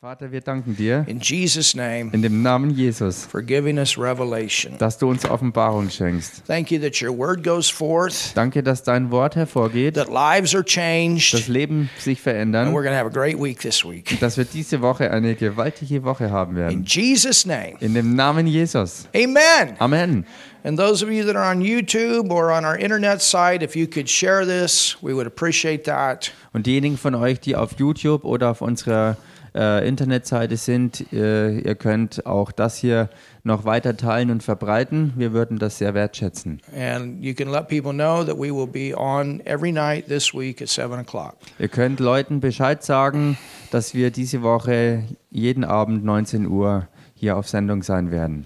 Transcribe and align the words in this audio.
Vater, 0.00 0.30
wir 0.30 0.42
danken 0.42 0.76
dir 0.76 1.02
in 1.08 1.18
Jesus' 1.18 1.74
name 1.74 2.10
in 2.12 2.22
dem 2.22 2.40
Namen 2.40 2.70
Jesus, 2.70 3.26
for 3.26 3.42
giving 3.42 3.78
us 3.78 3.98
revelation. 3.98 4.78
dass 4.78 4.96
du 4.96 5.08
uns 5.10 5.24
Offenbarung 5.28 5.90
schenkst. 5.90 6.44
Thank 6.46 6.70
you 6.70 6.78
that 6.78 7.02
your 7.02 7.10
word 7.10 7.42
goes 7.42 7.68
forth, 7.68 8.32
Danke, 8.36 8.62
dass 8.62 8.84
dein 8.84 9.10
Wort 9.10 9.34
hervorgeht, 9.34 9.94
that 9.96 10.06
lives 10.06 10.54
are 10.54 10.62
dass 10.62 10.72
changed, 10.72 11.48
Leben 11.48 11.90
sich 11.98 12.18
and 12.18 12.22
verändern, 12.22 12.68
we're 12.68 12.84
going 12.84 12.92
to 12.92 12.96
have 12.96 13.06
a 13.08 13.10
great 13.10 13.36
week 13.40 13.58
this 13.58 13.84
week. 13.84 14.20
dass 14.20 14.36
wir 14.36 14.44
diese 14.44 14.80
Woche 14.82 15.10
eine 15.10 15.34
gewaltige 15.34 16.04
Woche 16.04 16.30
haben 16.30 16.52
In 16.52 16.56
werden. 16.58 16.84
Jesus' 16.86 17.44
name, 17.44 17.74
In 17.80 17.94
dem 17.94 18.14
Namen 18.14 18.46
Jesus. 18.46 19.08
amen. 19.16 19.74
Amen. 19.80 20.24
And 20.62 20.78
those 20.78 21.04
of 21.04 21.10
you 21.10 21.24
that 21.24 21.34
are 21.34 21.50
on 21.50 21.60
YouTube 21.60 22.30
or 22.30 22.52
on 22.52 22.64
our 22.64 22.76
internet 22.78 23.20
site, 23.20 23.64
if 23.64 23.74
you 23.74 23.88
could 23.88 24.08
share 24.08 24.46
this, 24.46 24.96
we 25.02 25.12
would 25.12 25.26
appreciate 25.26 25.82
that. 25.86 26.30
Und 26.52 26.66
diejenigen 26.66 26.96
von 26.98 27.16
euch, 27.16 27.40
die 27.40 27.56
auf 27.56 27.72
YouTube 27.80 28.22
oder 28.24 28.50
auf 28.52 28.60
unserer 28.60 29.16
äh, 29.58 29.86
Internetseite 29.86 30.56
sind, 30.56 31.12
äh, 31.12 31.58
ihr 31.58 31.74
könnt 31.74 32.24
auch 32.26 32.52
das 32.52 32.76
hier 32.76 33.10
noch 33.42 33.64
weiter 33.64 33.96
teilen 33.96 34.30
und 34.30 34.42
verbreiten. 34.42 35.12
Wir 35.16 35.32
würden 35.32 35.58
das 35.58 35.78
sehr 35.78 35.94
wertschätzen. 35.94 36.60
And 36.76 37.22
you 37.22 37.34
can 37.34 37.50
let 37.50 37.66
people 37.66 37.92
know 37.92 38.22
that 38.22 38.36
we 38.36 38.54
will 38.54 38.68
be 38.68 38.96
on 38.96 39.40
every 39.44 39.72
night 39.72 40.06
this 40.06 40.32
week 40.32 40.62
at 40.62 40.68
7 40.68 40.92
o'clock. 41.00 41.34
Ihr 41.58 41.68
könnt 41.68 41.98
Leuten 41.98 42.40
Bescheid 42.40 42.84
sagen, 42.84 43.36
dass 43.72 43.94
wir 43.94 44.12
diese 44.12 44.42
Woche 44.42 45.04
jeden 45.30 45.64
Abend 45.64 46.04
19 46.04 46.46
Uhr 46.46 46.86
hier 47.14 47.36
auf 47.36 47.48
Sendung 47.48 47.82
sein 47.82 48.12
werden. 48.12 48.44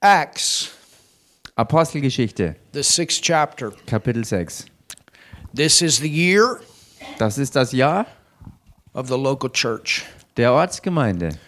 Acts, 0.00 0.70
Apostelgeschichte, 1.56 2.56
the 2.74 2.82
sixth 2.82 3.22
chapter. 3.22 3.72
Kapitel 3.86 4.24
6. 4.24 4.66
This 5.54 5.80
is 5.80 5.98
the 5.98 6.08
year 6.08 6.60
Das 7.18 7.38
ist 7.38 7.56
das 7.56 7.72
Jahr 7.72 8.06
of 8.94 9.08
the 9.08 9.16
local 9.18 9.50
church. 9.50 10.04
der 10.36 10.52
Ortsgemeinde. 10.52 11.38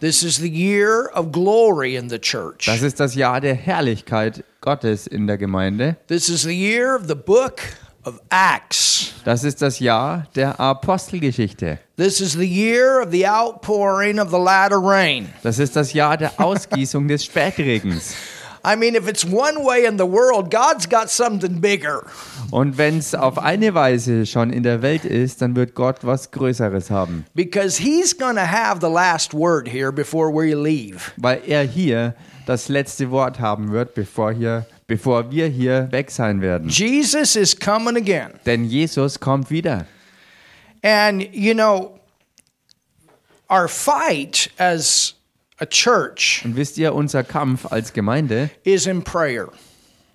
This 0.00 0.22
is 0.22 0.38
the 0.38 0.48
year 0.48 1.10
of 1.14 1.30
glory 1.30 1.96
in 1.96 2.08
the 2.08 2.18
church. 2.18 2.66
Das 2.66 2.80
ist 2.82 3.00
das 3.00 3.14
Jahr 3.14 3.40
der 3.40 3.54
Herrlichkeit 3.54 4.44
Gottes 4.62 5.06
in 5.06 5.26
der 5.26 5.36
Gemeinde. 5.36 5.96
This 6.06 6.28
is 6.28 6.42
the 6.42 6.54
year 6.54 6.96
of 6.96 7.06
the 7.06 7.14
book 7.14 7.60
of 8.04 8.18
Acts. 8.30 9.12
Das 9.24 9.44
ist 9.44 9.60
das 9.60 9.78
Jahr 9.78 10.26
der 10.34 10.58
Apostelgeschichte. 10.58 11.78
This 11.96 12.20
is 12.20 12.32
the 12.32 12.46
year 12.46 13.02
of 13.02 13.10
the 13.10 13.26
outpouring 13.26 14.18
of 14.18 14.30
the 14.30 14.38
latter 14.38 14.78
rain. 14.78 15.28
Das 15.42 15.58
ist 15.58 15.76
das 15.76 15.92
Jahr 15.92 16.16
der 16.16 16.32
Ausgießung 16.40 17.06
des 17.06 17.24
Spätregens. 17.24 18.14
I 18.64 18.76
mean, 18.76 18.94
if 18.94 19.08
it's 19.08 19.24
one 19.24 19.64
way 19.64 19.86
in 19.86 19.96
the 19.96 20.06
world, 20.06 20.50
God's 20.50 20.86
got 20.86 21.10
something 21.10 21.60
bigger. 21.60 22.04
Und 22.50 22.76
wenn 22.76 22.98
es 22.98 23.14
auf 23.14 23.38
eine 23.38 23.74
Weise 23.74 24.26
schon 24.26 24.50
in 24.50 24.62
der 24.62 24.82
Welt 24.82 25.04
ist, 25.04 25.40
dann 25.40 25.56
wird 25.56 25.74
Gott 25.74 25.98
was 26.02 26.30
Größeres 26.30 26.90
haben. 26.90 27.24
Because 27.34 27.80
He's 27.80 28.16
to 28.16 28.26
have 28.26 28.80
the 28.80 28.90
last 28.92 29.32
word 29.32 29.68
here 29.68 29.92
before 29.92 30.30
we 30.30 30.54
leave. 30.54 31.12
Weil 31.16 31.40
er 31.46 31.62
hier 31.62 32.14
das 32.46 32.68
letzte 32.68 33.10
Wort 33.10 33.40
haben 33.40 33.72
wird, 33.72 33.94
bevor, 33.94 34.32
hier, 34.32 34.66
bevor 34.86 35.30
wir 35.30 35.46
hier 35.46 35.88
weg 35.90 36.10
sein 36.10 36.40
werden. 36.40 36.68
Jesus 36.68 37.36
is 37.36 37.58
coming 37.58 37.96
again. 37.96 38.32
Denn 38.44 38.64
Jesus 38.64 39.18
kommt 39.18 39.50
wieder. 39.50 39.86
And, 40.82 41.22
you 41.32 41.54
know, 41.54 41.98
our 43.48 43.68
fight 43.68 44.50
as 44.58 45.14
a 45.60 45.66
church 45.66 46.42
Und 46.44 46.56
wisst 46.56 46.78
ihr, 46.78 46.94
unser 46.94 47.22
Kampf 47.22 47.66
als 47.70 47.92
Gemeinde 47.92 48.50
is 48.64 48.86
in 48.86 49.02
prayer, 49.04 49.48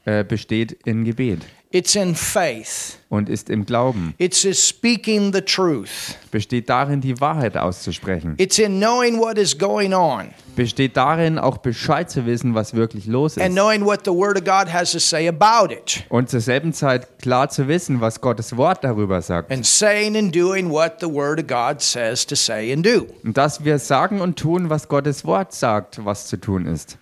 äh, 0.05 0.23
besteht 0.23 0.73
in 0.85 1.05
Gebet 1.05 1.41
it's 1.75 1.95
in 1.95 2.15
faith, 2.15 2.97
und 3.09 3.27
ist 3.29 3.49
im 3.49 3.65
Glauben. 3.65 4.13
it's 4.17 4.45
in 4.45 4.53
speaking 4.53 5.33
the 5.33 5.41
truth, 5.41 6.15
Besteht 6.31 6.69
darin, 6.69 7.01
die 7.01 7.19
Wahrheit 7.19 7.57
auszusprechen. 7.57 8.35
it's 8.37 8.57
in 8.59 8.79
knowing 8.79 9.19
what 9.19 9.37
is 9.37 9.57
going 9.57 9.93
on 9.93 10.29
Besteht 10.55 10.95
darin, 10.95 11.37
auch 11.37 11.57
Bescheid 11.57 12.09
zu 12.09 12.25
wissen, 12.25 12.55
was 12.55 12.73
wirklich 12.73 13.07
los 13.07 13.37
and 13.37 13.49
ist. 13.49 13.55
knowing 13.55 13.83
what 13.85 14.05
the 14.05 14.11
Word 14.11 14.37
of 14.37 14.45
God 14.45 14.71
has 14.71 14.93
to 14.93 14.99
say 14.99 15.27
about 15.27 15.73
it. 15.73 16.05
Und 16.07 16.29
zur 16.29 16.39
selben 16.39 16.71
Zeit 16.71 17.19
klar 17.19 17.49
zu 17.49 17.67
wissen, 17.67 17.99
was 17.99 18.21
Gottes 18.21 18.55
Wort 18.55 18.81
darüber 18.85 19.21
sagt. 19.21 19.51
And 19.51 19.65
saying 19.65 20.15
and 20.15 20.33
doing 20.33 20.69
what 20.71 21.01
the 21.01 21.07
Word 21.07 21.39
of 21.41 21.47
God 21.47 21.81
says 21.81 22.25
to 22.27 22.35
say 22.35 22.71
and 22.71 22.85
do. 22.85 23.05
Und 23.25 23.35
dass 23.37 23.65
wir 23.65 23.79
sagen 23.79 24.21
und 24.21 24.39
tun, 24.39 24.69
was 24.69 24.87
Gottes 24.87 25.25
Wort 25.25 25.51
sagt, 25.53 26.05
was 26.05 26.27
zu 26.27 26.37
tun 26.37 26.65
ist. 26.67 26.97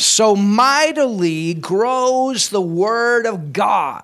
So 0.00 0.34
mightily 0.34 1.52
grows 1.52 2.48
the 2.48 2.62
Word 2.62 3.26
of 3.26 3.52
God. 3.52 4.00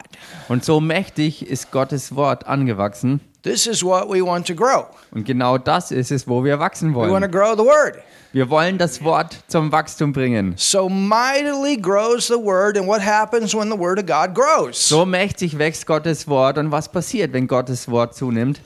Und 0.46 0.62
so 0.62 0.78
mächtig 0.78 1.48
ist 1.48 1.70
Gottes 1.70 2.14
Wort 2.14 2.46
angewachsen. 2.46 3.20
This 3.42 3.66
is 3.66 3.82
what 3.82 4.06
we 4.10 4.20
want 4.20 4.46
to 4.48 4.54
grow. 4.54 4.88
Und 5.12 5.24
genau 5.24 5.56
das 5.56 5.92
ist 5.92 6.10
es, 6.10 6.28
wo 6.28 6.44
wir 6.44 6.58
wachsen 6.58 6.92
wollen. 6.92 7.08
We 7.08 7.14
want 7.14 7.24
to 7.24 7.30
grow 7.30 7.56
the 7.56 7.64
Word. 7.64 8.02
Wir 8.34 8.50
wollen 8.50 8.76
das 8.76 9.02
Wort 9.02 9.38
zum 9.48 9.72
Wachstum 9.72 10.12
bringen. 10.12 10.52
So 10.58 10.90
mightily 10.90 11.78
grows 11.78 12.26
the 12.26 12.34
Word, 12.34 12.76
and 12.76 12.86
what 12.86 13.00
happens 13.00 13.54
when 13.54 13.70
the 13.70 13.78
Word 13.78 13.98
of 13.98 14.04
God 14.04 14.34
grows? 14.34 14.76
So 14.76 15.06
mächtig 15.06 15.56
wächst 15.56 15.86
Gottes 15.86 16.28
Wort. 16.28 16.58
Und 16.58 16.72
was 16.72 16.92
passiert, 16.92 17.32
wenn 17.32 17.46
Gottes 17.46 17.90
Wort 17.90 18.14
zunimmt? 18.14 18.60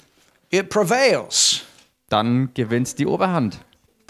It 0.51 0.69
prevails. 0.69 1.63
Dann 2.09 2.51
gewinnt 2.55 2.99
die 2.99 3.07
Oberhand. 3.07 3.61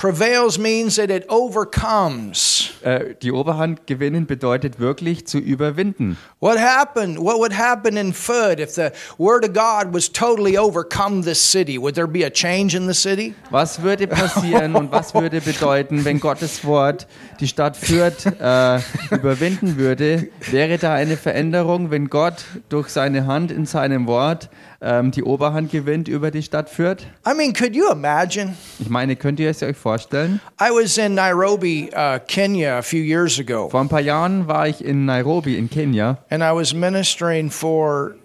Prevails 0.00 0.56
means 0.56 0.97
that 0.97 1.10
it 1.10 1.28
overcomes. 1.28 2.70
Äh, 2.82 3.14
die 3.20 3.32
Oberhand 3.32 3.86
gewinnen 3.86 4.26
bedeutet 4.26 4.80
wirklich 4.80 5.26
zu 5.26 5.38
überwinden. 5.38 6.16
What 6.41 6.58
happened? 6.58 7.18
What 7.18 7.38
would 7.38 7.56
happen 7.56 7.96
in 7.96 8.14
Fud 8.14 8.58
if 8.58 8.70
the 8.70 8.88
Word 9.18 9.44
of 9.44 9.52
God 9.52 9.92
was 9.92 10.10
totally 10.10 10.56
overcome 10.56 11.22
this 11.22 11.41
city? 11.41 11.78
Would 11.78 11.94
there 11.94 12.08
be 12.08 12.24
a 12.24 12.30
change 12.30 12.74
in 12.76 12.86
the 12.86 12.94
city? 12.94 13.34
Was 13.50 13.82
würde 13.82 14.06
passieren 14.06 14.74
und 14.74 14.91
was 14.92 15.14
würde 15.14 15.41
bedeuten, 15.41 16.04
wenn 16.04 16.20
Gottes 16.20 16.64
Wort 16.64 17.06
die 17.41 17.48
Stadt 17.48 17.76
Fürth 17.76 18.26
äh, 18.26 18.80
überwinden 19.10 19.76
würde? 19.76 20.28
Wäre 20.50 20.78
da 20.78 20.94
eine 20.94 21.16
Veränderung, 21.16 21.91
wenn 21.91 22.08
Gott 22.08 22.44
durch 22.70 22.88
seine 22.88 23.26
Hand 23.26 23.50
in 23.50 23.66
seinem 23.66 24.06
Wort 24.06 24.48
ähm, 24.82 25.10
die 25.10 25.22
Oberhand 25.22 25.70
gewinnt 25.70 26.08
über 26.08 26.30
die 26.30 26.42
Stadt 26.42 26.70
Fürth? 26.70 27.02
I 27.26 27.34
mean, 27.34 27.52
could 27.52 27.74
you 27.76 27.91
imagine? 27.91 28.56
Ich 28.78 28.88
meine, 28.88 29.16
könnt 29.16 29.38
ihr 29.41 29.50
es 29.50 29.62
euch 29.62 29.76
vorstellen? 29.76 30.41
I 30.60 30.70
was 30.70 30.97
in 30.97 31.14
Nairobi, 31.14 31.91
uh, 31.94 32.18
Kenya, 32.26 32.69
a 32.78 32.82
few 32.82 33.00
years 33.03 33.38
ago, 33.38 33.69
Vor 33.69 33.81
ein 33.81 33.88
paar 33.88 34.00
Jahren 34.00 34.47
war 34.48 34.66
ich 34.66 34.84
in 34.84 35.04
Nairobi 35.06 35.56
in 35.56 35.69
Kenia 35.70 36.19
and 36.31 36.42
I 36.42 36.53
was 36.54 36.72
ministering 36.75 37.50
for 37.50 38.16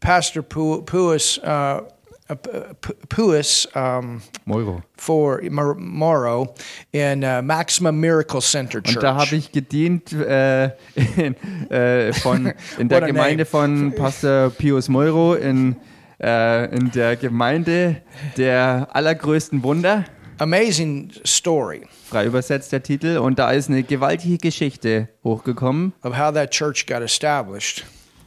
Pastor 0.00 0.42
Pu- 0.42 0.82
Puis, 0.82 1.38
uh, 1.44 1.82
uh, 2.28 2.34
Pu- 2.80 2.94
Puis 3.08 3.68
um, 3.76 4.20
Moiro. 4.44 4.82
for 4.96 5.40
Mor- 5.48 5.76
Morrow 5.76 6.54
in 6.92 7.22
uh, 7.22 7.40
Maximum 7.42 8.00
Miracle 8.00 8.40
Center 8.40 8.80
Church. 8.82 8.96
Und 8.96 9.02
da 9.02 9.14
habe 9.14 9.36
ich 9.36 9.52
gedient 9.52 10.12
äh, 10.12 10.70
in, 11.16 11.36
äh, 11.70 12.12
von, 12.14 12.52
in 12.78 12.88
der 12.88 13.02
Gemeinde 13.02 13.44
von 13.44 13.92
Pastor 13.94 14.50
Pius 14.50 14.88
Moiro 14.88 15.34
in, 15.34 15.76
äh, 16.20 16.64
in 16.74 16.90
der 16.90 17.14
Gemeinde 17.16 18.02
der 18.36 18.88
allergrößten 18.92 19.62
Wunder. 19.62 20.04
Amazing 20.42 21.12
story 21.24 21.86
frei 22.12 22.26
übersetzt 22.26 22.72
der 22.72 22.82
Titel. 22.82 23.16
Und 23.16 23.38
da 23.38 23.50
ist 23.50 23.70
eine 23.70 23.82
gewaltige 23.82 24.36
Geschichte 24.36 25.08
hochgekommen. 25.24 25.94
of 26.02 26.16
how 26.18 26.32
that 26.32 26.50
church 26.50 26.86
got 26.86 27.00
established. 27.00 27.84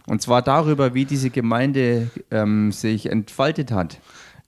Und 0.07 0.21
zwar 0.21 0.41
darüber, 0.41 0.93
wie 0.93 1.05
diese 1.05 1.29
Gemeinde 1.29 2.09
ähm, 2.31 2.71
sich 2.71 3.05
entfaltet 3.07 3.71
hat. 3.71 3.99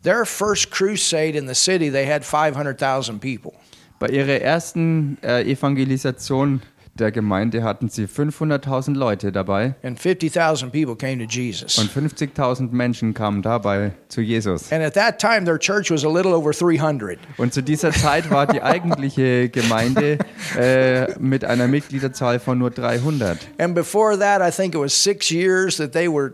Their 0.03 0.25
first 0.25 0.71
crusade 0.71 1.37
in 1.37 1.47
the 1.47 1.53
city, 1.53 1.91
they 1.91 2.05
had 2.07 2.23
500,000 2.23 3.19
people. 3.19 3.53
Bei 3.99 4.07
ihrer 4.07 4.41
ersten 4.41 5.17
äh, 5.23 5.43
Evangelisation 5.43 6.61
der 6.97 7.11
Gemeinde 7.11 7.63
hatten 7.63 7.89
sie 7.89 8.05
500.000 8.05 8.95
Leute 8.95 9.31
dabei 9.31 9.75
And 9.83 9.99
50,000 9.99 10.71
people 10.71 10.95
came 10.95 11.17
to 11.25 11.29
Jesus. 11.29 11.77
und 11.77 11.89
50.000 11.91 12.71
Menschen 12.71 13.13
kamen 13.13 13.41
dabei 13.41 13.91
zu 14.09 14.21
Jesus. 14.21 14.71
And 14.71 14.83
at 14.83 14.93
that 14.95 15.19
time, 15.19 15.45
their 15.45 15.57
church 15.59 15.89
was 15.91 16.03
a 16.03 16.09
little 16.09 16.33
over 16.33 16.51
300. 16.51 17.19
Und 17.37 17.53
zu 17.53 17.61
dieser 17.61 17.91
Zeit 17.91 18.29
war 18.29 18.47
die 18.47 18.61
eigentliche 18.61 19.49
Gemeinde 19.49 20.17
äh, 20.57 21.17
mit 21.19 21.45
einer 21.45 21.67
Mitgliederzahl 21.67 22.39
von 22.39 22.57
nur 22.57 22.71
300. 22.71 23.37
And 23.57 23.75
before 23.75 24.17
that, 24.19 24.41
I 24.41 24.51
think 24.55 24.75
it 24.75 24.81
was 24.81 24.93
six 24.93 25.29
years 25.29 25.77
that 25.77 25.93
they 25.93 26.07
were 26.07 26.33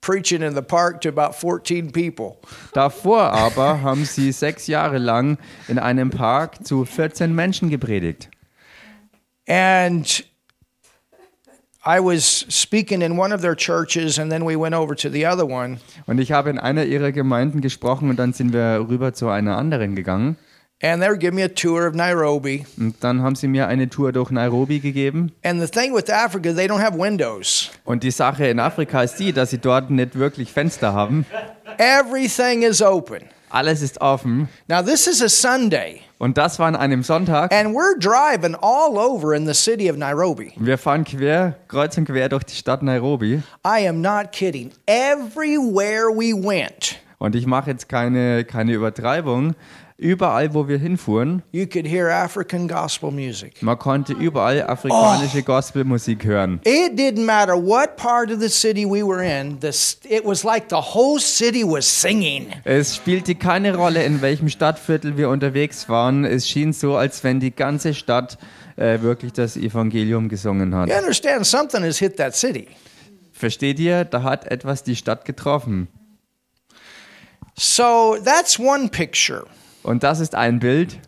preaching 0.00 0.42
in 0.42 0.54
the 0.54 0.60
park 0.60 1.00
to 1.00 1.08
about 1.08 1.32
14 1.34 1.90
people. 1.90 2.36
Davor 2.74 3.32
aber 3.32 3.80
haben 3.80 4.04
sie 4.04 4.32
sechs 4.32 4.66
Jahre 4.66 4.98
lang 4.98 5.38
in 5.66 5.78
einem 5.78 6.10
Park 6.10 6.66
zu 6.66 6.84
14 6.84 7.34
Menschen 7.34 7.70
gepredigt. 7.70 8.28
And 9.46 10.24
I 11.86 12.00
was 12.00 12.46
speaking 12.48 13.02
in 13.02 13.18
one 13.18 13.32
of 13.34 13.42
their 13.42 13.54
churches, 13.54 14.18
and 14.18 14.32
then 14.32 14.46
we 14.46 14.56
went 14.56 14.74
over 14.74 14.96
to 14.96 15.10
the 15.10 15.26
other 15.26 15.46
one. 15.46 15.80
Und 16.06 16.18
ich 16.18 16.32
habe 16.32 16.48
in 16.48 16.58
einer 16.58 16.84
ihrer 16.84 17.12
Gemeinden 17.12 17.60
gesprochen 17.60 18.08
und 18.08 18.18
dann 18.18 18.32
sind 18.32 18.54
wir 18.54 18.86
rüber 18.88 19.12
zu 19.12 19.28
einer 19.28 19.58
anderen 19.58 19.94
gegangen. 19.94 20.36
And 20.82 21.00
they 21.00 21.08
were 21.08 21.16
giving 21.16 21.36
me 21.36 21.42
a 21.42 21.48
tour 21.48 21.86
of 21.86 21.94
Nairobi. 21.94 22.66
Und 22.78 22.96
dann 23.04 23.22
haben 23.22 23.36
sie 23.36 23.48
mir 23.48 23.68
eine 23.68 23.88
Tour 23.88 24.12
durch 24.12 24.30
Nairobi 24.30 24.80
gegeben. 24.80 25.32
And 25.42 25.60
the 25.60 25.68
thing 25.68 25.94
with 25.94 26.10
Africa, 26.10 26.52
they 26.52 26.66
don't 26.66 26.82
have 26.82 26.98
windows. 26.98 27.70
Und 27.84 28.02
die 28.02 28.10
Sache 28.10 28.46
in 28.46 28.58
Afrika 28.58 29.02
ist 29.02 29.16
die, 29.16 29.32
dass 29.32 29.50
sie 29.50 29.58
dort 29.58 29.90
nicht 29.90 30.18
wirklich 30.18 30.52
Fenster 30.52 30.92
haben. 30.92 31.26
Everything 31.78 32.62
is 32.62 32.82
open. 32.82 33.20
Alles 33.50 33.82
ist 33.82 34.00
offen. 34.00 34.48
Now, 34.68 34.82
this 34.82 35.06
is 35.06 35.22
a 35.22 35.28
Sunday, 35.28 36.00
Und 36.24 36.38
das 36.38 36.58
war 36.58 36.68
an 36.68 36.74
einem 36.74 37.02
Sonntag. 37.02 37.52
and 37.52 37.74
we're 37.76 37.98
driving 37.98 38.54
all 38.62 38.96
over 38.96 39.34
in 39.34 39.44
the 39.46 39.52
city 39.52 39.90
of 39.90 39.98
Nairobi. 39.98 40.54
Wir 40.56 40.78
fahren 40.78 41.04
quer, 41.04 41.56
kreuz 41.68 41.98
und 41.98 42.06
quer 42.06 42.30
durch 42.30 42.44
die 42.44 42.54
Stadt 42.54 42.82
Nairobi. 42.82 43.42
I 43.62 43.86
am 43.86 44.00
not 44.00 44.32
kidding. 44.32 44.70
Everywhere 44.86 46.08
we 46.08 46.32
went, 46.32 46.98
Und 47.24 47.34
ich 47.34 47.46
mache 47.46 47.70
jetzt 47.70 47.88
keine, 47.88 48.44
keine 48.44 48.74
Übertreibung. 48.74 49.54
Überall, 49.96 50.52
wo 50.52 50.68
wir 50.68 50.76
hinfuhren, 50.76 51.42
you 51.52 51.64
could 51.66 51.86
hear 51.86 52.10
African 52.10 52.68
gospel 52.68 53.10
music. 53.10 53.62
man 53.62 53.78
konnte 53.78 54.12
überall 54.12 54.60
afrikanische 54.60 55.42
Gospelmusik 55.42 56.26
hören. 56.26 56.60
It 56.64 56.98
didn't 56.98 57.24
matter 57.24 57.54
what 57.54 57.96
part 57.96 58.30
of 58.30 58.40
the 58.40 58.50
city 58.50 58.84
we 58.84 59.02
were 59.02 59.24
in, 59.24 59.58
this, 59.60 59.98
it 60.06 60.22
was 60.26 60.44
like 60.44 60.64
the 60.68 60.76
whole 60.76 61.18
city 61.18 61.64
was 61.64 61.86
singing. 61.86 62.48
Es 62.64 62.96
spielte 62.96 63.36
keine 63.36 63.74
Rolle, 63.74 64.04
in 64.04 64.20
welchem 64.20 64.50
Stadtviertel 64.50 65.16
wir 65.16 65.30
unterwegs 65.30 65.88
waren. 65.88 66.26
Es 66.26 66.46
schien 66.46 66.74
so, 66.74 66.96
als 66.96 67.24
wenn 67.24 67.40
die 67.40 67.54
ganze 67.54 67.94
Stadt 67.94 68.36
äh, 68.76 69.00
wirklich 69.00 69.32
das 69.32 69.56
Evangelium 69.56 70.28
gesungen 70.28 70.74
hat. 70.74 70.90
You 70.90 70.96
understand, 70.96 71.46
something 71.46 71.84
has 71.84 71.96
hit 71.96 72.16
that 72.16 72.36
city. 72.36 72.66
Versteht 73.32 73.78
ihr? 73.78 74.04
Da 74.04 74.24
hat 74.24 74.50
etwas 74.50 74.82
die 74.82 74.96
Stadt 74.96 75.24
getroffen. 75.24 75.88
So 77.56 78.16
that's 78.24 78.58
one 78.58 78.88
picture. 78.88 79.44
Und 79.82 80.02
das 80.02 80.20
ist 80.20 80.34
ein 80.34 80.58
Bild. 80.58 80.98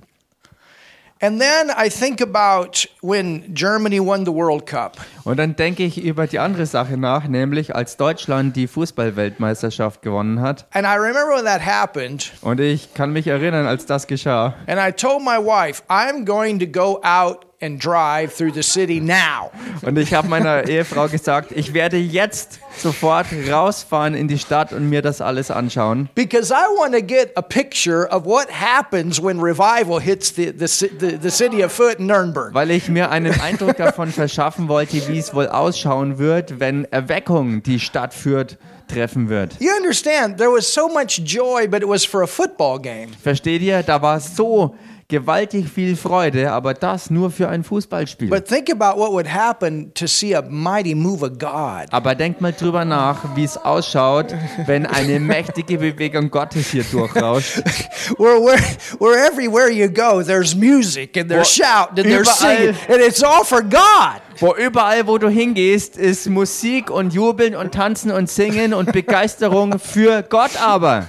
And 1.22 1.40
then 1.40 1.70
I 1.70 1.88
think 1.88 2.20
about 2.20 2.86
when 3.00 3.54
Germany 3.54 3.98
won 4.04 4.26
the 4.26 4.32
World 4.34 4.66
Cup. 4.66 4.98
Und 5.24 5.38
dann 5.38 5.56
denke 5.56 5.82
ich 5.82 5.96
über 5.96 6.26
die 6.26 6.38
andere 6.38 6.66
Sache 6.66 6.98
nach, 6.98 7.26
nämlich 7.26 7.74
als 7.74 7.96
Deutschland 7.96 8.54
die 8.54 8.66
Fußballweltmeisterschaft 8.66 10.02
gewonnen 10.02 10.42
hat. 10.42 10.66
And 10.72 10.86
I 10.86 10.96
remember 10.98 11.34
when 11.36 11.46
that 11.46 11.64
happened, 11.64 12.32
Und 12.42 12.60
ich 12.60 12.92
kann 12.92 13.12
mich 13.14 13.26
erinnern, 13.28 13.66
als 13.66 13.86
das 13.86 14.06
geschah. 14.06 14.56
and 14.66 14.78
I 14.78 14.92
told 14.92 15.22
my 15.24 15.38
wife, 15.38 15.82
I'm 15.88 16.26
going 16.26 16.58
to 16.58 16.66
go 16.66 17.00
out 17.02 17.46
and 17.60 17.82
drive 17.82 18.34
through 18.34 18.52
the 18.52 18.62
city 18.62 19.00
now. 19.00 19.50
Und 19.82 19.98
ich 19.98 20.12
habe 20.12 20.28
meiner 20.28 20.68
Ehefrau 20.68 21.08
gesagt, 21.08 21.52
ich 21.52 21.72
werde 21.72 21.96
jetzt 21.96 22.60
sofort 22.76 23.26
rausfahren 23.50 24.14
in 24.14 24.28
die 24.28 24.38
Stadt 24.38 24.72
und 24.72 24.88
mir 24.88 25.02
das 25.02 25.20
alles 25.20 25.50
anschauen. 25.50 26.08
Because 26.14 26.52
I 26.52 26.66
want 26.78 26.94
to 26.94 27.02
get 27.02 27.32
a 27.36 27.42
picture 27.42 28.08
of 28.10 28.24
what 28.24 28.48
happens 28.50 29.22
when 29.22 29.40
revival 29.40 30.00
hits 30.00 30.34
the, 30.34 30.52
the, 30.52 30.66
the, 30.66 31.18
the 31.20 31.30
city 31.30 31.64
of 31.64 31.72
Foot 31.72 31.98
in 31.98 32.06
Nuremberg. 32.06 32.52
Weil 32.54 32.70
ich 32.70 32.88
mir 32.88 33.10
einen 33.10 33.38
Eindruck 33.40 33.76
davon 33.76 34.10
verschaffen 34.12 34.68
wollte, 34.68 35.08
wie 35.08 35.18
es 35.18 35.34
wohl 35.34 35.48
ausschauen 35.48 36.18
wird, 36.18 36.60
wenn 36.60 36.84
Erweckung 36.86 37.62
die 37.62 37.80
Stadt 37.80 38.12
führt, 38.12 38.58
treffen 38.88 39.28
wird. 39.28 39.56
You 39.60 39.70
understand, 39.76 40.38
there 40.38 40.50
was 40.50 40.72
so 40.72 40.88
much 40.88 41.20
joy, 41.24 41.66
but 41.66 41.82
it 41.82 41.88
was 41.88 42.04
for 42.04 42.22
a 42.22 42.26
football 42.26 42.78
game. 42.78 43.10
Versteht 43.22 43.62
ihr? 43.62 43.82
Da 43.82 44.00
war 44.00 44.20
so 44.20 44.76
gewaltig 45.08 45.68
viel 45.68 45.96
Freude, 45.96 46.52
aber 46.52 46.74
das 46.74 47.10
nur 47.10 47.30
für 47.30 47.48
ein 47.48 47.62
Fußballspiel. 47.62 48.28
But 48.28 48.46
think 48.46 48.70
about 48.70 48.98
what 48.98 49.12
would 49.12 49.32
happen 49.32 49.92
to 49.94 50.06
see 50.06 50.34
a 50.34 50.42
mighty 50.42 50.94
move 50.94 51.24
of 51.24 51.38
God. 51.38 51.86
Aber 51.92 52.14
denkt 52.14 52.40
mal 52.40 52.52
drüber 52.52 52.84
nach, 52.84 53.36
wie 53.36 53.44
es 53.44 53.56
ausschaut, 53.56 54.34
wenn 54.66 54.84
eine 54.86 55.20
mächtige 55.20 55.78
Bewegung 55.78 56.30
Gottes 56.30 56.70
hier 56.70 56.84
durchrauscht. 56.84 57.58
Where, 58.18 58.40
where, 58.40 58.60
where 58.98 59.26
everywhere 59.26 59.70
you 59.70 59.88
go, 59.88 60.22
there's 60.22 60.54
music 60.54 61.16
and 61.16 61.28
there's 61.28 61.58
Wo 61.58 61.64
shouting 61.64 62.04
and 62.04 62.14
there's 62.14 62.38
singing, 62.38 62.74
and 62.88 63.00
it's 63.00 63.22
all 63.22 63.44
for 63.44 63.62
God. 63.62 64.20
Wo 64.38 64.54
überall, 64.54 65.06
wo 65.06 65.18
du 65.18 65.28
hingehst, 65.28 65.96
ist 65.96 66.28
Musik 66.28 66.90
und 66.90 67.14
Jubeln 67.14 67.54
und 67.56 67.72
Tanzen 67.72 68.10
und 68.10 68.28
Singen 68.28 68.74
und 68.74 68.92
Begeisterung 68.92 69.78
für 69.78 70.22
Gott 70.22 70.60
aber. 70.60 71.08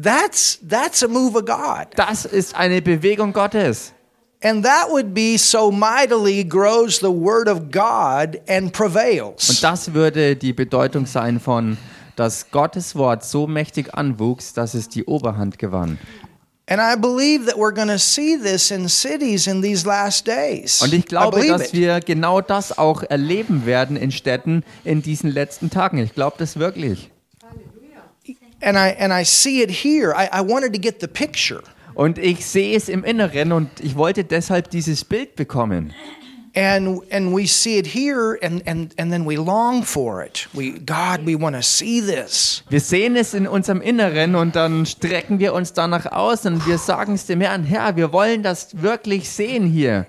That's 0.00 0.58
that's 0.66 1.02
a 1.02 1.08
move 1.08 1.36
of 1.36 1.44
God. 1.44 1.88
Das 1.96 2.24
ist 2.24 2.54
eine 2.54 2.80
Bewegung 2.80 3.32
Gottes. 3.32 3.92
And 4.42 4.64
that 4.64 4.88
would 4.90 5.12
be 5.12 5.36
so 5.36 5.70
mightily 5.70 6.42
grows 6.44 6.98
the 7.00 7.10
word 7.10 7.46
of 7.48 7.70
God 7.70 8.40
and 8.48 8.66
Und 8.68 8.72
prevails. 8.72 9.60
das 9.60 9.92
würde 9.92 10.34
die 10.34 10.54
Bedeutung 10.54 11.04
sein 11.04 11.38
von, 11.40 11.76
dass 12.16 12.50
Gottes 12.50 12.96
Wort 12.96 13.22
so 13.22 13.46
mächtig 13.46 13.94
anwuchs, 13.94 14.54
dass 14.54 14.72
es 14.72 14.88
die 14.88 15.04
Oberhand 15.04 15.58
gewann. 15.58 15.98
And 16.70 16.80
I 16.80 16.94
believe 16.98 17.46
that 17.46 17.56
we're 17.56 17.74
going 17.74 17.88
to 17.88 17.98
see 17.98 18.38
this 18.38 18.70
in 18.70 18.88
cities 18.88 19.46
in 19.48 19.60
these 19.60 19.86
last 19.86 20.26
days. 20.26 20.80
Und 20.80 20.94
ich 20.94 21.04
glaube, 21.04 21.44
dass 21.46 21.72
wir 21.72 21.98
genau 22.00 22.40
das 22.40 22.78
auch 22.78 23.02
erleben 23.02 23.66
werden 23.66 23.96
in 23.96 24.12
Städten 24.12 24.62
in 24.84 25.02
diesen 25.02 25.30
letzten 25.30 25.68
Tagen. 25.68 25.98
Ich 25.98 26.14
glaube 26.14 26.36
das 26.38 26.58
wirklich. 26.58 27.10
And 28.62 28.76
I 28.76 28.96
and 28.98 29.12
I 29.12 29.24
see 29.24 29.62
it 29.62 29.70
here. 29.70 30.12
I, 30.14 30.28
I 30.32 30.40
wanted 30.40 30.72
to 30.72 30.78
get 30.78 31.00
the 31.00 31.08
picture. 31.08 31.62
Und 31.94 32.18
ich 32.18 32.46
sehe 32.46 32.76
es 32.76 32.88
im 32.88 33.04
Inneren 33.04 33.52
und 33.52 33.68
ich 33.80 33.96
wollte 33.96 34.24
deshalb 34.24 34.70
dieses 34.70 35.04
Bild 35.04 35.36
bekommen. 35.36 35.92
And 36.54 37.00
and 37.12 37.32
we 37.32 37.46
see 37.46 37.78
it 37.78 37.86
here 37.86 38.36
and, 38.42 38.66
and, 38.66 38.92
and 38.98 39.12
then 39.12 39.24
we 39.24 39.36
long 39.36 39.84
for 39.84 40.24
it. 40.24 40.48
We 40.52 40.72
God, 40.72 41.24
we 41.24 41.36
want 41.36 41.54
to 41.54 41.62
see 41.62 42.00
this. 42.00 42.64
Wir 42.68 42.80
sehen 42.80 43.16
es 43.16 43.34
in 43.34 43.46
unserem 43.46 43.80
Inneren 43.80 44.34
und 44.34 44.56
dann 44.56 44.84
strecken 44.84 45.38
wir 45.38 45.54
uns 45.54 45.72
danach 45.72 46.06
aus 46.06 46.46
und 46.46 46.66
wir 46.66 46.78
sagen 46.78 47.14
es 47.14 47.26
dem 47.26 47.40
Herrn, 47.40 47.62
Herr, 47.64 47.94
wir 47.96 48.12
wollen 48.12 48.42
das 48.42 48.82
wirklich 48.82 49.28
sehen 49.28 49.66
hier. 49.66 50.06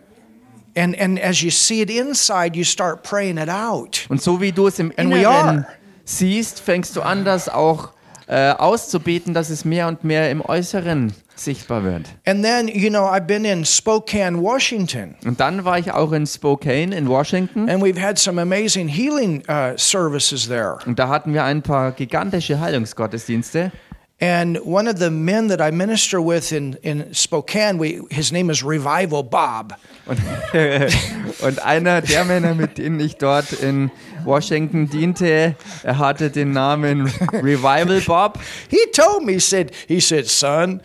And 0.75 1.00
and 1.00 1.21
as 1.21 1.42
you 1.42 1.51
see 1.51 1.81
it 1.81 1.92
inside, 1.92 2.57
you 2.57 2.63
start 2.63 3.03
praying 3.03 3.38
it 3.38 3.50
out. 3.50 4.06
Und 4.09 4.21
so 4.21 4.42
wie 4.42 4.51
du 4.51 4.68
es 4.68 4.80
im 4.80 4.92
Inneren 4.92 5.65
siehst, 6.06 6.59
fängst 6.59 6.95
du 6.95 7.01
an, 7.01 7.24
das 7.24 7.50
auch 7.50 7.89
äh, 8.31 8.54
auszubeten, 8.54 9.33
dass 9.33 9.50
es 9.50 9.66
mehr 9.66 9.89
und 9.89 10.06
mehr 10.06 10.31
im 10.31 10.39
Äußeren 10.39 11.13
sichtbar 11.36 11.83
wird. 11.83 12.04
And 12.25 12.42
then, 12.42 12.69
you 12.69 12.89
know, 12.89 13.04
I've 13.04 13.28
been 13.28 13.44
in 13.44 13.66
Spokane, 13.66 14.42
Washington, 14.42 15.16
Und 15.25 15.42
dann 15.42 15.66
war 15.66 15.78
ich 15.78 15.92
auch 15.92 16.13
in 16.13 16.25
Spokane 16.25 16.95
in 16.95 17.10
Washington 17.10 17.69
and 17.69 17.83
we've 17.83 18.00
had 18.00 18.18
some 18.18 18.42
amazing 18.42 18.88
healing 18.88 19.44
uh, 19.50 19.75
services 19.75 20.48
there. 20.48 20.78
und 20.86 20.98
da 20.98 21.10
hatten 21.10 21.33
wir 21.33 21.44
ein 21.44 21.62
paar 21.62 21.92
gigantische 21.92 22.62
Heilungsgottesdienste. 22.62 23.74
And 24.22 24.60
one 24.63 24.88
of 24.88 24.98
the 25.00 25.10
men 25.10 25.50
that 25.50 25.60
I 25.60 25.75
minister 25.75 26.19
with 26.22 26.54
in, 26.54 26.77
in 26.84 27.12
Spokane, 27.13 27.80
we, 27.80 28.01
his 28.12 28.31
name 28.31 28.50
is 28.51 28.63
Revival 28.63 29.24
Bob. 29.24 29.74
Und, 30.06 30.19
und 31.42 31.66
einer 31.66 32.01
der 32.01 32.24
Männer, 32.24 32.54
mit 32.54 32.77
denen 32.77 33.00
ich 33.00 33.18
dort 33.18 33.51
in 33.51 33.92
Washington 34.25 34.89
diente, 34.89 35.56
er 35.83 35.97
hatte 35.97 36.29
den 36.29 36.51
Namen 36.51 37.07
Revival 37.33 38.01
Bob. 38.01 38.39
He 38.69 38.77
told 38.94 39.25
me, 39.25 39.33
he 39.33 39.39
said, 39.39 39.71
he 39.88 40.00
said, 40.00 40.27
son, 40.27 40.81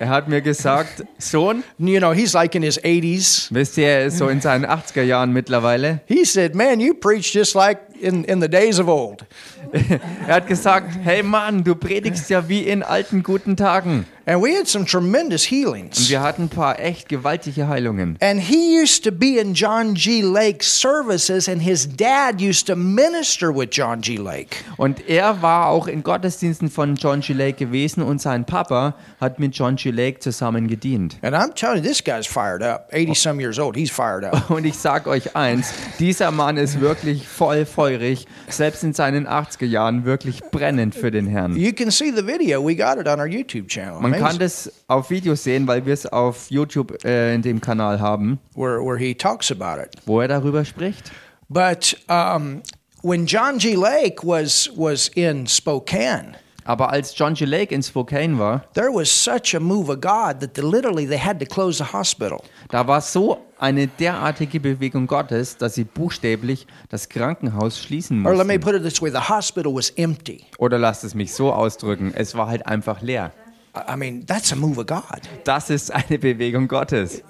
Er 0.00 0.08
hat 0.08 0.28
mir 0.28 0.40
gesagt, 0.40 1.04
Sohn, 1.18 1.62
you 1.76 1.98
know, 1.98 2.14
he's 2.14 2.32
like 2.32 2.54
in 2.54 2.62
his 2.62 2.82
80s. 2.82 3.48
wisst 3.50 3.76
ihr, 3.76 3.86
er 3.86 4.06
ist 4.06 4.16
so 4.16 4.28
in 4.28 4.40
seinen 4.40 4.64
80er 4.64 5.02
Jahren 5.02 5.30
mittlerweile. 5.30 6.00
He 6.06 6.24
said, 6.24 6.54
man, 6.54 6.80
you 6.80 6.94
preach 6.94 7.34
just 7.34 7.54
like 7.54 7.80
in, 8.00 8.24
in 8.24 8.40
the 8.40 8.48
days 8.48 8.80
of 8.80 8.88
old. 8.88 9.26
Er 10.26 10.36
hat 10.36 10.46
gesagt, 10.46 10.98
hey 11.04 11.22
Mann, 11.22 11.64
du 11.64 11.74
predigst 11.74 12.30
ja 12.30 12.48
wie 12.48 12.62
in 12.62 12.82
alten 12.82 13.22
guten 13.22 13.56
Tagen. 13.56 14.06
And 14.30 14.40
we 14.40 14.54
had 14.54 14.68
some 14.68 14.84
tremendous 14.84 15.42
Und 15.42 15.50
healings. 15.50 16.08
wir 16.08 16.22
hatten 16.22 16.42
ein 16.42 16.48
paar 16.48 16.78
echt 16.78 17.08
gewaltige 17.08 17.66
Heilungen. 17.66 18.16
And 18.20 18.40
he 18.40 18.80
used 18.80 19.02
to 19.02 19.10
be 19.10 19.40
in 19.40 19.54
John 19.54 19.94
G. 19.94 20.22
Lake's 20.22 20.68
services, 20.68 21.48
and 21.48 21.60
his 21.60 21.88
dad 21.88 22.40
used 22.40 22.68
to 22.68 22.76
minister 22.76 23.52
with 23.52 23.70
John 23.72 24.00
G. 24.02 24.18
Lake. 24.18 24.58
Und 24.76 25.08
er 25.08 25.42
war 25.42 25.66
auch 25.66 25.88
in 25.88 26.04
Gottesdiensten 26.04 26.70
von 26.70 26.94
John 26.94 27.22
G. 27.22 27.32
Lake 27.32 27.54
gewesen 27.54 28.04
und 28.04 28.22
sein 28.22 28.44
Papa 28.44 28.94
hat 29.20 29.40
mit 29.40 29.56
John 29.56 29.74
G. 29.74 29.90
Lake 29.90 30.20
zusammen 30.20 30.68
gedient. 30.68 31.16
And 31.22 31.34
I'm 31.34 31.52
telling 31.52 31.82
you, 31.82 31.88
this 31.88 32.04
guy's 32.04 32.28
fired 32.28 32.62
up. 32.62 32.88
80 32.92 33.14
some 33.16 33.40
years 33.42 33.58
old. 33.58 33.74
He's 33.76 33.90
fired 33.90 34.22
up. 34.22 34.48
Und 34.48 34.64
ich 34.64 34.78
sag 34.78 35.08
euch 35.08 35.34
eins, 35.34 35.72
dieser 35.98 36.30
Mann 36.30 36.56
ist 36.56 36.80
wirklich 36.80 37.26
voll 37.26 37.66
feurig, 37.66 38.26
selbst 38.48 38.84
in 38.84 38.92
seinen 38.92 39.26
80er 39.26 39.66
Jahren 39.66 40.04
wirklich 40.04 40.38
brennend 40.52 40.94
für 40.94 41.10
den 41.10 41.26
Herrn. 41.26 41.56
You 41.56 41.72
can 41.72 41.90
see 41.90 42.12
the 42.14 42.24
video. 42.24 42.64
We 42.64 42.76
got 42.76 42.96
it 42.96 43.08
on 43.08 43.18
our 43.18 43.26
YouTube 43.26 43.66
channel. 43.66 43.98
Man 44.00 44.19
kann 44.20 44.38
das 44.38 44.70
auf 44.88 45.10
Video 45.10 45.34
sehen, 45.34 45.66
weil 45.66 45.84
wir 45.86 45.94
es 45.94 46.06
auf 46.06 46.50
YouTube 46.50 47.04
äh, 47.04 47.34
in 47.34 47.42
dem 47.42 47.60
Kanal 47.60 48.00
haben, 48.00 48.38
Where, 48.54 48.80
where 48.84 48.98
he 48.98 49.14
talks 49.14 49.50
about 49.50 49.80
it. 49.82 49.90
wo 50.06 50.20
er 50.20 50.28
darüber 50.28 50.64
spricht. 50.64 51.10
But 51.48 51.96
um, 52.08 52.62
when 53.02 53.26
John 53.26 53.58
G. 53.58 53.74
Lake 53.74 54.24
was, 54.24 54.70
was 54.76 55.08
in 55.08 55.46
Spokane, 55.46 56.36
Aber 56.64 56.90
als 56.90 57.16
John 57.18 57.34
G. 57.34 57.44
Lake 57.46 57.74
in 57.74 57.82
Spokane 57.82 58.38
war, 58.38 58.62
there 58.74 58.90
was 58.92 59.08
such 59.10 59.54
a 59.56 59.60
move 59.60 59.90
of 59.90 60.00
God 60.00 60.40
that 60.40 60.54
they, 60.54 60.62
literally 60.62 61.06
they 61.06 61.18
had 61.18 61.40
to 61.40 61.46
close 61.46 61.78
the 61.82 61.92
hospital. 61.92 62.40
da 62.68 62.86
war 62.86 63.00
so 63.00 63.38
eine 63.58 63.88
derartige 63.88 64.60
Bewegung 64.60 65.06
Gottes, 65.06 65.56
dass 65.56 65.74
sie 65.74 65.84
buchstäblich 65.84 66.66
das 66.88 67.08
Krankenhaus 67.08 67.78
schließen 67.82 68.24
Or 68.24 68.34
let 68.36 68.46
me 68.46 68.54
mussten. 68.58 68.60
put 68.60 68.74
it 68.74 68.82
this 68.84 69.02
way 69.02 69.10
the 69.10 69.28
hospital 69.28 69.74
was 69.74 69.90
empty. 69.96 70.44
Oder 70.58 70.78
lasst 70.78 71.02
es 71.02 71.14
mich 71.14 71.32
so 71.34 71.52
ausdrücken, 71.52 72.12
es 72.14 72.34
war 72.36 72.46
halt 72.46 72.66
einfach 72.66 73.00
leer. 73.02 73.32
I 73.74 73.96
mean, 73.96 74.24
that's 74.26 74.52
a 74.52 74.56
move 74.56 74.78
of 74.78 74.86
God 74.86 75.20
Das 75.44 75.70
ist 75.70 75.90
eine 75.92 76.18
Bewegung 76.18 76.68
Gottes 76.68 77.22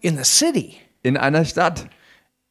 in 0.00 0.16
the 0.16 0.24
city. 0.24 0.78
in 1.02 1.16
einer 1.16 1.44
Stadt. 1.44 1.88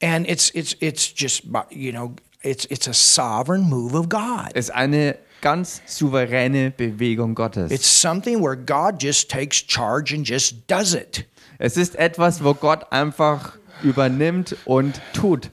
And 0.01 0.27
it's, 0.27 0.49
it's, 0.55 0.75
it's 0.79 1.13
just, 1.13 1.43
you 1.69 1.91
know, 1.91 2.15
it's, 2.43 2.65
it's 2.65 2.87
a 2.87 2.93
sovereign 2.93 3.69
move 3.69 3.93
of 3.95 4.09
God. 4.09 4.51
Es 4.55 4.65
ist 4.69 4.75
eine 4.75 5.17
ganz 5.41 5.81
souveräne 5.85 6.71
Bewegung 6.71 7.35
Gottes. 7.35 7.71
It's 7.71 7.87
something 7.87 8.41
where 8.41 8.55
God 8.55 8.99
just 9.01 9.29
takes 9.29 9.57
charge 9.57 10.13
and 10.13 10.25
just 10.27 10.67
does 10.67 10.93
it. 10.93 11.25
Es 11.59 11.77
ist 11.77 11.95
etwas, 11.95 12.43
wo 12.43 12.53
Gott 12.55 12.91
einfach 12.91 13.57
übernimmt 13.83 14.55
und 14.65 14.99
tut. 15.13 15.51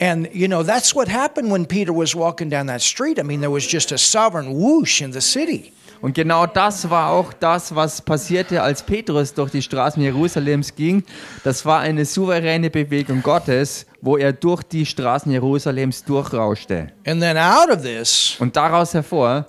And 0.00 0.28
you 0.32 0.48
know, 0.48 0.62
that's 0.64 0.94
what 0.94 1.08
happened 1.08 1.52
when 1.52 1.66
Peter 1.66 1.92
was 1.92 2.14
walking 2.14 2.48
down 2.50 2.66
that 2.66 2.80
street. 2.82 3.18
I 3.18 3.22
mean, 3.22 3.40
there 3.40 3.50
was 3.52 3.64
just 3.66 3.92
a 3.92 3.98
sovereign 3.98 4.54
whoosh 4.54 5.00
in 5.00 5.12
the 5.12 5.20
city. 5.20 5.72
Und 6.02 6.14
genau 6.14 6.46
das 6.46 6.90
war 6.90 7.10
auch 7.10 7.32
das, 7.32 7.74
was 7.74 8.02
passierte, 8.02 8.60
als 8.60 8.82
Petrus 8.82 9.32
durch 9.34 9.52
die 9.52 9.62
Straßen 9.62 10.02
Jerusalems 10.02 10.74
ging. 10.74 11.04
Das 11.44 11.64
war 11.64 11.78
eine 11.78 12.04
souveräne 12.04 12.70
Bewegung 12.70 13.22
Gottes, 13.22 13.86
wo 14.00 14.16
er 14.16 14.32
durch 14.32 14.64
die 14.64 14.84
Straßen 14.84 15.30
Jerusalems 15.30 16.04
durchrauschte. 16.04 16.88
And 17.06 17.22
then 17.22 17.38
out 17.38 17.70
of 17.70 17.82
this, 17.82 18.36
Und 18.40 18.56
daraus 18.56 18.92
hervor 18.94 19.46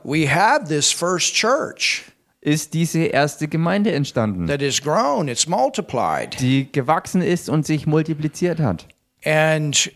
church 1.34 2.04
ist 2.40 2.74
diese 2.74 3.00
erste 3.06 3.48
Gemeinde 3.48 3.92
entstanden, 3.92 4.46
grown, 4.82 5.28
it's 5.28 5.48
multiplied. 5.48 6.40
die 6.40 6.72
gewachsen 6.72 7.24
ist 7.24 7.50
und 7.50 7.66
sich 7.66 7.88
multipliziert 7.88 8.60
hat. 8.60 8.88
And 9.26 9.92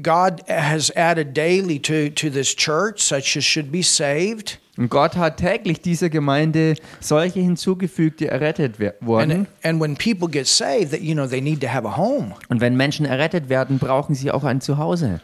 God 0.00 0.42
has 0.48 0.92
added 0.96 1.34
daily 1.34 1.78
to, 1.80 2.10
to 2.10 2.30
this 2.30 2.54
church 2.54 3.00
such 3.00 3.36
as 3.36 3.44
should 3.44 3.72
be 3.72 3.82
saved. 3.82 4.58
Und 4.76 4.90
Gott 4.90 5.16
hat 5.16 5.38
täglich 5.38 5.80
dieser 5.80 6.08
Gemeinde 6.08 6.76
solche 7.00 7.40
hinzugefügt, 7.40 8.20
die 8.20 8.26
errettet 8.26 8.78
wurden. 9.00 9.32
And, 9.32 9.48
and 9.64 9.80
when 9.80 9.96
people 9.96 10.28
get 10.28 10.46
saved, 10.46 10.92
that 10.92 11.00
you 11.00 11.14
know 11.14 11.26
they 11.26 11.40
need 11.40 11.60
to 11.62 11.66
have 11.66 11.84
a 11.84 11.96
home. 11.96 12.36
Und 12.48 12.60
wenn 12.60 12.76
Menschen 12.76 13.04
errettet 13.04 13.48
werden, 13.48 13.80
brauchen 13.80 14.14
sie 14.14 14.30
auch 14.30 14.44
ein 14.44 14.60
Zuhause. 14.60 15.20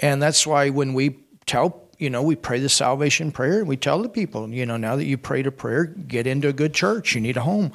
And 0.00 0.20
that's 0.20 0.44
why 0.44 0.68
when 0.68 0.96
we 0.96 1.14
tell, 1.46 1.72
you 1.98 2.10
know, 2.10 2.28
we 2.28 2.34
pray 2.34 2.60
the 2.60 2.68
salvation 2.68 3.30
prayer, 3.30 3.64
we 3.64 3.76
tell 3.76 4.02
the 4.02 4.08
people, 4.08 4.52
you 4.52 4.66
know, 4.66 4.76
now 4.76 4.96
that 4.96 5.04
you 5.04 5.16
prayed 5.16 5.46
a 5.46 5.52
prayer, 5.52 5.86
get 6.08 6.26
into 6.26 6.48
a 6.48 6.52
good 6.52 6.72
church. 6.72 7.14
You 7.14 7.20
need 7.20 7.36
a 7.36 7.44
home. 7.44 7.70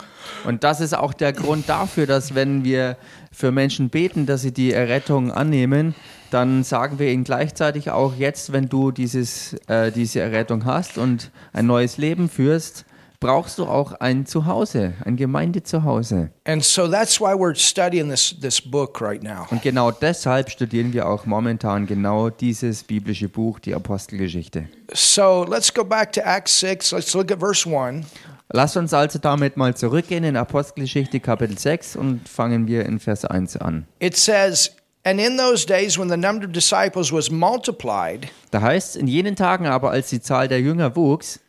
Und 0.45 0.65
das 0.65 0.81
ist 0.81 0.93
auch 0.93 1.13
der 1.13 1.31
Grund 1.31 1.69
dafür, 1.69 2.05
dass 2.05 2.35
wenn 2.35 2.65
wir 2.65 2.97
für 3.31 3.53
Menschen 3.53 3.89
beten, 3.89 4.25
dass 4.25 4.41
sie 4.41 4.51
die 4.51 4.73
Errettung 4.73 5.31
annehmen, 5.31 5.95
dann 6.31 6.63
sagen 6.63 6.99
wir 6.99 7.11
ihnen 7.11 7.23
gleichzeitig 7.23 7.91
auch 7.91 8.15
jetzt, 8.15 8.53
wenn 8.53 8.69
du 8.69 8.91
dieses, 8.91 9.53
äh, 9.67 9.91
diese 9.91 10.19
Errettung 10.19 10.65
hast 10.65 10.97
und 10.97 11.31
ein 11.53 11.65
neues 11.65 11.97
Leben 11.97 12.29
führst, 12.29 12.85
brauchst 13.19 13.57
du 13.57 13.65
auch 13.65 13.93
ein 13.93 14.25
Zuhause, 14.25 14.93
ein 15.03 15.15
Gemeindezuhause. 15.15 16.29
And 16.45 16.63
so 16.63 16.87
that's 16.87 17.19
why 17.19 17.33
we're 17.33 17.55
studying 17.55 18.09
this 18.09 18.35
this 18.39 18.61
book 18.61 19.01
right 19.01 19.23
now. 19.23 19.47
Und 19.49 19.61
genau 19.61 19.91
deshalb 19.91 20.49
studieren 20.49 20.93
wir 20.93 21.07
auch 21.07 21.25
momentan 21.25 21.87
genau 21.87 22.29
dieses 22.29 22.83
biblische 22.83 23.29
Buch, 23.29 23.59
die 23.59 23.73
Apostelgeschichte. 23.73 24.67
So 24.93 25.45
let's 25.49 25.73
go 25.73 25.83
back 25.83 26.13
to 26.13 26.21
Acts 26.21 26.59
6. 26.59 26.91
Let's 26.91 27.13
look 27.13 27.31
at 27.31 27.39
verse 27.39 27.67
1. 27.67 28.05
Lasst 28.49 28.77
uns 28.77 28.93
also 28.93 29.19
damit 29.19 29.57
mal 29.57 29.75
zurückgehen 29.75 30.23
in 30.23 30.37
Apostelgeschichte 30.37 31.19
Kapitel 31.19 31.57
6 31.57 31.97
und 31.97 32.29
fangen 32.29 32.65
wir 32.67 32.85
in 32.85 32.99
Vers 32.99 33.25
1 33.25 33.57
an. 33.57 33.85
It 33.99 34.15
says, 34.15 34.71
And 35.07 35.21
in 35.21 35.37
those 35.37 35.65
days 35.65 35.97
when 35.97 36.09
the 36.09 36.17
number 36.17 36.45
of 36.45 36.51
disciples 36.51 37.13
was 37.13 37.31
multiplied, 37.31 38.29
Da 38.51 38.59
heißt 38.59 38.97
in 38.97 39.07
jenen 39.07 39.37
Tagen 39.37 39.65
aber, 39.65 39.91
als 39.91 40.09
die 40.09 40.19
Zahl 40.19 40.49
der 40.49 40.59
Jünger 40.59 40.97
wuchs, 40.97 41.39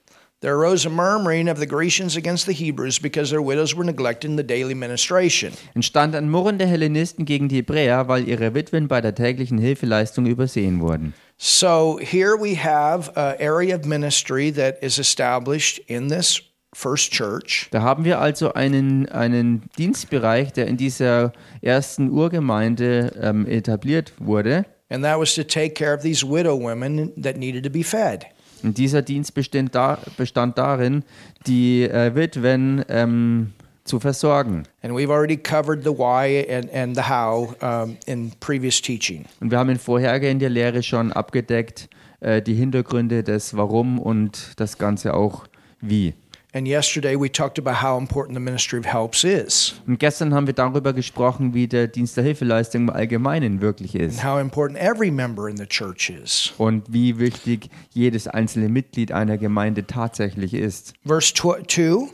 there 0.40 0.54
arose 0.54 0.86
a 0.86 0.88
murmuring 0.88 1.48
of 1.48 1.58
the 1.58 1.66
Grecians 1.66 2.16
against 2.16 2.46
the 2.46 2.52
Hebrews 2.52 3.00
because 3.00 3.30
their 3.30 3.42
widows 3.42 3.76
were 3.76 3.84
neglected 3.84 4.30
in 4.30 4.36
the 4.36 4.44
daily 4.44 4.76
ministration. 4.76 5.54
entstand 5.74 6.14
ein 6.14 6.30
Murren 6.30 6.58
der 6.58 6.68
Hellenisten 6.68 7.24
gegen 7.24 7.48
die 7.48 7.56
Hebräer, 7.56 8.06
weil 8.06 8.28
ihre 8.28 8.54
Witwen 8.54 8.86
bei 8.86 9.00
der 9.00 9.16
täglichen 9.16 9.58
Hilfeleistung 9.58 10.26
übersehen 10.26 10.80
wurden. 10.80 11.12
So 11.36 11.98
here 12.00 12.36
we 12.40 12.54
have 12.54 13.10
an 13.16 13.40
area 13.40 13.74
of 13.74 13.84
ministry 13.84 14.52
that 14.52 14.80
is 14.84 15.00
established 15.00 15.80
in 15.88 16.08
this. 16.08 16.40
Da 16.72 17.82
haben 17.82 18.04
wir 18.04 18.20
also 18.20 18.52
einen, 18.52 19.08
einen 19.08 19.62
Dienstbereich, 19.78 20.52
der 20.52 20.66
in 20.66 20.76
dieser 20.76 21.32
ersten 21.62 22.10
Urgemeinde 22.10 23.12
ähm, 23.20 23.46
etabliert 23.46 24.12
wurde. 24.18 24.66
And 24.90 25.02
that 25.04 25.18
was 25.18 25.34
to 25.34 25.44
take 25.44 25.74
care 25.74 25.94
of 25.94 26.02
these 26.02 26.26
widow 26.26 26.58
women 26.58 27.12
that 27.22 27.36
needed 27.36 27.64
to 27.64 27.70
be 27.70 27.84
fed. 27.84 28.26
Und 28.62 28.76
dieser 28.78 29.02
Dienst 29.02 29.34
bestand, 29.34 29.74
da, 29.74 29.98
bestand 30.16 30.58
darin, 30.58 31.04
die 31.46 31.84
äh, 31.84 32.14
Witwen 32.14 32.84
ähm, 32.88 33.52
zu 33.84 34.00
versorgen. 34.00 34.64
And 34.82 34.92
we've 34.94 35.10
already 35.10 35.36
covered 35.36 35.82
the 35.84 35.90
why 35.90 36.46
and, 36.50 36.72
and 36.72 36.96
the 36.96 37.02
how 37.02 37.54
um, 37.62 37.96
in 38.06 38.32
previous 38.40 38.80
teaching. 38.80 39.24
Und 39.40 39.50
wir 39.50 39.58
haben 39.58 39.70
in 39.70 39.78
vorhergehender 39.78 40.48
Lehre 40.48 40.82
schon 40.82 41.12
abgedeckt 41.12 41.88
äh, 42.20 42.42
die 42.42 42.54
Hintergründe 42.54 43.22
des 43.22 43.56
Warum 43.56 43.98
und 43.98 44.52
das 44.56 44.78
Ganze 44.78 45.14
auch 45.14 45.46
Wie. 45.80 46.14
And 46.54 46.66
yesterday 46.66 47.14
we 47.14 47.28
talked 47.28 47.58
about 47.58 47.82
how 47.82 47.98
important 48.00 48.34
the 48.34 48.40
ministry 48.40 48.78
of 48.78 48.86
helps 48.86 49.22
is 49.22 49.74
Und 49.86 49.98
gestern 49.98 50.32
haben 50.32 50.46
wir 50.46 50.54
darüber 50.54 50.92
gesprochen, 50.94 51.52
wie 51.52 51.66
der 51.68 51.88
Dienst 51.88 52.16
der 52.16 52.24
Hilfeleistung 52.24 52.82
im 52.82 52.90
Allgemeinen 52.90 53.60
wirklich 53.60 53.94
and 53.94 54.04
ist 54.04 54.24
how 54.24 54.40
important 54.40 54.78
every 54.80 55.10
member 55.10 55.48
in 55.48 55.56
the 55.58 55.66
church 55.66 56.10
is. 56.10 56.52
und 56.56 56.90
wie 56.92 57.18
wichtig 57.18 57.68
jedes 57.92 58.26
einzelne 58.28 58.68
Mitglied 58.70 59.12
einer 59.12 59.36
Gemeinde 59.36 59.86
tatsächlich 59.86 60.54
ist. 60.54 60.94
Verse 61.06 61.34
2 61.34 62.08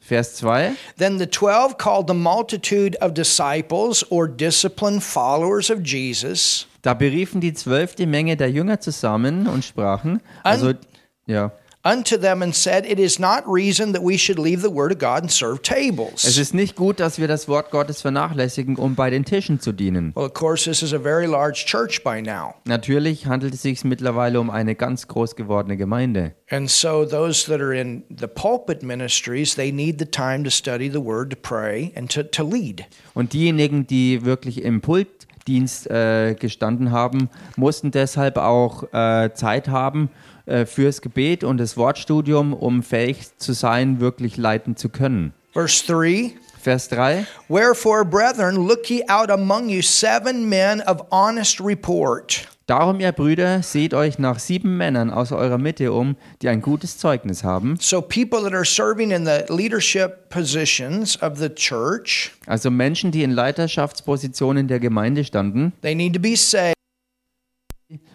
Vers 0.00 0.34
2. 0.36 0.72
Then 0.98 1.18
the 1.18 1.26
twelve 1.26 1.78
called 1.78 2.08
the 2.08 2.14
multitude 2.14 2.94
of 3.00 3.14
disciples 3.14 4.04
or 4.10 4.28
disciplined 4.28 5.02
followers 5.02 5.70
of 5.70 5.78
Jesus 5.82 6.66
Da 6.82 6.92
beriefen 6.92 7.40
die 7.40 7.54
Zwölf 7.54 7.94
die 7.94 8.04
Menge 8.04 8.36
der 8.36 8.50
Jünger 8.50 8.80
zusammen 8.80 9.46
und 9.46 9.64
sprachen, 9.64 10.20
also, 10.42 10.72
ja, 11.26 11.52
unto 11.84 12.16
them 12.16 12.42
and 12.42 12.54
said, 12.54 12.86
It 12.86 12.98
is 12.98 13.18
not 13.18 13.44
reason 13.46 13.92
that 13.92 14.02
we 14.02 14.16
should 14.16 14.38
leave 14.38 14.62
the 14.62 14.70
word 14.70 14.90
of 14.90 14.98
God 14.98 15.22
and 15.22 15.30
serve 15.30 15.60
es 15.62 15.68
tables. 15.68 16.24
ist 16.24 16.54
nicht 16.54 16.76
gut, 16.76 16.98
dass 16.98 17.18
wir 17.18 17.28
das 17.28 17.46
Wort 17.46 17.70
Gottes 17.70 18.00
vernachlässigen, 18.00 18.76
um 18.76 18.94
bei 18.94 19.10
den 19.10 19.24
Tischen 19.24 19.60
zu 19.60 19.72
dienen. 19.72 20.12
Well, 20.14 20.24
of 20.24 20.34
course, 20.34 20.64
this 20.64 20.82
is 20.82 20.92
a 20.92 20.98
very 20.98 21.26
large 21.26 21.66
church 21.66 22.02
by 22.02 22.22
now. 22.22 22.54
Natürlich 22.64 23.26
handelt 23.26 23.54
es 23.54 23.62
sich 23.62 23.84
mittlerweile 23.84 24.40
um 24.40 24.50
eine 24.50 24.74
ganz 24.74 25.06
groß 25.06 25.36
gewordene 25.36 25.76
Gemeinde. 25.76 26.32
And 26.50 26.70
so 26.70 27.04
those 27.04 27.46
that 27.46 27.60
are 27.60 27.74
in 27.74 28.04
the 28.08 28.26
pulpit 28.26 28.82
ministries, 28.82 29.54
they 29.54 29.70
need 29.70 29.98
the 29.98 30.06
time 30.06 30.44
to 30.44 30.50
study 30.50 30.90
the 30.90 31.02
word, 31.02 31.30
to 31.30 31.36
pray, 31.36 31.92
and 31.94 32.10
to, 32.12 32.22
to 32.22 32.42
lead. 32.42 32.84
Und 33.12 33.32
diejenigen, 33.32 33.86
die 33.86 34.24
wirklich 34.24 34.62
im 34.62 34.80
Pultdienst 34.80 35.90
äh, 35.90 36.34
gestanden 36.34 36.90
haben, 36.92 37.28
mussten 37.56 37.90
deshalb 37.90 38.38
auch 38.38 38.84
äh, 38.92 39.32
Zeit 39.34 39.68
haben 39.68 40.08
äh, 40.46 40.66
fürs 40.66 41.00
Gebet 41.00 41.44
und 41.44 41.58
das 41.58 41.76
Wortstudium, 41.76 42.52
um 42.52 42.82
fähig 42.82 43.36
zu 43.38 43.52
sein, 43.52 44.00
wirklich 44.00 44.36
leiten 44.36 44.76
zu 44.76 44.88
können. 44.88 45.32
Verse 45.52 45.84
3 45.86 46.34
Vers 46.64 46.88
3. 46.88 47.26
Wherefore, 47.48 48.06
brethren, 48.06 48.56
look 48.56 48.88
ye 48.88 49.06
out 49.08 49.30
among 49.30 49.68
you 49.68 49.82
seven 49.82 50.48
men 50.48 50.80
of 50.86 51.02
honest 51.10 51.60
report. 51.60 52.48
Darum, 52.66 53.00
ihr 53.00 53.12
Brüder, 53.12 53.62
seht 53.62 53.92
euch 53.92 54.18
nach 54.18 54.38
sieben 54.38 54.78
Männern 54.78 55.10
aus 55.10 55.30
eurer 55.32 55.58
Mitte 55.58 55.92
um, 55.92 56.16
die 56.40 56.48
ein 56.48 56.62
gutes 56.62 56.96
Zeugnis 56.96 57.44
haben, 57.44 57.76
So, 57.78 58.00
people 58.00 58.42
that 58.42 58.54
are 58.54 58.64
serving 58.64 59.10
in 59.10 59.26
the 59.26 59.44
leadership 59.54 60.30
positions 60.30 61.20
of 61.22 61.36
the 61.36 61.50
church, 61.50 62.32
also 62.46 62.70
Menschen, 62.70 63.10
die 63.10 63.22
in 63.22 63.32
Leiterschaftspositionen 63.32 64.66
der 64.66 64.80
Gemeinde 64.80 65.24
standen, 65.24 65.74
they 65.82 65.94
need 65.94 66.14
to 66.14 66.20
be 66.20 66.34
saved. 66.34 66.72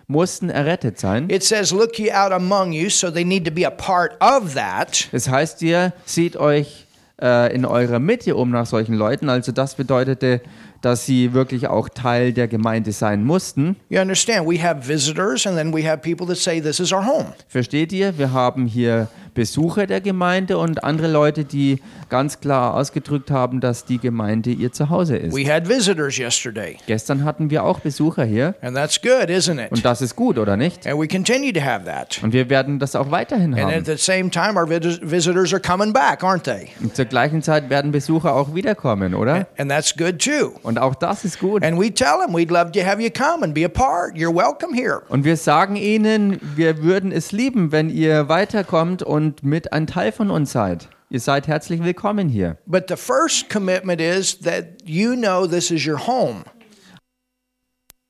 Mussten 0.09 0.49
errettet 0.49 0.99
sein. 0.99 1.29
It 1.29 1.43
says, 1.43 1.71
Look 1.71 1.97
ye 1.97 2.11
out 2.11 2.33
among 2.33 2.73
you, 2.73 2.89
so 2.89 3.09
they 3.09 3.23
need 3.23 3.45
to 3.45 3.51
be 3.51 3.65
a 3.65 3.69
part 3.69 4.13
of 4.19 4.55
that. 4.55 5.07
Das 5.11 5.29
heißt, 5.29 5.61
ihr 5.61 5.93
seht 6.05 6.35
euch 6.35 6.87
äh, 7.21 7.53
in 7.53 7.63
eurer 7.63 7.99
Mitte 7.99 8.35
um 8.35 8.49
nach 8.49 8.65
solchen 8.65 8.95
Leuten. 8.95 9.29
Also 9.29 9.51
das 9.51 9.75
bedeutete, 9.75 10.41
dass 10.81 11.05
sie 11.05 11.33
wirklich 11.33 11.67
auch 11.67 11.89
Teil 11.89 12.33
der 12.33 12.47
Gemeinde 12.47 12.91
sein 12.91 13.23
mussten. 13.23 13.75
You 13.89 14.01
understand? 14.01 14.47
We 14.49 14.61
have 14.61 14.87
visitors, 14.87 15.45
and 15.45 15.55
then 15.55 15.73
we 15.73 15.87
have 15.87 15.99
people 16.01 16.25
that 16.27 16.37
say, 16.37 16.59
This 16.59 16.79
is 16.79 16.91
our 16.91 17.05
home. 17.05 17.33
Versteht 17.47 17.93
ihr? 17.93 18.17
Wir 18.17 18.33
haben 18.33 18.65
hier 18.65 19.07
Besucher 19.39 19.87
der 19.87 20.01
Gemeinde 20.01 20.57
und 20.57 20.83
andere 20.83 21.09
Leute, 21.09 21.45
die 21.45 21.81
ganz 22.09 22.41
klar 22.41 22.73
ausgedrückt 22.73 23.31
haben, 23.31 23.61
dass 23.61 23.85
die 23.85 23.97
Gemeinde 23.97 24.49
ihr 24.49 24.73
Zuhause 24.73 25.15
ist. 25.15 25.33
We 25.33 25.45
had 25.49 25.69
visitors 25.69 26.17
yesterday, 26.17 26.75
Gestern 26.87 27.23
hatten 27.23 27.49
wir 27.49 27.63
auch 27.63 27.79
Besucher 27.79 28.25
hier 28.25 28.55
and 28.61 28.75
that's 28.75 29.01
good, 29.01 29.29
isn't 29.29 29.63
it? 29.63 29.71
und 29.71 29.85
das 29.85 30.01
ist 30.01 30.17
gut, 30.17 30.37
oder 30.37 30.57
nicht? 30.57 30.85
And 30.85 30.99
we 30.99 31.07
continue 31.07 31.53
to 31.53 31.61
have 31.61 31.85
that. 31.85 32.19
Und 32.21 32.33
wir 32.33 32.49
werden 32.49 32.79
das 32.79 32.97
auch 32.97 33.11
weiterhin 33.11 33.53
And 33.53 33.63
at 33.63 33.75
haben. 33.75 33.85
the 33.85 33.95
same 33.95 34.29
time, 34.29 34.59
our 34.59 34.67
vis- 34.69 34.99
visitors 35.01 35.53
are 35.53 35.61
coming 35.61 35.93
back, 35.93 36.21
aren't 36.21 36.43
they? 36.43 36.67
Und 36.83 36.97
zur 36.97 37.05
gleichen 37.05 37.41
Zeit 37.41 37.69
werden 37.69 37.91
Besucher 37.93 38.33
auch 38.35 38.53
wiederkommen, 38.55 39.13
oder? 39.15 39.47
And 39.57 39.71
that's 39.71 39.95
good 39.95 40.19
too. 40.19 40.51
Und 40.63 40.79
auch 40.79 40.95
das 40.95 41.23
ist 41.23 41.39
gut. 41.39 41.63
And 41.63 41.79
we 41.79 41.93
tell 41.93 42.17
them 42.25 42.35
we'd 42.35 42.51
love 42.51 42.73
to 42.73 42.81
have 42.85 43.01
you 43.01 43.09
come 43.09 43.45
and 43.45 43.53
be 43.53 43.63
a 43.63 43.69
part. 43.69 44.15
You're 44.15 44.35
welcome 44.35 44.75
here. 44.75 45.01
Und 45.07 45.23
wir 45.23 45.37
sagen 45.37 45.77
ihnen, 45.77 46.39
wir 46.57 46.83
würden 46.83 47.13
es 47.13 47.31
lieben, 47.31 47.71
wenn 47.71 47.89
ihr 47.89 48.27
weiterkommt 48.27 49.01
und 49.03 49.28
mit 49.43 49.73
ein 49.73 49.87
Teil 49.87 50.11
von 50.11 50.31
uns 50.31 50.51
seid. 50.51 50.89
Ihr 51.09 51.19
seid 51.19 51.47
herzlich 51.47 51.83
willkommen 51.83 52.29
hier. 52.29 52.57
But 52.65 52.85
the 52.87 52.95
first 52.95 53.49
commitment 53.49 53.99
is 53.99 54.39
that 54.41 54.65
you 54.85 55.15
know 55.15 55.47
this 55.47 55.71
is 55.71 55.87
your 55.87 56.05
home. 56.05 56.43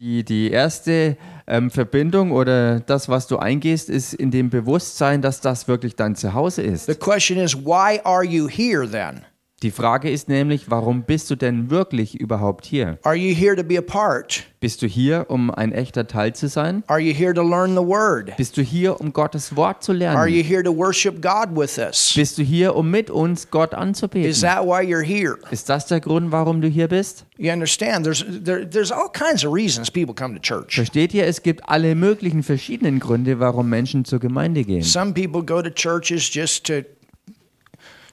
Die, 0.01 0.23
die 0.23 0.51
erste 0.51 1.17
ähm, 1.45 1.71
Verbindung 1.71 2.31
oder 2.31 2.79
das, 2.79 3.09
was 3.09 3.27
du 3.27 3.37
eingehst, 3.37 3.89
ist 3.89 4.13
in 4.13 4.31
dem 4.31 4.49
Bewusstsein, 4.49 5.21
dass 5.21 5.41
das 5.41 5.67
wirklich 5.67 5.95
dein 5.95 6.15
Zuhause 6.15 6.61
ist. 6.61 6.85
The 6.85 6.95
question 6.95 7.37
is, 7.37 7.55
why 7.55 7.99
are 8.03 8.23
you 8.23 8.47
here 8.47 8.89
then? 8.89 9.25
Die 9.61 9.71
Frage 9.71 10.09
ist 10.09 10.29
nämlich, 10.29 10.69
warum 10.71 11.03
bist 11.03 11.29
du 11.29 11.35
denn 11.35 11.69
wirklich 11.69 12.17
überhaupt 12.17 12.65
hier? 12.65 12.97
Are 13.03 13.15
you 13.15 13.35
here 13.35 13.57
to 13.57 13.63
be 13.63 13.77
a 13.77 13.81
part? 13.81 14.43
Bist 14.61 14.81
du 14.81 14.87
hier, 14.87 15.25
um 15.27 15.51
ein 15.51 15.73
echter 15.73 16.07
Teil 16.07 16.33
zu 16.33 16.47
sein? 16.47 16.83
Are 16.87 16.99
you 16.99 17.13
here 17.13 17.33
to 17.33 17.41
learn 17.41 17.71
the 17.71 17.85
word? 17.85 18.35
Bist 18.37 18.55
du 18.55 18.61
hier, 18.61 19.01
um 19.01 19.11
Gottes 19.11 19.57
Wort 19.57 19.83
zu 19.83 19.91
Are 19.91 19.99
lernen? 19.99 20.27
you 20.33 20.43
here 20.43 20.63
to 20.63 20.71
worship 20.71 21.21
God 21.21 21.49
with 21.57 21.77
us? 21.77 22.13
Bist 22.15 22.37
du 22.37 22.43
hier, 22.43 22.73
um 22.75 22.89
mit 22.89 23.09
uns 23.09 23.49
Gott 23.51 23.73
Is 23.73 23.77
anzubeten? 23.79 24.41
that 24.41 24.63
why 24.65 24.81
you're 24.81 25.03
here? 25.03 25.37
Ist 25.51 25.67
das 25.67 25.87
der 25.87 25.99
Grund, 25.99 26.31
warum 26.31 26.61
du 26.61 26.69
hier 26.69 26.87
bist? 26.87 27.25
You 27.37 27.51
understand? 27.51 28.05
There's 28.05 28.25
there, 28.43 28.65
there's 28.69 28.91
all 28.93 29.09
kinds 29.11 29.45
of 29.45 29.53
reasons 29.53 29.91
people 29.91 30.13
come 30.13 30.35
to 30.35 30.41
church. 30.41 30.75
Versteht 30.75 31.13
ihr, 31.13 31.25
es 31.25 31.43
gibt 31.43 31.67
alle 31.67 31.95
möglichen 31.95 32.43
verschiedenen 32.43 32.99
Gründe, 32.99 33.39
warum 33.39 33.69
Menschen 33.69 34.05
zur 34.05 34.19
Gemeinde 34.19 34.63
gehen. 34.63 34.83
Some 34.83 35.13
people 35.13 35.43
go 35.43 35.61
to 35.61 35.69
churches 35.69 36.29
just 36.33 36.65
to 36.67 36.83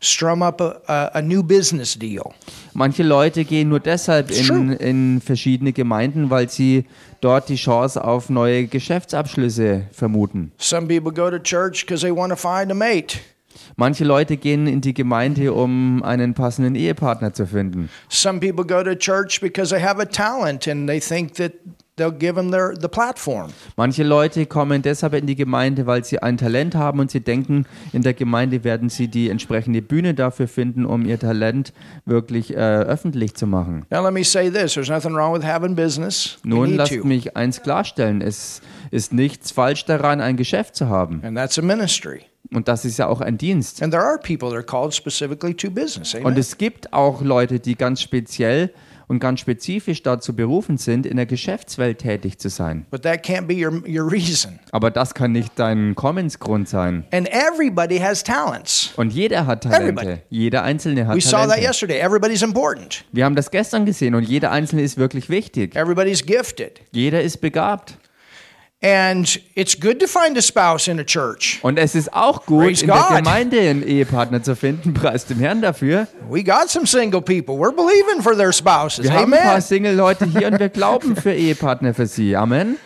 strum 0.07 0.43
up 0.43 0.61
a, 0.61 1.11
a, 1.15 1.23
new 1.23 1.43
business 1.43 1.99
deal. 1.99 2.33
Manche 2.75 3.03
Leute 3.03 3.45
gehen 3.45 3.69
nur 3.69 3.81
deshalb 3.81 4.31
in, 4.31 4.73
in 4.73 5.21
verschiedene 5.21 5.73
Gemeinden, 5.73 6.31
weil 6.31 6.49
sie 6.49 6.85
dort 7.21 7.49
die 7.49 7.57
Chance 7.57 8.03
auf 8.03 8.31
neue 8.31 8.67
Geschäftsabschlüsse 8.67 9.87
vermuten. 9.93 10.53
Some 10.59 10.87
people 10.87 11.13
go 11.13 11.31
to 11.31 11.39
church 11.39 11.85
because 11.87 12.03
they 12.03 12.15
want 12.15 12.31
to 12.31 12.37
find 12.37 12.71
a 12.71 12.75
mate. 12.75 13.19
Manche 13.77 14.05
Leute 14.05 14.37
gehen 14.37 14.67
in 14.67 14.81
die 14.81 14.95
Gemeinde, 14.95 15.53
um 15.53 16.03
einen 16.03 16.35
passenden 16.35 16.75
Ehepartner 16.75 17.33
zu 17.33 17.47
finden. 17.47 17.89
Some 18.09 18.41
people 18.41 18.65
go 18.65 18.83
to 18.83 18.95
church 18.95 19.41
because 19.41 19.71
they 19.71 19.83
have 19.83 20.01
a 20.01 20.07
talent 20.07 20.67
and 20.69 20.89
they 20.89 21.01
think 21.01 21.35
that 21.35 21.53
they'll 21.97 22.17
give 22.17 22.35
them 22.35 22.51
their 22.51 22.75
the 22.81 22.89
platform. 22.89 23.51
Manche 23.77 24.03
Leute 24.03 24.47
kommen 24.47 24.83
deshalb 24.83 25.15
in 25.15 25.27
die 25.27 25.35
Gemeinde, 25.35 25.87
weil 25.87 26.05
sie 26.05 26.23
ein 26.23 26.37
Talent 26.37 26.75
haben 26.75 27.01
und 27.01 27.11
sie 27.11 27.21
denken, 27.21 27.67
in 27.93 28.03
der 28.03 28.15
Gemeinde 28.15 28.65
werden 28.65 28.89
sie 28.89 29.09
die 29.09 29.29
entsprechende 29.31 29.83
Bühne 29.83 30.15
dafür 30.15 30.49
finden, 30.49 30.85
um 30.87 31.05
ihr 31.07 31.19
Talent 31.19 31.73
wirklich 32.05 32.55
äh, 32.55 32.57
öffentlich 32.57 33.35
zu 33.35 33.47
machen. 33.47 33.87
Now 33.91 34.05
let 34.05 34.13
me 34.13 34.25
say 34.25 34.51
this: 34.51 34.75
there's 34.75 34.89
nothing 34.89 35.15
wrong 35.15 35.35
with 35.35 35.47
having 35.47 35.75
business. 35.75 36.39
We 36.43 36.51
Nun 36.51 36.77
lasst 36.77 37.05
mich 37.05 37.37
eins 37.37 37.63
klarstellen, 37.63 38.21
es 38.21 38.61
ist 38.91 39.13
nichts 39.13 39.51
falsch 39.51 39.85
daran, 39.85 40.21
ein 40.21 40.37
Geschäft 40.37 40.77
zu 40.77 40.89
haben. 40.89 41.21
and 41.25 41.37
that's 41.37 41.59
a 41.59 41.63
ministry. 41.63 42.23
Und 42.53 42.69
das 42.69 42.85
ist 42.85 42.99
ja 42.99 43.09
auch 43.09 43.21
ein 43.21 43.39
Dienst. 43.39 43.83
And 43.83 43.93
there 43.93 44.05
are 44.05 44.19
people 44.19 44.49
that 44.51 44.57
are 44.57 44.63
called 44.63 44.95
specifically 44.95 45.53
to 45.55 45.69
business. 45.69 46.15
Und 46.15 46.25
Amen. 46.27 46.39
es 46.39 46.57
gibt 46.59 46.93
auch 46.93 47.21
Leute, 47.21 47.59
die 47.59 47.75
ganz 47.75 48.01
speziell 48.01 48.71
und 49.09 49.19
ganz 49.21 49.41
spezifisch 49.41 50.03
dazu 50.03 50.35
berufen 50.35 50.79
sind, 50.79 51.07
in 51.07 51.17
der 51.17 51.27
Geschäftswelt 51.27 51.99
tätig 51.99 52.39
zu 52.39 52.49
sein. 52.49 52.87
But 52.91 53.03
that 53.03 53.25
can't 53.25 53.47
be 53.47 53.55
your 53.55 53.83
your 53.87 54.11
reason. 54.11 54.59
Aber 54.73 54.91
das 54.91 55.15
kann 55.15 55.33
nicht 55.33 55.53
dein 55.57 55.95
Kommensgrund 55.95 56.69
sein. 56.69 57.05
And 57.13 57.29
everybody 57.31 57.99
has 57.99 58.23
talents. 58.25 58.93
Und 58.97 59.13
jeder 59.13 59.47
hat 59.47 59.65
Everybody. 59.67 60.07
Talente. 60.07 60.23
Jeder 60.31 60.63
Einzelne 60.63 61.07
hat 61.07 61.17
We 61.17 61.21
saw 61.21 61.39
that 61.39 61.49
Talente. 61.51 61.63
yesterday. 61.67 62.01
Everybody's 62.01 62.43
important. 62.43 63.05
Wir 63.13 63.25
haben 63.25 63.37
das 63.37 63.51
gestern 63.51 63.87
gesehen 63.87 64.15
und 64.15 64.25
jeder 64.29 64.51
Einzelne 64.51 64.83
ist 64.83 64.97
wirklich 64.97 65.29
wichtig. 65.31 65.77
Everybody's 65.77 66.25
gifted. 66.25 66.81
Jeder 66.93 67.23
ist 67.23 67.41
begabt. 67.41 67.99
And 68.87 69.41
it's 69.57 69.75
good 69.75 69.99
to 69.99 70.07
find 70.07 70.39
a 70.39 70.41
spouse 70.41 70.87
in 70.87 71.01
a 71.01 71.05
church. 71.05 71.59
Und 71.63 71.77
es 71.77 71.97
ist 71.97 72.13
auch 72.13 72.47
gut, 72.47 72.67
Praise 72.67 72.83
in 72.83 72.87
der 72.87 72.97
God. 73.09 73.17
Gemeinde 73.17 73.59
einen 73.59 73.83
Ehepartner 73.83 74.45
zu 74.45 74.55
finden. 74.55 74.95
Preis 74.95 75.27
dem 75.27 75.41
Herrn 75.41 75.61
dafür. 75.61 76.07
We 76.31 76.45
got 76.45 76.71
some 76.71 76.87
single 76.87 77.21
people. 77.21 77.57
We're 77.57 77.75
believing 77.75 78.23
for 78.23 78.37
their 78.37 78.53
spouses. 78.53 79.03
Wir 79.03 79.13
haben 79.13 79.35
ein 79.35 79.43
paar. 79.43 79.61
Single-Leute 79.61 80.27
hier 80.27 80.47
und 80.47 80.61
wir 80.61 80.69
glauben 80.69 81.17
für 81.17 81.33
Ehepartner 81.35 81.95
für 81.95 82.07
sie. 82.07 82.37
Amen. 82.37 82.77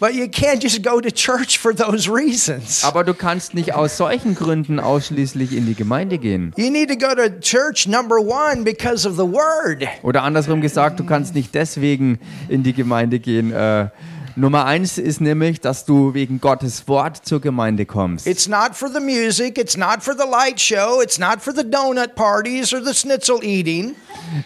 But 0.00 0.14
you 0.14 0.26
can't 0.26 0.60
just 0.60 0.82
go 0.82 1.00
to 1.00 1.12
church 1.12 1.58
for 1.58 1.72
those 1.72 2.08
reasons. 2.08 2.82
Aber 2.82 3.04
du 3.04 3.14
kannst 3.14 3.54
nicht 3.54 3.74
aus 3.74 3.96
solchen 3.96 4.34
Gründen 4.34 4.80
ausschließlich 4.80 5.56
in 5.56 5.64
die 5.64 5.76
Gemeinde 5.76 6.18
gehen. 6.18 6.52
You 6.56 6.72
need 6.72 6.88
to 6.88 6.96
go 6.96 7.14
to 7.14 7.28
church 7.38 7.86
number 7.86 8.16
one 8.16 8.64
because 8.64 9.08
of 9.08 9.14
the 9.14 9.22
word. 9.22 9.86
Oder 10.02 10.24
andersrum 10.24 10.60
gesagt, 10.60 10.98
du 10.98 11.04
kannst 11.04 11.36
nicht 11.36 11.54
deswegen 11.54 12.18
in 12.48 12.64
die 12.64 12.72
Gemeinde 12.72 13.20
gehen. 13.20 13.52
Äh, 13.52 13.90
Nummer 14.36 14.64
eins 14.64 14.98
ist 14.98 15.20
nämlich, 15.20 15.60
dass 15.60 15.84
du 15.84 16.14
wegen 16.14 16.40
Gottes 16.40 16.88
Wort 16.88 17.18
zur 17.24 17.40
Gemeinde 17.40 17.84
kommst. 17.86 18.26
It's 18.26 18.48
not 18.48 18.74
for 18.74 18.88
the 18.88 19.00
music, 19.00 19.58
it's 19.58 19.76
not 19.76 20.02
for 20.02 20.14
the 20.14 20.24
light 20.28 20.60
show, 20.60 21.02
it's 21.02 21.18
not 21.18 21.40
for 21.40 21.52
the 21.54 21.62
donut 21.62 22.14
parties 22.14 22.72
or 22.72 22.82
the 22.82 22.94
schnitzel 22.94 23.42
eating. 23.42 23.94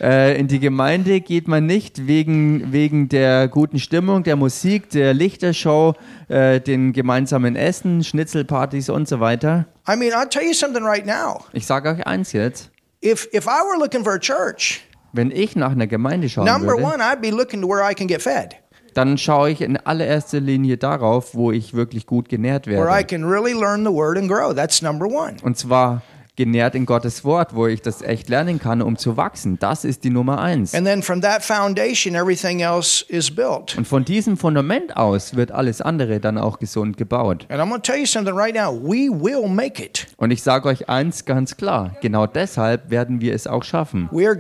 Äh, 0.01 0.38
in 0.38 0.49
die 0.49 0.59
Gemeinde 0.59 1.20
geht 1.20 1.46
man 1.46 1.66
nicht 1.66 2.07
wegen, 2.07 2.72
wegen 2.72 3.09
der 3.09 3.49
guten 3.49 3.79
Stimmung, 3.79 4.25
der 4.25 4.37
Musik, 4.37 4.90
der 4.90 5.14
Lichtershow, 5.14 5.94
äh, 6.29 6.61
den 6.61 6.92
gemeinsamen 6.92 7.55
Essen, 7.55 8.03
Schnitzelpartys 8.03 8.88
und 8.88 9.07
so 9.09 9.20
weiter. 9.20 9.66
I 9.88 9.96
mean, 9.96 10.12
I'll 10.12 10.29
tell 10.29 10.42
you 10.42 10.55
something 10.55 10.85
right 10.85 11.07
now. 11.07 11.44
Ich 11.53 11.66
sage 11.66 11.90
euch 11.90 12.07
eins 12.07 12.33
jetzt. 12.33 12.70
If 13.05 13.29
if 13.33 13.46
I 13.46 13.62
were 13.62 13.79
looking 13.79 14.03
for 14.03 14.14
a 14.14 14.18
church, 14.18 14.81
Wenn 15.12 15.31
ich 15.31 15.57
nach 15.57 15.70
einer 15.70 15.87
Gemeinde 15.87 16.29
schauen 16.29 16.44
number 16.44 16.72
würde, 16.72 16.83
one, 16.83 17.03
I'd 17.03 17.20
be 17.20 17.31
looking 17.31 17.62
to 17.62 17.68
where 17.68 17.88
I 17.88 17.94
can 17.94 18.07
get 18.09 18.20
fed, 18.20 18.57
dann 18.96 19.18
schaue 19.18 19.50
ich 19.50 19.61
in 19.61 19.76
allererster 19.76 20.40
Linie 20.40 20.76
darauf, 20.78 21.35
wo 21.35 21.52
ich 21.52 21.74
wirklich 21.74 22.06
gut 22.06 22.28
genährt 22.28 22.66
where 22.66 22.85
I 22.85 22.94
werde. 22.96 23.04
can 23.06 23.24
really 23.24 23.52
learn 23.52 23.85
the 23.85 23.92
word 23.92 24.16
and 24.16 24.28
grow. 24.28 24.52
That's 24.54 24.80
number 24.82 25.06
one. 25.06 25.37
Und 25.42 25.59
zwar 25.59 26.02
genährt 26.37 26.75
in 26.75 26.87
Gottes 26.87 27.25
Wort, 27.25 27.55
wo 27.55 27.66
ich 27.66 27.83
das 27.83 28.03
echt 28.03 28.29
lernen 28.29 28.61
kann, 28.61 28.83
um 28.83 28.96
zu 28.96 29.16
wachsen. 29.16 29.59
Das 29.59 29.85
ist 29.85 30.05
die 30.05 30.11
Nummer 30.11 30.40
eins. 30.40 30.75
And 30.75 30.87
then 30.87 31.03
from 31.03 31.20
that 31.22 31.42
foundation, 31.42 32.14
everything 32.14 32.61
else 32.61 33.05
is 33.09 33.35
built. 33.35 33.77
Und 33.77 33.88
von 33.88 34.05
diesem 34.05 34.37
Fundament 34.37 34.96
aus 34.96 35.35
wird 35.35 35.51
alles 35.51 35.81
andere 35.81 36.20
dann 36.20 36.38
auch 36.38 36.59
gesund 36.59 36.96
gebaut. 36.96 37.46
And 37.49 37.61
I'm 37.61 37.68
going 37.68 37.83
to 37.83 37.92
tell 37.92 37.99
you 37.99 38.07
something 38.07 38.35
right 38.35 38.55
now. 38.55 38.72
We 38.72 39.09
will 39.11 39.49
make 39.49 39.83
it. 39.83 40.07
Und 40.18 40.31
ich 40.31 40.42
sage 40.42 40.68
euch 40.68 40.88
eins 40.88 41.25
ganz 41.25 41.57
klar, 41.57 41.96
genau 42.03 42.27
deshalb 42.27 42.90
werden 42.90 43.20
wir 43.20 43.35
es 43.35 43.46
auch 43.46 43.64
schaffen. 43.64 44.09
Wir 44.12 44.38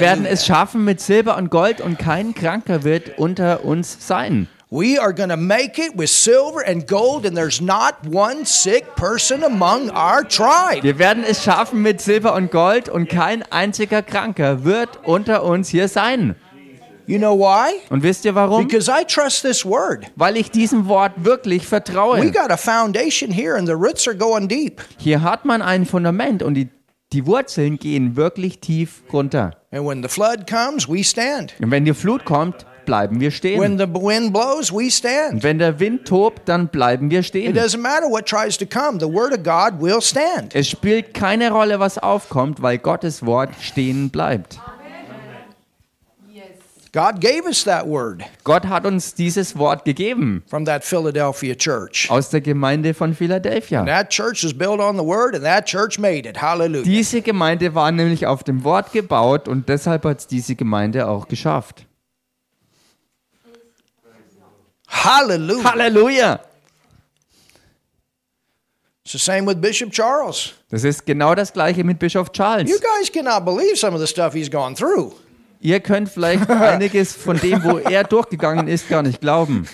werden 0.00 0.26
es 0.26 0.46
schaffen 0.46 0.84
mit 0.84 1.00
Silber 1.00 1.36
und 1.36 1.50
Gold 1.50 1.80
und 1.80 1.98
kein 1.98 2.34
Kranker 2.34 2.84
wird 2.84 3.18
unter 3.18 3.64
uns 3.64 4.06
sein. 4.06 4.48
We 4.68 4.98
are 4.98 5.12
going 5.12 5.28
to 5.28 5.36
make 5.36 5.78
it 5.78 5.96
with 5.96 6.10
silver 6.10 6.60
and 6.60 6.88
gold, 6.88 7.24
and 7.24 7.36
there's 7.36 7.60
not 7.60 8.04
one 8.04 8.44
sick 8.44 8.96
person 8.96 9.44
among 9.44 9.90
our 9.90 10.24
tribe. 10.24 10.82
Wir 10.82 10.98
werden 10.98 11.22
es 11.22 11.44
schaffen 11.44 11.82
mit 11.82 12.00
Silber 12.00 12.34
und 12.34 12.50
Gold 12.50 12.88
und 12.88 13.08
kein 13.08 13.44
einziger 13.52 14.02
Kranker 14.02 14.64
wird 14.64 14.88
unter 15.04 15.44
uns 15.44 15.68
hier 15.68 15.86
sein. 15.86 16.34
You 17.06 17.18
know 17.18 17.38
why? 17.38 17.74
Und 17.90 18.02
wisst 18.02 18.24
ihr 18.24 18.34
warum? 18.34 18.66
Because 18.66 18.90
I 18.90 19.04
trust 19.04 19.42
this 19.42 19.64
word. 19.64 20.06
Weil 20.16 20.36
ich 20.36 20.50
diesem 20.50 20.88
Wort 20.88 21.12
wirklich 21.18 21.62
We 21.62 21.66
vertraue. 21.66 22.32
got 22.32 22.50
a 22.50 22.56
foundation 22.56 23.30
here, 23.30 23.56
and 23.56 23.68
the 23.68 23.74
roots 23.74 24.08
are 24.08 24.16
going 24.16 24.48
deep. 24.48 24.82
Hier 24.98 25.22
hat 25.22 25.44
man 25.44 25.62
ein 25.62 25.86
Fundament 25.86 26.42
und 26.42 26.54
die, 26.54 26.70
die 27.12 27.24
Wurzeln 27.24 27.78
gehen 27.78 28.16
wirklich 28.16 28.58
tief 28.58 29.04
runter. 29.12 29.52
And 29.70 29.86
when 29.86 30.02
the 30.02 30.08
flood 30.08 30.50
comes, 30.50 30.88
we 30.88 31.04
stand. 31.04 31.54
Und 31.62 31.70
wenn 31.70 31.84
die 31.84 31.94
Flut 31.94 32.24
kommt, 32.24 32.66
bleiben 32.86 33.20
wir 33.20 33.30
stehen. 33.30 33.60
When 33.60 33.76
the 33.78 33.84
wind 33.86 34.32
blows, 34.32 34.72
we 34.72 34.90
stand. 34.90 35.34
Und 35.34 35.42
wenn 35.42 35.58
der 35.58 35.78
Wind 35.78 36.06
tobt, 36.08 36.48
dann 36.48 36.68
bleiben 36.68 37.10
wir 37.10 37.18
It 37.20 37.26
stehen. 37.26 37.54
doesn't 37.54 37.78
matter 37.80 38.06
what 38.08 38.26
tries 38.26 38.56
to 38.56 38.64
come, 38.64 38.98
the 38.98 39.06
word 39.12 39.32
of 39.36 39.42
God 39.42 39.80
will 39.82 40.00
stand. 40.00 40.54
Es 40.54 40.68
spielt 40.70 41.12
keine 41.12 41.50
Rolle, 41.50 41.78
was 41.80 41.98
aufkommt, 41.98 42.62
weil 42.62 42.78
Gottes 42.78 43.26
Wort 43.26 43.50
stehen 43.60 44.08
bleibt. 44.10 44.58
God 46.92 47.20
gave 47.20 47.44
us 47.46 47.62
that 47.64 47.86
word 47.86 48.22
Gott 48.42 48.64
hat 48.68 48.86
uns 48.86 49.12
dieses 49.12 49.58
Wort 49.58 49.84
gegeben 49.84 50.42
from 50.46 50.64
that 50.64 50.82
Philadelphia 50.82 51.54
church. 51.54 52.06
aus 52.10 52.30
der 52.30 52.40
Gemeinde 52.40 52.94
von 52.94 53.12
Philadelphia. 53.12 53.84
That 53.84 54.08
church 54.08 54.44
is 54.44 54.54
built 54.56 54.80
on 54.80 54.96
the 54.96 55.04
word, 55.04 55.34
and 55.34 55.44
that 55.44 55.66
church 55.66 55.98
made 55.98 56.26
it. 56.26 56.40
Hallelujah. 56.40 56.84
Diese 56.84 57.20
Gemeinde 57.20 57.74
war 57.74 57.92
nämlich 57.92 58.26
auf 58.26 58.44
dem 58.44 58.64
Wort 58.64 58.92
gebaut 58.92 59.46
und 59.46 59.68
deshalb 59.68 60.06
hat 60.06 60.20
es 60.20 60.26
diese 60.26 60.54
Gemeinde 60.54 61.06
auch 61.06 61.28
geschafft. 61.28 61.84
Hallelujah. 64.86 65.64
Halleluja! 65.64 66.40
It's 69.04 69.12
the 69.12 69.18
same 69.18 69.46
with 69.46 69.60
Bishop 69.60 69.92
Charles. 69.92 70.52
Das 70.70 70.82
ist 70.82 71.06
genau 71.06 71.34
das 71.34 71.52
gleiche 71.52 71.84
mit 71.84 71.98
Bischof 71.98 72.26
You 72.28 72.32
Charles. 72.32 72.80
guys 72.80 73.10
cannot 73.12 73.44
believe 73.44 73.76
some 73.76 73.94
of 73.94 74.00
the 74.00 74.06
stuff 74.06 74.32
he's 74.34 74.50
gone 74.50 74.74
through. 74.74 75.12
Ihr 75.60 75.80
könnt 75.80 76.08
vielleicht 76.08 76.50
einiges 76.50 77.12
von 77.12 77.38
dem, 77.38 77.62
wo 77.62 77.78
er 77.78 78.04
durchgegangen 78.04 78.66
ist, 78.68 78.88
gar 78.88 79.02
nicht 79.02 79.20
glauben. 79.20 79.68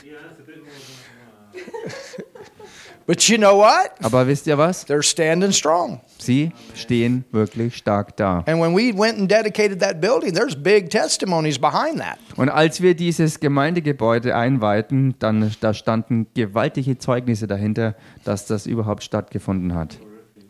But 3.12 3.28
you 3.28 3.36
know 3.36 3.58
what? 3.58 3.90
Aber 4.02 4.26
wisst 4.26 4.46
ihr 4.46 4.56
was? 4.56 4.86
They're 4.86 5.02
standing 5.02 5.52
strong. 5.52 6.00
Sie 6.16 6.50
stehen 6.74 7.26
wirklich 7.30 7.76
stark 7.76 8.16
da. 8.16 8.42
And 8.46 8.58
when 8.58 8.74
we 8.74 8.90
went 8.96 9.18
and 9.18 9.30
dedicated 9.30 9.80
that 9.80 10.00
building, 10.00 10.32
there's 10.32 10.56
big 10.56 10.88
testimonies 10.88 11.58
behind 11.58 12.00
that. 12.00 12.16
Und 12.36 12.48
als 12.48 12.80
wir 12.80 12.94
dieses 12.94 13.38
Gemeindegebäude 13.38 14.34
einweihten, 14.34 15.14
dann 15.18 15.54
da 15.60 15.74
standen 15.74 16.26
gewaltige 16.32 16.96
Zeugnisse 16.96 17.46
dahinter, 17.46 17.96
dass 18.24 18.46
das 18.46 18.64
überhaupt 18.64 19.04
stattgefunden 19.04 19.74
hat. 19.74 19.98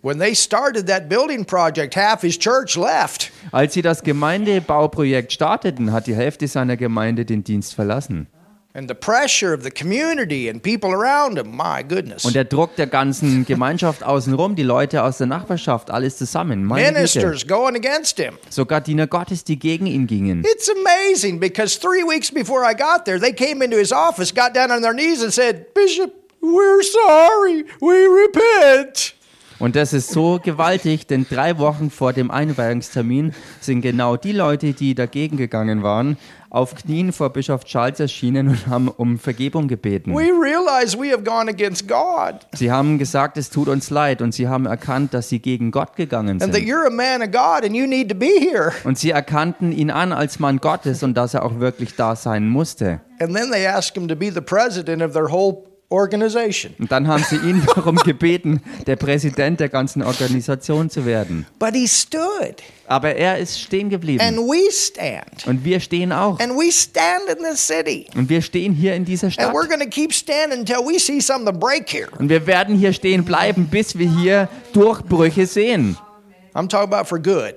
When 0.03 0.21
they 0.21 0.37
started 0.37 0.87
that 0.87 1.09
building 1.09 1.45
project, 1.45 1.97
half 1.97 2.21
his 2.21 2.39
church 2.39 2.77
left. 2.77 3.33
Als 3.51 3.75
sie 3.75 3.83
das 3.83 4.05
Gemeindebauprojekt 4.05 5.33
starteten, 5.33 5.93
hat 5.93 6.07
die 6.07 6.15
Hälfte 6.15 6.47
seiner 6.47 6.77
Gemeinde 6.77 7.25
den 7.25 7.43
Dienst 7.43 7.75
verlassen. 7.75 8.29
And 8.75 8.89
the 8.89 8.95
pressure 8.95 9.53
of 9.53 9.65
the 9.65 9.71
community 9.71 10.49
and 10.49 10.63
people 10.63 10.93
around 10.93 11.37
him, 11.37 11.55
my 11.55 11.83
goodness. 11.83 12.25
Und 12.25 12.35
der 12.35 12.45
Druck 12.45 12.75
der 12.77 12.87
ganzen 12.87 13.45
Gemeinschaft 13.45 14.03
außenrum, 14.03 14.57
die 14.57 14.63
Leute 14.63 15.03
aus 15.03 15.19
der 15.19 15.27
Nachbarschaft, 15.27 15.91
alles 15.91 16.17
zusammen. 16.17 16.65
Meine 16.65 16.85
Güte. 16.85 16.95
Ministers 16.95 17.47
going 17.47 17.77
against 17.77 18.19
him. 18.19 18.39
Sogar 18.49 18.81
Diener 18.81 19.07
Gottes, 19.07 19.45
die 19.45 19.59
gegen 19.59 19.87
ihn 19.87 20.07
gingen. 20.07 20.43
It's 20.47 20.71
amazing 20.71 21.39
because 21.39 21.79
three 21.79 22.03
weeks 22.03 22.31
before 22.31 22.65
I 22.65 22.73
got 22.75 23.05
there, 23.05 23.21
they 23.21 23.35
came 23.35 23.63
into 23.63 23.77
his 23.77 23.93
office, 23.93 24.33
got 24.33 24.55
down 24.55 24.71
on 24.71 24.81
their 24.81 24.95
knees, 24.95 25.23
and 25.23 25.35
said, 25.35 25.75
Bishop, 25.75 26.11
we're 26.41 26.83
sorry. 26.83 27.65
We 27.83 28.07
repent. 28.07 29.13
Und 29.63 29.77
das 29.77 29.93
ist 29.93 30.11
so 30.11 30.41
gewaltig, 30.43 31.07
denn 31.07 31.25
drei 31.31 31.57
Wochen 31.57 31.93
vor 31.93 32.13
dem 32.13 32.33
Einweihungstermin 32.33 33.33
sind 33.61 33.81
genau 33.81 34.17
die 34.17 34.33
Leute, 34.33 34.73
die 34.73 34.97
dagegen 34.97 35.37
gegangen 35.37 35.85
waren, 35.85 36.17
auf 36.51 36.75
Knien 36.75 37.13
vor 37.13 37.31
Bischof 37.31 37.63
Charles 37.63 38.01
erschienen 38.01 38.49
und 38.49 38.67
haben 38.67 38.89
um 38.89 39.21
Vergebung 39.21 39.69
gebeten. 39.69 40.17
We 40.17 40.33
realize 40.33 40.99
we 40.99 41.13
have 41.13 41.23
gone 41.23 41.49
against 41.49 41.87
God 41.87 42.45
Sie 42.55 42.73
haben 42.73 42.99
gesagt, 42.99 43.37
es 43.37 43.51
tut 43.51 43.69
uns 43.69 43.89
leid 43.91 44.21
und 44.21 44.35
sie 44.35 44.49
haben 44.49 44.67
erkannt, 44.67 45.15
dass 45.15 45.29
sie 45.29 45.39
gegen 45.39 45.71
Gott 45.71 45.95
gegangen 45.95 46.41
sind. 46.41 46.53
Und 48.85 48.99
sie 48.99 49.11
erkannten 49.11 49.71
ihn 49.71 49.91
an 49.93 50.13
als 50.13 50.41
Mann 50.41 50.59
Gottes 50.59 51.05
und 51.05 51.15
dass 51.15 51.35
er 51.35 51.45
auch 51.45 51.61
wirklich 51.61 51.95
da 51.95 52.17
sein 52.17 52.49
musste. 52.49 53.01
And 53.21 53.33
then 53.37 53.53
they 53.53 53.65
asked 53.65 53.97
him 53.97 54.09
to 54.09 54.17
be 54.17 54.33
the 54.33 54.41
president 54.41 55.01
of 55.01 55.13
their 55.13 55.31
whole 55.31 55.72
organization. 55.93 56.75
Und 56.79 56.91
dann 56.91 57.07
haben 57.07 57.23
sie 57.29 57.37
ihn 57.37 57.63
darum 57.75 57.97
gebeten, 57.97 58.61
der 58.87 58.97
Präsident 58.97 59.61
der 59.61 59.69
ganzen 59.69 60.03
Organisation 60.03 60.91
zu 60.91 61.07
werden. 61.07 61.47
But 61.59 61.75
he 61.75 61.87
stood, 61.87 62.57
Aber 62.87 63.15
er 63.15 63.39
ist 63.39 63.61
stehen 63.61 63.83
and 63.83 63.91
geblieben. 63.91 64.37
we 64.39 64.71
stand, 64.73 65.47
Und 65.47 65.65
wir 65.65 65.79
stehen 65.81 66.11
auch. 66.13 66.41
and 66.41 66.53
we 66.55 66.73
stand 66.73 67.29
in 67.29 67.45
this 67.45 67.65
city. 67.67 68.07
Und 68.17 68.29
wir 68.29 68.43
stehen 68.43 68.73
hier 68.73 68.95
in 68.95 69.05
dieser 69.05 69.27
And 69.27 69.35
Stadt. 69.35 69.53
we're 69.55 69.69
going 69.69 69.81
to 69.81 69.89
keep 69.89 70.13
standing 70.13 70.61
until 70.61 70.79
we 70.79 70.99
see 70.99 71.21
something 71.21 71.59
break 71.61 71.89
here. 71.93 72.09
Und 72.19 72.29
wir 72.29 72.47
werden 72.47 72.77
hier 72.77 72.93
stehen 72.93 73.25
bleiben, 73.25 73.67
bis 73.67 73.97
wir 73.99 74.09
hier 74.11 74.49
Durchbrüche 74.73 75.47
sehen. 75.47 75.97
I'm 76.55 76.69
talking 76.69 76.93
about 76.93 77.07
for 77.09 77.19
good. 77.19 77.57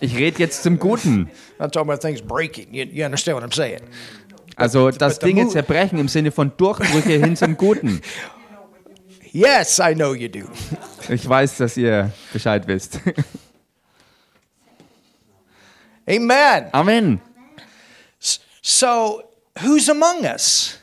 Ich 0.00 0.16
rede 0.16 0.40
jetzt 0.40 0.64
zum 0.64 0.80
Guten. 0.80 1.30
I'm 1.60 1.70
talking 1.70 1.88
about 1.88 1.98
things 2.00 2.20
breaking. 2.20 2.66
You, 2.74 2.84
you 2.90 3.04
understand 3.04 3.36
what 3.40 3.44
I'm 3.48 3.54
saying? 3.54 3.82
Also 4.56 4.90
das 4.90 5.18
Dinge 5.18 5.48
zerbrechen 5.48 5.98
im 5.98 6.08
Sinne 6.08 6.30
von 6.30 6.52
Durchbrüche 6.56 7.18
hin 7.18 7.36
zum 7.36 7.56
Guten. 7.56 8.00
Yes, 9.34 9.78
I 9.78 9.94
know 9.94 10.12
you 10.12 10.28
do. 10.28 10.40
Ich 11.08 11.26
weiß, 11.26 11.56
dass 11.56 11.78
ihr 11.78 12.12
Bescheid 12.34 12.66
wisst. 12.66 13.00
Amen. 16.06 16.66
Amen. 16.72 17.20
So, 18.60 19.22
who's 19.62 19.88
among 19.88 20.24
us? 20.24 20.78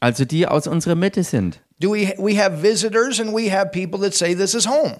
Also 0.00 0.24
die 0.24 0.46
aus 0.46 0.66
unserer 0.66 0.94
Mitte 0.94 1.22
sind. 1.22 1.60
Do 1.78 1.92
we 1.92 2.14
we 2.16 2.42
have 2.42 2.62
visitors 2.62 3.20
and 3.20 3.34
we 3.34 3.50
have 3.50 3.70
people 3.72 4.00
that 4.00 4.14
say 4.14 4.34
this 4.34 4.54
is 4.54 4.66
home. 4.66 4.98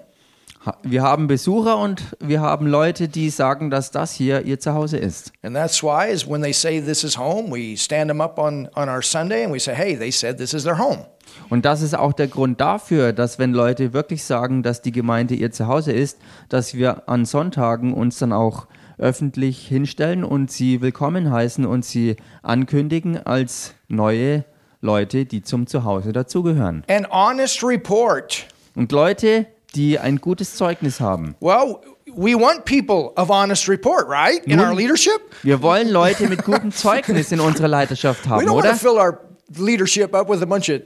Wir 0.83 1.02
haben 1.02 1.26
Besucher 1.26 1.79
und 1.79 2.16
wir 2.20 2.40
haben 2.40 2.66
Leute, 2.66 3.09
die 3.09 3.31
sagen, 3.31 3.70
dass 3.70 3.90
das 3.90 4.12
hier 4.12 4.42
ihr 4.42 4.59
Zuhause 4.59 4.98
ist. 4.98 5.33
And 5.42 5.55
that's 5.55 5.83
why 5.83 6.11
is 6.11 6.29
when 6.29 6.42
they 6.42 6.52
say 6.52 6.81
this 6.81 7.05
is 7.05 7.18
home, 7.18 7.50
we 7.50 7.76
stand 7.76 8.09
them 8.09 8.20
up 8.20 8.38
on 8.38 8.68
on 8.74 8.88
our 8.88 9.02
Sunday 9.02 9.44
and 9.44 9.52
we 9.55 9.61
say, 9.61 9.74
"Hey, 9.74 9.96
they 9.96 10.11
said 10.11 10.38
this 10.38 10.52
is 10.55 10.64
their 10.64 10.79
home." 10.79 11.07
Und 11.48 11.64
das 11.64 11.83
ist 11.83 11.96
auch 11.96 12.12
der 12.12 12.29
Grund 12.29 12.61
dafür, 12.61 13.12
dass 13.12 13.38
wenn 13.38 13.52
Leute 13.52 13.92
wirklich 13.92 14.24
sagen, 14.24 14.62
dass 14.62 14.83
die 14.83 14.92
Gemeinde 14.92 15.35
ihr 15.35 15.50
Zuhause 15.50 15.92
ist, 15.92 16.18
dass 16.48 16.74
wir 16.74 17.09
an 17.09 17.24
Sonntagen 17.24 17.92
uns 17.92 18.18
dann 18.18 18.33
auch 18.33 18.66
öffentlich 18.98 19.66
hinstellen 19.66 20.24
und 20.24 20.50
sie 20.50 20.81
willkommen 20.81 21.31
heißen 21.31 21.66
und 21.66 21.85
sie 21.85 22.16
ankündigen 22.42 23.24
als 23.24 23.74
neue 23.88 24.44
Leute, 24.81 25.26
die 25.26 25.42
zum 25.42 25.66
Zuhause 25.66 26.12
dazugehören. 26.12 26.85
An 26.88 27.07
honest 27.11 27.62
report. 27.62 28.46
Und 28.74 28.92
Leute, 28.92 29.46
die 29.77 29.99
ein 29.99 30.17
gutes 30.21 30.57
Zeugnis 30.57 30.99
haben. 31.01 31.35
Well, 31.41 31.77
we 32.07 32.35
want 32.35 32.65
people 32.65 33.12
of 33.17 33.29
honest 33.31 33.69
report, 33.69 34.07
right? 34.09 34.45
In 34.47 34.57
Nun- 34.57 34.69
our 34.69 34.75
leadership. 34.75 35.21
Wir 35.43 35.61
wollen 35.62 35.89
Leute 35.89 36.29
mit 36.29 36.45
gutem 36.45 36.73
Zeugnis 36.73 37.31
in 37.33 37.41
unserer 37.41 37.69
Leiterschaft 37.69 38.25
We 38.27 38.31
haben, 38.31 38.47
don't 38.47 38.55
want 38.55 38.65
to 38.65 38.71
oder? 38.71 38.77
fill 38.79 38.99
our 38.99 39.21
leadership 39.59 40.15
up 40.15 40.29
with 40.29 40.43
a 40.43 40.47
bunch 40.47 40.69
of 40.71 40.81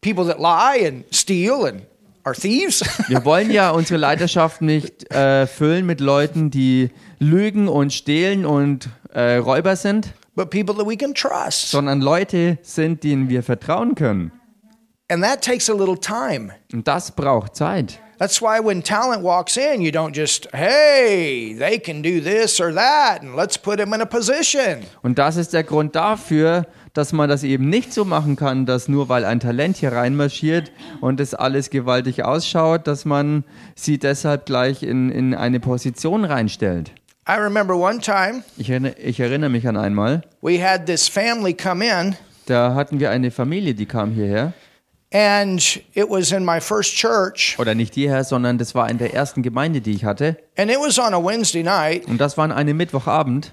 people 0.00 0.24
that 0.26 0.38
lie 0.38 0.86
and 0.86 1.04
steal 1.12 1.66
and 1.66 1.82
are 2.24 2.34
thieves. 2.34 2.82
Wir 3.08 3.24
wollen 3.24 3.50
ja 3.50 3.70
unsere 3.70 3.98
Leiterschaft 3.98 4.62
nicht 4.62 5.12
äh, 5.12 5.46
füllen 5.46 5.84
mit 5.86 6.00
Leuten, 6.00 6.50
die 6.50 6.90
lügen 7.18 7.68
und 7.68 7.92
stehlen 7.92 8.46
und 8.46 8.88
äh, 9.12 9.36
Räuber 9.36 9.76
sind, 9.76 10.12
but 10.34 10.50
people 10.50 10.74
that 10.76 10.86
we 10.86 10.96
can 10.96 11.14
trust. 11.14 11.70
sondern 11.70 12.00
Leute 12.00 12.58
sind, 12.62 13.02
denen 13.04 13.28
wir 13.28 13.42
vertrauen 13.42 13.94
können. 13.94 14.32
And 15.08 15.22
that 15.22 15.40
takes 15.42 15.70
a 15.70 15.72
little 15.72 15.98
time. 15.98 16.52
Und 16.72 16.86
das 16.88 17.12
braucht 17.12 17.54
Zeit. 17.54 18.00
That's 18.18 18.40
why 18.40 18.58
when 18.60 18.82
talent 18.82 19.22
walks 19.22 19.56
in, 19.58 19.82
you 19.82 19.90
don't 19.90 20.14
just, 20.16 20.48
hey, 20.54 21.54
they 21.58 21.78
can 21.78 22.02
do 22.02 22.20
this 22.20 22.60
or 22.60 22.72
that, 22.72 23.22
and 23.22 23.36
let's 23.36 23.58
put 23.58 23.76
them 23.76 23.92
in 23.92 24.00
a 24.00 24.06
position. 24.06 24.84
Und 25.02 25.18
das 25.18 25.36
ist 25.36 25.52
der 25.52 25.64
Grund 25.64 25.94
dafür, 25.94 26.66
dass 26.94 27.12
man 27.12 27.28
das 27.28 27.42
eben 27.42 27.68
nicht 27.68 27.92
so 27.92 28.06
machen 28.06 28.36
kann, 28.36 28.64
dass 28.64 28.88
nur 28.88 29.10
weil 29.10 29.26
ein 29.26 29.38
Talent 29.38 29.76
hier 29.76 29.92
reinmarschiert 29.92 30.72
und 31.02 31.20
es 31.20 31.34
alles 31.34 31.68
gewaltig 31.68 32.24
ausschaut, 32.24 32.86
dass 32.86 33.04
man 33.04 33.44
sie 33.74 33.98
deshalb 33.98 34.46
gleich 34.46 34.82
in, 34.82 35.10
in 35.10 35.34
eine 35.34 35.60
Position 35.60 36.24
reinstellt. 36.24 36.92
I 37.28 37.34
remember 37.34 37.74
one 37.76 37.98
time 37.98 38.44
Ich 38.56 38.70
erinnere, 38.70 38.94
ich 38.98 39.20
erinnere 39.20 39.50
mich 39.50 39.68
an 39.68 39.76
einmal, 39.76 40.22
we 40.40 40.62
had 40.62 40.86
this 40.86 41.06
family 41.06 41.52
come 41.52 41.84
in, 41.84 42.16
da 42.46 42.74
hatten 42.74 42.98
wir 42.98 43.10
eine 43.10 43.30
Familie, 43.30 43.74
die 43.74 43.86
kam 43.86 44.12
hierher. 44.12 44.54
And 45.12 45.60
it 45.94 46.08
was 46.10 46.32
in 46.32 46.44
my 46.44 46.60
first 46.60 46.94
church, 46.96 47.56
Oder 47.58 47.74
nicht 47.74 47.94
hierher, 47.94 48.24
sondern 48.24 48.58
das 48.58 48.74
war 48.74 48.88
in 48.90 48.98
der 48.98 49.14
ersten 49.14 49.42
Gemeinde, 49.42 49.80
die 49.80 49.92
ich 49.92 50.04
hatte. 50.04 50.36
and 50.56 50.70
it 50.70 50.78
was 50.78 50.98
on 50.98 51.14
a 51.14 51.18
Wednesday 51.22 51.62
night, 51.62 52.06
Und 52.06 52.18
das 52.18 52.36
war 52.36 52.44
an 52.44 52.52
einem 52.52 52.76
Mittwochabend. 52.76 53.52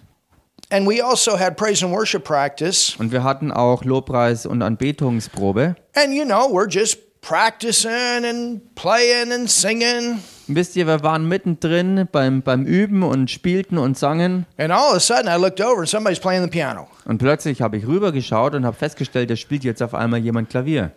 and 0.72 0.88
we 0.88 1.04
also 1.04 1.38
had 1.40 1.56
praise 1.58 1.84
and 1.86 1.94
worship 1.94 2.24
practice. 2.24 2.96
Und 2.98 3.12
wir 3.12 3.24
hatten 3.24 3.52
auch 3.52 3.84
Lobpreis- 3.84 4.46
und 4.48 4.62
Anbetungsprobe. 4.62 5.76
And 5.96 6.14
you 6.14 6.26
know, 6.26 6.48
we're 6.50 6.68
just 6.70 6.98
practicing 7.22 8.26
and 8.26 8.76
playing 8.76 9.32
and 9.32 9.50
singing. 9.50 10.20
Wisst 10.48 10.76
ihr, 10.76 10.88
wir 10.88 11.04
waren 11.04 11.26
mittendrin 11.28 12.08
beim, 12.12 12.42
beim 12.42 12.66
Üben 12.66 13.02
und 13.04 13.32
spielten 13.32 13.78
und 13.78 13.98
sangen. 13.98 14.46
And 14.58 14.72
all 14.72 14.90
of 14.90 14.96
a 14.96 15.00
sudden, 15.00 15.28
I 15.28 15.40
looked 15.40 15.62
over 15.62 15.80
and 15.80 15.88
somebody's 15.88 16.20
playing 16.20 16.44
the 16.44 16.50
piano. 16.50 16.88
Und 17.06 17.20
plötzlich 17.20 17.62
habe 17.62 17.78
ich 17.78 17.88
rübergeschaut 17.88 18.56
und 18.56 18.66
habe 18.66 18.76
festgestellt, 18.76 19.30
da 19.30 19.36
spielt 19.38 19.64
jetzt 19.64 19.82
auf 19.82 19.94
einmal 19.94 20.20
jemand 20.20 20.50
Klavier. 20.50 20.92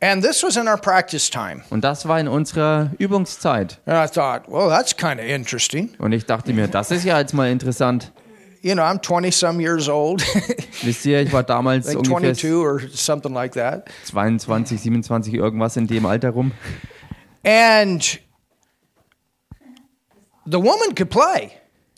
And 0.00 0.22
this 0.22 0.44
was 0.44 0.56
in 0.56 0.68
our 0.68 0.76
practice 0.76 1.28
time. 1.28 1.62
Und 1.70 1.82
das 1.82 2.06
war 2.06 2.20
in 2.20 2.28
unserer 2.28 2.92
Übungszeit. 2.98 3.80
And 3.84 3.96
I 3.96 4.06
thought, 4.06 4.48
well, 4.48 4.68
that's 4.68 4.96
kind 4.96 5.18
of 5.18 5.26
interesting. 5.26 5.90
Und 5.98 6.12
ich 6.12 6.24
dachte 6.24 6.52
mir, 6.52 6.68
das 6.68 6.92
ist 6.92 7.04
ja 7.04 7.18
jetzt 7.18 7.34
mal 7.34 7.50
interessant. 7.50 8.12
You 8.62 8.74
know, 8.74 8.82
I'm 8.82 9.00
20 9.00 9.32
some 9.32 9.60
years 9.60 9.88
old, 9.88 10.22
Wisst 10.82 11.04
ihr, 11.06 11.20
ich 11.22 11.32
war 11.32 11.42
damals 11.42 11.86
like 11.86 11.96
ungefähr 11.98 12.34
22 12.34 12.54
or 12.54 12.80
something 12.92 13.32
like 13.32 13.54
that. 13.54 13.88
22, 14.06 14.80
27, 14.80 15.34
irgendwas 15.34 15.76
in 15.76 15.86
dem 15.86 16.06
Alter 16.06 16.30
rum. 16.30 16.52
And 17.44 18.20
the 20.44 20.58
woman 20.58 20.94
could 20.94 21.10
play. 21.10 21.50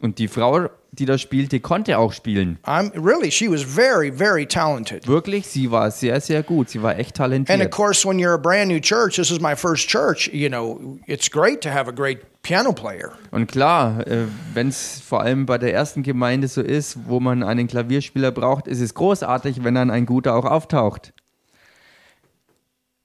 Und 0.02 0.18
die 0.18 0.28
Frau, 0.28 0.68
die 1.00 1.06
da 1.06 1.18
spielte, 1.18 1.58
konnte 1.60 1.98
auch 1.98 2.12
spielen. 2.12 2.58
I'm 2.64 2.92
really, 2.94 3.30
she 3.32 3.50
was 3.50 3.62
very, 3.62 4.12
very 4.12 4.46
talented. 4.46 5.06
Wirklich, 5.08 5.46
sie 5.46 5.70
war 5.70 5.90
sehr, 5.90 6.20
sehr 6.20 6.42
gut. 6.42 6.70
Sie 6.70 6.82
war 6.82 6.98
echt 6.98 7.18
And 7.20 7.32
of 7.32 7.44
talentiert. 7.46 7.70
course, 7.72 8.06
when 8.06 8.18
you're 8.18 8.34
a 8.34 8.38
brand 8.38 8.68
new 8.68 8.78
church, 8.80 9.16
this 9.16 9.30
is 9.30 9.40
my 9.40 9.56
first 9.56 9.88
church, 9.88 10.28
you 10.32 10.48
know, 10.48 10.98
it's 11.06 11.28
great 11.30 11.60
to 11.62 11.70
have 11.70 11.88
a 11.88 11.92
great 11.92 12.20
piano 12.42 12.72
player. 12.72 13.12
Und 13.30 13.50
klar, 13.50 14.06
äh, 14.06 14.26
wenn 14.54 14.68
es 14.68 15.00
vor 15.00 15.22
allem 15.22 15.46
bei 15.46 15.58
der 15.58 15.74
ersten 15.74 16.02
Gemeinde 16.02 16.46
so 16.48 16.60
ist, 16.60 16.98
wo 17.06 17.18
man 17.18 17.42
einen 17.42 17.66
Klavierspieler 17.66 18.30
braucht, 18.30 18.66
ist 18.68 18.80
es 18.80 18.94
großartig, 18.94 19.64
wenn 19.64 19.74
dann 19.74 19.90
ein 19.90 20.06
guter 20.06 20.34
auch 20.36 20.44
auftaucht. 20.44 21.12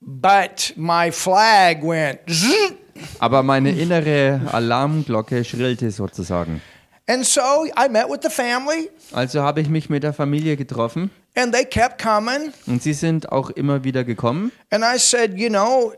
But 0.02 0.74
my 0.76 1.12
flag 1.12 1.82
went. 1.82 2.20
Aber 3.20 3.44
meine 3.44 3.72
innere 3.72 4.40
Alarmglocke 4.52 5.44
schrillte 5.44 5.92
sozusagen. 5.92 6.62
And 7.08 7.24
so 7.26 7.66
I 7.78 7.88
met 7.90 8.10
with 8.10 8.20
the 8.24 8.30
family, 8.30 8.90
Also 9.14 9.42
habe 9.44 9.62
ich 9.62 9.70
mich 9.70 9.90
mit 9.90 10.04
der 10.04 10.14
Familie 10.14 10.58
getroffen 10.58 11.12
and 11.36 11.54
they 11.54 11.64
kept 11.66 12.02
coming. 12.02 12.52
und 12.66 12.82
sie 12.82 12.94
sind 12.94 13.32
auch 13.32 13.50
immer 13.52 13.84
wieder 13.84 14.04
gekommen. 14.04 14.52
And 14.72 14.84
I 14.84 14.98
said, 14.98 15.38
you 15.38 15.50
know, 15.50 15.94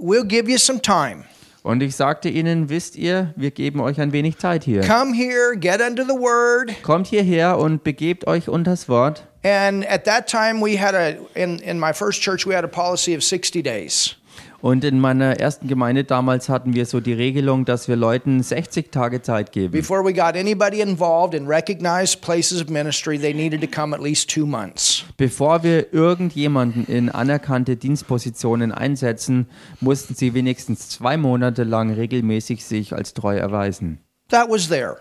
we'll 0.00 0.24
give 0.26 0.50
you 0.50 0.58
some 0.58 0.80
time. 0.82 1.24
Und 1.62 1.82
ich 1.82 1.94
sagte 1.94 2.30
ihnen, 2.30 2.70
wisst 2.70 2.96
ihr, 2.96 3.34
wir 3.36 3.50
geben 3.50 3.80
euch 3.80 4.00
ein 4.00 4.12
wenig 4.12 4.38
Zeit 4.38 4.64
hier. 4.64 4.80
Come 4.80 5.14
here, 5.14 5.54
get 5.56 5.80
under 5.82 6.04
the 6.04 6.14
word. 6.18 6.72
Kommt 6.82 7.06
hierher 7.06 7.58
und 7.58 7.84
begebt 7.84 8.26
euch 8.26 8.48
unters 8.48 8.88
Wort. 8.88 9.26
And 9.44 9.86
at 9.86 10.04
that 10.06 10.26
time, 10.26 10.60
we 10.64 10.80
had 10.80 10.94
a, 10.94 11.16
in, 11.34 11.58
in 11.60 11.78
my 11.78 11.92
first 11.92 12.22
church, 12.22 12.46
we 12.46 12.56
had 12.56 12.64
a 12.64 12.68
policy 12.68 13.14
of 13.14 13.22
60 13.22 13.62
days. 13.62 14.16
Und 14.62 14.84
in 14.84 15.00
meiner 15.00 15.40
ersten 15.40 15.68
Gemeinde 15.68 16.04
damals 16.04 16.48
hatten 16.50 16.74
wir 16.74 16.84
so 16.84 17.00
die 17.00 17.14
Regelung, 17.14 17.64
dass 17.64 17.88
wir 17.88 17.96
Leuten 17.96 18.42
60 18.42 18.90
Tage 18.92 19.22
Zeit 19.22 19.52
geben. 19.52 19.72
Before 19.72 20.04
we 20.04 20.12
got 20.12 20.36
anybody 20.36 20.80
involved 20.82 21.34
in 21.34 21.46
recognized 21.46 22.20
places 22.20 22.60
of 22.60 22.68
ministry, 22.68 23.18
they 23.18 23.32
needed 23.32 23.62
to 23.62 23.66
come 23.66 23.94
at 23.94 24.02
least 24.02 24.28
two 24.28 24.44
months. 24.44 25.04
Bevor 25.16 25.62
wir 25.62 25.92
irgendjemanden 25.94 26.84
in 26.86 27.08
anerkannte 27.08 27.76
Dienstpositionen 27.76 28.70
einsetzen, 28.72 29.46
mussten 29.80 30.14
sie 30.14 30.34
wenigstens 30.34 30.90
zwei 30.90 31.16
Monate 31.16 31.64
lang 31.64 31.90
regelmäßig 31.92 32.64
sich 32.64 32.92
als 32.92 33.14
treu 33.14 33.36
erweisen. 33.36 34.00
That 34.28 34.50
was 34.50 34.68
there. 34.68 34.98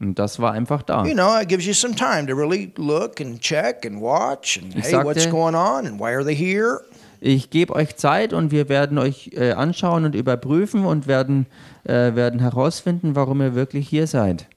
Und 0.00 0.18
das 0.18 0.40
war 0.40 0.52
einfach 0.52 0.82
da. 0.82 1.04
You 1.04 1.12
know, 1.14 1.38
it 1.38 1.48
gives 1.48 1.66
you 1.66 1.74
some 1.74 1.94
time 1.94 2.26
to 2.26 2.34
really 2.34 2.72
look 2.78 3.20
and 3.20 3.40
check 3.40 3.84
and 3.84 4.00
watch 4.00 4.58
and 4.58 4.74
Ich 4.74 4.84
hey, 4.84 5.04
what's 5.04 5.24
sagte- 5.24 5.30
going 5.30 5.54
on 5.54 5.86
and 5.86 6.00
why 6.00 6.14
are 6.14 6.24
they 6.24 6.34
here? 6.34 6.80
Ich 7.24 7.50
gebe 7.50 7.72
euch 7.76 7.94
Zeit 7.94 8.32
und 8.32 8.50
wir 8.50 8.68
werden 8.68 8.98
euch 8.98 9.30
äh, 9.34 9.52
anschauen 9.52 10.04
und 10.04 10.16
überprüfen 10.16 10.84
und 10.84 11.06
werden, 11.06 11.46
äh, 11.84 12.16
werden 12.16 12.40
herausfinden, 12.40 13.14
warum 13.14 13.40
ihr 13.40 13.54
wirklich 13.54 13.88
hier 13.88 14.08
seid. 14.08 14.48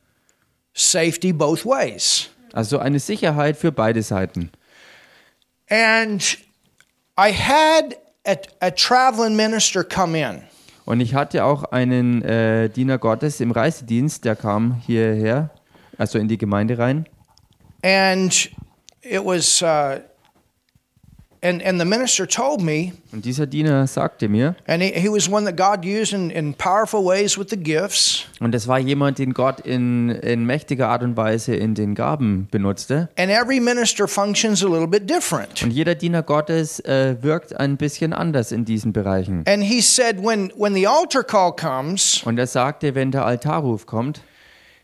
Safety 0.73 1.31
both 1.31 1.63
ways. 1.63 2.31
Also 2.53 2.79
eine 2.79 2.99
Sicherheit 2.99 3.55
für 3.55 3.71
beide 3.71 4.01
Seiten. 4.01 4.49
And 5.69 6.39
I 7.19 7.31
had 7.31 7.97
a, 8.25 8.35
a 8.59 8.71
traveling 8.71 9.35
minister 9.35 9.83
come 9.83 10.19
in. 10.19 10.41
Und 10.85 11.01
ich 11.01 11.13
hatte 11.13 11.43
auch 11.43 11.65
einen 11.65 12.23
äh, 12.23 12.69
Diener 12.69 12.97
Gottes 12.97 13.41
im 13.41 13.51
Reisedienst, 13.51 14.25
der 14.25 14.35
kam 14.35 14.81
hierher, 14.87 15.51
also 15.99 16.17
in 16.17 16.27
die 16.27 16.39
Gemeinde 16.39 16.79
rein. 16.79 17.07
And 17.83 18.49
it 19.03 19.23
was, 19.23 19.61
uh, 19.61 19.99
and, 21.41 21.61
and 21.63 21.79
the 21.79 21.85
minister 21.85 22.27
told 22.27 22.61
me, 22.61 22.93
Und 23.11 23.25
dieser 23.25 23.45
Diener 23.47 23.87
sagte 23.87 24.27
mir, 24.27 24.55
and 24.67 24.81
he, 24.81 24.91
he 24.93 25.09
was 25.09 25.29
one 25.29 25.45
that 25.45 25.55
God 25.57 25.85
used 25.85 26.13
in, 26.13 26.29
in 26.29 26.53
powerful 26.53 27.03
ways 27.05 27.37
with 27.37 27.47
the 27.49 27.57
gifts. 27.57 28.25
und 28.39 28.53
es 28.55 28.67
war 28.67 28.79
jemand, 28.79 29.19
den 29.19 29.33
Gott 29.33 29.59
in, 29.61 30.09
in 30.09 30.45
mächtiger 30.45 30.89
Art 30.89 31.03
und 31.03 31.15
Weise 31.17 31.55
in 31.55 31.75
den 31.75 31.95
Gaben 31.95 32.47
benutzte. 32.51 33.09
And 33.17 33.29
every 33.31 33.59
minister 33.59 34.07
functions 34.07 34.63
a 34.63 34.67
little 34.67 34.87
bit 34.87 35.09
different. 35.09 35.63
Und 35.63 35.71
jeder 35.71 35.95
Diener 35.95 36.23
Gottes 36.23 36.79
äh, 36.81 37.15
wirkt 37.21 37.57
ein 37.59 37.77
bisschen 37.77 38.13
anders 38.13 38.51
in 38.51 38.65
diesen 38.65 38.93
Bereichen. 38.93 39.43
And 39.47 39.63
he 39.63 39.81
said, 39.81 40.17
when, 40.23 40.51
when 40.57 40.73
the 40.73 40.87
altar 40.87 41.23
call 41.23 41.53
comes, 41.55 42.21
Und 42.25 42.37
er 42.39 42.47
sagte, 42.47 42.95
wenn 42.95 43.11
der 43.11 43.25
Altarruf 43.25 43.85
kommt, 43.85 44.21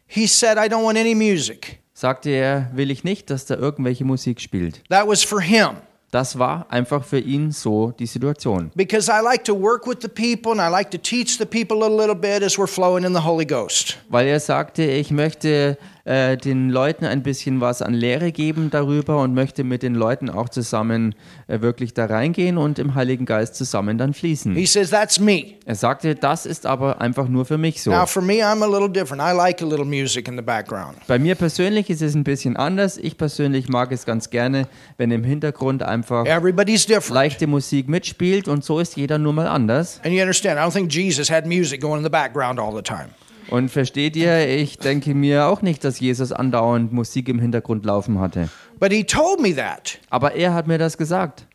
he 0.07 0.27
said, 0.27 0.57
I 0.57 0.67
don't 0.69 0.83
want 0.83 0.97
any 0.97 1.15
music. 1.15 1.79
sagte 1.93 2.31
er, 2.31 2.69
will 2.73 2.89
ich 2.89 3.03
nicht, 3.03 3.29
dass 3.29 3.45
da 3.45 3.55
irgendwelche 3.55 4.03
Musik 4.03 4.41
spielt. 4.41 4.81
That 4.89 5.07
was 5.07 5.23
for 5.23 5.39
him. 5.39 5.77
Das 6.11 6.37
war 6.37 6.65
einfach 6.69 7.05
für 7.05 7.19
ihn 7.19 7.51
so 7.51 7.93
die 7.97 8.05
Situation. 8.05 8.69
Because 8.75 9.09
I 9.09 9.23
like 9.23 9.45
to 9.45 9.57
work 9.57 9.87
with 9.87 9.99
the 10.01 10.09
people 10.09 10.51
and 10.51 10.59
I 10.59 10.69
like 10.69 10.91
to 10.91 10.97
teach 10.97 11.37
the 11.37 11.45
people 11.45 11.83
a 11.83 11.87
little 11.87 12.15
bit 12.15 12.43
as 12.43 12.57
we're 12.57 12.67
flowing 12.67 13.05
in 13.05 13.13
the 13.13 13.23
Holy 13.23 13.45
Ghost. 13.45 13.97
Weil 14.09 14.27
er 14.27 14.41
sagte, 14.41 14.83
ich 14.83 15.09
möchte 15.11 15.77
äh, 16.05 16.37
den 16.37 16.69
Leuten 16.69 17.05
ein 17.05 17.23
bisschen 17.23 17.61
was 17.61 17.81
an 17.81 17.93
Lehre 17.93 18.31
geben 18.31 18.69
darüber 18.71 19.21
und 19.21 19.33
möchte 19.33 19.63
mit 19.63 19.83
den 19.83 19.95
Leuten 19.95 20.29
auch 20.29 20.49
zusammen 20.49 21.15
äh, 21.47 21.61
wirklich 21.61 21.93
da 21.93 22.05
reingehen 22.05 22.57
und 22.57 22.79
im 22.79 22.95
Heiligen 22.95 23.25
Geist 23.25 23.55
zusammen 23.55 23.97
dann 23.97 24.13
fließen. 24.13 24.55
He 24.55 24.65
says, 24.65 24.89
That's 24.89 25.19
me. 25.19 25.55
Er 25.65 25.75
sagte, 25.75 26.15
das 26.15 26.45
ist 26.45 26.65
aber 26.65 27.01
einfach 27.01 27.27
nur 27.27 27.45
für 27.45 27.57
mich 27.57 27.81
so. 27.83 27.91
Now, 27.91 28.05
for 28.05 28.21
me, 28.21 28.35
I'm 28.43 28.63
a 28.63 28.67
little 28.67 28.89
different. 28.89 29.21
I 29.21 29.35
like 29.35 29.61
a 29.61 29.65
little 29.65 29.85
music 29.85 30.27
in 30.27 30.35
the 30.35 30.41
background. 30.41 30.97
Bei 31.07 31.19
mir 31.19 31.35
persönlich 31.35 31.89
ist 31.89 32.01
es 32.01 32.15
ein 32.15 32.23
bisschen 32.23 32.57
anders. 32.57 32.97
Ich 32.97 33.17
persönlich 33.17 33.69
mag 33.69 33.91
es 33.91 34.05
ganz 34.05 34.29
gerne, 34.29 34.67
wenn 34.97 35.11
im 35.11 35.23
Hintergrund 35.23 35.83
einfach 35.83 36.25
Everybody's 36.25 36.85
different. 36.85 37.13
leichte 37.15 37.47
Musik 37.47 37.87
mitspielt 37.87 38.47
und 38.47 38.63
so 38.63 38.79
ist 38.79 38.95
jeder 38.97 39.17
nur 39.17 39.33
mal 39.33 39.47
anders. 39.47 39.99
And 40.03 40.13
you 40.13 40.21
understand, 40.21 40.57
I 40.57 40.61
don't 40.63 40.73
think 40.73 40.91
Jesus 40.91 41.29
had 41.29 41.45
music 41.45 41.81
going 41.81 41.99
in 41.99 42.03
the 42.03 42.09
background 42.09 42.59
all 42.59 42.75
the 42.75 42.81
time. 42.81 43.09
Und 43.51 43.69
versteht 43.69 44.15
ihr, 44.15 44.47
ich 44.47 44.77
denke 44.79 45.13
mir 45.13 45.45
auch 45.45 45.61
nicht, 45.61 45.83
dass 45.83 45.99
Jesus 45.99 46.31
andauernd 46.31 46.91
Musik 46.91 47.27
im 47.29 47.37
Hintergrund 47.37 47.85
laufen 47.85 48.19
hatte. 48.19 48.49
But 48.79 48.91
he 48.91 49.03
told 49.03 49.39
me 49.39 49.55
that. 49.55 49.99
Aber 50.09 50.33
er 50.33 50.53
hat 50.53 50.65
mir 50.67 50.77
das 50.79 50.97
gesagt. 50.97 51.45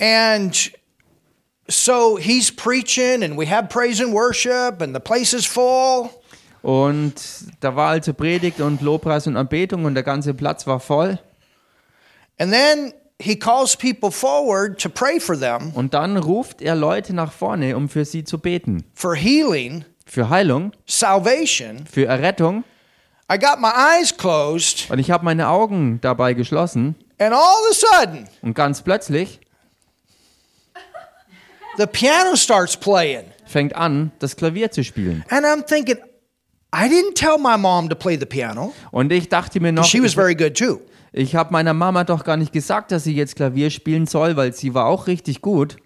And 0.00 0.72
so 1.68 2.16
he's 2.18 2.50
preaching, 2.50 3.22
and 3.22 3.36
we 3.36 3.46
have 3.48 3.68
praise 3.68 4.02
and 4.02 4.12
worship, 4.12 4.80
and 4.80 4.94
the 4.94 5.00
place 5.00 5.32
is 5.34 5.44
full. 5.44 6.08
Und 6.62 7.14
da 7.60 7.74
war 7.74 7.90
also 7.90 8.14
Predigt 8.14 8.60
und 8.60 8.80
Lobpreis 8.80 9.26
und 9.26 9.36
Anbetung 9.36 9.84
und 9.84 9.94
der 9.94 10.04
ganze 10.04 10.32
Platz 10.34 10.66
war 10.66 10.78
voll. 10.80 11.18
And 12.38 12.52
then 12.52 12.92
he 13.20 13.36
calls 13.36 13.76
people 13.76 14.10
forward 14.12 14.80
to 14.80 14.88
pray 14.88 15.18
for 15.18 15.38
them 15.38 15.72
Und 15.74 15.94
dann 15.94 16.16
ruft 16.16 16.62
er 16.62 16.74
Leute 16.76 17.14
nach 17.14 17.32
vorne, 17.32 17.76
um 17.76 17.88
für 17.88 18.04
sie 18.04 18.22
zu 18.24 18.38
beten. 18.38 18.84
for 18.94 19.16
healing, 19.16 19.84
Für 20.06 20.28
Heilung, 20.30 20.72
salvation. 20.86 21.84
für 21.90 22.06
Errettung. 22.06 22.64
I 23.32 23.38
got 23.38 23.60
my 23.60 23.68
eyes 23.70 24.14
closed, 24.16 24.90
Und 24.90 24.98
ich 24.98 25.10
habe 25.10 25.24
meine 25.24 25.48
Augen 25.48 26.00
dabei 26.02 26.34
geschlossen. 26.34 26.96
and 27.18 27.32
all 27.32 27.38
of 27.38 27.70
a 27.70 28.00
sudden, 28.02 28.28
Und 28.42 28.54
ganz 28.54 28.82
plötzlich 28.82 29.40
the 31.78 31.86
piano 31.86 32.36
starts 32.36 32.76
playing. 32.76 33.24
fängt 33.46 33.74
an, 33.76 34.12
das 34.18 34.36
Klavier 34.36 34.70
zu 34.70 34.84
spielen. 34.84 35.24
And 35.30 35.44
I'm 35.46 35.64
thinking, 35.66 35.96
I 36.74 36.88
didn't 36.88 37.14
tell 37.14 37.38
my 37.38 37.56
mom 37.56 37.88
to 37.88 37.94
play 37.96 38.16
the 38.18 38.26
piano. 38.26 38.72
Und 38.90 39.12
ich 39.12 39.28
dachte 39.28 39.60
mir 39.60 39.72
noch, 39.72 39.84
She 39.84 40.02
was 40.02 40.14
very 40.14 40.34
good 40.34 40.54
too. 40.56 40.80
ich 41.12 41.34
habe 41.36 41.52
meiner 41.52 41.74
Mama 41.74 42.04
doch 42.04 42.24
gar 42.24 42.36
nicht 42.36 42.52
gesagt, 42.52 42.92
dass 42.92 43.04
sie 43.04 43.14
jetzt 43.14 43.36
Klavier 43.36 43.70
spielen 43.70 44.06
soll, 44.06 44.36
weil 44.36 44.52
sie 44.52 44.74
war 44.74 44.86
auch 44.86 45.06
richtig 45.06 45.40
gut. 45.42 45.76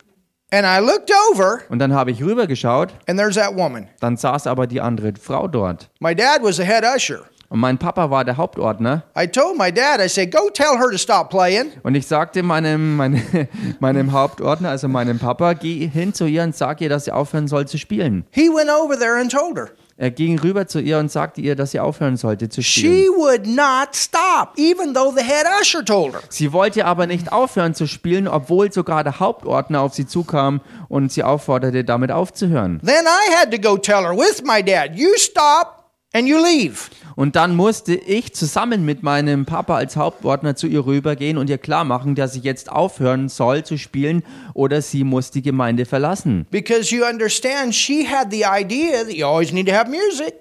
And 0.53 0.65
I 0.65 0.79
looked 0.79 1.11
over, 1.33 1.61
Und 1.69 1.81
dann 1.81 1.93
habe 1.93 2.13
ich 2.13 2.23
rübergeschaut, 2.23 2.95
and 3.09 3.19
there's 3.19 3.35
that 3.35 3.57
woman. 3.57 3.89
dann 4.01 4.17
saß 4.17 4.47
aber 4.47 4.67
die 4.69 4.81
andere 4.81 5.13
Frau 5.21 5.49
dort. 5.49 5.89
My 5.99 6.15
dad 6.15 6.43
was 6.43 6.57
the 6.57 6.65
head 6.65 6.85
usher. 6.85 7.23
Und 7.49 7.61
mein 7.61 7.79
Papa 7.79 8.11
war 8.11 8.25
der 8.25 8.37
Hauptordner. 8.37 9.05
I 9.17 9.27
told 9.27 9.57
my 9.59 9.73
dad, 9.73 10.01
I 10.01 10.09
said, 10.09 10.33
go 10.33 10.49
tell 10.51 10.79
her 10.79 10.91
to 10.91 10.99
stop 10.99 11.31
playing. 11.31 11.73
Und 11.85 11.95
ich 11.97 12.07
sagte 12.07 12.43
meinem, 12.43 12.97
meine, 12.97 13.23
meinem 13.81 14.13
Hauptordner, 14.13 14.71
also 14.71 14.89
meinem 14.89 15.19
Papa, 15.19 15.53
geh 15.55 15.87
hin 15.89 16.13
zu 16.15 16.27
ihr 16.27 16.43
und 16.43 16.57
sag 16.57 16.81
ihr, 16.81 16.89
dass 16.89 17.05
sie 17.05 17.13
aufhören 17.13 17.47
soll 17.49 17.67
zu 17.67 17.79
spielen. 17.79 18.25
He 18.31 18.49
went 18.49 18.69
over 18.71 18.97
there 18.99 19.21
and 19.21 19.31
told 19.31 19.57
her. 19.57 19.69
Er 19.99 20.11
ging 20.11 20.39
rüber 20.39 20.67
zu 20.67 20.79
ihr 20.79 20.99
und 20.99 21.11
sagte 21.11 21.41
ihr, 21.41 21.57
dass 21.57 21.71
sie 21.71 21.81
aufhören 21.81 22.19
sollte 22.19 22.51
zu 22.51 22.63
She 22.63 22.81
spielen. 22.81 23.07
would 23.17 23.47
not 23.47 23.95
stop, 23.95 24.53
even 24.59 24.93
though 24.93 25.11
the 25.17 25.25
head 25.25 25.47
usher 25.61 25.83
told 25.83 26.13
her. 26.13 26.21
Sie 26.29 26.53
wollte 26.53 26.85
aber 26.85 27.07
nicht 27.07 27.33
aufhören 27.33 27.75
zu 27.75 27.87
spielen, 27.87 28.29
obwohl 28.29 28.71
sogar 28.71 29.05
der 29.05 29.21
Hauptordner 29.21 29.81
auf 29.81 29.95
sie 29.95 30.07
zukam 30.07 30.61
und 30.89 31.13
sie 31.13 31.23
aufforderte, 31.23 31.83
damit 31.83 32.11
aufzuhören. 32.13 32.79
Then 32.85 33.07
I 33.07 33.35
had 33.41 33.51
to 33.53 33.59
go 33.59 33.79
tell 33.79 34.03
her 34.03 34.15
with 34.15 34.43
my 34.45 34.63
dad, 34.63 34.97
you 34.97 35.09
stop 35.17 35.76
and 36.17 36.27
you 36.27 36.39
leave. 36.39 36.89
Und 37.15 37.37
dann 37.37 37.55
musste 37.57 37.95
ich 37.95 38.35
zusammen 38.35 38.85
mit 38.85 39.03
meinem 39.03 39.47
Papa 39.47 39.77
als 39.77 39.97
Hauptordner 39.97 40.57
zu 40.57 40.67
ihr 40.67 40.85
rübergehen 40.85 41.39
und 41.39 41.49
ihr 41.49 41.59
klar 41.59 41.85
machen, 41.85 42.15
dass 42.15 42.35
sie 42.35 42.41
jetzt 42.41 42.71
aufhören 42.71 43.29
soll 43.29 43.65
zu 43.65 43.79
spielen 43.79 44.23
oder 44.53 44.83
sie 44.83 45.05
muss 45.05 45.31
die 45.31 45.43
Gemeinde 45.43 45.87
verlassen. 45.87 46.47
Because 46.51 46.95
you 46.95 47.05
understand, 47.05 47.75
she 47.75 48.07
had 48.07 48.31
the 48.31 48.45
idea 48.45 49.05
that 49.05 49.15
you 49.15 49.27
always 49.27 49.53
need 49.53 49.67
to 49.69 49.75
have 49.75 49.91
music. 49.91 50.35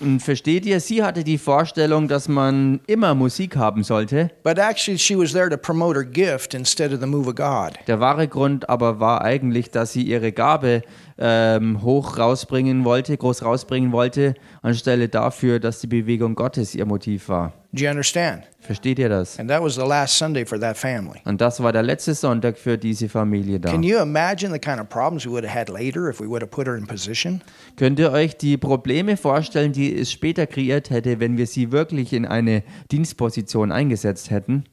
Und 0.00 0.20
versteht 0.20 0.66
ihr, 0.66 0.80
sie 0.80 1.02
hatte 1.02 1.22
die 1.22 1.38
Vorstellung, 1.38 2.08
dass 2.08 2.28
man 2.28 2.80
immer 2.86 3.14
Musik 3.14 3.56
haben 3.56 3.84
sollte. 3.84 4.30
But 4.42 4.58
actually, 4.58 4.98
she 4.98 5.16
was 5.16 5.32
there 5.32 5.48
to 5.48 5.56
promote 5.56 5.96
her 5.96 6.04
gift 6.04 6.54
instead 6.54 6.92
of 6.92 7.00
the 7.00 7.06
move 7.06 7.28
of 7.28 7.36
God. 7.36 7.78
Der 7.86 8.00
wahre 8.00 8.26
Grund 8.26 8.68
aber 8.68 9.00
war 9.00 9.22
eigentlich, 9.22 9.70
dass 9.70 9.92
sie 9.92 10.02
ihre 10.02 10.32
Gabe 10.32 10.82
ähm, 11.18 11.82
hoch 11.82 12.18
rausbringen 12.18 12.84
wollte, 12.84 13.16
groß 13.16 13.44
rausbringen 13.44 13.92
wollte, 13.92 14.34
anstelle 14.62 15.08
dafür, 15.08 15.60
dass 15.60 15.80
die 15.80 15.86
Bewegung 15.86 16.34
Gottes 16.34 16.74
ihr 16.74 16.86
Motiv 16.86 17.28
war. 17.28 17.52
Do 17.72 17.84
you 17.84 17.90
understand? 17.90 18.44
Versteht 18.60 18.98
ihr 18.98 19.08
das? 19.08 19.38
And 19.38 19.48
that 19.50 19.62
was 19.62 19.74
the 19.74 19.82
last 19.82 20.16
Sunday 20.16 20.44
for 20.46 20.58
that 20.60 20.76
family. 20.76 21.20
Und 21.24 21.40
das 21.40 21.62
war 21.62 21.72
der 21.72 21.82
letzte 21.82 22.14
Sonntag 22.14 22.56
für 22.56 22.78
diese 22.78 23.08
Familie 23.08 23.58
da. 23.60 23.70
Can 23.70 23.82
you 23.82 23.98
imagine 23.98 24.52
the 24.52 24.58
kind 24.58 24.80
of 24.80 24.88
problems 24.88 25.26
we 25.26 25.30
would 25.30 25.44
have 25.44 25.54
had 25.58 25.68
later 25.68 26.08
if 26.08 26.20
we 26.20 26.28
would 26.28 26.42
have 26.42 26.50
put 26.50 26.66
her 26.66 26.76
in 26.76 26.86
position? 26.86 27.42
Könnt 27.76 27.98
ihr 27.98 28.10
euch 28.12 28.36
die 28.36 28.56
Probleme 28.56 29.16
vorstellen, 29.16 29.72
die 29.72 29.94
es 29.94 30.10
später 30.12 30.46
kreiert 30.46 30.90
hätte, 30.90 31.18
wenn 31.20 31.36
wir 31.36 31.46
sie 31.46 31.72
wirklich 31.72 32.12
in 32.12 32.26
eine 32.26 32.62
Dienstposition 32.92 33.72
eingesetzt 33.72 34.30
hätten? 34.30 34.64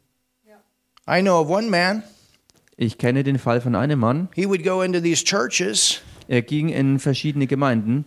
I 1.09 1.21
know 1.21 1.41
of 1.41 1.49
one 1.49 1.67
man, 1.69 2.03
Ich 2.77 2.97
kenne 2.99 3.23
den 3.23 3.39
Fall 3.39 3.61
von 3.61 3.75
einem 3.75 3.99
Mann. 3.99 4.29
he 4.35 4.47
would 4.47 4.63
go 4.63 4.81
into 4.83 4.99
these 4.99 5.23
churches, 5.23 6.01
Er 6.31 6.41
ging 6.43 6.69
in 6.69 6.97
verschiedene 6.97 7.45
Gemeinden 7.45 8.05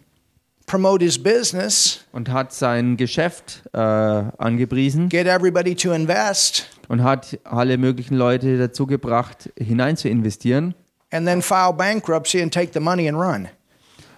promote 0.67 1.05
his 1.05 1.23
business, 1.23 2.07
und 2.11 2.31
hat 2.31 2.55
sein 2.55 2.97
Geschäft 2.97 3.65
äh, 3.75 3.79
angepriesen 3.79 5.11
get 5.11 5.27
everybody 5.27 5.75
to 5.75 5.93
invest, 5.93 6.71
und 6.89 7.03
hat 7.03 7.39
alle 7.45 7.77
möglichen 7.77 8.17
Leute 8.17 8.57
dazu 8.57 8.87
gebracht, 8.87 9.51
hinein 9.59 9.99
zu 9.99 10.09
investieren 10.09 10.75
and 11.11 11.27
then 11.27 11.43
file 11.43 11.75
bankruptcy 11.75 12.41
and 12.41 12.51
take 12.51 12.71
the 12.73 12.81
money 12.81 13.07
and 13.07 13.19
run. 13.19 13.47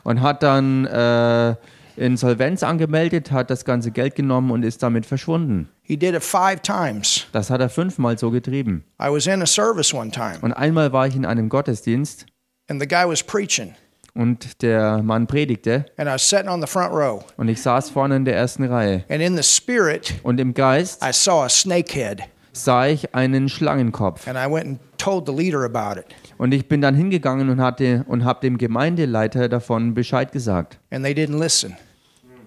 und 0.05 0.21
hat 0.21 0.45
dann 0.45 0.87
äh, 0.87 1.57
Insolvenz 1.97 2.63
angemeldet, 2.63 3.33
hat 3.33 3.51
das 3.51 3.65
ganze 3.65 3.91
Geld 3.91 4.15
genommen 4.15 4.53
und 4.53 4.63
ist 4.63 4.85
damit 4.85 5.05
verschwunden. 5.05 5.69
He 5.83 5.97
did 5.97 6.15
it 6.15 6.23
five 6.23 6.61
times. 6.61 7.27
Das 7.33 7.51
hat 7.51 7.61
er 7.61 7.71
fünfmal 7.71 8.17
so 8.19 8.31
getrieben. 8.31 8.85
I 9.03 9.11
was 9.11 9.27
in 9.27 9.43
a 9.43 9.47
service 9.47 9.93
one 9.93 10.13
time, 10.13 10.39
Und 10.43 10.53
einmal 10.53 10.93
war 10.93 11.09
ich 11.09 11.17
in 11.17 11.27
einem 11.27 11.49
Gottesdienst 11.49 12.27
and 12.69 12.81
the 12.81 12.87
guy 12.87 13.05
was 13.05 13.21
preaching, 13.25 13.75
und 14.17 14.63
der 14.63 15.03
Mann 15.03 15.27
predigte 15.27 15.87
and 15.97 16.09
I 16.09 16.15
was 16.15 16.29
sitting 16.29 16.49
on 16.49 16.61
the 16.61 16.67
front 16.67 16.93
row. 16.93 17.25
und 17.37 17.49
ich 17.49 17.61
saß 17.63 17.91
vorne 17.91 18.17
in 18.17 18.25
der 18.25 18.37
ersten 18.37 18.65
Reihe. 18.65 19.05
And 19.09 19.21
in 19.23 19.37
the 19.37 19.43
spirit, 19.43 20.15
Und 20.23 20.41
im 20.41 20.55
Geist 20.55 21.03
I 21.05 21.13
saw 21.13 21.45
a 21.45 21.49
snake 21.49 21.93
head. 21.93 22.23
sah 22.53 22.87
ich 22.87 23.15
einen 23.15 23.49
Schlangenkopf. 23.49 24.27
And 24.27 24.37
I 24.39 24.51
went 24.53 24.67
and 24.67 24.79
told 24.99 25.27
the 25.27 25.35
leader 25.35 25.65
about 25.65 26.01
it. 26.01 26.07
Und 26.39 26.53
ich 26.53 26.69
bin 26.69 26.81
dann 26.81 26.95
hingegangen 26.95 27.49
und, 27.51 27.61
hatte, 27.61 28.05
und 28.09 28.25
habe 28.25 28.41
dem 28.41 28.59
Gemeindeleiter 28.59 29.49
davon 29.49 29.95
Bescheid 29.95 30.33
gesagt. 30.33 30.79
And 30.91 31.05
they 31.05 31.13
didn't 31.15 31.39
listen. 31.39 31.77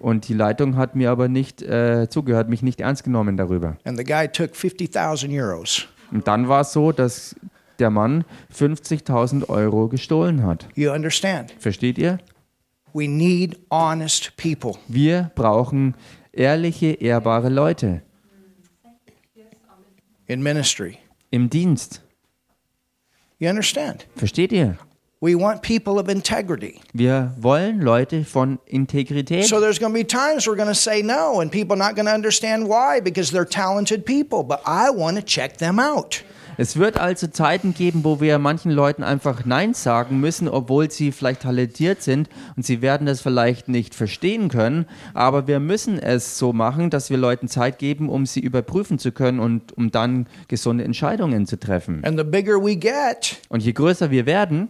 Und 0.00 0.28
die 0.28 0.34
Leitung 0.34 0.76
hat 0.76 0.96
mir 0.96 1.10
aber 1.10 1.28
nicht 1.28 1.60
äh, 1.62 2.08
zugehört, 2.08 2.48
mich 2.48 2.62
nicht 2.62 2.80
ernst 2.80 3.04
genommen 3.04 3.36
darüber. 3.36 3.76
And 3.84 3.98
the 3.98 4.04
guy 4.04 4.26
took 4.28 4.56
50,000 4.56 5.30
euros. 5.32 5.86
Und 6.10 6.26
dann 6.26 6.48
war 6.48 6.62
es 6.62 6.72
so, 6.72 6.90
dass 6.90 7.36
der 7.80 7.90
Mann 7.90 8.24
50.000 8.54 9.48
Euro 9.48 9.88
gestohlen 9.88 10.44
hat. 10.44 10.68
You 10.74 10.92
understand? 10.92 11.52
Versteht 11.58 11.98
ihr? 11.98 12.18
We 12.92 13.08
need 13.08 13.58
honest 13.70 14.36
people. 14.36 14.74
Wir 14.88 15.30
brauchen 15.34 15.94
ehrliche, 16.32 16.92
ehrbare 17.00 17.48
Leute 17.48 18.02
in 20.26 20.42
ministry. 20.42 20.98
im 21.30 21.48
Dienst. 21.48 22.02
You 23.38 23.48
understand? 23.48 24.06
Versteht 24.16 24.52
ihr? 24.52 24.76
We 25.22 25.34
want 25.34 25.60
people 25.60 25.98
of 25.98 26.08
integrity. 26.08 26.80
Wir 26.94 27.34
wollen 27.38 27.80
Leute 27.80 28.24
von 28.24 28.58
Integrität. 28.66 29.44
So 29.44 29.60
there's 29.60 29.78
going 29.78 29.92
to 29.92 29.98
be 29.98 30.04
times 30.04 30.46
we're 30.46 30.56
going 30.56 30.68
to 30.68 30.74
say 30.74 31.02
no 31.02 31.40
and 31.40 31.52
people 31.52 31.76
not 31.76 31.94
going 31.94 32.06
to 32.06 32.12
understand 32.12 32.66
why 32.68 33.00
because 33.00 33.30
they're 33.30 33.44
talented 33.44 34.06
people, 34.06 34.42
but 34.42 34.62
I 34.64 34.88
want 34.90 35.16
to 35.16 35.22
check 35.22 35.58
them 35.58 35.78
out. 35.78 36.22
Es 36.60 36.76
wird 36.76 37.00
also 37.00 37.26
Zeiten 37.26 37.72
geben, 37.72 38.04
wo 38.04 38.20
wir 38.20 38.38
manchen 38.38 38.70
Leuten 38.70 39.02
einfach 39.02 39.46
Nein 39.46 39.72
sagen 39.72 40.20
müssen, 40.20 40.46
obwohl 40.46 40.90
sie 40.90 41.10
vielleicht 41.10 41.40
talentiert 41.40 42.02
sind 42.02 42.28
und 42.54 42.66
sie 42.66 42.82
werden 42.82 43.06
das 43.06 43.22
vielleicht 43.22 43.68
nicht 43.68 43.94
verstehen 43.94 44.50
können. 44.50 44.84
Aber 45.14 45.46
wir 45.46 45.58
müssen 45.58 45.98
es 45.98 46.36
so 46.36 46.52
machen, 46.52 46.90
dass 46.90 47.08
wir 47.08 47.16
Leuten 47.16 47.48
Zeit 47.48 47.78
geben, 47.78 48.10
um 48.10 48.26
sie 48.26 48.40
überprüfen 48.40 48.98
zu 48.98 49.10
können 49.10 49.40
und 49.40 49.74
um 49.78 49.90
dann 49.90 50.26
gesunde 50.48 50.84
Entscheidungen 50.84 51.46
zu 51.46 51.58
treffen. 51.58 52.04
And 52.04 52.18
the 52.18 52.24
bigger 52.24 52.62
we 52.62 52.76
get, 52.76 53.40
Und 53.48 53.62
je 53.62 53.72
größer 53.72 54.10
wir 54.10 54.26
werden, 54.26 54.68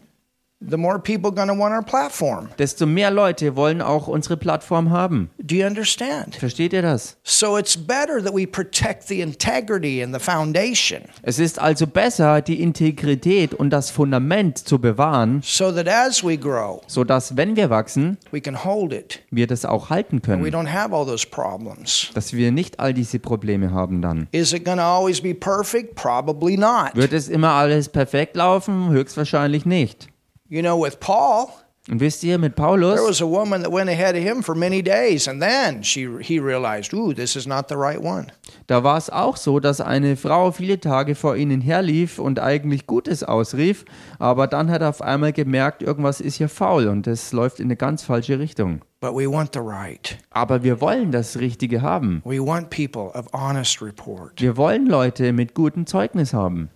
the 0.61 0.77
more 0.77 0.99
people 0.99 1.31
going 1.33 1.49
to 1.49 1.55
want 1.59 1.73
our 1.75 1.83
platform. 1.83 2.49
desto 2.59 2.87
mehr 2.87 3.11
Leute 3.11 3.57
wollen 3.57 3.81
auch 3.81 4.07
unsere 4.09 4.37
Plattform 4.37 4.91
haben. 4.91 5.31
Do 5.39 5.55
you 5.57 5.67
understand? 5.67 6.37
Versteht 6.37 6.73
ihr 6.73 6.83
das? 6.83 7.17
So 7.23 7.57
it's 7.59 7.77
better 7.77 8.23
that 8.23 8.35
we 8.35 8.47
protect 8.47 9.09
the 9.09 9.21
integrity 9.21 10.03
and 10.03 10.15
the 10.15 10.21
foundation 10.21 11.01
Es 11.23 11.39
ist 11.39 11.59
also 11.59 11.87
besser, 11.87 12.41
die 12.43 12.61
Integrität 12.63 13.55
und 13.55 13.71
das 13.71 13.91
Fundament 13.91 14.59
zu 14.59 14.79
bewahren, 14.79 15.41
so 15.43 15.73
that 15.73 15.89
as 15.89 16.23
we 16.25 16.37
grow, 16.37 16.83
sodass, 16.87 17.37
wenn 17.37 17.57
wir 17.57 17.71
wachsen, 17.71 18.19
we 18.31 18.41
can 18.41 18.65
hold 18.65 18.93
it. 18.93 19.21
wir 19.31 19.47
das 19.47 19.65
auch 19.65 19.91
halten 19.91 20.17
We 20.17 20.21
können. 20.21 20.45
don't 20.47 20.71
have 20.73 20.95
all 20.95 21.07
those 21.07 21.27
problems. 21.27 22.11
Dass 22.15 22.33
wir 22.33 22.53
nicht 22.53 22.79
all 22.81 22.93
diese 22.93 23.19
Probleme 23.19 23.73
haben 23.73 24.03
dann. 24.03 24.29
Is 24.33 24.53
it 24.53 24.65
going 24.65 24.79
to 24.79 24.85
always 24.85 25.21
be 25.21 25.35
perfect? 25.35 25.95
Probably 25.95 26.57
not. 26.57 26.91
Wird 26.95 27.13
es 27.13 27.29
immer 27.29 27.51
alles 27.53 27.89
perfekt 27.89 28.37
laufen? 28.37 28.91
Höchstwahrscheinlich 28.91 29.65
nicht. 29.67 30.09
You 30.53 30.63
know, 30.63 30.77
with 30.77 30.99
Paul, 30.99 31.47
Und 31.89 32.01
wisst 32.01 32.25
ihr, 32.25 32.37
mit 32.39 32.57
there 32.57 32.67
Paulus, 32.69 33.01
was 33.01 33.23
a 33.23 33.25
woman 33.27 33.63
that 33.63 33.73
went 33.73 33.89
ahead 33.89 34.17
of 34.17 34.23
him 34.23 34.43
for 34.43 34.55
many 34.57 34.83
days, 34.83 35.27
and 35.29 35.41
then 35.41 35.83
she 35.83 36.09
he 36.21 36.39
realized, 36.41 36.93
ooh, 36.93 37.15
this 37.15 37.37
is 37.37 37.47
not 37.47 37.69
the 37.69 37.77
right 37.77 38.03
one. 38.03 38.27
da 38.67 38.83
war 38.85 38.99
es 38.99 39.11
auch 39.11 39.37
so, 39.37 39.61
dass 39.61 39.81
eine 39.81 40.17
Frau 40.17 40.51
viele 40.51 40.79
Tage 40.81 41.15
vor 41.15 41.37
ihnen 41.37 41.61
herlief 41.61 42.19
und 42.19 42.41
eigentlich 42.41 42.87
Gutes 42.89 43.23
ausrief, 43.23 43.85
aber 44.19 44.49
dann 44.49 44.71
hat 44.71 44.83
er 44.83 44.89
auf 44.89 45.03
einmal 45.03 45.33
gemerkt, 45.33 45.83
irgendwas 45.83 46.21
ist 46.21 46.35
hier 46.35 46.49
faul 46.49 46.89
und 46.89 47.07
es 47.07 47.33
läuft 47.33 47.61
in 47.61 47.67
eine 47.67 47.77
ganz 47.77 48.03
falsche 48.03 48.39
Richtung. 48.41 48.83
But 49.01 49.15
we 49.15 49.31
want 49.31 49.51
the 49.55 49.61
right. 49.61 50.19
Aber 50.31 50.63
wir 50.63 50.81
wollen 50.81 51.13
das 51.13 51.39
Richtige 51.39 51.81
haben. 51.81 52.23
We 52.25 52.45
want 52.45 52.71
people 52.71 53.11
of 53.19 53.33
honest 53.33 53.81
report. 53.81 54.33
Wir 54.41 54.57
wollen 54.57 54.87
Leute 54.87 55.33
mit 55.33 55.55
gutem 55.55 55.87
Zeugnis 55.87 56.35
haben. 56.35 56.69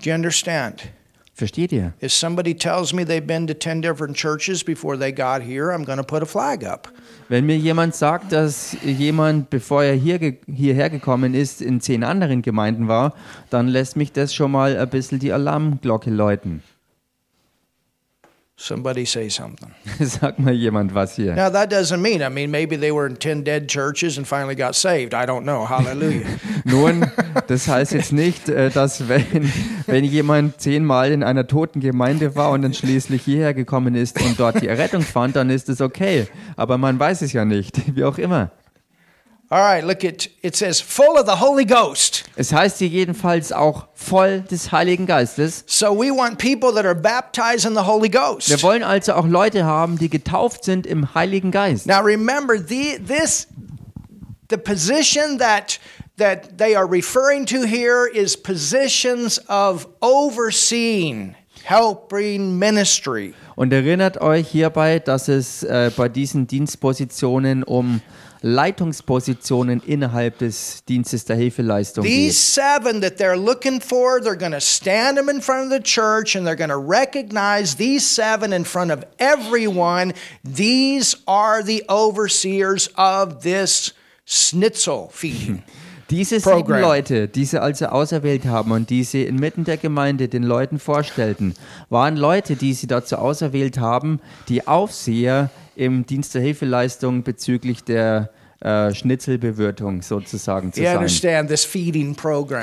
Do 0.00 0.10
you 0.10 0.14
understand? 0.14 0.92
Versteht 1.34 1.72
ihr? 1.72 1.92
If 2.00 2.12
somebody 2.12 2.54
tells 2.54 2.92
me 2.92 3.04
they've 3.04 3.26
been 3.26 3.48
to 3.48 3.54
10 3.54 3.80
different 3.80 4.16
churches 4.16 4.62
before 4.62 4.96
they 4.96 5.10
got 5.10 5.42
here, 5.42 5.72
I'm 5.72 5.82
going 5.82 5.98
to 5.98 6.04
put 6.04 6.22
a 6.22 6.26
flag 6.26 6.62
up. 6.62 6.92
Wenn 7.28 7.46
mir 7.46 7.56
jemand 7.56 7.96
sagt, 7.96 8.30
dass 8.30 8.76
jemand, 8.84 9.50
bevor 9.50 9.82
er 9.82 9.94
hier 9.94 10.36
hierher 10.46 10.88
gekommen 10.88 11.34
ist, 11.34 11.60
in 11.60 11.80
zehn 11.80 12.04
anderen 12.04 12.42
Gemeinden 12.42 12.86
war, 12.86 13.12
dann 13.50 13.66
lässt 13.66 13.96
mich 13.96 14.12
das 14.12 14.32
schon 14.32 14.52
mal 14.52 14.78
ein 14.78 14.88
bisschen 14.88 15.18
die 15.18 15.32
Alarmglocke 15.32 16.10
läuten. 16.10 16.62
Somebody 18.60 19.04
say 19.04 19.28
something. 19.28 19.72
Sag 20.00 20.40
mal 20.40 20.52
jemand 20.52 20.92
was 20.92 21.14
hier. 21.14 21.36
Now, 21.36 21.48
that 21.48 21.70
doesn't 21.70 22.02
mean, 22.02 22.22
I 22.22 22.28
mean, 22.28 22.50
maybe 22.50 22.76
they 22.76 22.90
were 22.90 23.06
in 23.06 23.16
10 23.16 23.44
dead 23.44 23.68
churches 23.68 24.18
and 24.18 24.26
finally 24.26 24.56
got 24.56 24.74
saved. 24.74 25.14
I 25.14 25.26
don't 25.26 25.44
know. 25.44 25.64
Hallelujah. 25.64 26.26
Nun, 26.64 27.06
das 27.46 27.68
heißt 27.68 27.92
jetzt 27.92 28.12
nicht, 28.12 28.48
äh, 28.48 28.70
dass 28.70 29.08
wenn, 29.08 29.52
wenn 29.86 30.02
jemand 30.02 30.60
zehnmal 30.60 31.12
in 31.12 31.22
einer 31.22 31.46
toten 31.46 31.78
Gemeinde 31.78 32.34
war 32.34 32.50
und 32.50 32.62
dann 32.62 32.74
schließlich 32.74 33.22
hierher 33.22 33.54
gekommen 33.54 33.94
ist 33.94 34.20
und 34.20 34.40
dort 34.40 34.60
die 34.60 34.66
Errettung 34.66 35.02
fand, 35.02 35.36
dann 35.36 35.50
ist 35.50 35.68
es 35.68 35.80
okay. 35.80 36.26
Aber 36.56 36.78
man 36.78 36.98
weiß 36.98 37.22
es 37.22 37.32
ja 37.32 37.44
nicht, 37.44 37.94
wie 37.94 38.02
auch 38.02 38.18
immer. 38.18 38.50
All 39.50 39.60
right, 39.60 39.82
look 39.82 40.04
at 40.04 40.28
it 40.42 40.56
says 40.56 40.78
full 40.78 41.16
of 41.16 41.24
the 41.24 41.36
Holy 41.36 41.64
Ghost. 41.64 42.24
Es 42.36 42.52
heißt 42.52 42.80
hier 42.80 42.88
jedenfalls 42.88 43.50
auch 43.50 43.88
voll 43.94 44.42
des 44.42 44.72
Heiligen 44.72 45.06
Geistes. 45.06 45.64
So 45.66 45.94
we 45.94 46.10
want 46.10 46.38
people 46.38 46.70
that 46.74 46.84
are 46.84 46.94
baptized 46.94 47.64
in 47.64 47.74
the 47.74 47.86
Holy 47.86 48.10
Ghost. 48.10 48.50
Wir 48.50 48.62
wollen 48.62 48.82
also 48.82 49.14
auch 49.14 49.26
Leute 49.26 49.64
haben, 49.64 49.98
die 49.98 50.10
getauft 50.10 50.64
sind 50.64 50.86
im 50.86 51.14
Heiligen 51.14 51.50
Geist. 51.50 51.86
Now 51.86 52.02
remember 52.02 52.58
the 52.58 52.98
this 52.98 53.46
the 54.50 54.58
position 54.58 55.38
that 55.38 55.80
that 56.18 56.58
they 56.58 56.76
are 56.76 56.86
referring 56.86 57.46
to 57.46 57.62
here 57.64 58.06
is 58.06 58.36
positions 58.36 59.40
of 59.48 59.88
overseeing, 60.02 61.34
helping 61.64 62.58
ministry. 62.58 63.32
Und 63.56 63.72
erinnert 63.72 64.20
euch 64.20 64.48
hierbei, 64.48 64.98
dass 64.98 65.28
es 65.28 65.62
äh, 65.62 65.90
bei 65.96 66.10
diesen 66.10 66.46
Dienstpositionen 66.46 67.62
um 67.62 68.02
Leitungspositionen 68.42 69.80
innerhalb 69.84 70.38
des 70.38 70.84
Dienstes 70.88 71.24
der 71.24 71.36
Hilfeleistung 71.36 72.04
These 72.04 72.28
geht. 72.28 72.34
seven 72.34 73.00
that 73.00 73.18
they're 73.18 73.36
looking 73.36 73.80
for, 73.80 74.20
they're 74.20 74.38
going 74.38 74.52
to 74.52 74.60
stand 74.60 75.16
them 75.16 75.28
in 75.28 75.40
front 75.40 75.64
of 75.64 75.72
the 75.72 75.82
church 75.82 76.36
and 76.36 76.46
they're 76.46 76.56
going 76.56 76.70
to 76.70 76.76
recognize 76.76 77.76
these 77.76 78.06
seven 78.06 78.52
in 78.52 78.64
front 78.64 78.90
of 78.90 79.04
everyone. 79.18 80.12
These 80.44 81.16
are 81.26 81.62
the 81.62 81.84
overseers 81.88 82.88
of 82.96 83.42
this 83.42 83.92
schnitzel 84.24 85.10
feeding. 85.12 85.62
Diese 86.10 86.40
sieben 86.40 86.52
Program. 86.52 86.80
Leute, 86.80 87.28
die 87.28 87.44
sie 87.44 87.60
also 87.60 87.86
auserwählt 87.86 88.46
haben 88.46 88.72
und 88.72 88.88
die 88.88 89.04
sie 89.04 89.24
inmitten 89.24 89.64
der 89.64 89.76
Gemeinde 89.76 90.28
den 90.28 90.42
Leuten 90.42 90.78
vorstellten, 90.78 91.52
waren 91.90 92.16
Leute, 92.16 92.56
die 92.56 92.72
sie 92.72 92.86
dazu 92.86 93.16
auserwählt 93.16 93.78
haben, 93.78 94.18
die 94.48 94.66
Aufseher 94.66 95.50
im 95.78 96.04
Dienst 96.04 96.34
der 96.34 96.42
Hilfeleistung 96.42 97.22
bezüglich 97.22 97.84
der 97.84 98.30
äh, 98.60 98.92
Schnitzelbewirtung 98.92 100.02
sozusagen 100.02 100.72
zu 100.72 100.80
sein. 100.82 101.08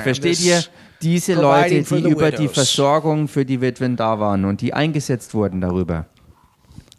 Versteht 0.02 0.40
ihr? 0.40 0.62
Diese 1.00 1.34
Leute, 1.34 1.82
die 1.82 2.08
über 2.10 2.30
die. 2.30 2.48
Versorgung 2.48 3.28
für 3.28 3.46
die 3.46 3.60
Witwen 3.62 3.96
da 3.96 4.20
waren 4.20 4.44
und 4.44 4.60
die 4.60 4.74
eingesetzt 4.74 5.32
wurden 5.34 5.62
darüber. 5.62 6.06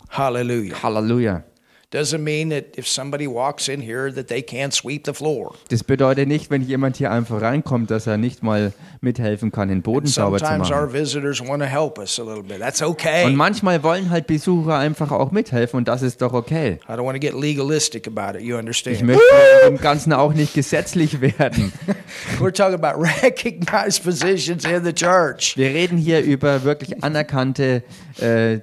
Hallelujah. 0.09 0.81
Halleluja. 0.81 1.43
Doesn't 1.89 2.21
mean 2.21 2.49
that 2.49 2.77
if 2.77 2.85
somebody 2.85 3.27
walks 3.27 3.69
in 3.69 3.79
here 3.79 4.11
that 4.11 4.27
they 4.27 4.41
can't 4.41 4.73
sweep 4.73 5.05
the 5.05 5.13
floor. 5.13 5.55
Das 5.69 5.85
bedeutet 5.85 6.27
nicht, 6.27 6.49
wenn 6.49 6.61
jemand 6.61 6.97
hier 6.97 7.11
einfach 7.11 7.41
reinkommt, 7.41 7.89
dass 7.91 8.07
er 8.07 8.17
nicht 8.17 8.43
mal 8.43 8.73
mithelfen 8.99 9.53
kann, 9.53 9.69
den 9.69 9.83
Boden 9.83 10.05
sauber 10.07 10.37
zu 10.37 10.43
Sometimes 10.43 10.69
our 10.69 10.81
machen. 10.81 10.93
visitors 10.93 11.39
want 11.39 11.63
to 11.63 11.65
help 11.69 11.97
us 11.97 12.19
a 12.19 12.23
little 12.23 12.43
bit. 12.43 12.59
That's 12.59 12.81
okay. 12.81 13.23
Und 13.25 13.37
manchmal 13.37 13.83
wollen 13.83 14.09
halt 14.09 14.27
Besucher 14.27 14.77
einfach 14.77 15.11
auch 15.11 15.31
mithelfen 15.31 15.77
und 15.77 15.87
das 15.87 16.01
ist 16.01 16.21
doch 16.21 16.33
okay. 16.33 16.79
I 16.89 16.91
don't 16.91 17.05
want 17.05 17.15
to 17.15 17.21
get 17.21 17.33
legalistic 17.33 18.05
about 18.05 18.37
it. 18.37 18.43
You 18.43 18.59
Ich 18.59 19.01
möchte 19.03 19.23
im 19.65 19.77
Ganzen 19.81 20.11
auch 20.11 20.33
nicht 20.33 20.55
gesetzlich 20.55 21.21
werden. 21.21 21.71
We're 22.41 22.51
talking 22.51 22.83
about 22.83 23.01
recognized 23.23 24.03
positions 24.03 24.65
in 24.65 24.83
the 24.83 24.91
church. 24.91 25.55
Wir 25.55 25.69
reden 25.69 25.97
hier 25.97 26.19
über 26.21 26.65
wirklich 26.65 27.01
anerkannte 27.01 27.83
äh, 28.19 28.59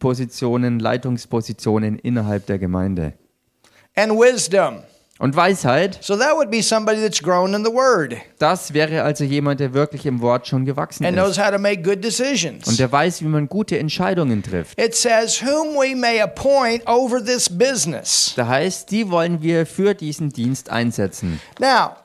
Dienstpositionen, 0.00 0.78
Leitungspositionen 0.80 1.98
innerhalb 1.98 2.46
der 2.46 2.58
Gemeinde. 2.58 3.12
And 3.94 4.12
wisdom. 4.12 4.82
Und 5.18 5.36
Weisheit, 5.36 5.98
So 6.00 6.16
that 6.16 6.34
would 6.36 6.50
be 6.50 6.62
somebody 6.62 6.98
that's 7.02 7.20
grown 7.22 7.52
in 7.52 7.62
the 7.62 7.70
word 7.70 8.16
das 8.38 8.72
wäre 8.72 9.02
also 9.02 9.22
jemand, 9.22 9.60
der 9.60 9.74
wirklich 9.74 10.06
im 10.06 10.22
Wort 10.22 10.46
schon 10.46 10.64
gewachsen 10.64 11.04
and 11.04 11.14
knows 11.14 11.32
ist. 11.32 11.44
how 11.44 11.50
to 11.50 11.58
make 11.58 11.82
good 11.82 11.96
Und 11.96 12.04
decisions. 12.04 12.76
der 12.78 12.90
weiß, 12.90 13.20
wie 13.20 13.26
man 13.26 13.46
gute 13.46 13.78
Entscheidungen 13.78 14.42
trifft. 14.42 14.80
It 14.80 14.94
says, 14.94 15.42
whom 15.42 15.74
we 15.74 15.94
may 15.94 16.22
appoint 16.22 16.86
over 16.86 17.22
this 17.22 17.50
business. 17.50 18.32
Da 18.34 18.46
heißt, 18.48 18.90
die 18.90 19.10
wollen 19.10 19.42
wir 19.42 19.66
für 19.66 19.92
diesen 19.92 20.30
Dienst 20.30 20.70
einsetzen. 20.70 21.38
Now, 21.58 21.96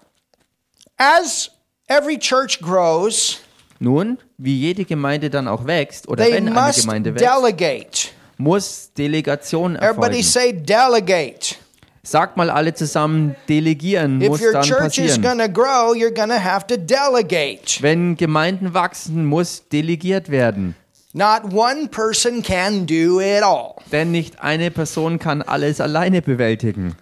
as 0.98 1.50
every 1.88 2.20
church 2.20 2.60
grows, 2.60 3.40
Nun, 3.80 4.18
wie 4.38 4.58
jede 4.58 4.86
Gemeinde 4.86 5.30
dann 5.30 5.48
auch 5.48 5.66
wächst 5.68 6.08
oder 6.08 6.24
they 6.24 6.34
wenn 6.34 6.48
eine 6.48 6.68
must 6.68 6.82
Gemeinde 6.82 7.14
wächst, 7.14 7.26
delegate. 7.26 8.08
muss 8.38 8.92
Delegation 8.98 9.76
Everybody 9.76 10.20
erfolgen. 10.20 10.24
say 10.24 10.54
delegate. 10.54 11.56
Sagt 12.04 12.38
mal 12.38 12.52
alle 12.52 12.74
zusammen, 12.74 13.36
delegieren 13.50 14.22
If 14.22 14.30
muss 14.30 14.42
your 14.42 14.52
dann 14.54 14.64
church 14.64 14.80
passieren. 14.80 15.54
grow, 15.54 15.94
you're 15.96 16.14
going 16.14 16.30
to 16.30 16.40
have 16.42 16.68
to 16.68 16.78
delegate. 16.78 17.82
Wenn 17.82 18.16
Gemeinden 18.16 18.74
wachsen, 18.76 19.26
muss 19.26 19.68
delegiert 19.70 20.30
werden. 20.30 20.76
Not 21.14 21.54
one 21.54 21.88
person 21.88 22.44
can 22.44 22.86
do 22.86 23.20
it 23.22 23.42
all. 23.42 23.76
Denn 23.92 24.12
nicht 24.12 24.42
eine 24.42 24.70
Person 24.70 25.18
kann 25.18 25.42
alles 25.42 25.82
alleine 25.82 26.22
bewältigen. 26.22 26.96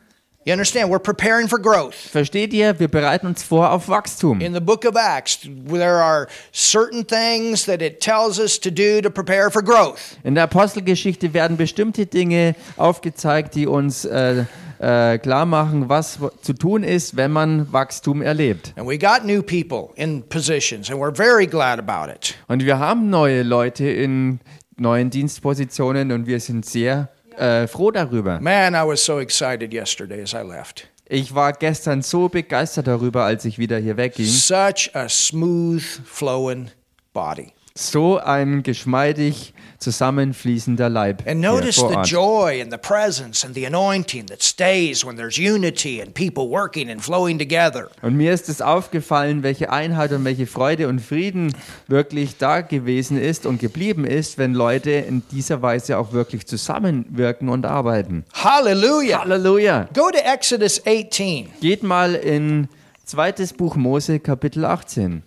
You 0.46 0.52
understand? 0.52 0.90
We're 0.90 1.00
preparing 1.00 1.48
for 1.48 1.58
growth. 1.58 1.96
Versteht 1.96 2.52
ihr? 2.54 2.78
Wir 2.78 2.90
bereiten 2.90 3.28
uns 3.28 3.44
vor 3.44 3.72
auf 3.72 3.88
Wachstum. 3.88 4.42
In 4.42 4.54
the 4.54 4.60
book 4.60 4.84
of 4.84 4.98
Acts, 4.98 5.40
there 5.70 6.04
are 6.04 6.28
certain 6.52 7.08
things 7.08 7.66
that 7.66 7.82
it 7.82 8.02
tells 8.02 8.40
us 8.40 8.60
to 8.60 8.70
do 8.70 9.00
to 9.02 9.10
prepare 9.10 9.50
for 9.50 9.62
growth. 9.62 10.18
In 10.26 10.36
der 10.36 10.44
Apostelgeschichte 10.44 11.34
werden 11.34 11.56
bestimmte 11.56 12.06
Dinge 12.08 12.56
aufgezeigt, 12.76 13.56
die 13.56 13.68
uns 13.68 14.04
äh, 14.04 14.44
äh, 14.80 15.18
klar 15.18 15.46
machen, 15.46 15.88
was 15.88 16.20
zu 16.42 16.52
tun 16.52 16.84
ist, 16.84 17.16
wenn 17.16 17.32
man 17.32 17.72
Wachstum 17.72 18.22
erlebt. 18.22 18.74
And 18.76 18.86
we 18.86 18.98
got 18.98 19.24
new 19.26 19.42
people 19.42 19.92
in 19.96 20.24
positions, 20.28 20.92
and 20.92 21.00
we're 21.00 21.16
very 21.16 21.48
glad 21.48 21.80
about 21.80 22.12
it. 22.12 22.36
Und 22.50 22.66
wir 22.66 22.80
haben 22.80 23.10
neue 23.10 23.44
Leute 23.44 23.86
in 23.86 24.42
neuen 24.76 25.10
Dienstpositionen 25.10 26.12
und 26.12 26.28
wir 26.28 26.42
sind 26.42 26.66
sehr 26.66 27.08
äh, 27.38 27.68
froh 27.68 27.92
darüber. 27.92 28.40
Man, 28.40 28.74
I 28.74 28.88
was 28.88 29.04
so 29.04 29.20
excited 29.20 29.74
yesterday 29.74 30.22
as 30.22 30.34
I 30.34 30.48
left. 30.48 30.88
Ich 31.08 31.36
war 31.36 31.54
gestern 31.54 32.02
so 32.02 32.30
begeistert 32.30 32.88
darüber, 32.88 33.24
als 33.26 33.46
ich 33.46 33.60
wieder 33.60 33.78
hier 33.78 33.98
wegging. 33.98 34.26
Such 34.26 34.90
a 34.94 35.10
smooth 35.10 35.84
flowing 36.06 36.70
body. 37.14 37.52
So 37.76 38.18
ein 38.20 38.64
geschmeidig 38.64 39.54
zusammenfließender 39.84 40.90
Leib 40.90 41.24
And 41.28 41.42
notice 41.42 41.78
the 41.78 42.02
joy 42.04 42.62
and 42.62 42.72
the 42.72 42.78
presence 42.78 43.46
and 43.46 43.56
the 43.56 43.66
anointing 43.66 44.28
that 44.28 44.42
stays 44.42 45.06
when 45.06 45.16
there's 45.16 45.38
unity 45.38 46.02
and 46.02 46.14
people 46.14 46.50
working 46.50 46.90
and 46.90 47.02
flowing 47.02 47.38
together. 47.38 47.90
Und 48.02 48.16
mir 48.16 48.34
ist 48.34 48.50
es 48.50 48.62
aufgefallen, 48.62 49.44
welche 49.44 49.72
Einheit 49.72 50.12
und 50.12 50.26
welche 50.26 50.48
Freude 50.48 50.88
und 50.88 51.00
Frieden 51.00 51.54
wirklich 51.88 52.38
da 52.38 52.62
gewesen 52.62 53.20
ist 53.20 53.46
und 53.46 53.60
geblieben 53.60 54.06
ist, 54.06 54.38
wenn 54.38 54.54
Leute 54.54 54.92
in 54.92 55.22
dieser 55.32 55.62
Weise 55.62 55.98
auch 55.98 56.14
wirklich 56.14 56.48
zusammenwirken 56.48 57.50
und 57.50 57.66
arbeiten. 57.66 58.24
Hallelujah. 58.34 59.20
Halleluja! 59.20 59.90
Go 59.94 60.10
to 60.10 60.20
Exodus 60.20 60.82
18. 60.86 61.50
Geht 61.62 61.84
mal 61.84 62.16
in 62.16 62.68
zweites 63.06 63.54
Buch 63.54 63.76
Mose, 63.76 64.20
Kapitel 64.20 64.66
18. 64.66 65.24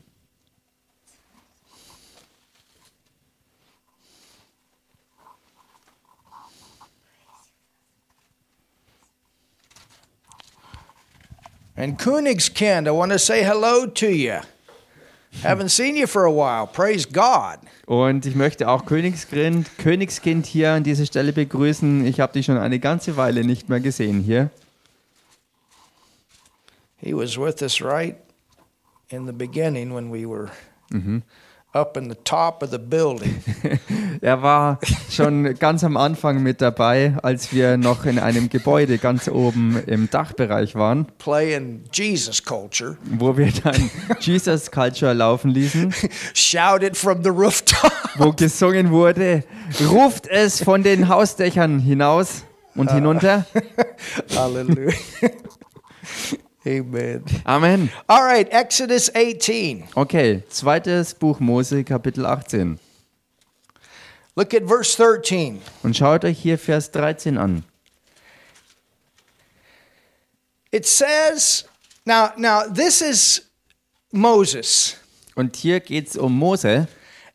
And 11.76 11.98
Königskind, 11.98 12.86
I 12.88 12.90
want 12.90 13.12
to 13.12 13.18
say 13.18 13.42
hello 13.42 13.86
to 13.86 14.06
you. 14.06 14.40
Haven't 15.42 15.68
seen 15.68 15.94
you 15.96 16.06
for 16.06 16.24
a 16.24 16.32
while. 16.32 16.66
Praise 16.66 17.06
God. 17.06 17.58
Und 17.86 18.24
ich 18.24 18.34
möchte 18.34 18.68
auch 18.68 18.86
Königskind, 18.86 19.68
Königskind 19.78 20.46
hier 20.46 20.72
an 20.72 20.82
dieser 20.82 21.04
Stelle 21.04 21.32
begrüßen. 21.32 22.06
Ich 22.06 22.20
habe 22.20 22.32
dich 22.32 22.46
schon 22.46 22.56
eine 22.56 22.78
ganze 22.78 23.16
Weile 23.16 23.44
nicht 23.44 23.68
mehr 23.68 23.80
gesehen 23.80 24.20
hier. 24.20 24.50
He 26.96 27.14
was 27.14 27.36
with 27.36 27.60
us 27.60 27.82
right 27.82 28.16
in 29.10 29.26
the 29.26 29.32
beginning 29.32 29.94
when 29.94 30.10
we 30.10 30.26
were 30.26 30.50
up 31.76 31.96
in 31.96 32.08
the 32.08 32.16
top 32.24 32.62
of 32.62 32.70
the 32.70 32.78
building. 32.78 33.42
Er 34.22 34.42
war 34.42 34.80
schon 35.10 35.54
ganz 35.58 35.84
am 35.84 35.96
Anfang 35.96 36.42
mit 36.42 36.62
dabei, 36.62 37.14
als 37.22 37.52
wir 37.52 37.76
noch 37.76 38.06
in 38.06 38.18
einem 38.18 38.48
Gebäude 38.48 38.96
ganz 38.96 39.28
oben 39.28 39.82
im 39.86 40.08
Dachbereich 40.08 40.74
waren, 40.74 41.06
playing 41.18 41.82
Jesus 41.92 42.42
culture, 42.42 42.96
wo 43.04 43.36
wir 43.36 43.52
dann 43.62 43.90
Jesus 44.20 44.70
Culture 44.70 45.12
laufen 45.12 45.50
ließen, 45.50 45.94
shouted 46.34 46.96
from 46.96 47.22
the 47.22 47.28
rooftop. 47.28 47.92
wo 48.16 48.32
gesungen 48.32 48.90
wurde, 48.90 49.44
ruft 49.90 50.26
es 50.28 50.62
von 50.64 50.82
den 50.82 51.08
Hausdächern 51.08 51.78
hinaus 51.78 52.44
und 52.74 52.90
hinunter. 52.92 53.44
Hallelujah. 54.34 54.94
Amen. 56.66 57.22
Amen. 57.44 57.90
All 58.08 58.24
right, 58.24 58.48
Exodus 58.50 59.08
18. 59.14 59.84
Okay, 59.94 60.42
zweites 60.48 61.14
Buch 61.14 61.38
Mose, 61.38 61.84
Kapitel 61.84 62.26
18. 62.26 62.78
Look 64.34 64.52
at 64.52 64.64
verse 64.64 64.96
13. 64.96 65.62
Und 65.82 65.96
schaut 65.96 66.24
euch 66.24 66.38
hier 66.38 66.58
Vers 66.58 66.90
13 66.90 67.38
an. 67.38 67.62
It 70.72 70.84
says, 70.86 71.64
now 72.04 72.32
now 72.36 72.64
this 72.68 73.00
is 73.00 73.42
Moses, 74.12 74.96
Und 75.36 75.56
hier 75.56 75.80
geht 75.80 76.08
es 76.08 76.16
um 76.16 76.36
Mose. 76.36 76.88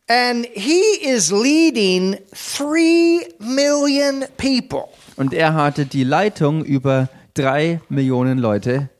and 0.08 0.46
he 0.46 0.80
is 1.02 1.32
leading 1.32 2.18
3 2.32 3.26
million 3.40 4.24
people. 4.36 4.88
Und 5.16 5.32
er 5.32 5.54
hatte 5.54 5.86
die 5.86 6.04
Leitung 6.04 6.64
über 6.64 7.08
drei 7.34 7.80
Millionen 7.88 8.38
Leute. 8.38 8.90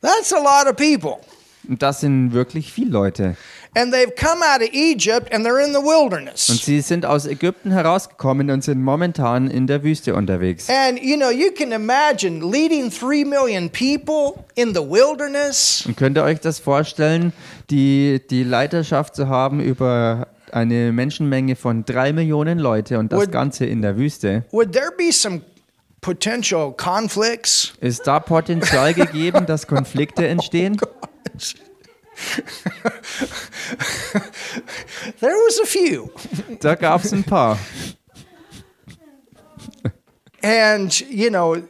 That's 0.00 0.32
a 0.32 0.38
lot 0.38 0.70
of 0.70 0.76
people. 0.76 1.18
Und 1.68 1.82
das 1.82 2.00
sind 2.00 2.32
wirklich 2.32 2.72
viele 2.72 2.90
Leute. 2.90 3.36
And 3.76 3.94
they've 3.94 4.12
come 4.16 4.42
out 4.42 4.60
of 4.60 4.70
Egypt 4.72 5.32
and 5.32 5.46
they're 5.46 5.64
in 5.64 5.72
the 5.72 5.78
Und 5.78 5.84
wilderness. 5.84 6.46
sie 6.46 6.80
sind 6.80 7.06
aus 7.06 7.26
Ägypten 7.26 7.70
herausgekommen 7.70 8.50
und 8.50 8.64
sind 8.64 8.82
momentan 8.82 9.48
in 9.48 9.66
der 9.66 9.84
Wüste 9.84 10.14
unterwegs. 10.14 10.68
And 10.68 11.00
you 11.00 11.16
know, 11.16 11.30
you 11.30 11.52
can 11.52 11.70
imagine 11.70 12.40
leading 12.40 12.90
3 12.90 13.24
million 13.24 13.70
people 13.70 14.42
in 14.56 14.74
the 14.74 14.80
wilderness. 14.80 15.84
Und 15.86 15.96
könnt 15.96 16.16
ihr 16.18 16.24
euch 16.24 16.40
das 16.40 16.58
vorstellen, 16.58 17.32
die, 17.68 18.20
die 18.30 18.42
Leiterschaft 18.42 19.14
zu 19.14 19.28
haben 19.28 19.60
über 19.60 20.28
eine 20.50 20.90
Menschenmenge 20.92 21.54
von 21.54 21.84
drei 21.84 22.12
Millionen 22.12 22.58
Leute 22.58 22.98
und 22.98 23.12
das 23.12 23.30
Ganze 23.30 23.66
in 23.66 23.82
der 23.82 23.96
Wüste? 23.96 24.44
Would 24.50 24.72
there 24.72 24.90
be 24.96 25.12
some 25.12 25.42
potential 26.00 26.72
conflicts? 26.72 27.72
Ist 27.80 28.06
da 28.06 28.20
Potenzial 28.20 28.94
gegeben, 28.94 29.46
dass 29.46 29.66
Konflikte 29.66 30.22
oh 30.22 30.26
entstehen? 30.26 30.80
There 35.20 35.32
was 35.32 35.60
a 35.60 35.66
few. 35.66 36.10
Da 36.60 36.74
gab 36.74 37.04
es 37.04 37.12
ein 37.12 37.24
paar. 37.24 37.58
And 40.42 41.00
you 41.00 41.30
know, 41.30 41.62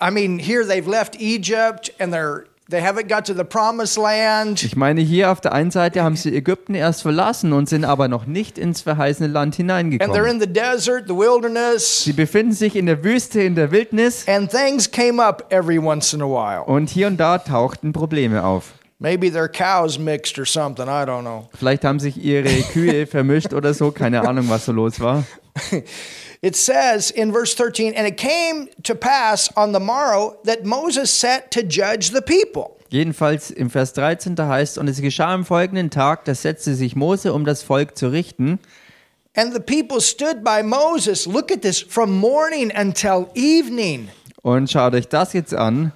I 0.00 0.10
mean, 0.10 0.38
here 0.38 0.64
they've 0.64 0.86
left 0.86 1.16
Egypt 1.20 1.90
and 1.98 2.12
they're 2.12 2.46
they 2.72 2.80
haven't 2.82 3.08
got 3.08 3.24
to 3.26 3.34
the 3.34 3.44
promised 3.44 3.96
land. 3.96 4.64
Ich 4.64 4.74
meine, 4.74 5.00
hier 5.00 5.30
auf 5.30 5.40
der 5.40 5.52
einen 5.52 5.70
Seite 5.70 6.02
haben 6.02 6.16
sie 6.16 6.34
Ägypten 6.34 6.74
erst 6.74 7.02
verlassen 7.02 7.52
und 7.52 7.68
sind 7.68 7.84
aber 7.84 8.08
noch 8.08 8.26
nicht 8.26 8.58
ins 8.58 8.80
verheißene 8.80 9.28
Land 9.28 9.42
And 9.60 9.70
they're 9.70 9.76
hineingekommen. 9.76 10.26
in 10.26 10.40
the 10.40 10.46
desert, 10.52 11.04
the 11.06 11.14
wilderness, 11.14 12.02
Sie 12.04 12.12
befinden 12.12 12.52
sich 12.52 12.74
in 12.74 12.86
der 12.86 13.04
Wüste, 13.04 13.42
in 13.42 13.54
der 13.54 13.70
Wildnis 13.70 14.26
and 14.26 14.50
things 14.50 14.90
came 14.90 15.22
up 15.22 15.44
every 15.50 15.78
once 15.78 16.12
in 16.12 16.22
a 16.22 16.26
while. 16.26 16.64
und 16.64 16.90
hier 16.90 17.06
und 17.06 17.18
da 17.18 17.38
tauchten 17.38 17.92
Probleme 17.92 18.42
auf. 18.44 18.72
Maybe 18.98 19.30
their 19.32 19.48
cows 19.48 19.98
mixed 19.98 20.38
or 20.38 20.46
something, 20.46 20.86
I 20.86 21.04
don't 21.04 21.22
know. 21.22 21.48
Vielleicht 21.54 21.84
haben 21.84 21.98
sich 22.00 22.16
ihre 22.22 22.48
Kühe 22.72 23.06
vermischt 23.08 23.52
oder 23.52 23.74
so, 23.74 23.90
keine 23.90 24.26
Ahnung, 24.26 24.48
was 24.48 24.64
so 24.64 24.72
los 24.72 25.00
war. 25.00 25.24
It 26.42 26.56
says 26.56 27.12
in 27.12 27.32
verse 27.32 27.54
13, 27.54 27.94
and 27.94 28.04
it 28.04 28.16
came 28.16 28.68
to 28.82 28.96
pass 28.96 29.48
on 29.56 29.72
the 29.72 29.78
morrow 29.78 30.36
that 30.42 30.64
Moses 30.64 31.08
set 31.08 31.52
to 31.52 31.62
judge 31.62 32.10
the 32.10 32.20
people. 32.20 32.76
Jedenfalls 32.90 33.52
im 33.52 33.70
Vers 33.70 33.92
13 33.92 34.34
da 34.34 34.48
heißt, 34.48 34.76
und 34.76 34.88
es 34.88 35.00
geschah 35.00 35.32
am 35.32 35.44
folgenden 35.44 35.90
Tag, 35.90 36.24
da 36.24 36.34
setzte 36.34 36.74
sich 36.74 36.96
Mose, 36.96 37.32
um 37.32 37.44
das 37.44 37.62
Volk 37.62 37.96
zu 37.96 38.08
richten. 38.08 38.58
And 39.36 39.54
the 39.54 39.60
people 39.60 40.00
stood 40.00 40.42
by 40.42 40.64
Moses, 40.64 41.26
look 41.26 41.52
at 41.52 41.62
this, 41.62 41.80
from 41.80 42.10
morning 42.18 42.72
until 42.76 43.28
evening. 43.34 44.08
Und 44.42 44.68
schaut 44.68 44.94
euch 44.94 45.08
das 45.08 45.32
jetzt 45.34 45.54
an. 45.54 45.92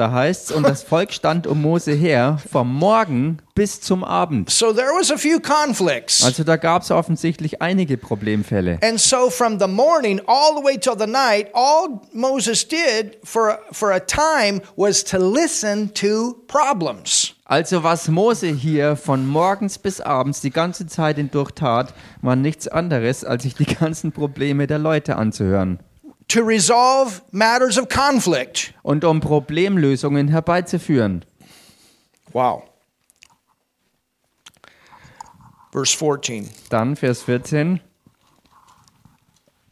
Da 0.00 0.12
heißt 0.12 0.48
es, 0.48 0.56
und 0.56 0.62
das 0.62 0.82
Volk 0.88 1.12
stand 1.12 1.46
um 1.46 1.60
Mose 1.60 1.92
her, 1.92 2.38
vom 2.50 2.74
Morgen 2.74 3.36
bis 3.54 3.82
zum 3.82 4.02
Abend. 4.02 4.48
So 4.48 4.72
there 4.72 4.88
was 4.98 5.12
a 5.12 5.18
few 5.18 5.38
conflicts. 5.40 6.24
Also 6.24 6.42
da 6.42 6.56
gab 6.56 6.80
es 6.80 6.90
offensichtlich 6.90 7.60
einige 7.60 7.98
Problemfälle. 7.98 8.78
And 8.82 8.98
so 8.98 9.28
from 9.28 9.60
the 9.60 9.66
morning 9.66 10.18
all 10.26 10.56
the 10.56 10.64
way 10.64 10.78
till 10.78 10.96
the 10.98 11.06
night, 11.06 11.48
all 11.52 12.00
Moses 12.14 12.66
did 12.66 13.18
for, 13.24 13.58
for 13.72 13.92
a 13.92 14.00
time 14.00 14.62
was 14.74 15.04
to 15.04 15.18
listen 15.18 15.92
to 15.92 16.42
problems. 16.46 17.34
Also 17.44 17.84
was 17.84 18.08
Mose 18.08 18.46
hier 18.46 18.96
von 18.96 19.26
morgens 19.26 19.76
bis 19.76 20.00
abends 20.00 20.40
die 20.40 20.50
ganze 20.50 20.86
Zeit 20.86 21.16
hindurch 21.16 21.50
tat, 21.50 21.92
war 22.22 22.36
nichts 22.36 22.68
anderes, 22.68 23.22
als 23.22 23.42
sich 23.42 23.54
die 23.54 23.66
ganzen 23.66 24.12
Probleme 24.12 24.66
der 24.66 24.78
Leute 24.78 25.16
anzuhören. 25.16 25.78
To 26.30 26.44
resolve 26.44 27.22
matters 27.32 27.76
of 27.76 27.88
conflict. 27.88 28.72
Und 28.82 29.04
um 29.04 29.20
Problemlösungen 29.20 30.28
herbeizuführen. 30.28 31.24
Wow. 32.32 32.62
Verse 35.72 35.96
14. 35.96 36.48
Dann 36.68 36.96
Vers 36.96 37.22
14. 37.22 37.80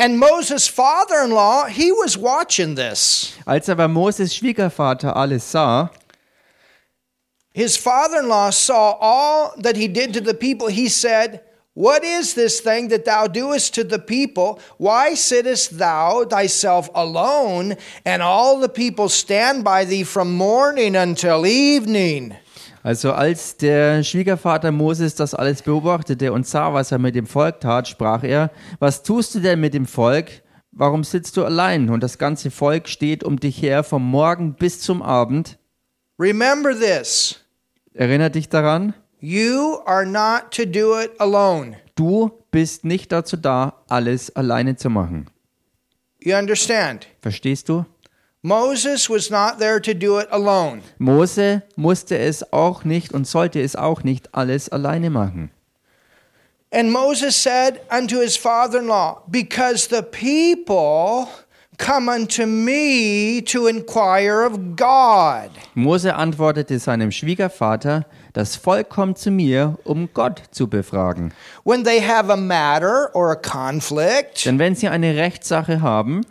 And 0.01 0.19
Moses' 0.19 0.69
father 0.69 1.25
in 1.25 1.31
law, 1.31 1.67
he 1.67 1.91
was 1.91 2.17
watching 2.17 2.77
this. 2.77 3.35
Als 3.47 3.69
aber 3.69 3.89
Moses 3.89 4.35
Schwiegervater 4.35 5.17
alles 5.17 5.51
sah, 5.51 5.91
His 7.53 7.77
father 7.77 8.21
in 8.21 8.29
law 8.29 8.51
saw 8.51 8.97
all 9.01 9.53
that 9.61 9.77
he 9.77 9.89
did 9.89 10.13
to 10.15 10.21
the 10.21 10.35
people. 10.35 10.69
He 10.69 10.89
said, 10.89 11.41
What 11.79 12.03
is 12.03 12.35
this 12.35 12.61
thing 12.61 12.89
that 12.89 13.05
thou 13.05 13.29
doest 13.29 13.73
to 13.77 13.85
the 13.85 14.01
people? 14.01 14.59
Why 14.79 15.15
sittest 15.15 15.79
thou 15.79 16.25
thyself 16.25 16.91
alone, 16.93 17.77
and 18.05 18.21
all 18.21 18.59
the 18.59 18.69
people 18.69 19.09
stand 19.09 19.63
by 19.63 19.85
thee 19.85 20.03
from 20.03 20.35
morning 20.35 20.97
until 20.97 21.47
evening? 21.47 22.35
also 22.83 23.13
als 23.13 23.57
der 23.57 24.03
Schwiegervater 24.03 24.73
Moses 24.73 25.15
das 25.15 25.35
alles 25.35 25.63
beobachtete 25.63 26.33
und 26.33 26.49
sah, 26.49 26.75
was 26.75 26.91
er 26.91 26.99
mit 26.99 27.15
dem 27.15 27.27
Volk 27.27 27.61
tat, 27.61 27.87
sprach 27.87 28.25
er, 28.25 28.51
was 28.81 29.05
tust 29.05 29.37
du 29.37 29.41
denn 29.41 29.61
mit 29.61 29.73
dem 29.73 29.87
Volk? 29.87 30.31
Warum 30.73 31.05
sitzt 31.05 31.37
du 31.37 31.45
allein 31.45 31.91
und 31.91 32.03
das 32.03 32.19
ganze 32.19 32.51
Volk 32.51 32.89
steht 32.89 33.23
um 33.23 33.39
dich 33.39 33.63
her 33.63 33.85
vom 33.85 34.03
Morgen 34.03 34.55
bis 34.55 34.81
zum 34.81 35.01
Abend? 35.01 35.59
Remember 36.19 36.73
this 36.77 37.37
Erinner 37.95 38.31
dich 38.31 38.49
daran, 38.49 38.95
you 39.21 39.81
are 39.87 40.05
not 40.07 40.51
to 40.53 40.65
do 40.65 40.99
it 41.01 41.13
alone. 41.19 41.77
du 41.97 42.31
bist 42.51 42.85
nicht 42.85 43.13
dazu 43.13 43.37
da, 43.37 43.75
alles 43.89 44.35
alleine 44.35 44.77
zu 44.77 44.89
machen. 44.91 45.27
You 46.21 46.35
understand? 46.37 47.07
Verstehst 47.23 47.69
du? 47.69 47.85
Moses 48.43 49.11
was 49.11 49.31
not 49.31 49.59
there 49.59 49.81
to 49.81 49.93
do 49.95 50.19
it 50.21 50.29
alone. 50.31 50.83
Mose 50.99 51.63
musste 51.77 52.17
es 52.19 52.53
auch 52.53 52.85
nicht 52.85 53.13
und 53.13 53.27
sollte 53.27 53.61
es 53.61 53.75
auch 53.77 54.05
nicht 54.05 54.35
alles 54.35 54.69
alleine 54.69 55.11
machen. 55.11 55.51
And 56.71 56.93
Moses 56.93 57.35
said 57.35 57.81
unto 57.91 58.21
his 58.21 58.37
father 58.37 58.79
in 58.81 58.89
law, 58.89 59.23
Because 59.29 59.89
the 59.89 60.03
people 60.03 61.29
come 61.79 62.09
unto 62.09 62.47
me 62.47 63.43
to 63.47 63.67
inquire 63.67 64.45
of 64.45 64.77
God. 64.77 65.51
Mose 65.75 66.15
antwortete 66.15 66.79
seinem 66.79 67.11
Schwiegervater, 67.11 68.05
das 68.39 68.55
Volk 68.55 68.89
kommt 68.89 69.19
zu 69.19 69.33
mir, 69.33 69.79
um 69.83 70.11
Gott 70.15 70.43
zu 70.53 70.69
befragen. 70.69 71.33
When 71.65 71.83
they 71.83 72.01
have 72.01 72.33
a 72.33 72.37
matter 72.37 73.11
or 73.13 73.33
a 73.33 73.35
conflict, 73.35 74.47
Denn 74.47 74.61
wenn 74.61 74.77
sie 74.77 74.87
eine 74.87 75.17
Rechtssache 75.17 75.81
haben, 75.83 76.25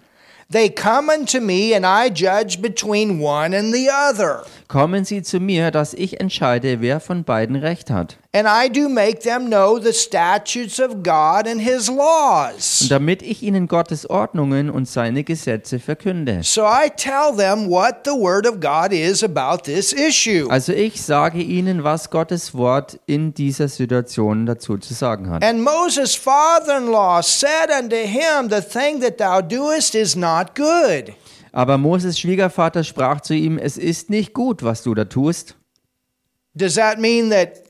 they 0.50 0.70
come 0.70 1.12
unto 1.14 1.42
me, 1.42 1.76
and 1.76 1.86
I 1.86 2.10
judge 2.10 2.62
between 2.62 3.20
one 3.22 3.54
and 3.58 3.76
the 3.76 3.90
other. 3.90 4.46
kommen 4.70 5.04
sie 5.04 5.22
zu 5.22 5.42
mir, 5.42 5.70
dass 5.70 5.94
ich 5.94 6.22
entscheide, 6.22 6.80
wer 6.80 7.02
von 7.02 7.26
beiden 7.26 7.58
Recht 7.58 7.92
hat. 7.92 8.16
And 8.38 8.48
I 8.48 8.70
do 8.70 8.88
make 8.88 9.22
them 9.22 9.50
know 9.50 9.80
the 9.80 9.94
statutes 9.94 10.80
of 10.80 11.02
God 11.02 11.48
and 11.48 11.60
his 11.60 11.90
Und 11.90 11.98
laws. 11.98 12.86
damit 12.88 13.24
ich 13.24 13.42
ihnen 13.42 13.68
Gottes 13.68 14.08
Ordnungen 14.08 14.70
und 14.70 14.88
seine 14.88 15.24
Gesetze 15.24 15.80
verkünde. 15.80 16.42
So 16.44 16.62
I 16.62 16.92
tell 16.96 17.36
them 17.36 17.68
what 17.68 18.02
the 18.06 18.12
word 18.12 18.46
of 18.46 18.60
God 18.60 18.92
is 18.92 19.24
about 19.24 19.64
this 19.64 19.92
issue. 19.92 20.48
Also 20.52 20.72
ich 20.72 21.02
sage 21.02 21.42
ihnen, 21.42 21.84
was 21.84 22.12
Gottes 22.12 22.54
Wort 22.54 23.00
in 23.08 23.34
dieser 23.34 23.70
Situation 23.70 24.46
dazu 24.46 24.78
zu 24.78 24.94
sagen 24.94 25.32
hat. 25.32 25.44
And 25.44 25.64
Moses' 25.64 26.14
father 26.16 26.78
in 26.78 26.92
law 26.92 27.24
said 27.24 27.72
unto 27.76 27.96
him, 27.96 28.50
The 28.50 28.62
thing 28.62 29.02
that 29.02 29.18
thou 29.18 29.42
doest 29.42 29.96
is 29.96 30.16
not 30.16 30.54
good. 30.54 31.12
Aber 31.54 31.80
Moses 31.80 32.20
Schwiegervater 32.20 32.84
sprach 32.84 33.22
zu 33.22 33.34
ihm, 33.34 33.58
es 33.58 33.80
ist 33.80 34.12
nicht 34.12 34.36
gut, 34.36 34.62
was 34.62 34.84
du 34.84 34.94
da 34.94 35.06
tust. 35.06 35.56
Does 36.54 36.76
that 36.76 37.00
mean 37.00 37.32
that 37.32 37.67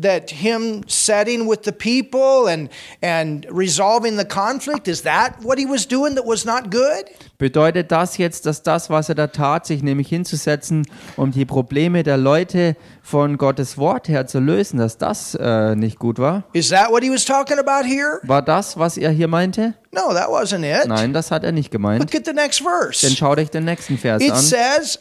that 0.00 0.30
him 0.30 0.82
setting 0.88 1.48
with 1.48 1.62
the 1.64 1.72
people 1.72 2.46
and 2.46 2.68
and 3.00 3.46
resolving 3.50 4.18
the 4.18 4.24
conflict 4.24 4.88
is 4.88 5.02
that 5.02 5.42
what 5.42 5.58
he 5.58 5.66
was 5.66 5.86
doing 5.86 6.14
that 6.16 6.26
was 6.26 6.44
not 6.44 6.70
good? 6.70 7.04
Bedeutet 7.38 7.90
das 7.90 8.16
jetzt, 8.18 8.46
dass 8.46 8.62
das, 8.62 8.88
was 8.90 9.08
er 9.08 9.14
da 9.14 9.26
tat, 9.26 9.66
sich 9.66 9.82
nämlich 9.82 10.08
hinzusetzen, 10.08 10.86
um 11.16 11.32
die 11.32 11.44
Probleme 11.44 12.02
der 12.02 12.16
Leute 12.16 12.76
von 13.02 13.36
Gottes 13.36 13.76
Wort 13.78 14.08
her 14.08 14.26
zu 14.26 14.38
lösen, 14.40 14.78
dass 14.78 14.98
das 14.98 15.34
äh, 15.34 15.74
nicht 15.74 15.98
gut 15.98 16.18
war? 16.18 16.44
Is 16.52 16.68
that 16.70 16.90
what 16.90 17.02
he 17.02 17.10
was 17.10 17.24
talking 17.24 17.58
about 17.58 17.86
here? 17.86 18.20
War 18.24 18.42
das, 18.42 18.78
was 18.78 18.96
er 18.96 19.10
hier 19.10 19.28
meinte? 19.28 19.74
No, 19.92 20.12
that 20.12 20.28
wasn't 20.28 20.64
it. 20.64 20.88
Nein, 20.88 21.12
das 21.12 21.30
hat 21.30 21.44
er 21.44 21.52
nicht 21.52 21.70
gemeint. 21.70 22.00
Look 22.00 22.14
at 22.14 22.26
the 22.26 22.32
next 22.32 22.60
verse. 22.62 23.08
schau 23.14 23.34
dich 23.34 23.50
den 23.50 23.64
nächsten 23.64 23.96
Vers 23.98 24.22
It 24.22 24.32
an. 24.32 24.38
says, 24.38 24.98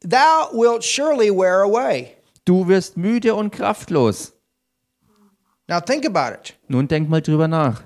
"Thou 0.00 0.50
wilt 0.52 0.84
surely 0.84 1.30
wear 1.30 1.62
away." 1.62 2.16
Du 2.44 2.66
wirst 2.66 2.96
müde 2.96 3.34
und 3.34 3.52
kraftlos. 3.52 4.32
Now 5.68 5.80
think 5.80 6.04
about 6.04 6.34
it. 6.34 6.54
Nun 6.66 6.88
denk 6.88 7.08
mal 7.08 7.22
drüber 7.22 7.46
nach. 7.46 7.82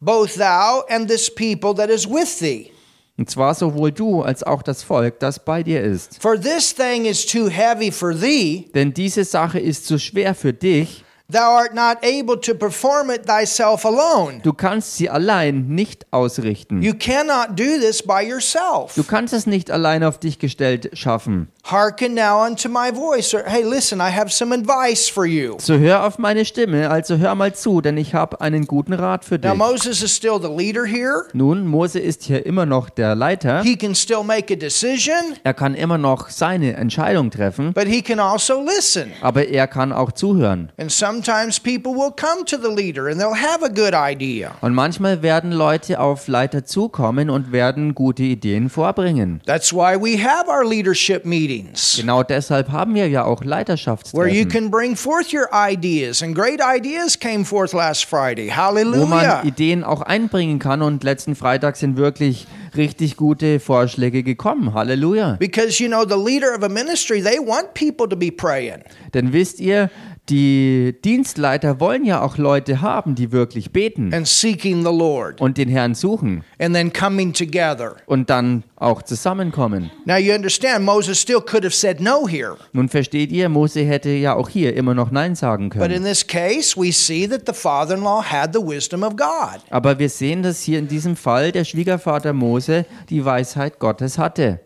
Both 0.00 0.34
thou 0.34 0.82
and 0.88 1.08
this 1.08 1.32
people 1.32 1.72
that 1.76 1.88
is 1.88 2.08
with 2.08 2.38
thee. 2.40 2.72
Und 3.16 3.30
zwar 3.30 3.54
sowohl 3.54 3.92
du 3.92 4.22
als 4.22 4.42
auch 4.42 4.62
das 4.62 4.82
Volk, 4.82 5.20
das 5.20 5.44
bei 5.44 5.62
dir 5.62 5.80
ist. 5.80 6.20
For 6.20 6.40
this 6.40 6.74
thing 6.74 7.04
is 7.04 7.24
too 7.24 7.48
heavy 7.48 7.92
for 7.92 8.12
thee. 8.18 8.68
Denn 8.74 8.92
diese 8.92 9.24
Sache 9.24 9.60
ist 9.60 9.86
zu 9.86 10.00
schwer 10.00 10.34
für 10.34 10.52
dich. 10.52 11.04
Thou 11.28 11.38
art 11.38 11.72
not 11.72 11.98
able 12.02 12.38
to 12.40 12.54
perform 12.54 13.10
it 13.10 13.26
thyself 13.26 13.86
alone. 13.86 14.40
Du 14.42 14.52
kannst 14.52 14.96
sie 14.96 15.08
allein 15.08 15.68
nicht 15.68 16.12
ausrichten. 16.12 16.82
You 16.82 16.94
cannot 16.94 17.58
do 17.58 17.78
this 17.80 18.02
by 18.02 18.22
yourself. 18.22 18.94
Du 18.96 19.04
kannst 19.04 19.32
es 19.32 19.46
nicht 19.46 19.70
allein 19.70 20.02
auf 20.02 20.18
dich 20.18 20.38
gestellt 20.38 20.90
schaffen. 20.92 21.48
Hearken 21.64 22.14
now 22.14 22.40
unto 22.44 22.68
my 22.68 22.90
voice. 22.90 23.32
Or, 23.32 23.44
hey, 23.46 23.62
listen, 23.62 24.00
I 24.00 24.10
have 24.10 24.32
some 24.32 24.52
advice 24.52 25.08
for 25.08 25.24
you. 25.24 25.56
So 25.60 25.78
hör 25.78 26.04
auf 26.04 26.18
meine 26.18 26.44
Stimme, 26.44 26.90
also 26.90 27.16
hör 27.18 27.36
mal 27.36 27.54
zu, 27.54 27.80
denn 27.80 27.96
ich 27.96 28.14
habe 28.14 28.40
einen 28.40 28.66
guten 28.66 28.92
Rat 28.92 29.24
für 29.24 29.36
Now, 29.38 29.50
dich. 29.52 29.58
Moses 29.58 30.02
is 30.02 30.14
still 30.14 30.40
the 30.42 30.48
leader 30.48 30.84
here. 30.84 31.26
Nun, 31.34 31.64
Mose 31.68 32.00
ist 32.00 32.24
hier 32.24 32.44
immer 32.44 32.66
noch 32.66 32.90
der 32.90 33.14
Leiter. 33.14 33.62
He 33.62 33.76
can 33.76 33.94
still 33.94 34.24
make 34.24 34.52
a 34.52 34.56
decision, 34.56 35.14
Er 35.44 35.54
kann 35.54 35.74
immer 35.76 35.98
noch 35.98 36.30
seine 36.30 36.74
Entscheidung 36.74 37.30
treffen, 37.30 37.72
but 37.72 37.86
he 37.86 38.02
can 38.02 38.18
also 38.18 38.60
listen. 38.60 39.12
aber 39.22 39.46
er 39.46 39.68
kann 39.68 39.92
auch 39.92 40.10
zuhören. 40.10 40.72
And 40.78 40.90
sometimes 40.90 41.60
people 41.60 41.92
will 41.94 42.10
come 42.10 42.44
to 42.44 42.56
the 42.56 42.74
leader 42.74 43.06
and 43.06 43.20
they'll 43.20 43.36
have 43.40 43.64
a 43.64 43.68
good 43.68 43.94
idea. 43.94 44.50
Und 44.62 44.74
manchmal 44.74 45.22
werden 45.22 45.52
Leute 45.52 46.00
auf 46.00 46.26
Leiter 46.26 46.64
zukommen 46.64 47.30
und 47.30 47.52
werden 47.52 47.94
gute 47.94 48.24
Ideen 48.24 48.68
vorbringen. 48.68 49.40
That's 49.46 49.72
why 49.72 49.94
we 49.96 50.18
have 50.20 50.48
our 50.50 50.64
leadership 50.68 51.24
meetings. 51.52 51.96
Genau 51.96 52.22
deshalb 52.22 52.70
haben 52.70 52.94
wir 52.94 53.08
ja 53.08 53.24
auch 53.24 53.40
Where 53.40 53.44
you 53.44 53.50
Leiterschaftstreffen, 53.50 54.48
can 54.48 54.70
bring 54.70 54.96
forth 54.96 55.32
your 55.32 55.48
ideas, 55.52 56.22
and 56.22 56.34
great 56.34 56.60
ideas 56.60 57.18
came 57.18 57.44
forth 57.44 57.72
last 57.72 58.04
Friday. 58.04 58.48
wo 58.48 58.52
Hallelujah. 58.52 59.06
man 59.06 59.46
Ideen 59.46 59.84
auch 59.84 60.02
einbringen 60.02 60.58
kann. 60.58 60.82
Und 60.82 61.04
letzten 61.04 61.34
Freitag 61.34 61.76
sind 61.76 61.96
wirklich 61.96 62.46
richtig 62.76 63.16
gute 63.16 63.60
Vorschläge 63.60 64.22
gekommen. 64.22 64.74
Halleluja. 64.74 65.36
Because 65.38 65.82
you 65.82 65.88
know, 65.88 66.04
the 66.04 66.16
leader 66.16 66.54
of 66.56 66.62
a 66.62 66.68
ministry, 66.68 67.22
they 67.22 67.38
want 67.38 67.74
people 67.74 68.08
to 68.08 68.16
be 68.16 68.30
praying. 68.30 68.82
Denn 69.14 69.32
wisst 69.32 69.60
ihr, 69.60 69.90
die 70.32 70.96
Dienstleiter 71.04 71.78
wollen 71.78 72.04
ja 72.06 72.22
auch 72.22 72.38
Leute 72.38 72.80
haben, 72.80 73.14
die 73.14 73.32
wirklich 73.32 73.70
beten 73.70 74.14
and 74.14 74.26
seeking 74.26 74.78
the 74.82 74.90
Lord 74.90 75.40
und 75.42 75.58
den 75.58 75.68
Herrn 75.68 75.94
suchen 75.94 76.42
and 76.58 76.74
then 76.74 76.90
coming 76.92 77.34
together. 77.34 77.96
und 78.06 78.30
dann 78.30 78.64
auch 78.76 79.02
zusammenkommen. 79.02 79.90
Now 80.06 80.16
you 80.16 80.34
understand 80.34 80.84
Moses 80.86 81.20
still 81.20 81.40
could 81.42 81.64
have 81.64 81.74
said 81.74 82.00
no 82.00 82.26
here. 82.26 82.56
Nun 82.72 82.88
versteht 82.88 83.30
ihr, 83.30 83.50
Mose 83.50 83.80
hätte 83.84 84.08
ja 84.08 84.34
auch 84.34 84.48
hier 84.48 84.74
immer 84.74 84.94
noch 84.94 85.10
Nein 85.10 85.34
sagen 85.34 85.68
But 85.68 85.82
in 85.82 85.88
können. 85.90 86.04
this 86.04 86.26
case, 86.26 86.76
we 86.80 86.90
see 86.92 87.28
that 87.28 87.42
the 87.46 87.52
father 87.52 87.94
in 87.94 88.02
law 88.02 88.22
had 88.24 88.54
the 88.54 88.60
wisdom 88.60 89.02
of 89.02 89.16
God. 89.16 89.60
Aber 89.68 89.98
wir 89.98 90.08
sehen, 90.08 90.42
dass 90.42 90.62
hier 90.62 90.78
in 90.78 90.88
diesem 90.88 91.14
Fall 91.14 91.52
der 91.52 91.64
Schwiegervater 91.64 92.32
Mose 92.32 92.86
die 93.10 93.22
Weisheit 93.22 93.78
Gottes 93.78 94.16
hatte. 94.16 94.60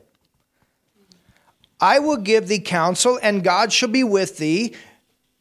I 1.83 1.99
will 2.01 2.19
give 2.23 2.47
thee 2.47 2.63
counsel, 2.63 3.19
and 3.23 3.45
God 3.45 3.73
shall 3.73 3.91
be 3.91 4.03
with 4.05 4.37
thee. 4.37 4.73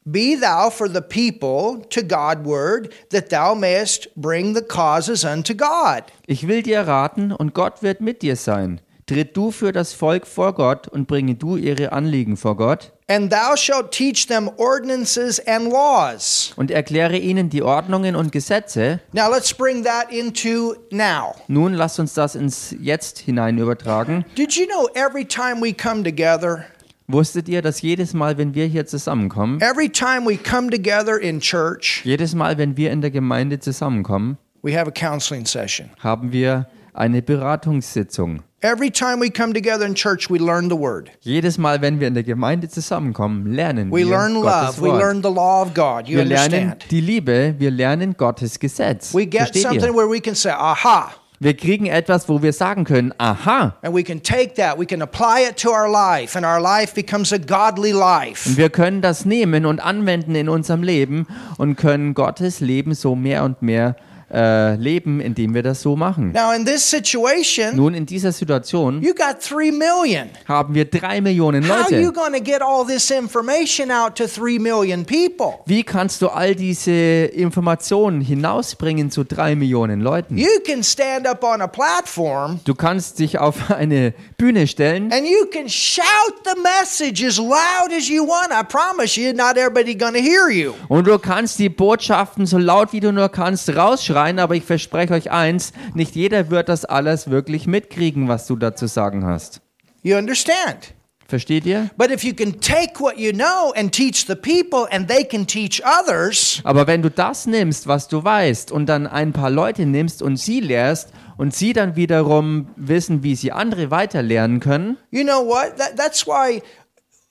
Be 0.07 0.35
thou 0.39 0.69
for 0.69 0.87
the 0.87 1.01
people 1.01 1.83
to 1.89 2.03
Godward, 2.03 2.93
that 3.09 3.29
thou 3.31 3.55
mayest 3.55 4.07
bring 4.15 4.53
the 4.53 4.61
causes 4.61 5.25
unto 5.25 5.55
God. 5.55 6.03
Ich 6.27 6.47
will 6.47 6.61
dir 6.61 6.81
raten 6.81 7.31
und 7.31 7.55
Gott 7.55 7.81
wird 7.81 8.01
mit 8.01 8.21
dir 8.21 8.35
sein. 8.35 8.81
Tritt 9.07 9.35
du 9.35 9.49
für 9.49 9.71
das 9.71 9.93
Volk 9.93 10.27
vor 10.27 10.53
Gott 10.53 10.87
und 10.87 11.07
bringe 11.07 11.33
du 11.35 11.57
ihre 11.57 11.91
Anliegen 11.91 12.37
vor 12.37 12.55
Gott 12.55 12.91
And 13.07 13.31
thou 13.31 13.55
shalt 13.55 13.91
teach 13.91 14.25
them 14.27 14.49
ordinances 14.57 15.39
and 15.47 15.71
laws. 15.71 16.53
und 16.55 16.71
erkläre 16.71 17.17
ihnen 17.17 17.51
die 17.51 17.61
Ordnungen 17.61 18.15
und 18.15 18.31
Gesetze. 18.31 18.99
Now 19.11 19.29
let's 19.31 19.53
bring 19.53 19.83
that 19.83 20.11
into 20.11 20.75
now. 20.91 21.35
Nun 21.47 21.73
lasst 21.73 21.99
uns 21.99 22.15
das 22.15 22.33
ins 22.33 22.75
Jetzt 22.79 23.19
hinein 23.19 23.59
übertragen. 23.59 24.25
Did 24.35 24.53
you 24.55 24.65
know 24.65 24.87
every 24.95 25.23
time 25.25 25.61
we 25.61 25.71
come 25.71 26.03
together, 26.03 26.65
Wusstet 27.07 27.47
ihr, 27.49 27.61
dass 27.61 27.81
jedes 27.81 28.13
Mal, 28.13 28.37
wenn 28.37 28.55
wir 28.55 28.65
hier 28.65 28.85
zusammenkommen, 28.87 29.61
every 29.61 29.89
time 29.89 30.25
we 30.27 30.37
come 30.37 30.69
together 30.71 31.19
in 31.21 31.39
church, 31.39 32.01
jedes 32.03 32.33
Mal, 32.33 32.57
wenn 32.57 32.77
wir 32.77 32.91
in 32.91 33.01
der 33.01 33.11
Gemeinde 33.11 33.59
zusammenkommen, 33.59 34.37
we 34.63 34.75
have 34.75 34.87
a 34.87 34.91
counseling 34.91 35.45
session? 35.45 35.89
haben 35.99 36.31
wir 36.31 36.67
eine 36.93 37.21
Beratungssitzung. 37.21 38.41
Every 38.61 38.89
time 38.89 39.19
we 39.21 39.29
come 39.29 39.53
together 39.53 39.85
in 39.85 39.93
church, 39.93 40.31
we 40.31 40.39
learn 40.39 40.69
the 40.71 40.75
word. 40.79 41.11
Jedes 41.21 41.59
Mal, 41.59 41.79
wenn 41.83 41.99
wir 41.99 42.07
in 42.07 42.15
der 42.15 42.23
Gemeinde 42.23 42.67
zusammenkommen, 42.69 43.53
lernen 43.53 43.91
We 43.91 43.97
wir 43.99 44.05
learn 44.07 44.33
Gottes 44.41 44.77
love. 44.77 44.81
We 44.81 44.89
Wort. 44.89 44.99
learn 45.01 45.21
the 45.21 45.29
law 45.29 45.61
of 45.61 45.75
God. 45.75 46.07
You 46.07 46.17
wir 46.17 46.25
lernen 46.25 46.53
understand? 46.71 46.85
die 46.89 47.01
Liebe, 47.01 47.53
wir 47.59 47.69
lernen 47.69 48.15
Gottes 48.17 48.57
Gesetz. 48.59 49.13
We 49.13 49.27
get 49.27 49.41
Versteht 49.49 49.61
something 49.61 49.89
ihr? 49.91 49.95
where 49.95 50.09
we 50.09 50.19
can 50.19 50.33
say, 50.33 50.49
aha. 50.49 51.11
Wir 51.39 51.55
kriegen 51.55 51.85
etwas, 51.85 52.29
wo 52.29 52.41
wir 52.41 52.53
sagen 52.53 52.85
können, 52.85 53.13
aha. 53.17 53.75
And 53.81 53.93
we 53.93 54.03
can 54.03 54.23
take 54.23 54.55
that, 54.55 54.79
we 54.79 54.85
can 54.85 55.01
apply 55.01 55.47
it 55.49 55.57
to 55.61 55.69
our 55.69 55.89
life, 55.89 56.37
and 56.37 56.45
our 56.45 56.61
life 56.61 56.95
becomes 56.95 57.33
a 57.33 57.37
godly 57.37 57.91
life. 57.91 58.47
Und 58.49 58.57
wir 58.57 58.69
können 58.69 59.01
das 59.01 59.25
nehmen 59.25 59.65
und 59.65 59.79
anwenden 59.79 60.35
in 60.35 60.47
unserem 60.47 60.83
Leben 60.83 61.27
und 61.57 61.75
können 61.75 62.13
Gottes 62.13 62.61
Leben 62.61 62.93
so 62.93 63.15
mehr 63.15 63.43
und 63.43 63.61
mehr 63.61 63.95
äh, 64.33 64.75
leben, 64.75 65.19
indem 65.21 65.53
wir 65.53 65.61
das 65.61 65.81
so 65.81 65.95
machen. 65.95 66.31
Now, 66.31 66.51
in 66.51 66.65
this 66.65 66.89
situation, 66.89 67.75
Nun, 67.75 67.93
in 67.93 68.05
dieser 68.05 68.31
Situation 68.31 69.01
you 69.01 69.13
got 69.13 69.39
three 69.39 69.71
million. 69.71 70.29
haben 70.47 70.73
wir 70.73 70.85
drei 70.85 71.21
Millionen 71.21 71.63
How 71.69 71.85
are 71.85 71.91
you 71.91 72.07
Leute. 72.07 72.13
going 72.13 72.33
to 72.33 72.41
get 72.43 72.61
all 72.61 72.85
this 72.85 73.11
information 73.11 73.91
out 73.91 74.15
to 74.15 74.25
three 74.27 74.57
million 74.57 75.05
people? 75.05 75.59
Wie 75.67 75.83
kannst 75.83 76.21
du 76.23 76.27
all 76.29 76.55
diese 76.55 76.91
Informationen 76.91 78.21
hinausbringen 78.21 79.11
zu 79.11 79.23
drei 79.23 79.55
Millionen 79.55 80.01
Leuten? 80.01 80.37
You 80.37 80.59
can 80.65 80.83
stand 80.83 81.27
up 81.27 81.43
on 81.43 81.61
a 81.61 81.67
platform 81.67 82.59
Du 82.65 82.73
kannst 82.73 83.19
dich 83.19 83.37
auf 83.37 83.69
eine 83.69 84.13
Bühne 84.37 84.65
stellen 84.67 85.11
and 85.11 85.25
you 85.27 85.45
can 85.51 85.69
shout 85.69 86.03
the 86.45 86.59
message 86.61 87.23
as 87.25 87.37
loud 87.37 87.93
as 87.95 88.09
you 88.09 88.25
want. 88.25 88.49
I 88.51 88.63
promise 88.63 89.19
you, 89.19 89.33
not 89.33 89.55
everybody 89.57 89.95
to 89.95 90.07
hear 90.19 90.49
you. 90.49 90.73
und 90.89 91.05
du 91.05 91.19
kannst 91.19 91.59
die 91.59 91.69
Botschaften 91.69 92.45
so 92.47 92.57
laut 92.57 92.91
wie 92.91 92.99
du 92.99 93.11
nur 93.13 93.29
kannst 93.29 93.69
rausschreien, 93.75 94.14
aber 94.15 94.55
ich 94.55 94.63
verspreche 94.63 95.13
euch 95.13 95.31
eins, 95.31 95.73
nicht 95.93 96.15
jeder 96.15 96.49
wird 96.49 96.69
das 96.69 96.85
alles 96.85 97.29
wirklich 97.29 97.67
mitkriegen, 97.67 98.27
was 98.27 98.47
du 98.47 98.55
da 98.55 98.75
zu 98.75 98.87
sagen 98.87 99.25
hast. 99.25 99.61
You 100.03 100.17
understand? 100.17 100.93
Versteht 101.27 101.65
ihr? 101.65 101.89
But 101.97 102.11
if 102.11 102.23
you 102.23 102.33
can 102.35 102.59
take 102.61 102.99
what 102.99 103.17
you 103.17 103.31
know 103.31 103.73
and 103.75 103.91
teach 103.91 104.27
the 104.27 104.35
people 104.35 104.87
and 104.91 105.07
they 105.07 105.23
can 105.23 105.47
teach 105.47 105.81
others, 105.83 106.61
Aber 106.63 106.85
wenn 106.85 107.01
du 107.01 107.09
das 107.09 107.47
nimmst, 107.47 107.87
was 107.87 108.07
du 108.07 108.23
weißt, 108.23 108.71
und 108.71 108.85
dann 108.85 109.07
ein 109.07 109.33
paar 109.33 109.49
Leute 109.49 109.87
nimmst 109.87 110.21
und 110.21 110.37
sie 110.37 110.59
lehrst 110.59 111.09
und 111.37 111.55
sie 111.55 111.73
dann 111.73 111.95
wiederum 111.95 112.67
wissen, 112.75 113.23
wie 113.23 113.35
sie 113.35 113.51
andere 113.51 113.89
weiterlernen 113.89 114.59
können, 114.59 114.97
you 115.09 115.23
know 115.23 115.43
what? 115.43 115.77
That, 115.77 115.97
that's 115.97 116.27
why 116.27 116.61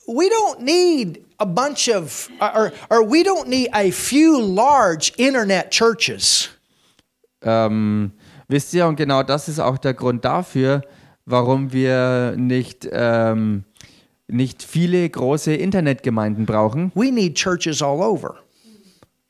we 0.08 0.24
don't 0.28 0.60
need 0.60 1.24
a 1.38 1.44
bunch 1.44 1.88
of, 1.88 2.28
or, 2.40 2.72
or 2.90 3.08
we 3.08 3.22
don't 3.22 3.48
need 3.48 3.68
a 3.72 3.92
few 3.92 4.40
large 4.40 5.12
internet 5.18 5.70
churches. 5.70 6.48
Ähm, 7.44 8.12
wisst 8.48 8.74
ihr, 8.74 8.86
und 8.86 8.96
genau 8.96 9.22
das 9.22 9.48
ist 9.48 9.60
auch 9.60 9.78
der 9.78 9.94
Grund 9.94 10.24
dafür, 10.24 10.82
warum 11.26 11.72
wir 11.72 12.34
nicht, 12.36 12.88
ähm, 12.90 13.64
nicht 14.26 14.62
viele 14.62 15.08
große 15.08 15.54
Internetgemeinden 15.54 16.46
brauchen, 16.46 16.92
We 16.94 17.12
need 17.12 17.36
churches 17.36 17.82
all 17.82 18.00
over 18.00 18.36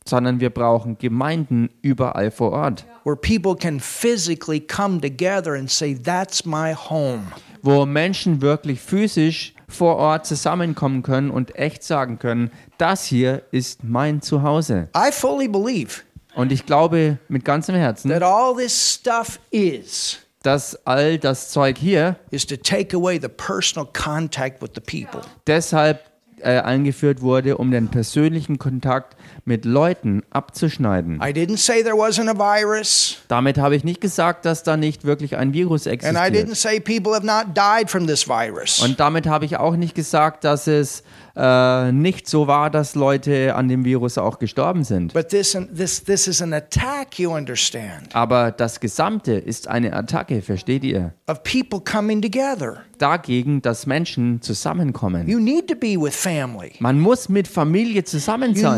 sondern 0.07 0.39
wir 0.41 0.51
brauchen 0.51 0.99
Gemeinden 0.99 1.71
überall 1.83 2.31
vor 2.31 2.53
Ort, 2.53 2.85
where 3.05 3.17
people 3.17 3.57
can 3.57 3.81
physically 3.81 4.61
come 4.61 5.01
together 5.01 5.55
and 5.55 5.71
say, 5.71 5.95
That's 5.95 6.45
my 6.45 6.75
home. 6.75 7.23
wo 7.63 7.87
Menschen 7.87 8.43
wirklich 8.43 8.81
physisch 8.81 9.55
vor 9.67 9.97
Ort 9.97 10.27
zusammenkommen 10.27 11.03
können 11.03 11.31
und 11.31 11.57
echt 11.57 11.83
sagen 11.83 12.19
können, 12.19 12.51
das 12.77 13.07
hier 13.07 13.43
ist 13.51 13.83
mein 13.83 14.21
Zuhause. 14.21 14.89
I 14.95 15.11
fully 15.11 15.49
believe 15.49 16.03
Und 16.35 16.53
ich 16.53 16.67
glaube 16.67 17.19
mit 17.29 17.45
ganzem 17.45 17.75
Herzen, 17.75 18.11
that 18.11 18.23
all 18.23 18.55
this 18.57 18.95
stuff 18.95 19.39
is, 19.51 20.19
dass 20.43 20.75
all 20.87 21.19
das 21.19 21.51
Zeug 21.51 21.79
hier 21.79 22.17
is 22.31 22.47
to 22.47 22.57
take 22.57 22.97
away 22.97 23.19
the 23.21 23.29
personal 23.29 23.89
contact 23.93 24.61
with 24.61 24.71
the 24.75 24.81
people. 24.81 25.21
deshalb 25.47 26.01
äh, 26.41 26.61
eingeführt 26.61 27.23
wurde, 27.23 27.57
um 27.57 27.71
den 27.71 27.89
persönlichen 27.89 28.59
Kontakt 28.59 29.17
mit 29.47 29.65
Leuten 29.65 30.23
abzuschneiden. 30.31 31.17
I 31.23 31.33
didn't 31.33 31.59
say 31.59 31.83
there 31.83 31.97
wasn't 31.97 32.29
a 32.31 32.35
virus, 32.37 33.19
Damit 33.29 33.59
habe 33.59 33.77
ich 33.77 33.85
nicht 33.85 34.01
gesagt, 34.01 34.45
dass 34.45 34.63
da 34.63 34.77
nicht 34.77 35.05
wirklich 35.05 35.37
ein 35.37 35.53
Virus 35.53 35.87
and 35.87 35.93
I 35.93 35.95
existiert. 35.97 36.35
didn't 36.35 36.55
say 36.55 36.81
people 36.81 37.13
have 37.15 37.27
not 37.27 37.55
died 37.57 37.91
from 37.91 38.07
this 38.07 38.27
virus. 38.29 38.81
Und 38.83 38.99
damit 39.01 39.27
habe 39.27 39.45
ich 39.45 39.57
auch 39.57 39.77
nicht 39.77 39.95
gesagt, 39.95 40.45
dass 40.45 40.67
es 40.67 41.03
äh, 41.37 41.91
nicht 41.93 42.29
so 42.29 42.47
war, 42.47 42.71
dass 42.71 42.95
Leute 42.95 43.55
an 43.55 43.69
dem 43.69 43.85
Virus 43.85 44.19
auch 44.19 44.39
gestorben 44.39 44.85
sind. 44.85 45.13
But 45.13 45.29
this, 45.31 45.57
this, 45.77 46.03
this 46.05 46.29
is 46.29 46.41
an 46.41 46.53
attack, 46.53 47.19
you 47.19 47.31
understand, 47.35 48.15
Aber 48.15 48.51
das 48.53 48.79
Gesamte 48.81 49.33
ist 49.33 49.67
eine 49.69 49.93
Attacke, 49.95 50.43
versteht 50.43 50.85
ihr? 50.85 51.13
of 51.27 51.43
people 51.43 51.81
coming 51.81 52.23
together. 52.23 52.79
Dagegen, 52.99 53.61
dass 53.61 53.87
Menschen 53.87 54.41
zusammenkommen. 54.43 55.27
You 55.29 55.41
need 55.41 55.69
to 55.69 55.75
be 55.75 55.97
with 56.01 56.15
family. 56.15 56.73
Man 56.79 57.01
muss 57.01 57.29
mit 57.29 57.49
Familie 57.49 58.05
zusammen 58.05 58.55
sein. 58.55 58.77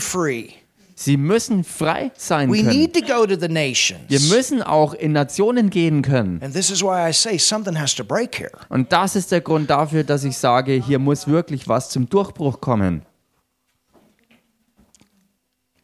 Be 0.00 0.04
free. 0.04 0.54
Sie 0.94 1.16
müssen 1.16 1.64
frei 1.64 2.10
sein 2.16 2.50
We 2.52 2.58
können. 2.58 2.68
need 2.76 2.92
to 2.94 3.00
go 3.00 3.24
to 3.24 3.34
the 3.34 3.48
nations. 3.48 4.00
Wir 4.08 4.20
müssen 4.20 4.62
auch 4.62 4.92
in 4.92 5.12
Nationen 5.12 5.70
gehen 5.70 6.02
können. 6.02 6.42
And 6.42 6.52
this 6.52 6.70
is 6.70 6.82
why 6.82 7.08
I 7.08 7.12
say 7.12 7.38
something 7.38 7.78
has 7.78 7.94
to 7.94 8.04
break 8.04 8.36
here. 8.38 8.50
Und 8.68 8.92
das 8.92 9.16
ist 9.16 9.32
der 9.32 9.40
Grund 9.40 9.70
dafür, 9.70 10.04
dass 10.04 10.24
ich 10.24 10.36
sage, 10.36 10.72
hier 10.72 10.98
muss 10.98 11.26
wirklich 11.26 11.68
was 11.68 11.88
zum 11.88 12.06
Durchbruch 12.10 12.60
kommen. 12.60 13.02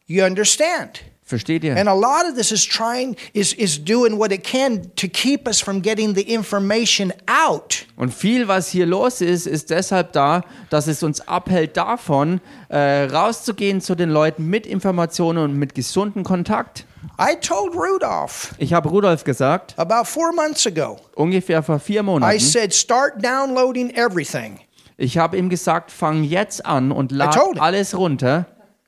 You 0.05 0.23
understand? 0.23 1.01
Versteht 1.27 1.65
ihr? 1.65 1.75
And 1.75 1.89
a 1.89 1.93
lot 1.93 2.23
of 2.25 2.35
this 2.37 2.53
is 2.53 2.65
trying 2.65 3.17
is 3.33 3.51
is 3.51 3.83
doing 3.83 4.17
what 4.17 4.31
it 4.31 4.45
can 4.45 4.83
to 4.95 5.09
keep 5.09 5.45
us 5.45 5.59
from 5.59 5.81
getting 5.81 6.15
the 6.15 6.21
information 6.21 7.11
out. 7.27 7.85
Und 7.97 8.13
viel, 8.13 8.47
was 8.47 8.69
hier 8.69 8.85
los 8.85 9.19
ist, 9.19 9.45
ist 9.45 9.69
deshalb 9.69 10.13
da, 10.13 10.43
dass 10.69 10.87
es 10.87 11.03
uns 11.03 11.19
abhält 11.27 11.75
davon, 11.75 12.39
äh, 12.69 13.03
rauszugehen 13.11 13.81
zu 13.81 13.95
den 13.95 14.09
Leuten 14.09 14.47
mit 14.47 14.65
Informationen 14.65 15.43
und 15.43 15.53
mit 15.55 15.75
gesundem 15.75 16.23
Kontakt. 16.23 16.85
I 17.19 17.35
told 17.35 17.73
Rudolph 17.75 18.53
Ich 18.57 18.71
habe 18.73 18.87
Rudolf 18.87 19.25
gesagt, 19.25 19.77
about 19.77 20.05
four 20.05 20.31
months 20.33 20.65
ago. 20.65 20.97
ungefähr 21.15 21.61
vor 21.61 21.79
vier 21.79 21.99
I 21.99 22.03
Monaten, 22.03 22.39
said, 22.39 22.73
start 22.73 23.21
downloading 23.21 23.89
everything. 23.89 24.59
ich 24.95 25.17
habe 25.17 25.35
ihm 25.35 25.49
gesagt, 25.49 25.91
fang 25.91 26.23
jetzt 26.23 26.65
an 26.65 26.93
und 26.93 27.11
lad 27.11 27.37
alles 27.59 27.97
runter. 27.97 28.45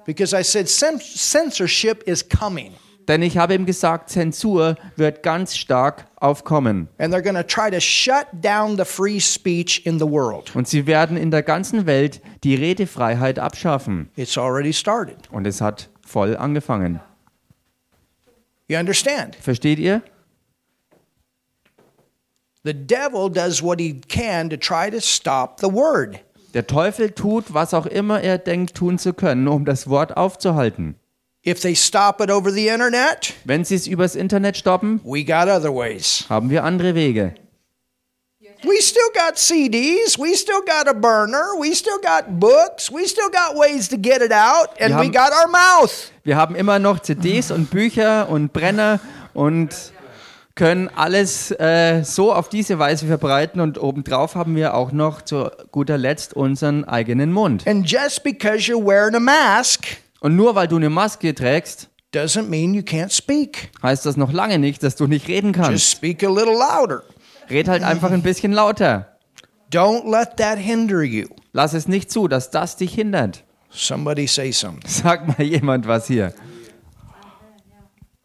Because 0.09 0.33
I 0.33 0.41
said 0.41 0.67
cen- 0.67 0.99
censorship 0.99 2.01
is 2.07 2.27
coming. 2.27 2.73
Denn 3.07 3.21
ich 3.21 3.37
habe 3.37 3.53
ihm 3.53 3.67
gesagt, 3.67 4.09
Zensur 4.09 4.75
wird 4.95 5.21
ganz 5.21 5.55
stark 5.55 6.07
aufkommen. 6.15 6.87
And 6.97 7.13
they're 7.13 7.21
going 7.21 7.35
to 7.35 7.43
try 7.43 7.69
to 7.69 7.79
shut 7.79 8.25
down 8.41 8.75
the 8.75 8.85
free 8.85 9.19
speech 9.19 9.85
in 9.85 9.99
the 9.99 10.09
world. 10.09 10.55
Und 10.55 10.67
sie 10.67 10.87
werden 10.87 11.15
in 11.15 11.29
der 11.29 11.43
ganzen 11.43 11.85
Welt 11.85 12.21
die 12.43 12.55
Redefreiheit 12.55 13.37
abschaffen. 13.37 14.09
It's 14.15 14.35
already 14.35 14.73
started. 14.73 15.29
Und 15.29 15.45
es 15.45 15.61
hat 15.61 15.89
voll 16.03 16.35
angefangen. 16.35 16.99
You 18.67 18.79
understand? 18.79 19.35
Versteht 19.35 19.77
ihr? 19.77 20.01
The 22.63 22.73
devil 22.73 23.29
does 23.29 23.61
what 23.61 23.79
he 23.79 24.01
can 24.07 24.49
to 24.49 24.57
try 24.57 24.89
to 24.89 24.99
stop 24.99 25.59
the 25.59 25.71
word. 25.71 26.19
Der 26.53 26.65
Teufel 26.67 27.11
tut, 27.11 27.53
was 27.53 27.73
auch 27.73 27.85
immer 27.85 28.21
er 28.21 28.37
denkt 28.37 28.75
tun 28.75 28.97
zu 28.97 29.13
können, 29.13 29.47
um 29.47 29.65
das 29.65 29.87
Wort 29.89 30.17
aufzuhalten. 30.17 30.95
If 31.45 31.59
they 31.61 31.75
stop 31.75 32.19
it 32.21 32.31
over 32.31 32.51
the 32.51 32.67
internet, 32.67 33.33
Wenn 33.45 33.63
sie 33.63 33.75
es 33.75 33.87
übers 33.87 34.15
Internet 34.15 34.57
stoppen, 34.57 34.99
we 35.03 35.23
got 35.23 35.47
other 35.47 35.73
ways. 35.73 36.25
haben 36.29 36.49
wir 36.49 36.63
andere 36.63 36.95
Wege. 36.95 37.35
We 38.63 38.81
still 38.81 39.07
got 39.13 39.37
CDs, 39.37 40.19
we 40.19 40.35
still 40.35 40.59
got 40.65 40.85
a 40.87 40.93
burner, 40.93 41.45
we 41.61 41.73
still 41.73 41.97
got 42.01 42.39
books, 42.41 42.91
we 42.91 43.07
still 43.07 43.29
got 43.31 43.55
ways 43.57 43.87
to 43.87 43.95
get 43.97 44.21
it 44.21 44.33
out, 44.33 44.69
and 44.81 44.89
Wir 44.89 44.99
we 44.99 45.05
haben- 45.05 45.11
got 45.13 45.31
our 45.31 45.47
mouth. 45.49 46.11
Wir 46.25 46.35
haben 46.35 46.55
immer 46.55 46.77
noch 46.77 46.99
CDs 46.99 47.51
und 47.51 47.69
Bücher 47.69 48.27
und 48.27 48.51
Brenner 48.51 48.99
und 49.33 49.69
können 50.59 50.89
alles 50.93 51.51
äh, 51.51 52.03
so 52.03 52.33
auf 52.33 52.49
diese 52.49 52.77
Weise 52.79 53.07
verbreiten 53.07 53.61
und 53.61 53.81
obendrauf 53.81 54.35
haben 54.35 54.57
wir 54.57 54.73
auch 54.73 54.91
noch 54.91 55.21
zu 55.21 55.49
guter 55.71 55.97
Letzt 55.97 56.33
unseren 56.33 56.83
eigenen 56.83 57.31
Mund. 57.31 57.65
And 57.65 57.89
just 57.89 58.23
because 58.23 58.69
you're 58.69 58.85
wearing 58.85 59.15
a 59.15 59.21
mask 59.21 59.85
Und 60.19 60.35
nur 60.35 60.55
weil 60.55 60.67
du 60.67 60.75
eine 60.75 60.89
Maske 60.89 61.33
trägst, 61.33 61.87
doesn't 62.13 62.49
mean 62.49 62.73
you 62.73 62.81
can't 62.81 63.15
speak. 63.15 63.71
heißt 63.81 64.05
das 64.05 64.17
noch 64.17 64.33
lange 64.33 64.59
nicht, 64.59 64.83
dass 64.83 64.97
du 64.97 65.07
nicht 65.07 65.29
reden 65.29 65.53
Just 65.53 65.65
kannst. 65.65 65.91
speak 65.91 66.25
a 66.25 66.29
little 66.29 66.51
louder. 66.57 67.03
Red 67.49 67.69
halt 67.69 67.83
einfach 67.83 68.11
ein 68.11 68.21
bisschen 68.21 68.51
lauter. 68.51 69.17
Don't 69.71 70.11
let 70.11 70.35
that 70.35 70.57
hinder 70.57 71.03
you. 71.03 71.27
Lass 71.53 71.73
es 71.73 71.87
nicht 71.87 72.11
zu, 72.11 72.27
dass 72.27 72.51
das 72.51 72.75
dich 72.75 72.93
hindert. 72.93 73.45
Somebody 73.69 74.27
say 74.27 74.51
something. 74.51 74.81
Sag 74.85 75.25
mal 75.25 75.41
jemand 75.41 75.87
was 75.87 76.07
hier. 76.07 76.33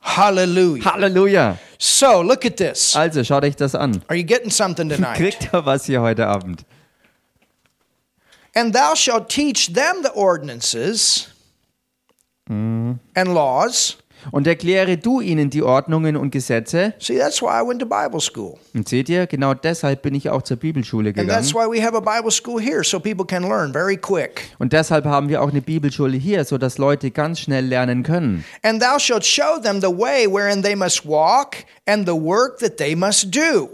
Hallelujah. 0.04 0.82
Halleluja. 0.84 1.58
So, 1.78 2.20
look 2.20 2.44
at 2.44 2.58
this. 2.58 2.94
Also, 2.94 3.22
schaut 3.24 3.42
euch 3.42 3.56
das 3.56 3.74
an. 3.74 4.02
Are 4.08 4.16
you 4.16 4.22
getting 4.22 4.50
something 4.50 4.88
tonight? 4.90 5.16
Kriegt 5.16 5.48
ihr 5.52 5.64
was 5.64 5.86
hier 5.86 6.02
heute 6.02 6.26
Abend? 6.26 6.64
And 8.54 8.72
thou 8.74 8.94
shalt 8.94 9.28
teach 9.28 9.72
them 9.72 10.02
the 10.02 10.10
ordinances 10.12 11.28
and 12.48 12.98
laws 13.34 13.96
Und 14.30 14.46
erkläre 14.46 14.96
du 14.96 15.20
ihnen 15.20 15.50
die 15.50 15.62
Ordnungen 15.62 16.16
und 16.16 16.30
Gesetze. 16.30 16.94
See, 16.98 17.18
that's 17.18 17.40
why 17.42 17.60
I 17.62 17.66
went 17.66 17.80
to 17.80 17.86
Bible 17.86 18.20
school. 18.20 18.54
Und 18.74 18.88
seht 18.88 19.08
ihr, 19.08 19.26
genau 19.26 19.54
deshalb 19.54 20.02
bin 20.02 20.14
ich 20.14 20.30
auch 20.30 20.42
zur 20.42 20.56
Bibelschule 20.56 21.10
And 21.16 21.28
that's 21.28 21.48
gegangen. 21.52 21.70
why 21.72 21.78
we 21.78 21.84
have 21.84 21.96
a 21.96 22.00
Bible 22.00 22.30
school 22.30 22.60
here 22.60 22.82
so 22.84 22.98
people 23.00 23.24
can 23.26 23.42
learn 23.42 23.72
very 23.72 23.96
quick. 23.96 24.42
Und 24.58 24.72
deshalb 24.72 25.04
haben 25.04 25.28
wir 25.28 25.42
auch 25.42 25.50
eine 25.50 25.62
Bibelschule 25.62 26.16
hier, 26.16 26.44
so 26.44 26.58
dass 26.58 26.78
Leute 26.78 27.10
ganz 27.10 27.40
schnell 27.40 27.66
lernen 27.66 28.02
können. 28.02 28.44
And 28.62 28.82
thou 28.82 28.98
shalt 28.98 29.24
show 29.24 29.58
them 29.62 29.80
the 29.80 29.88
way 29.88 30.26
wherein 30.26 30.62
they 30.62 30.74
must 30.76 31.06
walk 31.06 31.56
and 31.86 32.06
the 32.06 32.14
work 32.14 32.58
that 32.58 32.76
they 32.76 32.94
must 32.96 33.34
do. 33.34 33.68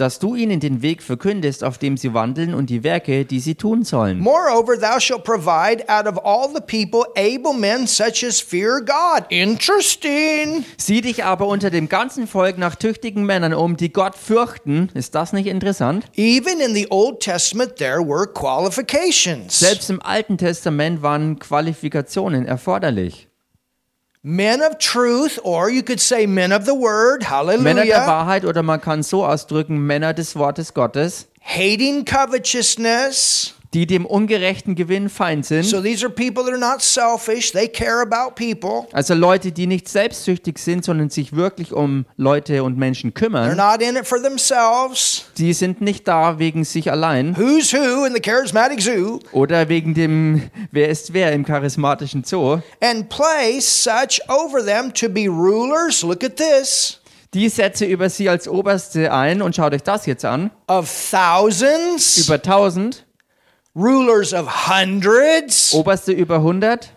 Dass 0.00 0.18
du 0.18 0.34
ihnen 0.34 0.60
den 0.60 0.80
Weg 0.80 1.02
verkündest, 1.02 1.62
auf 1.62 1.76
dem 1.76 1.98
sie 1.98 2.14
wandeln 2.14 2.54
und 2.54 2.70
die 2.70 2.82
Werke, 2.82 3.26
die 3.26 3.38
sie 3.38 3.54
tun 3.54 3.84
sollen. 3.84 4.18
Moreover, 4.18 4.78
thou 4.80 4.98
shalt 4.98 5.24
provide 5.24 5.86
out 5.88 6.06
of 6.06 6.16
all 6.24 6.48
the 6.48 6.62
people 6.62 7.04
able 7.16 7.52
men 7.52 7.86
such 7.86 8.24
as 8.26 8.40
fear 8.40 8.80
God. 8.80 9.26
Interesting. 9.28 10.64
Sieh 10.78 11.02
dich 11.02 11.24
aber 11.24 11.48
unter 11.48 11.68
dem 11.68 11.90
ganzen 11.90 12.26
Volk 12.26 12.56
nach 12.56 12.76
tüchtigen 12.76 13.26
Männern 13.26 13.52
um, 13.52 13.76
die 13.76 13.92
Gott 13.92 14.16
fürchten. 14.16 14.88
Ist 14.94 15.14
das 15.14 15.34
nicht 15.34 15.46
interessant? 15.46 16.06
Even 16.16 16.60
in 16.60 16.74
the 16.74 16.86
Old 16.88 17.20
Testament, 17.20 17.76
there 17.76 18.00
were 18.00 18.26
qualifications. 18.26 19.58
Selbst 19.58 19.90
im 19.90 20.00
Alten 20.00 20.38
Testament 20.38 21.02
waren 21.02 21.38
Qualifikationen 21.38 22.46
erforderlich. 22.46 23.29
Men 24.22 24.60
of 24.60 24.76
truth, 24.76 25.38
or 25.44 25.70
you 25.70 25.82
could 25.82 25.98
say 25.98 26.26
men 26.26 26.52
of 26.52 26.66
the 26.66 26.74
word, 26.74 27.22
hallelujah. 27.22 27.62
Männer 27.62 27.84
der 27.86 28.06
Wahrheit 28.06 28.44
oder 28.44 28.62
man 28.62 28.78
kann 28.78 29.02
so 29.02 29.24
ausdrücken, 29.24 29.86
Männer 29.86 30.12
des 30.12 30.36
Wortes 30.36 30.74
Gottes, 30.74 31.26
hating 31.40 32.04
covetousness. 32.04 33.54
Die 33.72 33.86
dem 33.86 34.04
ungerechten 34.04 34.74
Gewinn 34.74 35.08
feind 35.08 35.46
sind. 35.46 35.64
So 35.64 35.80
these 35.80 36.04
are 36.04 36.12
people 36.12 36.42
that 36.44 36.52
are 36.52 36.58
not 36.58 36.82
selfish, 36.82 37.52
they 37.52 37.68
care 37.68 38.00
about 38.02 38.34
people. 38.34 38.88
Also 38.92 39.14
Leute, 39.14 39.52
die 39.52 39.66
nicht 39.66 39.88
selbstsüchtig 39.88 40.58
sind, 40.58 40.84
sondern 40.84 41.08
sich 41.10 41.34
wirklich 41.36 41.72
um 41.72 42.04
Leute 42.16 42.64
und 42.64 42.76
Menschen 42.78 43.10
They're 43.10 43.14
kümmern. 43.20 43.56
not 43.56 43.80
in 43.80 43.96
it 43.96 44.06
for 44.06 44.20
themselves. 44.20 45.26
Die 45.38 45.52
sind 45.52 45.80
nicht 45.80 46.08
da 46.08 46.38
wegen 46.38 46.64
sich 46.64 46.90
allein 46.90 47.36
Who's 47.36 47.72
who 47.72 48.04
in 48.04 48.14
the 48.14 48.20
charismatic 48.20 48.80
zoo? 48.82 49.20
oder 49.32 49.68
wegen 49.68 49.94
dem 49.94 50.50
Wer 50.72 50.88
ist 50.88 51.12
wer 51.12 51.32
im 51.32 51.44
charismatischen 51.44 52.24
Zoo. 52.24 52.58
And 52.80 53.08
place 53.08 53.84
such 53.84 54.20
over 54.28 54.64
them 54.64 54.92
to 54.94 55.08
be 55.08 55.28
rulers. 55.28 56.02
Look 56.02 56.24
at 56.24 56.36
this. 56.36 57.00
Die 57.32 57.48
setze 57.48 57.84
über 57.84 58.10
sie 58.10 58.28
als 58.28 58.48
Oberste 58.48 59.12
ein 59.12 59.40
und 59.42 59.54
schaut 59.54 59.72
euch 59.72 59.84
das 59.84 60.06
jetzt 60.06 60.24
an. 60.24 60.50
Of 60.66 60.90
thousands, 61.12 62.18
Über 62.26 62.34
1000, 62.34 63.04
rulers 63.74 64.32
of 64.32 64.46
hundreds, 64.46 65.72
Oberste 65.74 66.12
über 66.12 66.36
100, 66.36 66.88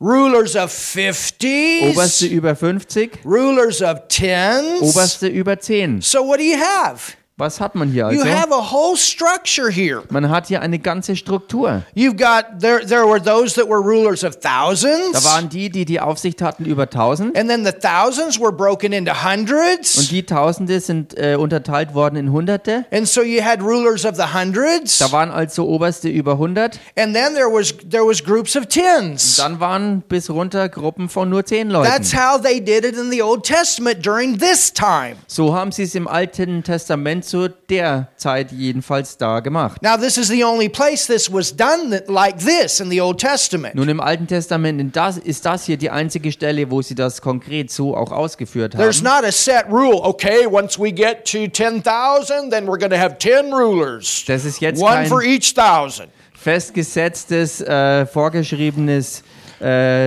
rulers 0.00 0.56
of 0.56 0.70
fifties, 0.72 1.96
Oberste 1.96 2.26
über 2.26 2.54
50, 2.54 3.20
rulers 3.24 3.82
of 3.82 4.08
tens. 4.08 4.82
Oberste 4.82 5.28
über 5.28 5.58
10. 5.58 6.02
So 6.02 6.22
what 6.22 6.38
do 6.38 6.44
you 6.44 6.56
have? 6.56 7.16
Was 7.38 7.60
hat 7.60 7.74
man 7.74 7.88
hier 7.90 8.10
You 8.12 8.20
also? 8.20 8.30
have 8.30 8.52
a 8.52 8.72
whole 8.72 8.94
structure 8.94 9.70
here. 9.70 10.02
Man 10.10 10.28
hat 10.28 10.48
hier 10.48 10.60
eine 10.60 10.78
ganze 10.78 11.16
Struktur. 11.16 11.82
You've 11.94 12.16
got 12.18 12.60
there 12.60 12.84
there 12.86 13.06
were 13.08 13.20
those 13.20 13.54
that 13.54 13.66
were 13.68 13.80
rulers 13.80 14.22
of 14.22 14.38
Da 14.40 14.66
thousands. 14.66 15.24
waren 15.24 15.48
die, 15.48 15.70
die 15.70 15.86
die 15.86 15.98
Aufsicht 15.98 16.42
hatten 16.42 16.66
über 16.66 16.82
1000 16.84 17.36
And 17.36 17.48
then 17.48 17.64
the 17.64 17.72
thousands 17.72 18.38
were 18.38 18.52
broken 18.52 18.92
into 18.92 19.12
und 19.12 19.24
hundreds. 19.24 20.08
die 20.08 20.24
Tausende 20.24 20.78
sind 20.80 21.16
äh, 21.18 21.36
unterteilt 21.36 21.94
worden 21.94 22.16
in 22.16 22.32
Hunderte. 22.32 22.84
And 22.92 23.08
so 23.08 23.22
you 23.22 23.42
had 23.42 23.62
rulers 23.62 24.04
of 24.04 24.16
the 24.16 24.34
hundreds. 24.34 24.98
Da 24.98 25.10
waren 25.10 25.30
also 25.30 25.66
Oberste 25.66 26.10
über 26.10 26.32
100. 26.32 26.78
And 26.96 27.14
then 27.14 27.34
there 27.34 27.48
was 27.50 27.74
there 27.90 28.04
was 28.06 28.22
groups 28.22 28.54
of 28.56 28.66
tens. 28.66 29.36
Dann 29.36 29.58
waren 29.58 30.02
bis 30.06 30.28
runter 30.28 30.68
Gruppen 30.68 31.08
von 31.08 31.30
nur 31.30 31.46
10 31.46 31.70
Leuten. 31.70 31.90
That's 31.90 32.14
how 32.14 32.38
they 32.40 32.60
did 32.62 32.84
it 32.84 32.94
in 32.96 33.10
the 33.10 33.22
Old 33.22 33.44
Testament 33.44 34.04
during 34.04 34.38
this 34.38 34.70
time. 34.72 35.16
So 35.26 35.54
haben 35.54 35.72
sie 35.72 35.84
es 35.84 35.94
im 35.94 36.06
Alten 36.06 36.62
Testament 36.62 37.21
zu 37.22 37.48
der 37.48 38.08
Zeit 38.16 38.52
jedenfalls 38.52 39.16
da 39.16 39.40
gemacht. 39.40 39.82
Now 39.82 39.96
this 39.96 40.16
is 40.16 40.28
the 40.28 40.44
only 40.44 40.68
place 40.68 41.06
this 41.06 41.32
was 41.32 41.54
done 41.56 42.00
like 42.06 42.38
this 42.38 42.80
in 42.80 42.90
the 42.90 43.00
Old 43.00 43.18
Testament. 43.20 43.74
Nun 43.74 43.88
im 43.88 44.00
Alten 44.00 44.26
Testament 44.26 44.94
das, 44.94 45.16
ist 45.18 45.44
das 45.46 45.64
hier 45.64 45.76
die 45.76 45.90
einzige 45.90 46.32
Stelle, 46.32 46.70
wo 46.70 46.82
sie 46.82 46.94
das 46.94 47.20
konkret 47.22 47.70
so 47.70 47.96
auch 47.96 48.12
ausgeführt 48.12 48.72
There's 48.72 48.98
haben. 49.04 49.22
not 49.22 49.24
a 49.24 49.32
set 49.32 49.64
rule. 49.70 50.02
Okay, 50.02 50.46
once 50.46 50.78
we 50.78 50.92
get 50.92 51.24
to 51.30 51.46
10,000, 51.48 52.50
then 52.50 52.66
we're 52.66 52.78
going 52.78 52.90
to 52.90 52.98
have 52.98 53.16
10 53.18 53.52
rulers. 53.52 54.24
Das 54.26 54.44
ist 54.44 54.60
jetzt 54.60 54.80
One 54.80 54.90
kein 54.94 55.06
for 55.06 55.22
each 55.22 55.54
thousand. 55.54 56.08
festgesetztes, 56.34 57.60
äh, 57.60 58.06
vorgeschriebenes 58.06 59.20
äh, 59.20 59.22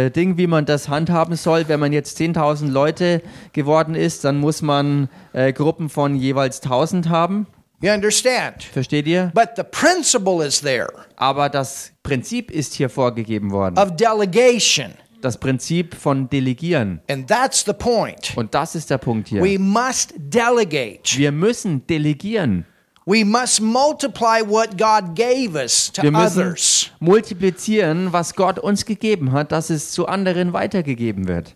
Ding, 0.10 0.38
wie 0.38 0.47
man 0.47 0.66
das 0.66 0.89
handhaben 0.89 1.36
soll. 1.36 1.68
Wenn 1.68 1.80
man 1.80 1.93
jetzt 1.93 2.20
10.000 2.20 2.70
Leute 2.70 3.22
geworden 3.53 3.95
ist, 3.95 4.24
dann 4.26 4.38
muss 4.39 4.62
man 4.62 5.10
äh, 5.34 5.53
Gruppen 5.53 5.89
von 5.89 6.16
jeweils 6.16 6.62
1.000 6.62 7.10
haben. 7.10 7.47
You 7.82 7.91
understand? 7.91 8.64
Versteht 8.64 9.06
ihr? 9.08 9.32
But 9.34 9.49
the 9.58 9.64
principle 9.64 10.45
is 10.45 10.62
there 10.62 10.88
Aber 11.18 11.49
das 11.49 11.91
Prinzip 12.03 12.49
ist 12.51 12.74
hier 12.74 12.89
vorgegeben 12.89 13.51
worden. 13.51 13.78
of 13.78 13.95
delegation. 13.95 14.91
Das 15.22 15.38
Prinzip 15.39 15.95
von 15.95 16.30
Delegieren. 16.30 17.01
And 17.10 17.28
that's 17.28 17.66
the 17.66 17.74
point. 17.74 18.34
Und 18.36 18.53
das 18.53 18.76
ist 18.76 18.89
der 18.91 18.97
Punkt 18.99 19.28
hier. 19.30 19.41
We 19.41 19.58
must 19.58 20.14
delegate. 20.18 21.18
Wir 21.18 21.32
müssen 21.32 21.86
delegieren. 21.88 22.66
We 23.08 23.24
must 23.24 23.62
multiply 23.62 24.41
what 24.41 24.78
God 24.78 25.16
gave 25.16 25.56
us 25.56 25.91
to 25.91 26.01
Wir 26.01 26.12
müssen 26.12 26.41
others. 26.41 26.89
multiplizieren, 26.99 28.12
was 28.12 28.34
Gott 28.34 28.58
uns 28.58 28.86
gegeben 28.86 29.32
hat, 29.32 29.51
dass 29.51 29.70
es 29.70 29.91
zu 29.91 30.08
anderen 30.08 30.53
weitergegeben 30.53 31.28
wird. 31.28 31.56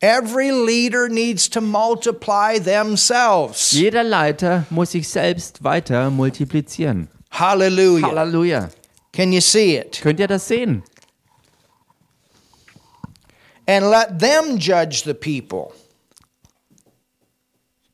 Every 0.00 0.50
leader 0.50 1.08
needs 1.08 1.48
to 1.50 1.60
multiply 1.60 2.58
themselves. 2.60 3.72
Jeder 3.72 4.02
Leiter 4.04 4.64
muss 4.70 4.92
sich 4.92 5.08
selbst 5.08 5.62
weiter 5.64 6.10
multiplizieren. 6.10 7.08
Hallelujah. 7.30 8.08
Halleluja. 8.08 8.68
Can 9.12 9.32
you 9.32 9.40
see 9.40 9.76
it? 9.76 10.00
Könnt 10.00 10.20
ihr 10.20 10.26
das 10.28 10.46
sehen? 10.48 10.82
And 13.66 13.86
let 13.90 14.18
them 14.18 14.58
judge 14.58 15.02
the 15.04 15.14
people. 15.14 15.72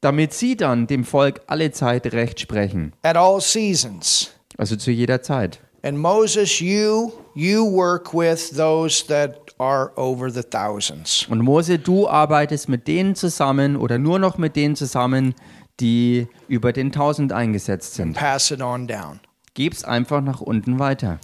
Damit 0.01 0.32
sie 0.32 0.57
dann 0.57 0.86
dem 0.86 1.05
Volk 1.05 1.40
alle 1.46 1.72
Zeit 1.72 2.12
Recht 2.12 2.38
sprechen. 2.40 2.92
at 3.03 3.16
all 3.16 3.40
seasons. 3.40 4.30
Also 4.57 4.76
zu 4.76 4.90
jeder 4.90 5.22
Zeit. 5.22 5.61
And 5.82 5.99
Moses, 5.99 6.61
you 6.61 7.12
you 7.34 7.64
work 7.64 8.12
with 8.12 8.51
those 8.57 9.07
that 9.07 9.36
are 9.59 9.92
over 9.96 10.30
the 10.30 10.42
thousands. 10.42 11.26
Und 11.28 11.40
Mose, 11.40 11.78
du 11.78 12.09
arbeitest 12.09 12.68
mit 12.68 12.88
denen 12.88 13.14
zusammen 13.14 13.76
oder 13.76 13.99
nur 13.99 14.18
noch 14.18 14.38
mit 14.38 14.57
denen 14.57 14.74
zusammen, 14.76 15.34
die 15.80 16.26
über 16.49 16.72
den 16.72 16.90
Tausend 16.90 17.32
eingesetzt 17.32 17.94
sind. 17.94 18.14
Pass 18.14 18.51
it 18.51 18.61
on 18.61 18.86
down. 18.88 19.20
Gib's 19.55 19.84
einfach 19.84 20.20
nach 20.20 20.40
unten 20.40 20.78
weiter. 20.78 21.18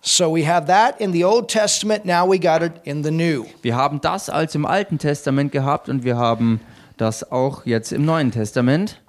So 0.00 0.34
we 0.34 0.46
have 0.46 0.66
that 0.66 1.00
in 1.00 1.12
the 1.12 1.24
Old 1.24 1.48
Testament, 1.48 2.04
now 2.06 2.30
we 2.30 2.38
got 2.38 2.62
it 2.62 2.72
in 2.84 3.02
the 3.02 3.10
New. 3.10 3.44
Wir 3.62 3.76
haben 3.76 4.00
das 4.00 4.30
als 4.30 4.54
im 4.54 4.64
Alten 4.64 4.98
Testament 4.98 5.52
gehabt 5.52 5.88
und 5.88 6.04
wir 6.04 6.16
haben 6.16 6.60
das 7.00 7.30
auch 7.30 7.66
jetzt 7.66 7.92
im 7.92 8.04
Neuen 8.04 8.30
Testament. 8.30 9.00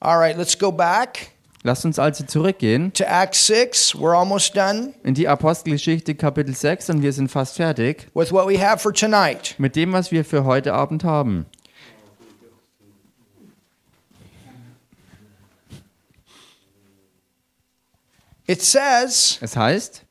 All 0.00 0.18
right, 0.18 0.36
let's 0.36 0.58
go 0.58 0.70
back 0.70 1.32
Lasst 1.66 1.84
uns 1.84 1.98
also 1.98 2.22
zurückgehen 2.22 2.92
to 2.92 3.02
Acts 3.02 3.48
6. 3.48 3.96
We're 3.96 4.16
almost 4.16 4.56
done 4.56 4.94
in 5.02 5.14
die 5.14 5.26
Apostelgeschichte 5.26 6.14
Kapitel 6.14 6.54
6 6.54 6.90
und 6.90 7.02
wir 7.02 7.12
sind 7.12 7.28
fast 7.28 7.56
fertig 7.56 8.06
with 8.14 8.30
what 8.30 8.48
we 8.48 8.56
have 8.56 8.78
for 8.78 8.92
tonight. 8.92 9.56
mit 9.58 9.74
dem, 9.74 9.92
was 9.92 10.12
wir 10.12 10.24
für 10.24 10.44
heute 10.44 10.74
Abend 10.74 11.02
haben. 11.02 11.46
It 18.46 18.62
says, 18.62 19.38
Es 19.40 19.56
heißt, 19.56 20.05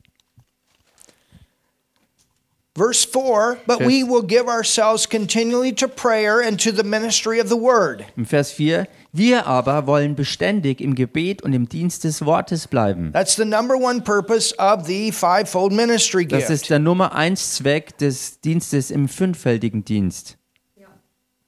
verse 2.78 3.06
4, 3.06 3.58
but 3.66 3.80
Yes. 3.80 3.88
we 3.88 4.04
will 4.04 4.22
give 4.22 4.48
ourselves 4.48 5.08
continually 5.08 5.72
to 5.74 5.88
prayer 5.88 6.42
and 6.42 6.60
to 6.62 6.72
the 6.72 6.84
ministry 6.84 7.40
of 7.40 7.48
the 7.50 7.56
word. 7.56 8.04
im 8.18 8.26
Vers 8.26 8.52
4, 8.52 8.88
wir 9.14 9.46
aber 9.48 9.88
wollen 9.88 10.16
beständig 10.16 10.82
im 10.82 10.94
Gebet 10.96 11.42
und 11.42 11.54
im 11.54 11.70
Dienst 11.70 12.04
des 12.04 12.26
Wortes 12.26 12.68
bleiben. 12.68 13.12
That's 13.14 13.36
the 13.38 13.46
number 13.46 13.76
one 13.76 14.02
purpose 14.02 14.54
of 14.58 14.86
the 14.86 15.12
fivefold 15.12 15.72
ministry 15.72 16.28
Das 16.28 16.40
gift. 16.40 16.50
ist 16.52 16.70
der 16.70 16.80
Nummer 16.80 17.16
eins 17.16 17.56
Zweck 17.56 17.98
des 17.98 18.42
Dienstes 18.42 18.92
im 18.92 19.08
fünffältigen 19.08 19.86
Dienst. 19.86 20.38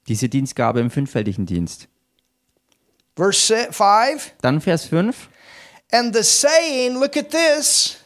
Diese 0.07 0.29
Dienstgabe 0.29 0.79
im 0.79 0.89
fünffältigen 0.89 1.45
Dienst. 1.45 1.89
Verse 3.17 3.67
5, 3.71 4.31
Dann 4.41 4.61
Vers 4.61 4.85
5. 4.85 5.29
and 5.91 6.15
the 6.15 6.23
saying, 6.23 6.97
look 6.97 7.17
at 7.17 7.29
this, 7.31 7.97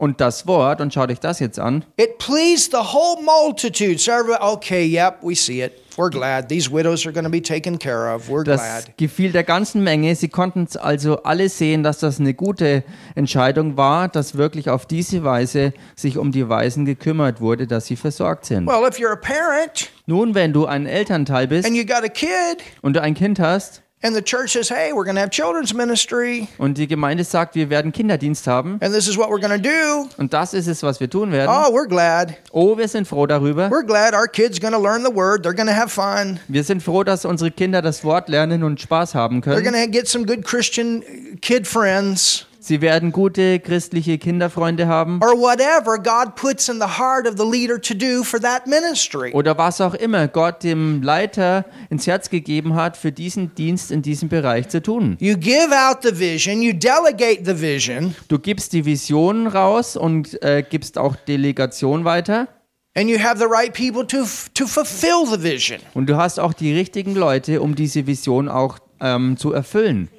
Und 0.00 0.18
das 0.22 0.46
Wort, 0.46 0.80
und 0.80 0.94
schaut 0.94 1.10
euch 1.10 1.20
das 1.20 1.40
jetzt 1.40 1.58
an, 1.58 1.84
it 1.98 2.16
pleased 2.16 2.70
the 2.72 2.78
whole 2.78 3.22
multitude. 3.22 3.98
So 3.98 4.12
okay, 4.40 4.82
yep, 4.82 5.18
we 5.22 5.34
see 5.34 5.60
it. 5.62 5.72
we're 5.98 6.08
glad. 6.08 6.48
These 6.48 6.70
widows 6.72 7.04
are 7.06 7.12
going 7.12 7.24
to 7.24 7.30
be 7.30 7.42
taken 7.42 7.78
care 7.78 8.08
of. 8.14 8.28
We're 8.30 8.42
Das 8.44 8.62
glad. 8.62 8.96
gefiel 8.96 9.32
der 9.32 9.44
ganzen 9.44 9.84
Menge. 9.84 10.16
Sie 10.16 10.28
konnten 10.28 10.66
also 10.80 11.22
alle 11.24 11.50
sehen, 11.50 11.82
dass 11.82 11.98
das 11.98 12.18
eine 12.18 12.32
gute 12.32 12.82
Entscheidung 13.14 13.76
war, 13.76 14.08
dass 14.08 14.36
wirklich 14.36 14.70
auf 14.70 14.86
diese 14.86 15.22
Weise 15.22 15.74
sich 15.94 16.16
um 16.16 16.32
die 16.32 16.48
Waisen 16.48 16.86
gekümmert 16.86 17.42
wurde, 17.42 17.66
dass 17.66 17.84
sie 17.84 17.96
versorgt 17.96 18.46
sind. 18.46 18.66
Well, 18.66 18.88
if 18.88 18.98
you're 18.98 19.12
a 19.12 19.16
parent 19.16 19.90
Nun, 20.06 20.34
wenn 20.34 20.54
du 20.54 20.64
ein 20.64 20.86
Elternteil 20.86 21.46
bist 21.46 21.66
and 21.68 21.76
you 21.76 21.84
got 21.84 22.02
a 22.02 22.08
kid 22.08 22.62
und 22.80 22.94
du 22.96 23.02
ein 23.02 23.14
Kind 23.14 23.38
hast 23.38 23.82
and 24.02 24.14
the 24.16 24.22
church 24.22 24.52
says, 24.52 24.70
hey, 24.70 24.92
we're 24.92 25.04
going 25.04 25.14
to 25.16 25.20
have 25.20 25.30
children's 25.30 25.74
ministry 25.74 26.48
und 26.58 26.78
die 26.78 26.86
Gemeinde 26.86 27.24
sagt, 27.24 27.54
wir 27.54 27.68
werden 27.70 27.92
Kinderdienst 27.92 28.46
haben 28.46 28.78
and 28.80 28.94
this 28.94 29.08
is 29.08 29.16
what 29.16 29.28
we're 29.28 29.40
going 29.40 29.50
to 29.50 29.58
do, 29.58 30.08
und 30.18 30.32
das 30.32 30.54
ist 30.54 30.66
es, 30.66 30.82
was 30.82 31.00
wir 31.00 31.10
tun 31.10 31.32
werden. 31.32 31.50
oh, 31.50 31.72
we're 31.72 31.88
glad. 31.88 32.34
Oh, 32.52 32.76
wir 32.78 32.88
sind 32.88 33.06
froh 33.06 33.26
darüber. 33.26 33.70
We're 33.70 33.84
glad 33.86 34.14
our 34.14 34.26
kid's 34.28 34.60
going 34.60 34.72
to 34.72 34.78
learn 34.80 35.04
the 35.04 35.14
word. 35.14 35.44
They're 35.44 35.54
going 35.54 35.68
to 35.68 35.74
have 35.74 35.90
fun. 35.90 36.40
Wir 36.48 36.64
sind 36.64 36.82
froh, 36.82 37.04
dass 37.04 37.24
unsere 37.24 37.50
Kinder 37.50 37.82
das 37.82 38.04
Wort 38.04 38.28
lernen 38.28 38.62
und 38.62 38.80
Spaß 38.80 39.14
haben 39.14 39.40
They're 39.40 39.54
können. 39.60 39.64
going 39.72 39.84
to 39.84 39.90
get 39.90 40.08
some 40.08 40.24
good 40.24 40.44
Christian 40.44 41.02
kid 41.40 41.66
friends 41.66 42.46
Sie 42.62 42.82
werden 42.82 43.10
gute 43.10 43.58
christliche 43.58 44.18
Kinderfreunde 44.18 44.86
haben 44.86 45.18
or 45.22 45.30
whatever 45.30 45.96
God 45.96 46.34
puts 46.36 46.68
in 46.68 46.76
the 46.78 46.98
heart 46.98 47.26
of 47.26 47.36
the 47.38 47.44
leader 47.50 47.80
to 47.80 47.94
do 47.94 48.22
for 48.22 48.38
that 48.38 48.66
ministry. 48.66 49.32
oder 49.32 49.56
was 49.56 49.80
auch 49.80 49.94
immer 49.94 50.28
Gott 50.28 50.62
dem 50.62 51.02
Leiter 51.02 51.64
ins 51.88 52.06
Herz 52.06 52.28
gegeben 52.28 52.74
hat, 52.74 52.98
für 52.98 53.12
diesen 53.12 53.54
Dienst 53.54 53.90
in 53.90 54.02
diesem 54.02 54.28
Bereich 54.28 54.68
zu 54.68 54.82
tun. 54.82 55.16
You 55.20 55.38
give 55.38 55.70
out 55.72 56.02
the 56.02 56.18
vision, 56.18 56.60
you 56.60 56.74
delegate 56.74 57.46
the 57.46 57.58
vision, 57.58 58.14
Du 58.28 58.38
gibst 58.38 58.74
die 58.74 58.84
Vision 58.84 59.46
raus 59.46 59.96
und 59.96 60.42
äh, 60.42 60.62
gibst 60.68 60.98
auch 60.98 61.16
Delegation 61.16 62.04
weiter 62.04 62.46
and 62.94 63.08
you 63.08 63.18
have 63.18 63.38
the 63.38 63.46
right 63.46 63.72
people 63.72 64.06
to, 64.06 64.26
to 64.52 64.66
fulfill 64.66 65.24
the 65.24 65.42
vision. 65.42 65.78
und 65.94 66.10
du 66.10 66.16
hast 66.18 66.38
auch 66.38 66.52
die 66.52 66.74
richtigen 66.76 67.14
Leute, 67.14 67.62
um 67.62 67.74
diese 67.74 68.06
Vision 68.06 68.50
auch 68.50 68.78
ähm, 69.00 69.38
zu 69.38 69.52
erfüllen. 69.54 70.10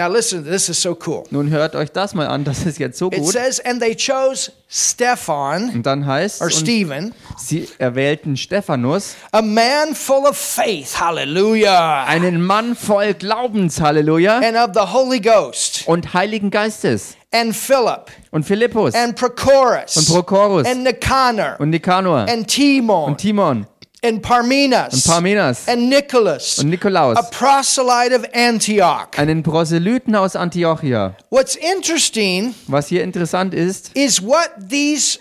Now, 0.00 0.08
listen, 0.10 0.44
this 0.46 0.70
is 0.70 0.80
so 0.80 0.96
cool. 1.06 1.24
Nun 1.30 1.50
hört 1.50 1.76
euch 1.76 1.92
das 1.92 2.14
mal 2.14 2.26
an, 2.26 2.42
das 2.44 2.64
ist 2.64 2.78
jetzt 2.78 2.96
so 2.96 3.08
It 3.12 3.18
gut. 3.18 3.32
says, 3.32 3.60
and 3.60 3.82
they 3.82 3.94
chose 3.94 4.50
Stephan 4.66 5.68
Und 5.74 5.84
dann 5.84 6.06
heißt 6.06 6.40
or 6.40 6.48
Stephen, 6.48 7.12
sie 7.36 7.68
erwählten 7.76 8.34
Stephanus, 8.38 9.14
a 9.30 9.42
man 9.42 9.94
full 9.94 10.24
of 10.26 10.38
faith, 10.38 10.98
hallelujah, 10.98 12.04
einen 12.06 12.40
Mann 12.42 12.74
voll 12.76 13.12
Glaubens, 13.12 13.78
Halleluja, 13.78 14.38
and 14.38 14.56
of 14.56 14.70
the 14.72 14.90
Holy 14.90 15.20
Ghost, 15.20 15.82
und 15.86 16.14
Heiligen 16.14 16.50
Geistes. 16.50 17.14
and 17.30 17.54
Philip, 17.54 18.10
Und 18.30 18.44
Philippus. 18.46 18.94
And 18.94 19.14
Prochorus, 19.16 19.98
und 19.98 20.08
Prochorus. 20.08 20.66
And 20.66 20.82
Nicanor, 20.84 21.56
und 21.58 21.68
Nikanor 21.70 22.26
and 22.26 22.48
Timon, 22.48 23.04
und 23.10 23.18
Timon 23.18 23.66
and 24.02 24.22
Parmenas, 24.22 24.94
und 24.94 25.04
Parmenas 25.04 25.68
and 25.68 25.88
Nicholas, 25.88 26.58
und 26.58 26.70
Nikolaus, 26.70 27.16
a 27.16 27.22
proselyte 27.22 28.14
of 28.14 28.24
Antioch. 28.34 29.08
einen 29.16 29.42
Proselyten 29.42 30.14
aus 30.14 30.36
Antiochia. 30.36 31.16
What's 31.30 31.56
interesting 31.56 32.54
Was 32.66 32.88
hier 32.88 33.02
interessant 33.02 33.54
ist, 33.54 33.90
is 33.96 34.22
what 34.22 34.50
these 34.70 35.18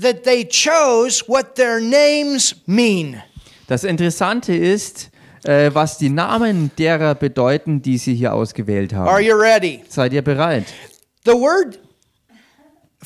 that 0.00 0.22
they 0.24 0.44
chose, 0.44 1.24
what 1.26 1.54
their 1.56 1.80
names 1.80 2.54
mean. 2.66 3.22
das 3.66 3.82
Interessante 3.84 4.54
ist, 4.54 5.10
äh, 5.44 5.70
was 5.72 5.98
die 5.98 6.08
Namen 6.10 6.70
derer 6.78 7.14
bedeuten, 7.14 7.82
die 7.82 7.98
sie 7.98 8.14
hier 8.14 8.32
ausgewählt 8.34 8.92
Are 8.94 9.10
haben. 9.16 9.24
you 9.24 9.34
ready? 9.34 9.82
Seid 9.88 10.12
ihr 10.12 10.22
bereit? 10.22 10.66
The 11.24 11.32
word 11.32 11.78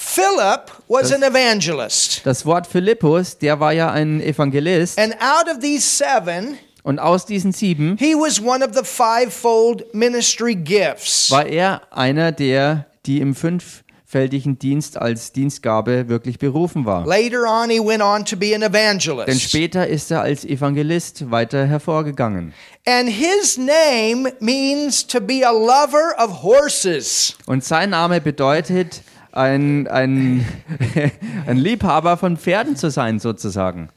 Philip 0.02 0.72
was 0.88 1.12
an 1.12 1.22
evangelist. 1.22 2.22
Das 2.24 2.46
Wort 2.46 2.66
Philippus, 2.66 3.36
der 3.36 3.60
war 3.60 3.72
ja 3.72 3.90
ein 3.92 4.22
Evangelist 4.22 4.98
And 4.98 5.14
out 5.20 5.46
of 5.54 5.60
these 5.60 5.86
seven, 5.86 6.56
und 6.82 6.98
aus 6.98 7.26
diesen 7.26 7.52
sieben 7.52 7.98
he 7.98 8.14
was 8.14 8.40
one 8.40 8.64
of 8.66 8.74
the 8.74 8.82
fivefold 8.82 9.94
ministry 9.94 10.54
gifts. 10.54 11.30
war 11.30 11.44
er 11.46 11.82
einer 11.90 12.32
der, 12.32 12.86
die 13.04 13.20
im 13.20 13.34
fünffältigen 13.34 14.58
Dienst 14.58 14.96
als 14.96 15.32
Dienstgabe 15.32 16.08
wirklich 16.08 16.38
berufen 16.38 16.86
war. 16.86 17.06
Later 17.06 17.42
on, 17.44 17.68
he 17.68 17.78
went 17.78 18.02
on 18.02 18.24
to 18.24 18.36
be 18.38 18.54
an 18.54 18.62
Denn 18.62 18.72
evangelist. 18.72 19.42
später 19.42 19.86
ist 19.86 20.10
er 20.10 20.22
als 20.22 20.46
Evangelist 20.46 21.30
weiter 21.30 21.66
hervorgegangen. 21.66 22.54
And 22.86 23.06
his 23.10 23.58
name 23.58 24.32
means 24.40 25.06
to 25.06 25.20
be 25.20 25.46
a 25.46 25.52
lover 25.52 26.14
of 26.18 26.42
horses. 26.42 27.36
Und 27.44 27.62
sein 27.62 27.90
Name 27.90 28.22
bedeutet, 28.22 29.02
ein, 29.32 29.86
ein, 29.88 30.46
ein 31.46 31.56
Liebhaber 31.56 32.16
von 32.16 32.36
Pferden 32.36 32.76
zu 32.76 32.90
sein, 32.90 33.18
sozusagen. 33.18 33.90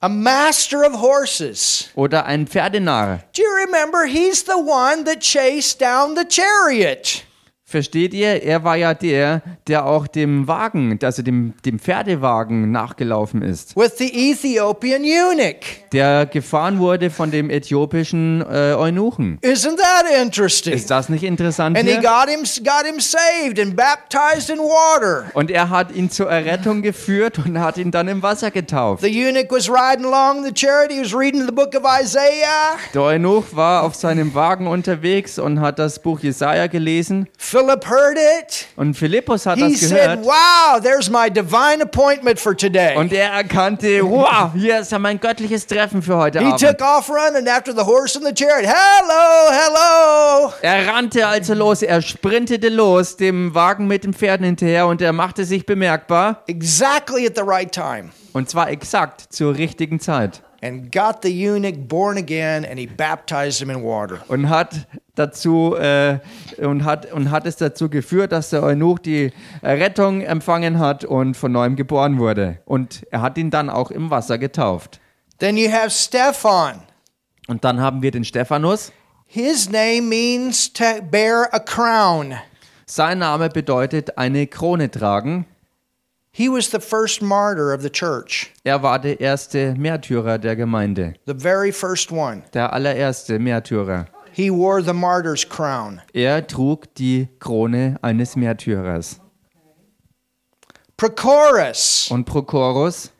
A 0.00 0.08
master 0.08 0.86
of 0.86 1.00
horses. 1.00 1.90
Oder 1.94 2.24
ein 2.24 2.46
Pferdenarr. 2.46 3.20
Do 3.36 3.42
you 3.42 3.48
remember? 3.66 4.06
He's 4.06 4.44
the 4.44 4.56
one 4.56 5.04
that 5.04 5.20
chased 5.20 5.78
down 5.78 6.16
the 6.16 6.24
chariot. 6.24 7.24
Versteht 7.70 8.14
ihr? 8.14 8.42
Er 8.42 8.64
war 8.64 8.74
ja 8.74 8.94
der, 8.94 9.42
der 9.68 9.86
auch 9.86 10.08
dem 10.08 10.48
Wagen, 10.48 10.98
also 11.04 11.22
dem, 11.22 11.54
dem 11.64 11.78
Pferdewagen 11.78 12.72
nachgelaufen 12.72 13.42
ist. 13.42 13.76
with 13.76 13.92
the 13.98 14.32
Ethiopian 14.32 15.02
eunuch. 15.02 15.54
Der 15.92 16.26
gefahren 16.26 16.80
wurde 16.80 17.10
von 17.10 17.30
dem 17.30 17.48
äthiopischen 17.48 18.42
äh, 18.42 18.74
Eunuchen. 18.74 19.38
Isn't 19.42 19.76
that 19.76 20.04
interesting? 20.20 20.72
Ist 20.72 20.90
das 20.90 21.08
nicht 21.08 21.22
interessant 21.22 21.78
And 21.78 21.86
he 21.86 21.92
hier? 21.92 22.02
got 22.02 22.28
him 22.28 22.40
got 22.64 22.84
him 22.84 22.98
saved 22.98 23.60
and 23.60 23.76
baptized 23.76 24.50
in 24.50 24.58
water. 24.58 25.26
Und 25.34 25.52
er 25.52 25.70
hat 25.70 25.92
ihn 25.94 26.10
zur 26.10 26.28
Errettung 26.28 26.82
geführt 26.82 27.38
und 27.38 27.60
hat 27.60 27.78
ihn 27.78 27.92
dann 27.92 28.08
im 28.08 28.20
Wasser 28.20 28.50
getauft. 28.50 29.04
The 29.04 29.26
eunuch 29.28 29.46
was 29.50 29.68
riding 29.70 30.06
along 30.06 30.44
the 30.44 30.52
chariot. 30.52 30.90
He 30.90 31.00
was 31.00 31.14
reading 31.14 31.46
the 31.46 31.52
book 31.52 31.76
of 31.76 31.84
Isaiah. 31.84 32.76
Der 32.94 33.02
Eunuch 33.02 33.54
war 33.54 33.84
auf 33.84 33.94
seinem 33.94 34.34
Wagen 34.34 34.66
unterwegs 34.66 35.38
und 35.38 35.60
hat 35.60 35.78
das 35.78 36.00
Buch 36.02 36.18
Jesaja 36.18 36.66
gelesen. 36.66 37.28
Philip 37.60 37.86
heard 37.86 38.16
it. 38.16 38.66
Und 38.76 38.94
Philippus 38.94 39.44
hat 39.46 39.58
He 39.58 39.72
das 39.72 39.80
said, 39.80 39.90
gehört. 39.90 40.24
"Wow, 40.24 40.80
there's 40.82 41.10
my 41.10 41.30
divine 41.30 41.82
appointment 41.82 42.40
for 42.40 42.56
today." 42.56 42.96
Und 42.96 43.12
er 43.12 43.30
erkannte, 43.32 44.02
wow, 44.02 44.50
hier 44.54 44.80
ist 44.80 44.92
ja 44.92 44.98
mein 44.98 45.20
göttliches 45.20 45.66
Treffen 45.66 46.00
für 46.02 46.16
heute 46.16 46.38
He 46.40 46.46
Abend. 46.46 46.60
took 46.60 46.80
off 46.80 47.10
running 47.10 47.46
after 47.48 47.72
the 47.72 47.82
horse 47.84 48.18
and 48.18 48.26
the 48.26 48.32
chariot. 48.34 48.66
Hello, 48.66 49.50
hello. 49.50 50.52
Er 50.62 50.86
rannte 50.88 51.26
also 51.26 51.54
los, 51.54 51.82
er 51.82 52.00
sprintete 52.00 52.68
los, 52.70 53.16
dem 53.16 53.54
Wagen 53.54 53.86
mit 53.86 54.04
den 54.04 54.14
Pferden 54.14 54.46
hinterher 54.46 54.86
und 54.86 55.02
er 55.02 55.12
machte 55.12 55.44
sich 55.44 55.66
bemerkbar. 55.66 56.42
Exactly 56.46 57.26
at 57.26 57.36
the 57.36 57.42
right 57.44 57.70
time. 57.72 58.10
Und 58.32 58.48
zwar 58.48 58.70
exakt 58.70 59.26
zur 59.30 59.56
richtigen 59.56 60.00
Zeit. 60.00 60.42
And 60.62 60.92
got 60.92 61.22
the 61.22 61.30
eunuch 61.30 61.88
born 61.88 62.18
again 62.18 62.66
and 62.66 62.78
he 62.78 62.86
baptized 62.86 63.62
him 63.62 63.70
in 63.70 63.82
water. 63.82 64.20
Und 64.28 64.50
hat 64.50 64.86
dazu 65.14 65.74
äh, 65.76 66.18
und 66.58 66.84
hat 66.84 67.10
und 67.12 67.30
hat 67.30 67.46
es 67.46 67.56
dazu 67.56 67.88
geführt, 67.88 68.32
dass 68.32 68.50
der 68.50 68.62
Eunuch 68.62 68.98
die 68.98 69.32
Rettung 69.62 70.20
empfangen 70.20 70.78
hat 70.78 71.04
und 71.04 71.34
von 71.34 71.52
neuem 71.52 71.76
geboren 71.76 72.18
wurde. 72.18 72.58
Und 72.66 73.06
er 73.10 73.22
hat 73.22 73.38
ihn 73.38 73.50
dann 73.50 73.70
auch 73.70 73.90
im 73.90 74.10
Wasser 74.10 74.36
getauft. 74.36 75.00
Then 75.38 75.56
you 75.56 75.70
have 75.72 75.90
Stephan. 75.90 76.82
Und 77.48 77.64
dann 77.64 77.80
haben 77.80 78.02
wir 78.02 78.10
den 78.10 78.24
Stephanus. 78.24 78.92
His 79.26 79.70
name 79.70 80.02
means 80.02 80.72
to 80.72 81.00
bear 81.10 81.48
a 81.52 81.58
crown. 81.58 82.34
Sein 82.84 83.20
Name 83.20 83.48
bedeutet 83.48 84.18
eine 84.18 84.48
Krone 84.48 84.90
tragen. 84.90 85.46
He 86.32 86.48
was 86.48 86.70
the 86.70 86.78
first 86.80 87.20
martyr 87.22 87.72
of 87.72 87.82
the 87.82 87.90
church, 87.90 88.52
Er 88.64 88.82
war 88.82 88.98
der 89.00 89.20
erste 89.20 89.74
Märtyrer 89.76 90.38
der 90.38 90.54
Gemeinde. 90.56 91.14
the 91.26 91.34
very 91.34 91.72
first 91.72 92.12
one. 92.12 92.42
Der 92.54 92.72
allererste 92.72 93.38
Märtyrer. 93.38 94.06
He 94.32 94.48
wore 94.50 94.80
the 94.82 94.92
martyr's 94.92 95.44
crown. 95.48 96.00
Er 96.14 96.46
trug 96.46 96.94
die 96.94 97.28
Krone 97.40 97.96
eines 98.00 98.36
Märtyrers. 98.36 99.18
Prochorus. 100.96 102.08
Und 102.10 102.24
Prochorus 102.26 103.10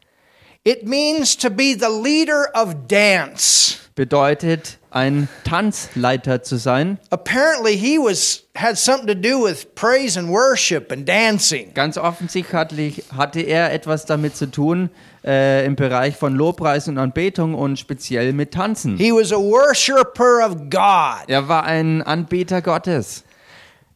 It 0.62 0.86
means 0.86 1.36
to 1.38 1.50
be 1.50 1.74
the 1.74 1.88
leader 1.88 2.50
of 2.54 2.86
dance. 2.86 3.78
bedeutet, 3.94 4.78
ein 4.90 5.28
Tanzleiter 5.44 6.42
zu 6.42 6.56
sein. 6.56 6.98
Apparently, 7.10 7.76
he 7.76 7.98
was 7.98 8.44
had 8.56 8.76
something 8.76 9.06
to 9.06 9.14
do 9.14 9.42
with 9.44 9.74
praise 9.74 10.18
and 10.18 10.28
worship 10.28 10.92
and 10.92 11.08
dancing. 11.08 11.72
Ganz 11.74 11.96
offensichtlich 11.96 13.04
hatte 13.16 13.40
er 13.40 13.72
etwas 13.72 14.06
damit 14.06 14.36
zu 14.36 14.50
tun 14.50 14.90
äh, 15.24 15.64
im 15.64 15.76
Bereich 15.76 16.16
von 16.16 16.34
Lobpreis 16.34 16.88
und 16.88 16.98
Anbetung 16.98 17.54
und 17.54 17.78
speziell 17.78 18.32
mit 18.32 18.52
Tanzen. 18.52 18.96
He 18.96 19.12
was 19.12 19.32
a 19.32 19.36
worshiper 19.36 20.46
of 20.46 20.56
God. 20.70 21.28
Er 21.28 21.48
war 21.48 21.64
ein 21.64 22.02
Anbeter 22.02 22.62
Gottes. 22.62 23.24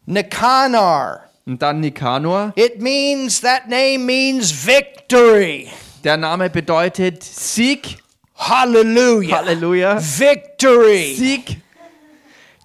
Nicanor. 0.06 1.20
Und 1.46 1.60
dann 1.60 1.80
Nikanor. 1.80 2.52
It 2.56 2.80
means 2.80 3.40
that 3.42 3.68
name 3.68 4.06
means 4.06 4.66
victory. 4.66 5.68
Der 6.05 6.18
Name 6.18 6.50
bedeutet 6.50 7.22
Sieg. 7.22 7.96
Hallelujah. 8.36 9.38
Halleluja. 9.38 9.98
Victory. 9.98 11.14
Sieg. 11.16 11.62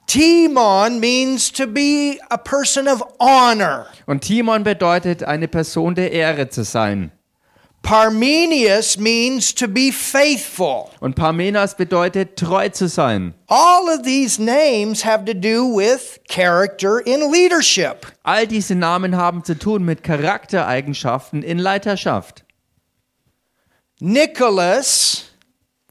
Timon 0.07 0.99
means 0.99 1.49
to 1.49 1.65
be 1.65 2.19
a 2.29 2.37
person 2.37 2.89
of 2.89 3.01
honor. 3.17 3.85
Und 4.07 4.23
Timon 4.25 4.65
bedeutet, 4.65 5.23
eine 5.23 5.47
Person 5.47 5.95
der 5.95 6.11
Ehre 6.11 6.49
zu 6.49 6.65
sein. 6.65 7.13
Parmenius 7.81 8.97
means 8.97 9.55
to 9.55 9.69
be 9.69 9.93
faithful. 9.93 10.89
Und 10.99 11.15
Parmenas 11.15 11.77
bedeutet 11.77 12.35
treu 12.35 12.67
zu 12.67 12.89
sein. 12.89 13.35
All 13.47 13.87
of 13.87 14.01
these 14.03 14.37
names 14.37 15.05
have 15.05 15.23
to 15.23 15.33
do 15.33 15.63
with 15.63 16.19
character 16.27 16.99
in 16.99 17.31
leadership. 17.31 18.05
All 18.23 18.45
diese 18.45 18.75
Namen 18.75 19.15
haben 19.15 19.45
zu 19.45 19.57
tun 19.57 19.85
mit 19.85 20.03
Charaktereigenschaften 20.03 21.41
in 21.41 21.57
Leiterschaft. 21.57 22.43
Nicholas 23.99 25.25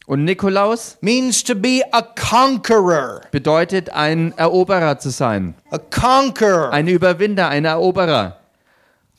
Und 0.06 0.24
Nikolaus 0.24 0.96
means 1.02 1.44
to 1.44 1.54
be 1.54 1.82
a 1.92 2.00
conqueror. 2.00 3.20
bedeutet 3.30 3.90
ein 3.90 4.32
Eroberer 4.38 4.98
zu 4.98 5.10
sein. 5.10 5.54
A 5.70 5.76
conqueror. 5.78 6.72
Ein 6.72 6.88
Überwinder, 6.88 7.48
ein 7.50 7.66
Eroberer. 7.66 8.38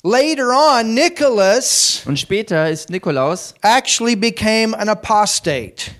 Later 0.01 0.49
on, 0.49 0.95
Nicholas 0.95 2.01
Und 2.07 2.17
später 2.17 2.69
ist 2.69 2.89
Nikolaus 2.89 3.53
actually 3.61 4.15
became 4.15 4.75
an 4.75 4.89
apostate. 4.89 5.91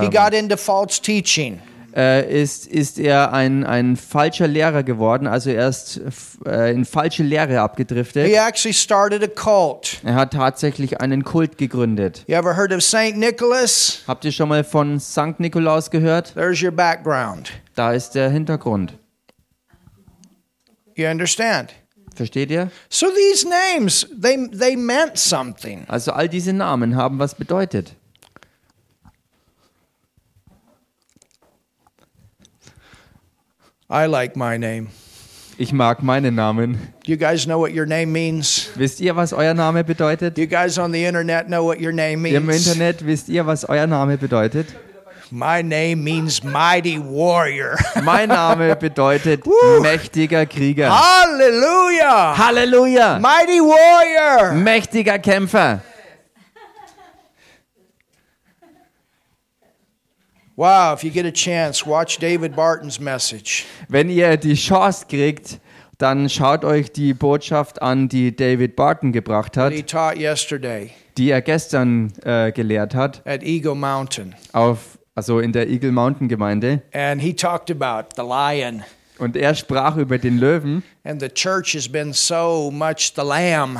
He 0.00 0.08
got 0.08 0.32
into 0.32 0.56
false 0.56 1.00
teaching. 1.00 1.60
Äh, 1.94 2.42
ist, 2.42 2.66
ist 2.66 2.98
er 2.98 3.32
ein, 3.32 3.64
ein 3.64 3.96
falscher 3.96 4.46
Lehrer 4.46 4.82
geworden, 4.82 5.26
also 5.26 5.50
er 5.50 5.68
ist 5.68 6.00
äh, 6.46 6.72
in 6.72 6.84
falsche 6.84 7.22
Lehre 7.22 7.60
abgedriftet. 7.60 8.26
He 8.26 8.34
actually 8.34 8.74
started 8.74 9.22
a 9.22 9.26
cult. 9.26 10.00
Er 10.04 10.14
hat 10.14 10.32
tatsächlich 10.32 11.00
einen 11.00 11.24
Kult 11.24 11.58
gegründet. 11.58 12.24
You 12.26 12.36
ever 12.36 12.56
heard 12.56 12.72
of 12.72 12.82
Saint 12.82 13.18
Nicholas? 13.18 14.02
Habt 14.06 14.24
ihr 14.24 14.32
schon 14.32 14.48
mal 14.48 14.64
von 14.64 14.98
Sankt 14.98 15.40
Nikolaus 15.40 15.90
gehört? 15.90 16.34
There's 16.34 16.62
your 16.62 16.70
background. 16.70 17.52
Da 17.74 17.92
ist 17.92 18.10
der 18.10 18.30
Hintergrund. 18.30 18.94
You 20.94 21.08
understand? 21.08 21.74
Versteht 22.14 22.50
ihr? 22.50 22.70
So 22.90 23.06
these 23.08 23.46
names, 23.48 24.06
they 24.20 24.48
they 24.50 24.76
meant 24.76 25.16
something. 25.16 25.84
Also 25.88 26.12
all 26.12 26.28
diese 26.28 26.52
Namen 26.52 26.96
haben 26.96 27.18
was 27.18 27.34
bedeutet. 27.34 27.94
I 33.92 34.06
like 34.06 34.36
my 34.36 34.56
name. 34.56 34.88
Ich 35.58 35.70
mag 35.74 36.02
meinen 36.02 36.34
Namen. 36.34 36.78
Do 37.04 37.12
you 37.12 37.18
guys 37.18 37.44
know 37.44 37.58
what 37.58 37.74
your 37.74 37.84
name 37.84 38.10
means? 38.10 38.70
Wisst 38.74 39.02
ihr, 39.02 39.14
was 39.14 39.34
euer 39.34 39.52
Name 39.52 39.84
bedeutet? 39.84 40.34
Do 40.34 40.40
you 40.40 40.46
guys 40.46 40.78
on 40.78 40.92
the 40.92 41.04
internet 41.04 41.46
know 41.46 41.62
what 41.62 41.78
your 41.78 41.92
name 41.92 42.24
Im 42.24 42.46
means? 42.46 42.66
Internet 42.66 43.04
wisst 43.04 43.28
ihr, 43.28 43.44
was 43.44 43.66
euer 43.68 43.86
Name 43.86 44.16
bedeutet? 44.16 44.68
My 45.30 45.60
name 45.60 46.02
means 46.02 46.42
mighty 46.42 46.98
warrior. 46.98 47.76
Mein 48.02 48.30
Name 48.30 48.74
bedeutet 48.76 49.42
mächtiger 49.82 50.46
Krieger. 50.46 50.88
Hallelujah! 50.88 52.34
Halleluja! 52.34 53.18
Mighty 53.18 53.60
warrior! 53.60 54.54
Mächtiger 54.54 55.18
Kämpfer. 55.18 55.82
Wow, 60.56 60.92
if 60.94 61.02
you 61.02 61.10
get 61.10 61.24
a 61.24 61.32
chance, 61.32 61.86
watch 61.86 62.18
David 62.18 62.54
Barton's 62.54 63.00
message. 63.00 63.64
Wenn 63.88 64.10
ihr 64.10 64.36
die 64.36 64.54
Chance 64.54 65.06
kriegt, 65.08 65.60
dann 65.96 66.28
schaut 66.28 66.64
euch 66.64 66.92
die 66.92 67.14
Botschaft 67.14 67.80
an, 67.80 68.08
die 68.08 68.36
David 68.36 68.76
Barton 68.76 69.12
gebracht 69.12 69.56
hat, 69.56 69.72
he 69.72 69.82
taught 69.82 70.18
yesterday 70.18 70.90
die 71.16 71.30
er 71.30 71.40
gestern 71.40 72.12
äh, 72.22 72.52
gelehrt 72.52 72.94
hat, 72.94 73.26
at 73.26 73.42
Eagle 73.42 73.74
Mountain. 73.74 74.34
auf, 74.52 74.98
also 75.14 75.40
in 75.40 75.52
der 75.52 75.68
Eagle 75.68 75.92
Mountain 75.92 76.28
Gemeinde. 76.28 76.82
And 76.92 77.22
he 77.22 77.32
talked 77.32 77.70
about 77.70 78.14
the 78.16 78.22
lion. 78.22 78.82
Und 79.18 79.36
er 79.36 79.54
sprach 79.54 79.96
über 79.96 80.18
den 80.18 80.38
Löwen 80.38 80.82
And 81.04 81.20
the 81.20 81.28
church 81.28 81.74
has 81.74 81.88
been 81.88 82.12
so 82.12 82.70
much 82.70 83.12
the 83.16 83.22
lamb 83.22 83.78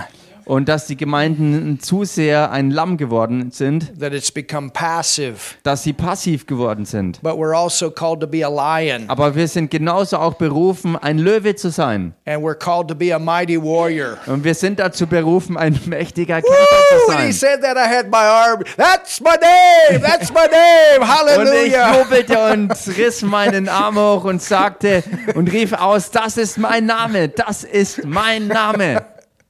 und 0.53 0.69
dass 0.69 0.87
die 0.87 0.99
Gemeinden 0.99 1.81
zu 1.81 2.05
sehr 2.05 2.51
ein 2.51 2.71
Lamm 2.71 2.99
geworden 2.99 3.53
sind, 3.53 3.99
that 3.99 4.13
it's 4.13 4.31
become 4.31 4.69
passive. 4.69 5.37
dass 5.63 5.83
sie 5.83 5.95
passiv 5.95 6.47
geworden 6.47 6.85
sind. 6.85 7.23
But 7.23 7.37
we're 7.37 7.57
also 7.57 7.91
called 7.91 8.21
to 8.21 8.27
be 8.27 8.45
a 8.45 8.51
lion. 8.51 9.09
Aber 9.09 9.35
wir 9.35 9.49
sind 9.49 9.71
genauso 9.71 10.19
auch 10.19 10.35
berufen, 10.35 10.95
ein 10.95 11.17
Löwe 11.17 11.55
zu 11.55 11.71
sein. 11.71 12.13
And 12.27 12.45
we're 12.45 12.55
called 12.55 12.89
to 12.89 12.95
be 12.95 13.15
a 13.15 13.19
mighty 13.19 13.57
warrior. 13.57 14.19
Und 14.27 14.45
wir 14.45 14.55
sind 14.55 14.79
dazu 14.79 15.07
berufen, 15.07 15.57
ein 15.57 15.81
mächtiger 15.87 16.43
Kämpfer 16.43 16.51
Woo! 16.51 17.13
zu 17.13 17.17
he 17.17 17.23
sein. 17.23 17.33
said 17.33 17.63
that, 17.63 17.79
I 17.79 17.89
had 17.89 18.11
my 18.11 18.19
arm. 18.19 18.63
That's 18.77 19.23
my 19.23 19.37
name. 19.41 20.03
That's 20.03 20.31
my 20.31 20.49
name. 20.51 21.41
Und 21.41 21.49
ich 21.65 21.73
jubelte 21.73 22.53
und 22.53 22.73
riss 22.99 23.23
meinen 23.23 23.71
Arm 23.71 23.97
hoch 23.97 24.25
und 24.25 24.43
sagte 24.43 25.03
und 25.35 25.51
rief 25.51 25.73
aus, 25.73 26.11
das 26.11 26.37
ist 26.37 26.59
mein 26.59 26.85
Name, 26.85 27.31
das 27.31 27.65
ist 27.65 28.05
mein 28.05 28.49
Name. 28.49 29.07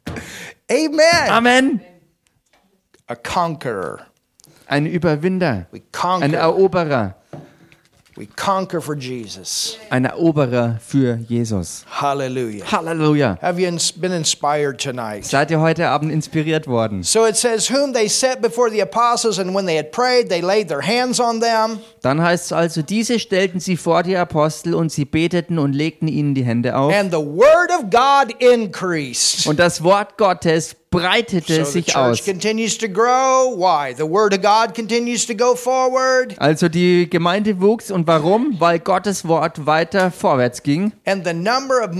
Amen. 0.71 1.31
Amen. 1.31 1.81
A 3.07 3.15
conqueror. 3.15 4.07
Ein 4.67 4.87
Überwinder, 4.87 5.67
We 5.71 5.81
ein. 5.93 6.33
Eroberer, 6.33 6.33
We 6.33 6.33
conquer 6.33 6.35
for 6.35 6.37
Jesus. 6.37 7.15
Ein 9.91 10.05
Eroberer 10.05 10.79
für 10.87 11.19
Jesus. 11.29 11.85
Hallelujah. 11.91 12.65
Halleluja. 12.71 13.39
Have 13.41 13.61
you 13.61 13.67
ins- 13.69 13.93
been 13.93 14.13
inspired 14.13 14.79
tonight? 14.79 15.25
Seid 15.25 15.51
ihr 15.51 15.61
heute 15.61 15.89
Abend 15.89 16.13
inspiriert 16.13 16.67
worden? 16.67 17.03
So 17.03 17.27
it 17.27 17.37
says, 17.37 17.71
Whom 17.71 17.93
they 17.93 18.09
set 18.09 18.43
before 18.43 18.71
the 18.71 18.83
apostles, 18.83 19.39
and 19.39 19.55
when 19.55 19.67
they 19.67 19.77
had 19.77 19.93
prayed, 19.93 20.29
they 20.29 20.41
laid 20.43 20.69
their 20.69 20.83
hands 20.83 21.21
on 21.21 21.41
them. 21.41 21.79
Dann 22.03 22.21
heißt 22.23 22.47
es 22.47 22.53
also, 22.53 22.83
diese 22.83 23.19
stellten 23.19 23.61
sie 23.61 23.77
vor 23.77 24.03
die 24.03 24.17
Apostel 24.17 24.75
und 24.75 24.93
sie 24.93 25.05
beteten 25.05 25.59
und 25.59 25.73
legten 25.73 26.09
ihnen 26.09 26.35
die 26.35 26.45
Hände 26.45 26.77
auf. 26.77 26.93
And 26.95 27.11
the 27.11 27.19
word 27.19 27.71
of 27.71 27.91
God 27.91 28.35
increased. 28.41 29.47
Und 29.47 29.59
das 29.59 29.83
Wort 29.83 30.19
Gottes 30.19 30.77
breitete 30.93 31.65
So 31.65 31.71
sich 31.71 31.97
aus. 31.97 32.23
Also 36.39 36.69
die 36.69 37.11
Gemeinde 37.11 37.61
wuchs 37.61 37.91
und 37.91 38.07
warum? 38.07 38.61
Weil 38.61 38.79
Gottes 38.79 39.27
Wort 39.27 39.67
weiter 39.67 40.13
vorwärts 40.13 40.63
ging 40.63 40.93
And 41.05 41.27
the 41.27 41.33
number 41.35 41.83
of 41.83 41.91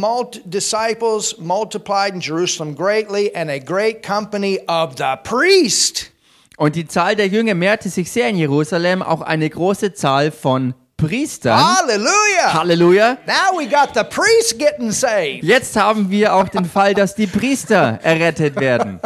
disciples 0.45 1.37
multiplied 1.39 2.15
in 2.15 2.21
Jerusalem 2.21 2.77
greatly, 2.77 3.35
and 3.35 3.51
a 3.51 3.59
great 3.59 4.07
company 4.07 4.61
of 4.69 4.93
the 4.99 5.17
priest. 5.25 6.13
und 6.59 6.77
die 6.77 6.87
Zahl 6.87 7.17
der 7.17 7.27
Jünger 7.27 7.55
mehrte 7.55 7.89
sich 7.89 8.11
sehr 8.11 8.29
in 8.29 8.37
Jerusalem, 8.37 9.03
auch 9.03 9.23
eine 9.23 9.49
große 9.49 9.95
Zahl 9.95 10.31
von 10.31 10.75
Priestern. 11.07 11.59
Hallelujah! 11.59 12.53
Halleluja! 12.55 13.19
Now 13.27 13.59
we 13.59 13.67
got 13.67 13.95
the 13.95 14.05
priest 14.05 14.59
getting 14.59 14.91
saved. 14.91 15.43
Jetzt 15.45 15.77
haben 15.77 16.11
wir 16.11 16.35
auch 16.35 16.49
den 16.49 16.65
Fall, 16.65 16.95
dass 16.95 17.15
die 17.15 17.27
Priester 17.27 17.99
errettet 18.03 18.57
werden. 18.59 19.01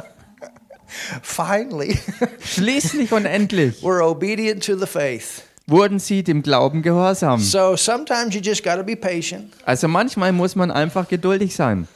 Finally, 1.22 1.99
Schließlich 2.40 3.12
und 3.12 3.26
endlich 3.26 3.82
we're 3.82 4.03
obedient 4.03 4.64
to 4.64 4.76
the 4.76 4.86
faith. 4.86 5.42
wurden 5.66 5.99
sie 5.99 6.22
dem 6.22 6.42
Glauben 6.42 6.82
gehorsam. 6.82 7.40
So 7.40 7.76
sometimes 7.76 8.34
you 8.34 8.40
just 8.40 8.62
got 8.62 8.76
to 8.76 8.84
be 8.84 8.97
patient. 8.97 9.53
Also 9.64 9.88
manchmal 9.88 10.32
muss 10.32 10.55
man 10.55 10.70
einfach 10.70 11.09
geduldig 11.09 11.55
sein. 11.57 11.88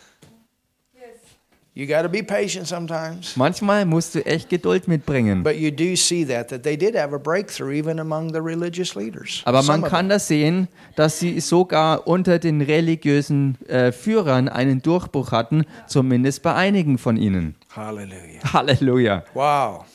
You 1.81 1.87
got 1.87 2.03
to 2.03 2.11
be 2.11 2.23
patient 2.23 2.67
sometimes. 2.67 3.39
Manchmal 3.39 3.87
musst 3.87 4.15
du 4.15 4.21
echt 4.27 4.51
Geduld 4.51 4.87
mitbringen. 4.87 5.43
But 5.43 5.57
you 5.57 5.71
do 5.71 5.97
see 5.97 6.27
that 6.27 6.49
that 6.49 6.63
they 6.63 6.77
did 6.77 6.95
have 6.95 7.15
a 7.15 7.19
breakthrough 7.19 7.73
even 7.73 7.99
among 7.99 8.35
the 8.35 8.43
religious 8.43 8.95
leaders. 8.95 9.41
Aber 9.47 9.63
man 9.63 9.81
kann 9.81 10.11
das 10.11 10.29
sehen, 10.29 10.69
dass 10.97 11.21
sie 11.21 11.41
sogar 11.41 12.07
unter 12.07 12.39
den 12.39 12.61
religiösen 12.61 13.57
äh, 13.67 13.93
Führern 13.93 14.51
einen 14.51 14.83
Durchbruch 14.83 15.33
hatten, 15.33 15.65
zumindest 15.87 16.43
bei 16.43 16.55
einigen 16.55 16.99
von 16.99 17.17
ihnen. 17.17 17.55
them. 17.55 17.55
Hallelujah. 17.75 18.53
Halleluja. 18.53 19.25
Wow. 19.33 19.87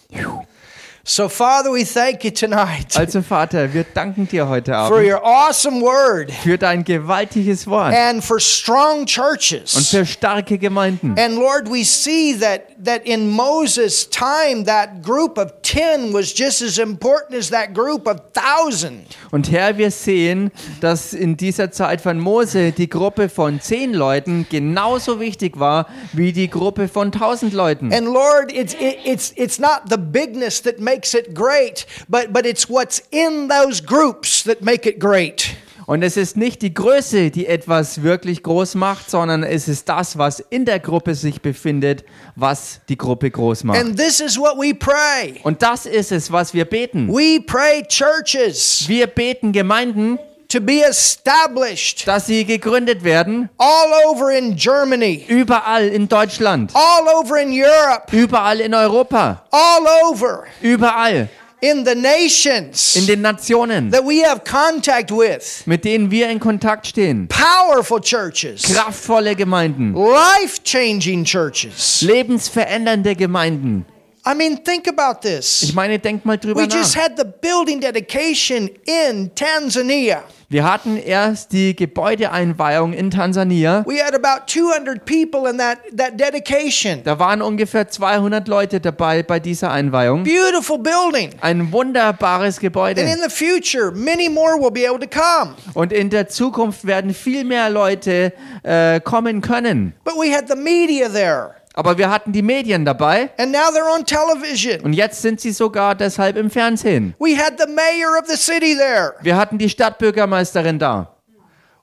So 1.07 1.29
Father, 1.29 1.71
we 1.71 1.83
thank 1.85 2.23
you 2.23 2.31
tonight 2.31 2.97
Also 2.97 3.21
Vater, 3.21 3.71
wir 3.71 3.83
danken 3.83 4.27
dir 4.27 4.47
heute 4.47 4.71
for 4.71 4.97
Abend 4.97 5.07
your 5.07 5.23
awesome 5.23 5.79
word 5.79 6.31
für 6.31 6.57
dein 6.57 6.83
gewaltiges 6.83 7.67
Wort 7.67 7.93
and 7.93 8.23
for 8.23 8.39
strong 8.39 9.01
und 9.01 9.05
churches. 9.07 9.91
für 9.91 10.03
starke 10.03 10.57
Gemeinden. 10.57 11.15
And 11.19 11.35
Lord, 11.35 11.69
we 11.69 11.83
see 11.83 12.35
that 12.39 12.61
that 12.83 13.05
in 13.05 13.29
Moses' 13.29 14.09
time 14.09 14.65
that 14.65 15.03
group 15.03 15.37
of 15.37 15.51
10 15.61 16.11
was 16.11 16.33
just 16.35 16.63
as 16.63 16.79
important 16.79 17.37
as 17.37 17.51
that 17.51 17.75
group 17.75 18.07
of 18.07 18.17
1000. 18.33 19.05
Und 19.29 19.51
Herr, 19.51 19.77
wir 19.77 19.91
sehen, 19.91 20.49
dass 20.81 21.13
in 21.13 21.37
dieser 21.37 21.69
Zeit 21.69 22.01
von 22.01 22.19
Mose 22.19 22.71
die 22.71 22.89
Gruppe 22.89 23.29
von 23.29 23.61
zehn 23.61 23.93
Leuten 23.93 24.47
genauso 24.49 25.19
wichtig 25.19 25.59
war 25.59 25.85
wie 26.13 26.33
die 26.33 26.49
Gruppe 26.49 26.87
von 26.87 27.11
tausend 27.11 27.53
Leuten. 27.53 27.93
And 27.93 28.07
Lord, 28.07 28.51
it's 28.51 28.73
it, 28.73 28.97
it's 29.05 29.31
it's 29.35 29.59
not 29.59 29.81
the 29.87 29.97
bigness 29.97 30.63
that 30.63 30.79
makes 30.79 30.94
it 30.95 31.33
great, 31.33 31.85
but 32.07 32.31
but 32.31 32.45
it's 32.45 32.69
what's 32.69 33.01
in 33.11 33.49
those 33.49 33.81
groups 33.81 34.43
that 34.43 34.61
make 34.61 34.87
it 34.87 34.99
great. 34.99 35.55
Und 35.87 36.01
es 36.01 36.17
ist 36.17 36.35
nicht 36.35 36.63
die 36.63 36.73
Größe, 36.73 37.29
die 37.29 37.45
etwas 37.45 38.01
wirklich 38.01 38.41
groß 38.41 38.73
macht, 38.75 39.09
sondern 39.09 39.43
es 39.43 39.67
ist 39.67 39.87
das, 39.87 40.17
was 40.17 40.39
in 40.39 40.65
der 40.65 40.79
Gruppe 40.79 41.13
sich 41.13 41.41
befindet, 41.41 42.03
was 42.35 42.81
die 42.89 42.97
Gruppe 42.97 43.29
groß 43.29 43.65
macht. 43.65 43.79
And 43.79 43.95
this 43.95 44.19
is 44.19 44.37
what 44.37 44.57
we 44.57 44.73
pray. 44.73 45.39
Und 45.43 45.61
das 45.61 45.85
ist 45.85 46.11
es, 46.11 46.31
was 46.31 46.55
wir 46.55 46.65
beten. 46.65 47.07
We 47.07 47.39
pray 47.45 47.83
churches 47.87 48.85
Wir 48.87 49.05
beten 49.05 49.51
Gemeinden, 49.51 50.17
to 50.55 50.61
be 50.61 50.79
established 50.81 52.07
dass 52.07 52.27
sie 52.27 52.45
gegründet 52.45 53.03
werden, 53.03 53.49
all 53.57 53.91
over 54.07 54.31
in 54.31 54.55
Germany, 54.55 55.25
überall 55.27 55.87
in 55.87 56.07
Deutschland, 56.07 56.71
all 56.73 57.07
over 57.09 57.37
in 57.41 57.51
Europe, 57.51 58.11
überall 58.13 58.61
in 58.61 58.73
Europa, 58.73 59.43
all 59.51 59.85
over 60.09 60.45
überall 60.61 61.27
in 61.61 61.83
the 61.83 61.91
in 61.91 62.01
nations 62.01 62.93
den 63.05 63.21
Nationen, 63.21 63.91
that 63.91 64.03
we 64.05 64.23
have 64.23 64.43
contact 64.45 65.11
with. 65.11 65.63
mit 65.65 65.83
denen 65.83 66.09
wir 66.09 66.29
in 66.29 66.39
Kontakt 66.39 66.87
stehen. 66.87 67.27
Powerful 67.27 67.99
churches, 67.99 68.63
Kraftvolle 68.63 69.35
Gemeinden, 69.35 69.93
life 69.93 70.63
changing 70.63 71.25
churches. 71.25 72.01
lebensverändernde 72.01 73.15
Gemeinden. 73.15 73.85
I 74.27 74.33
mean, 74.33 74.63
think 74.63 74.87
about 74.87 75.19
Ich 75.27 75.59
this. 75.61 75.73
meine, 75.73 75.99
denkt 75.99 76.25
mal 76.25 76.37
drüber 76.37 76.61
We 76.61 76.67
just 76.67 76.95
nach. 76.95 77.03
had 77.03 77.11
the 77.17 77.25
building 77.25 77.79
dedication 77.79 78.69
in 78.85 79.29
Tanzania. 79.35 80.23
Wir 80.47 80.63
hatten 80.63 80.97
erst 80.97 81.53
die 81.53 81.75
Gebäudeeinweihung 81.75 82.93
in 82.93 83.09
Tansania. 83.09 83.83
We 83.87 84.03
had 84.03 84.13
about 84.13 84.45
200 84.47 85.03
people 85.03 85.49
in 85.49 85.57
that, 85.57 85.79
that 85.97 86.19
dedication. 86.19 87.01
Da 87.03 87.17
waren 87.17 87.41
ungefähr 87.41 87.87
200 87.87 88.47
Leute 88.47 88.79
dabei 88.79 89.23
bei 89.23 89.39
dieser 89.39 89.71
Einweihung. 89.71 90.23
Beautiful 90.23 90.77
building. 90.77 91.31
Ein 91.41 91.71
wunderbares 91.71 92.57
And 92.57 92.61
Gebäude. 92.61 93.01
in 93.01 93.17
the 93.27 93.29
future, 93.29 93.91
many 93.91 94.29
more 94.29 94.59
will 94.59 94.71
be 94.71 94.87
able 94.87 94.99
to 94.99 95.07
come. 95.07 95.55
Und 95.73 95.91
in 95.91 96.11
der 96.11 96.27
Zukunft 96.27 96.85
werden 96.85 97.13
viel 97.13 97.43
mehr 97.43 97.71
Leute 97.71 98.31
äh, 98.61 98.99
kommen 98.99 99.41
können. 99.41 99.93
But 100.03 100.13
we 100.15 100.31
had 100.31 100.47
the 100.47 100.55
media 100.55 101.09
there. 101.09 101.55
Aber 101.77 101.97
wir 101.97 102.09
hatten 102.09 102.31
die 102.31 102.41
Medien 102.41 102.85
dabei. 102.85 103.29
And 103.37 103.51
now 103.51 103.69
they're 103.69 103.93
on 103.93 104.05
television. 104.05 104.79
Und 104.81 104.93
jetzt 104.93 105.21
sind 105.21 105.41
sie 105.41 105.51
sogar 105.51 105.93
deshalb 105.93 106.37
im 106.37 106.49
Fernsehen. 106.49 107.13
We 107.19 107.37
had 107.37 107.59
the 107.59 107.67
mayor 107.67 108.17
of 108.17 108.27
the 108.27 108.37
city 108.37 108.75
there. 108.77 109.13
Wir 109.21 109.35
hatten 109.35 109.57
die 109.57 109.69
Stadtbürgermeisterin 109.69 110.79
da. 110.79 111.15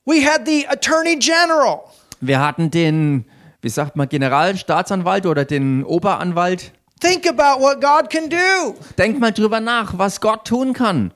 We 0.06 0.26
had 0.26 0.46
the 0.46 0.66
attorney 0.66 1.16
general. 1.16 1.80
Wir 2.20 2.40
hatten 2.40 2.70
den, 2.70 3.26
wie 3.60 3.68
sagt 3.68 3.94
man, 3.94 4.08
Generalstaatsanwalt 4.08 5.26
oder 5.26 5.44
den 5.44 5.84
Oberanwalt. 5.84 6.72
Think 7.00 7.28
about 7.28 7.60
what 7.60 7.80
God 7.80 8.08
can 8.08 8.30
do. 8.30 8.74
Denkt 8.96 9.20
mal 9.20 9.32
drüber 9.32 9.60
nach, 9.60 9.98
was 9.98 10.20
Gott 10.20 10.46
tun 10.46 10.72
kann. 10.72 11.12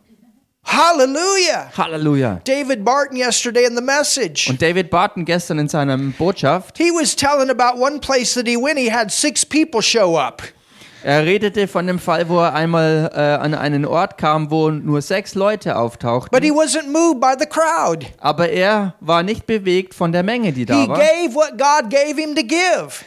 Hallelujah. 0.66 1.70
Halleluja. 1.76 2.40
David 2.44 2.84
Barton 2.84 3.16
yesterday 3.16 3.64
in 3.64 3.76
the 3.76 3.82
message. 3.82 4.50
Und 4.50 4.60
David 4.60 4.90
Barton 4.90 5.24
gestern 5.24 5.58
in 5.60 5.68
seiner 5.68 5.96
Botschaft, 5.96 6.76
He 6.76 6.90
was 6.90 7.14
telling 7.14 7.50
about 7.50 7.80
one 7.80 8.00
place 8.00 8.34
that 8.34 8.46
he 8.48 8.56
went. 8.56 8.78
He 8.78 8.90
had 8.90 9.10
six 9.12 9.44
people 9.46 9.80
show 9.80 10.16
up. 10.18 10.42
er 11.04 11.24
redete 11.24 11.68
von 11.68 11.86
dem 11.86 12.00
Fall, 12.00 12.28
wo 12.28 12.40
er 12.40 12.52
einmal 12.52 13.10
äh, 13.14 13.20
an 13.20 13.54
einen 13.54 13.84
Ort 13.84 14.18
kam, 14.18 14.50
wo 14.50 14.70
nur 14.70 15.00
sechs 15.02 15.36
Leute 15.36 15.76
auftauchten. 15.76 16.30
But 16.32 16.42
he 16.42 16.50
wasn't 16.50 16.88
moved 16.90 17.20
by 17.20 17.34
the 17.38 17.46
crowd. 17.46 18.06
Aber 18.18 18.48
er 18.48 18.94
war 19.00 19.22
nicht 19.22 19.46
bewegt 19.46 19.94
von 19.94 20.10
der 20.10 20.24
Menge, 20.24 20.52
die 20.52 20.60
He 20.60 20.66
da 20.66 20.88
war, 20.88 20.98
gave 20.98 21.32
what 21.34 21.52
God 21.52 21.90
gave 21.90 22.20
him 22.20 22.34
to 22.34 22.42
give. 22.42 23.04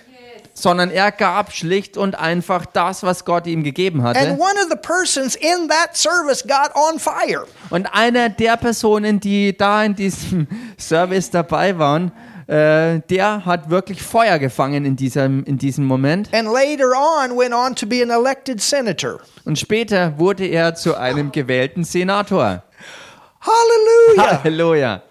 Sondern 0.62 0.92
er 0.92 1.12
gab 1.12 1.52
schlicht 1.54 1.98
und 1.98 2.18
einfach 2.18 2.66
das, 2.66 3.04
was 3.04 3.26
Gott 3.26 3.48
ihm 3.48 3.64
gegeben 3.64 4.06
And 4.06 4.18
hatte. 4.18 4.32
one 4.32 4.56
of 4.62 4.70
the 4.70 4.76
persons 4.76 5.36
in 5.36 5.68
that 5.70 5.96
service 5.96 6.44
got 6.44 6.76
on 6.76 7.00
fire. 7.00 7.46
Und 7.70 7.88
einer 7.94 8.30
der 8.30 8.58
Personen, 8.58 9.20
die 9.20 9.56
da 9.58 9.84
in 9.84 9.96
diesem 9.96 10.48
Service 10.78 11.30
dabei 11.32 11.78
waren, 11.78 12.12
äh, 12.48 13.02
der 13.10 13.46
hat 13.46 13.70
wirklich 13.70 14.02
Feuer 14.02 14.40
gefangen 14.40 14.84
in 14.84 14.96
diesem, 14.96 15.44
in 15.44 15.58
diesem 15.60 15.86
Moment. 15.86 16.34
And 16.34 16.48
later 16.52 16.92
on 16.96 17.38
went 17.38 17.54
on 17.54 17.76
to 17.76 17.86
be 17.86 18.02
an 18.02 18.10
elected 18.10 18.60
senator. 18.62 19.20
Und 19.46 19.60
später 19.60 20.18
wurde 20.18 20.46
er 20.48 20.74
zu 20.74 20.96
einem 20.96 21.32
gewählten 21.32 21.84
Senator. 21.84 22.64
Hallelujah. 23.42 24.44
Halleluja. 24.44 25.04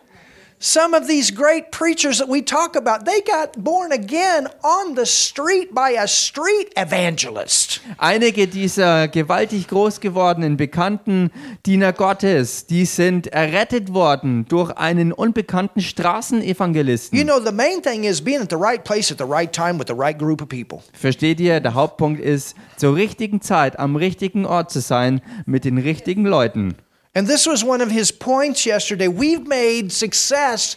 Some 0.61 0.93
of 0.93 1.07
these 1.07 1.31
great 1.31 1.71
preachers 1.71 2.19
that 2.19 2.29
we 2.29 2.43
talk 2.43 2.75
about, 2.75 3.05
they 3.05 3.21
got 3.21 3.63
born 3.63 3.93
again 3.93 4.49
on 4.65 4.97
the 4.97 5.07
street 5.07 5.73
by 5.73 5.91
a 5.91 6.09
street 6.09 6.73
evangelist. 6.77 7.81
Einige 7.97 8.49
dieser 8.49 9.07
gewaltig 9.07 9.69
groß 9.69 10.01
gewordenen 10.01 10.57
bekannten 10.57 11.31
Diener 11.65 11.93
Gottes, 11.93 12.67
die 12.67 12.87
sind 12.87 13.29
errettet 13.29 13.95
worden 13.95 14.47
durch 14.49 14.73
einen 14.73 15.13
unbekannten 15.13 15.81
Straßenevangelisten. 15.81 17.17
You 17.17 17.25
know, 17.25 17.39
the 17.39 17.53
main 17.53 17.81
thing 17.81 18.03
is 18.03 18.21
being 18.21 18.43
at 18.43 18.51
the 18.51 18.57
right 18.57 18.83
place 18.83 19.13
at 19.13 19.19
the 19.19 19.33
right 19.33 19.53
time 19.53 19.79
with 19.79 19.87
the 19.87 19.97
right 19.97 20.19
group 20.19 20.43
of 20.43 20.49
people. 20.49 20.83
Versteht 20.93 21.39
ihr? 21.39 21.61
Der 21.61 21.75
Hauptpunkt 21.75 22.21
ist, 22.21 22.57
zur 22.77 22.97
richtigen 22.97 23.41
Zeit 23.43 23.79
am 23.79 23.95
richtigen 23.95 24.45
Ort 24.45 24.73
zu 24.73 24.81
sein 24.81 25.21
mit 25.47 25.65
den 25.65 25.79
richtigen 25.79 26.25
Leuten. 26.25 26.75
And 27.19 27.27
this 27.27 27.49
was 27.49 27.65
one 27.65 27.83
of 27.83 27.91
his 27.91 28.13
points 28.13 28.65
yesterday. 28.65 29.09
We've 29.09 29.45
made 29.45 29.91
success 29.91 30.77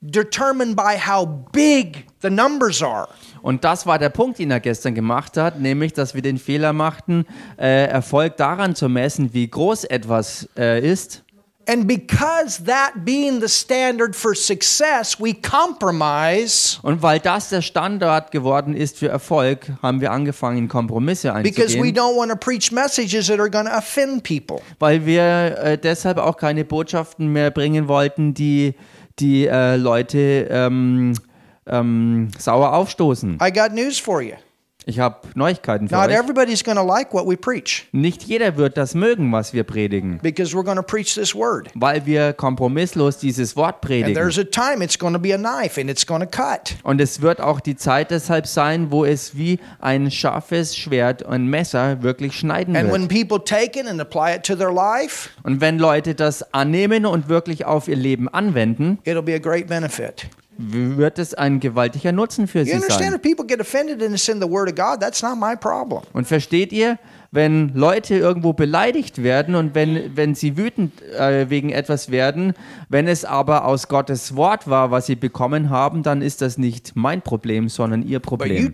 determined 0.00 0.74
by 0.74 0.96
how 0.96 1.26
big 1.52 2.06
the 2.22 2.30
numbers 2.30 2.82
are. 2.82 3.08
Und 3.42 3.62
das 3.62 3.84
war 3.84 3.98
der 3.98 4.08
Punkt, 4.08 4.38
den 4.38 4.50
er 4.50 4.60
gestern 4.60 4.94
gemacht 4.94 5.36
hat, 5.36 5.60
nämlich, 5.60 5.92
dass 5.92 6.14
wir 6.14 6.22
den 6.22 6.38
Fehler 6.38 6.72
machten, 6.72 7.26
äh, 7.58 7.88
Erfolg 7.88 8.38
daran 8.38 8.74
zu 8.74 8.88
messen, 8.88 9.34
wie 9.34 9.46
groß 9.48 9.84
etwas 9.84 10.48
äh, 10.56 10.80
ist. 10.80 11.24
And 11.68 11.88
because 11.88 12.62
that 12.64 13.04
being 13.04 13.40
the 13.40 13.48
standard 13.48 14.14
for 14.14 14.36
success, 14.36 15.18
we 15.18 15.34
compromise 15.34 16.78
Und 16.82 17.02
weil 17.02 17.18
das 17.18 17.48
der 17.48 17.60
Standard 17.60 18.30
geworden 18.30 18.76
ist 18.76 18.98
für 18.98 19.08
Erfolg, 19.08 19.72
haben 19.82 20.00
wir 20.00 20.12
angefangen, 20.12 20.68
Kompromisse 20.68 21.32
because 21.42 21.74
we 21.74 21.88
einzugehen, 21.88 21.96
don't 21.96 22.16
want 22.16 22.30
to 22.30 22.36
preach 22.36 22.70
messages 22.70 23.26
that 23.26 23.40
are 23.40 23.50
going 23.50 23.66
to 23.66 23.72
offend 23.72 24.22
people. 24.22 24.60
weil 24.78 25.04
wir 25.04 25.58
äh, 25.58 25.76
deshalb 25.78 26.18
auch 26.18 26.36
keine 26.36 26.64
Botschaften 26.64 27.32
mehr 27.32 27.50
bringen 27.50 27.88
wollten, 27.88 28.32
die 28.32 28.74
die 29.18 29.46
äh, 29.46 29.76
Leute 29.76 30.46
ähm, 30.50 31.14
ähm, 31.66 32.28
sauer 32.38 32.74
aufstoßen. 32.74 33.38
I 33.42 33.50
got 33.50 33.72
news 33.72 33.98
for 33.98 34.22
you. 34.22 34.34
Ich 34.88 35.00
habe 35.00 35.16
Neuigkeiten 35.34 35.88
für 35.88 35.96
Not 35.96 36.10
euch. 36.10 36.14
everybody's 36.14 36.62
going 36.62 36.76
to 36.78 36.84
like 36.84 37.12
what 37.12 37.26
we 37.26 37.36
preach 37.36 37.88
Nicht 37.90 38.22
jeder 38.22 38.56
wird 38.56 38.76
das 38.76 38.94
mögen, 38.94 39.32
was 39.32 39.52
wir 39.52 39.64
predigen, 39.64 40.20
because 40.22 40.54
we're 40.56 40.62
going 40.62 40.76
to 40.76 40.82
preach 40.84 41.14
this 41.14 41.34
word. 41.34 41.68
weil 41.74 42.06
wir 42.06 42.32
kompromisslos 42.32 43.18
dieses 43.18 43.56
Wort 43.56 43.74
And 43.74 43.80
predigen. 43.80 44.14
there's 44.14 44.38
a 44.38 44.44
time 44.44 44.84
it's 44.84 44.96
going 44.96 45.12
to 45.12 45.18
be 45.18 45.34
a 45.34 45.38
knife 45.38 45.80
and 45.80 45.90
it's 45.90 46.06
going 46.06 46.20
to 46.20 46.26
cut. 46.28 46.76
Und 46.84 47.00
es 47.00 47.20
wird 47.20 47.40
auch 47.40 47.58
die 47.58 47.74
Zeit 47.74 48.12
deshalb 48.12 48.46
sein, 48.46 48.92
wo 48.92 49.04
es 49.04 49.36
wie 49.36 49.58
ein 49.80 50.08
scharfes 50.12 50.76
Schwert 50.76 51.22
und 51.24 51.48
Messer 51.48 52.02
wirklich 52.04 52.34
schneiden 52.34 52.76
And 52.76 52.90
wird. 52.92 53.00
when 53.00 53.08
people 53.08 53.42
take 53.44 53.76
it 53.78 53.88
and 53.88 54.00
apply 54.00 54.36
it 54.36 54.44
to 54.44 54.54
their 54.54 54.72
life, 54.72 55.30
Und 55.42 55.60
wenn 55.60 55.80
Leute 55.80 56.14
das 56.14 56.54
annehmen 56.54 57.06
und 57.06 57.28
wirklich 57.28 57.64
auf 57.64 57.88
ihr 57.88 57.96
Leben 57.96 58.28
anwenden, 58.28 58.98
it'll 59.04 59.22
be 59.22 59.34
a 59.34 59.38
great 59.38 59.66
benefit. 59.66 60.28
Wird 60.58 61.18
es 61.18 61.34
ein 61.34 61.60
gewaltiger 61.60 62.12
Nutzen 62.12 62.46
für 62.46 62.60
You 62.60 62.64
sie 62.66 62.72
understand 62.74 63.12
sein. 63.12 63.14
if 63.14 63.22
people 63.22 63.46
get 63.46 63.60
offended 63.60 64.02
and 64.02 64.12
it's 64.12 64.28
in 64.28 64.40
the 64.40 64.48
word 64.48 64.68
of 64.68 64.74
God, 64.74 65.00
that's 65.00 65.22
not 65.22 65.38
my 65.38 65.56
problem. 65.56 66.02
Und 66.12 66.26
versteht 66.26 66.72
ihr, 66.72 66.98
wenn 67.30 67.74
Leute 67.74 68.16
irgendwo 68.16 68.52
beleidigt 68.52 69.22
werden 69.22 69.54
und 69.54 69.74
wenn, 69.74 70.16
wenn 70.16 70.34
sie 70.34 70.56
wütend 70.56 71.02
äh, 71.02 71.50
wegen 71.50 71.70
etwas 71.70 72.10
werden, 72.10 72.54
wenn 72.88 73.08
es 73.08 73.24
aber 73.24 73.64
aus 73.66 73.88
Gottes 73.88 74.36
Wort 74.36 74.68
war, 74.68 74.90
was 74.90 75.06
sie 75.06 75.16
bekommen 75.16 75.70
haben, 75.70 76.02
dann 76.02 76.22
ist 76.22 76.40
das 76.40 76.58
nicht 76.58 76.92
mein 76.94 77.22
Problem, 77.22 77.68
sondern 77.68 78.02
ihr 78.02 78.20
Problem. 78.20 78.72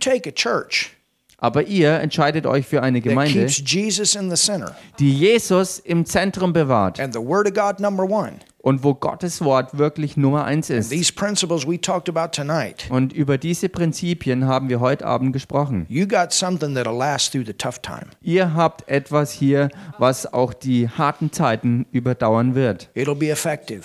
Aber 1.39 1.65
ihr 1.65 1.95
entscheidet 1.95 2.47
euch 2.47 2.69
für 2.69 2.85
eine 2.85 3.01
Gemeinde, 3.01 3.47
die 3.47 5.13
Jesus 5.13 5.79
im 5.81 6.07
Zentrum 6.07 6.53
bewahrt 6.53 7.01
and 7.01 7.13
the 7.13 7.21
word 7.21 7.49
of 7.49 7.55
God 7.55 7.81
number 7.81 8.05
one. 8.05 8.35
Und 8.63 8.85
wo 8.85 8.95
Gottes 8.95 9.45
Wort 9.45 9.77
wirklich 9.77 10.17
Nummer 10.17 10.45
eins 10.45 10.71
ist. 10.71 10.91
These 10.91 11.13
principles 11.13 11.67
we 11.67 11.81
talked 11.81 12.09
about 12.09 12.29
tonight, 12.33 12.87
Und 12.89 13.13
über 13.13 13.37
diese 13.37 13.69
Prinzipien 13.69 14.47
haben 14.47 14.69
wir 14.69 14.81
heute 14.81 15.05
Abend 15.05 15.33
gesprochen. 15.33 15.85
you 15.89 16.07
got 16.07 16.33
something 16.33 16.75
that'll 16.75 16.97
last 16.97 17.33
through 17.33 17.45
the 17.45 17.53
tough 17.53 17.81
time. 17.81 18.07
Ihr 18.23 18.55
habt 18.55 18.89
etwas 18.89 19.33
hier, 19.33 19.69
was 19.99 20.33
auch 20.33 20.55
die 20.55 20.89
harten 20.89 21.33
Zeiten 21.33 21.87
überdauern 21.91 22.55
wird. 22.55 22.89
It'll 22.95 23.17
be 23.17 23.31
effective. 23.31 23.83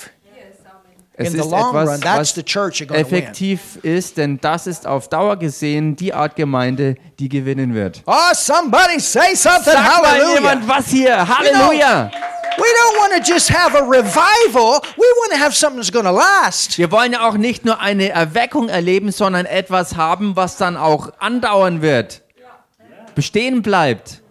Es 1.19 1.29
in 1.29 1.33
the 1.33 1.39
ist 1.39 1.49
long 1.49 1.75
run, 1.75 1.87
etwas, 1.87 2.35
that's 2.35 2.37
was 2.37 2.95
effektiv 2.95 3.79
ist, 3.81 4.17
denn 4.17 4.39
das 4.39 4.67
ist 4.67 4.85
auf 4.85 5.09
Dauer 5.09 5.37
gesehen 5.37 5.95
die 5.95 6.13
Art 6.13 6.35
Gemeinde, 6.35 6.95
die 7.17 7.27
gewinnen 7.27 7.73
wird. 7.73 8.03
Oh, 8.05 8.13
somebody 8.33 8.99
say 8.99 9.35
something. 9.35 9.73
Sag 9.73 10.03
mal 10.03 10.35
jemand 10.35 10.67
was 10.67 10.89
hier. 10.89 11.27
Halleluja! 11.27 12.11
We 12.57 12.63
don't 12.63 12.97
want 12.97 13.13
to 13.13 13.31
just 13.31 13.51
have 13.51 13.75
a 13.75 13.83
revival. 13.83 14.81
We 14.97 15.05
want 15.19 15.31
to 15.33 15.39
have 15.39 15.53
something 15.55 15.77
that's 15.77 15.91
going 15.91 16.05
to 16.05 16.11
last. 16.11 16.77
Wir 16.77 16.91
wollen 16.91 17.13
ja 17.13 17.27
auch 17.27 17.37
nicht 17.37 17.65
nur 17.65 17.79
eine 17.79 18.09
Erweckung 18.09 18.67
erleben, 18.67 19.11
sondern 19.11 19.45
etwas 19.45 19.95
haben, 19.95 20.35
was 20.35 20.57
dann 20.57 20.75
auch 20.75 21.11
andauern 21.19 21.81
wird. 21.81 22.23
Bestehen 23.13 23.61
bleibt. 23.61 24.21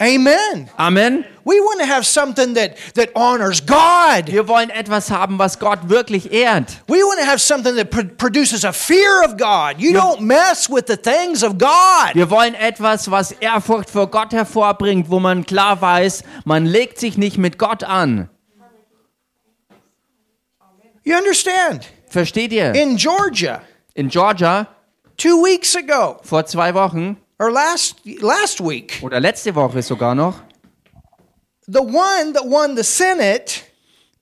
Amen. 0.00 0.70
Amen. 0.78 1.24
We 1.44 1.58
want 1.60 1.80
to 1.80 1.86
have 1.86 2.06
something 2.06 2.54
that, 2.54 2.76
that 2.94 3.10
honors 3.16 3.60
God. 3.66 4.28
Wir 4.28 4.46
wollen 4.46 4.70
etwas 4.70 5.10
haben, 5.10 5.38
was 5.38 5.58
Gott 5.58 5.88
wirklich 5.88 6.30
ehrt. 6.32 6.82
We 6.86 6.98
want 7.02 7.18
to 7.18 7.26
have 7.26 7.40
something 7.40 7.74
that 7.74 7.90
pr- 7.90 8.14
produces 8.16 8.64
a 8.64 8.72
fear 8.72 9.24
of 9.24 9.36
God. 9.36 9.80
You 9.80 9.92
don't 9.92 10.20
mess 10.20 10.70
with 10.70 10.86
the 10.86 10.96
things 10.96 11.42
of 11.42 11.58
God. 11.58 12.14
Wir 12.14 12.30
wollen 12.30 12.54
etwas, 12.54 13.10
was 13.10 13.32
Ehrfurcht 13.32 13.90
vor 13.90 14.06
Gott 14.08 14.32
hervorbringt, 14.32 15.10
wo 15.10 15.18
man 15.18 15.44
klar 15.44 15.80
weiß, 15.80 16.22
man 16.44 16.64
legt 16.64 17.00
sich 17.00 17.18
nicht 17.18 17.36
mit 17.36 17.58
Gott 17.58 17.82
an. 17.82 18.28
You 21.02 21.16
understand? 21.16 21.88
Versteht 22.08 22.52
ihr? 22.52 22.72
In 22.74 22.96
Georgia, 22.96 23.62
In 23.94 24.08
Georgia 24.10 24.68
two 25.16 25.42
weeks 25.44 25.74
ago, 25.74 26.18
vor 26.22 26.46
zwei 26.46 26.72
Wochen 26.74 27.16
or 27.38 27.50
last 27.50 27.96
last 28.20 28.60
week, 28.60 28.98
oder 29.02 29.20
letzte 29.20 29.54
Woche 29.54 29.82
sogar 29.82 30.14
noch, 30.14 30.34
the 31.66 31.78
one 31.80 32.32
that 32.32 32.44
won 32.44 32.76
the 32.76 32.82
Senate, 32.82 33.62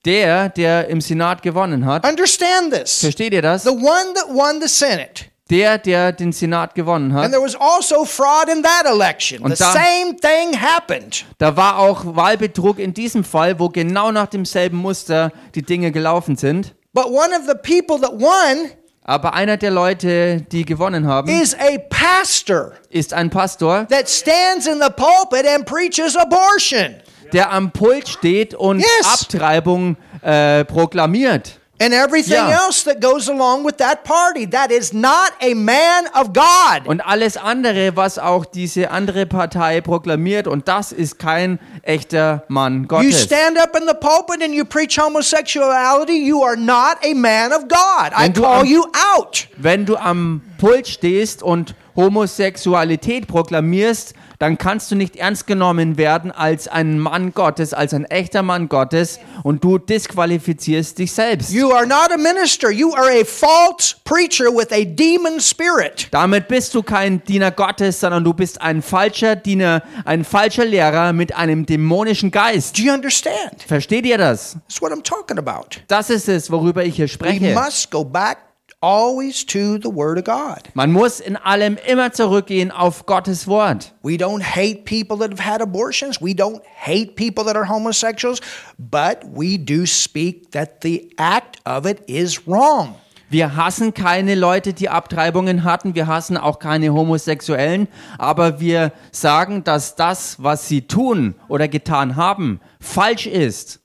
der, 0.04 0.48
der 0.50 0.88
im 0.88 1.00
Senat 1.00 1.42
gewonnen 1.42 1.84
hat, 1.86 2.06
understand 2.06 2.72
this. 2.74 3.00
versteht 3.00 3.32
ihr 3.32 3.42
das? 3.42 3.62
The 3.64 3.70
one 3.70 4.14
that 4.14 4.28
won 4.28 4.60
the 4.60 4.68
Senate. 4.68 5.24
Der, 5.48 5.78
der 5.78 6.10
den 6.10 6.32
Senat 6.32 6.74
gewonnen 6.74 7.12
And 7.12 7.26
hat, 7.26 7.30
there 7.30 7.40
was 7.40 7.54
also 7.54 8.04
fraud 8.04 8.48
in 8.48 8.64
that 8.64 8.84
election. 8.84 9.42
Und 9.44 9.56
The 9.56 9.62
da- 9.62 9.72
same 9.72 10.16
thing 10.16 10.60
happened. 10.60 11.24
da 11.38 11.56
war 11.56 11.78
auch 11.78 12.02
Wahlbetrug 12.04 12.80
in 12.80 12.92
diesem 12.94 13.22
Fall, 13.22 13.60
wo 13.60 13.68
genau 13.68 14.10
nach 14.10 14.26
demselben 14.26 14.76
Muster 14.78 15.30
die 15.54 15.62
Dinge 15.62 15.92
gelaufen 15.92 16.34
sind. 16.36 16.74
But 16.92 17.06
one 17.06 17.30
of 17.32 17.42
the 17.46 17.54
people 17.54 18.00
that 18.00 18.18
won 18.20 18.70
Aber 19.08 19.34
einer 19.34 19.56
der 19.56 19.70
Leute, 19.70 20.40
die 20.50 20.64
gewonnen 20.64 21.06
haben, 21.06 21.28
is 21.28 21.54
a 21.54 21.78
pastor 21.88 22.72
ist 22.90 23.14
ein 23.14 23.30
Pastor, 23.30 23.86
that 23.88 24.08
stands 24.08 24.66
in 24.66 24.80
the 24.80 24.90
pulpit 24.96 25.46
and 25.46 25.64
preaches 25.64 26.16
abortion. 26.16 26.96
der 27.32 27.52
am 27.52 27.70
Pult 27.70 28.08
steht 28.08 28.54
und 28.54 28.80
Yes. 28.80 29.20
Abtreibung 29.22 29.96
äh, 30.22 30.64
proklamiert. 30.64 31.60
And 31.78 31.92
everything 31.92 32.32
Ja. 32.32 32.64
else 32.66 32.84
that 32.84 33.02
goes 33.02 33.28
along 33.28 33.66
with 33.66 33.76
that 33.76 34.02
party. 34.02 34.48
That 34.48 34.70
is 34.70 34.94
not 34.94 35.32
a 35.42 35.54
man 35.54 36.06
of 36.14 36.32
God. 36.32 36.86
Und 36.86 37.02
alles 37.06 37.36
andere, 37.36 37.96
was 37.96 38.18
auch 38.18 38.46
diese 38.46 38.90
andere 38.90 39.26
Partei 39.26 39.82
proklamiert, 39.82 40.46
und 40.46 40.68
das 40.68 40.90
ist 40.92 41.18
kein 41.18 41.58
echter 41.82 42.44
Mann 42.48 42.82
You 42.82 42.88
Gottes. 42.88 43.22
stand 43.24 43.58
up 43.60 43.76
in 43.76 43.86
the 43.86 43.92
pulpit 43.94 44.42
and 44.42 44.54
you 44.54 44.64
preach 44.64 44.98
homosexuality, 44.98 46.26
you 46.26 46.42
are 46.42 46.56
not 46.56 46.96
a 47.04 47.14
man 47.14 47.52
of 47.52 47.68
God. 47.68 48.12
I 48.16 48.22
Wenn 48.24 48.32
du 48.32 48.40
call 48.42 48.60
am- 48.60 48.66
you 48.66 48.84
out. 49.14 49.48
Wenn 49.58 49.84
du 49.84 49.96
am 49.96 50.40
Pult 50.58 50.88
stehst 50.88 51.42
und 51.42 51.74
Homosexualität 51.96 53.26
proklamierst, 53.26 54.14
dann 54.38 54.58
kannst 54.58 54.90
du 54.90 54.94
nicht 54.96 55.16
ernst 55.16 55.46
genommen 55.46 55.96
werden 55.96 56.30
als 56.30 56.68
ein 56.68 56.98
Mann 56.98 57.32
Gottes, 57.32 57.72
als 57.72 57.94
ein 57.94 58.04
echter 58.04 58.42
Mann 58.42 58.68
Gottes 58.68 59.18
und 59.42 59.64
du 59.64 59.78
disqualifizierst 59.78 60.98
dich 60.98 61.12
selbst. 61.12 61.50
You 61.52 61.72
are 61.72 61.86
not 61.86 62.10
a 62.12 62.16
minister. 62.18 62.70
You 62.70 62.92
are 62.94 63.08
a 63.10 63.24
false 63.24 63.96
preacher 64.04 64.46
with 64.54 64.68
a 64.72 64.84
demon 64.84 65.40
spirit. 65.40 66.08
Damit 66.10 66.48
bist 66.48 66.74
du 66.74 66.82
kein 66.82 67.24
Diener 67.24 67.50
Gottes, 67.50 68.00
sondern 68.00 68.24
du 68.24 68.34
bist 68.34 68.60
ein 68.60 68.82
falscher 68.82 69.36
Diener, 69.36 69.82
ein 70.04 70.24
falscher 70.24 70.64
Lehrer 70.64 71.12
mit 71.12 71.34
einem 71.34 71.64
dämonischen 71.64 72.30
Geist. 72.30 72.78
Do 72.78 72.82
you 72.82 72.92
understand? 72.92 73.62
Versteht 73.66 74.04
ihr 74.04 74.18
das? 74.18 74.56
That's 74.68 74.82
what 74.82 74.92
I'm 74.92 75.02
talking 75.02 75.38
about. 75.38 75.80
Das 75.88 76.10
ist 76.10 76.28
es, 76.28 76.50
worüber 76.50 76.84
ich 76.84 76.96
hier 76.96 77.06
We 77.06 77.08
spreche. 77.08 77.54
must 77.54 77.90
go 77.90 78.04
back 78.04 78.38
always 78.86 79.44
to 79.44 79.78
the 79.78 79.90
Word 79.90 80.16
of 80.16 80.24
God. 80.24 80.70
Man 80.74 80.92
muss 80.92 81.18
in 81.18 81.36
allem 81.36 81.76
immer 81.88 82.12
zurückgehen 82.12 82.70
auf 82.70 83.04
Gottes 83.04 83.48
Wort. 83.48 83.92
We 84.02 84.12
don't 84.12 84.42
hate 84.42 84.84
people 84.84 85.18
that 85.18 85.30
have 85.30 85.40
had 85.40 85.60
abortions. 85.60 86.20
We 86.22 86.34
don't 86.34 86.62
hate 86.64 87.16
people 87.16 87.44
that 87.46 87.56
are 87.56 87.68
homosexuals, 87.68 88.40
but 88.78 89.24
we 89.24 89.58
do 89.58 89.86
speak 89.86 90.52
that 90.52 90.82
the 90.82 91.10
act 91.18 91.58
of 91.64 91.84
it 91.84 92.08
is 92.08 92.46
wrong. 92.46 92.94
Wir 93.28 93.56
hassen 93.56 93.92
keine 93.92 94.36
Leute, 94.36 94.72
die 94.72 94.88
Abtreibungen 94.88 95.64
hatten. 95.64 95.96
Wir 95.96 96.06
hassen 96.06 96.36
auch 96.36 96.60
keine 96.60 96.94
Homosexuellen. 96.94 97.88
Aber 98.18 98.60
wir 98.60 98.92
sagen, 99.10 99.64
dass 99.64 99.96
das, 99.96 100.36
was 100.40 100.68
sie 100.68 100.82
tun 100.82 101.34
oder 101.48 101.66
getan 101.66 102.14
haben, 102.14 102.60
falsch 102.78 103.26
ist. 103.26 103.80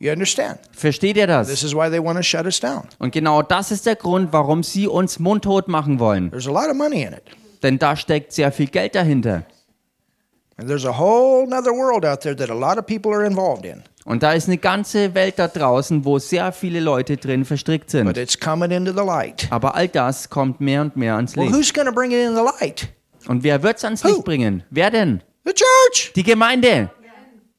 You 0.00 0.12
understand? 0.12 0.58
Versteht 0.72 1.16
ihr 1.16 1.26
This 1.26 1.48
das? 1.48 1.62
is 1.64 1.74
why 1.74 1.90
they 1.90 2.02
want 2.02 2.16
to 2.18 2.22
shut 2.22 2.44
us 2.44 2.60
down. 2.60 2.84
Und 2.98 3.12
genau 3.12 3.42
das 3.42 3.70
ist 3.72 3.84
der 3.86 3.96
Grund, 3.96 4.32
warum 4.32 4.62
sie 4.62 4.86
uns 4.86 5.18
mundtot 5.18 5.66
machen 5.68 5.98
wollen. 5.98 6.30
There's 6.30 6.46
a 6.46 6.52
lot 6.52 6.68
of 6.70 6.76
money 6.76 7.02
in 7.02 7.12
it. 7.14 7.22
Denn 7.62 7.78
da 7.78 7.96
steckt 7.96 8.32
sehr 8.32 8.52
viel 8.52 8.68
Geld 8.68 8.94
dahinter. 8.94 9.42
And 10.56 10.68
there's 10.68 10.84
a 10.86 10.96
whole 10.96 11.46
other 11.52 11.72
world 11.72 12.04
out 12.04 12.20
there 12.20 12.34
that 12.36 12.50
a 12.50 12.54
lot 12.54 12.78
of 12.78 12.86
people 12.86 13.12
are 13.12 13.24
involved 13.26 13.64
in. 13.64 13.82
Und 14.04 14.22
da 14.22 14.32
ist 14.32 14.46
eine 14.48 14.56
ganze 14.58 15.14
Welt 15.14 15.38
da 15.38 15.48
draußen, 15.48 16.04
wo 16.04 16.18
sehr 16.18 16.50
viele 16.52 16.80
Leute 16.80 17.16
drin 17.16 17.44
verstrickt 17.44 17.86
But 17.86 17.90
sind. 17.90 18.16
it's 18.16 18.38
coming 18.38 18.70
into 18.70 18.92
the 18.92 19.04
light. 19.04 19.46
Aber 19.50 19.74
all 19.74 19.88
das 19.88 20.30
kommt 20.30 20.60
mehr 20.60 20.80
und 20.82 20.96
mehr 20.96 21.14
ans 21.16 21.36
Well, 21.36 21.44
Licht. 21.46 21.56
who's 21.56 21.72
going 21.74 21.86
to 21.86 21.92
bring 21.92 22.10
it 22.12 22.24
in 22.26 22.34
the 22.34 22.42
light? 22.60 22.88
Und 23.26 23.42
wer 23.42 23.62
wird's 23.62 23.84
ans 23.84 24.02
Who? 24.04 24.08
Licht 24.08 24.24
bringen? 24.24 24.62
Wer 24.70 24.90
denn? 24.90 25.22
The 25.44 25.52
church, 25.52 26.12
Die 26.14 26.22
Gemeinde. 26.22 26.90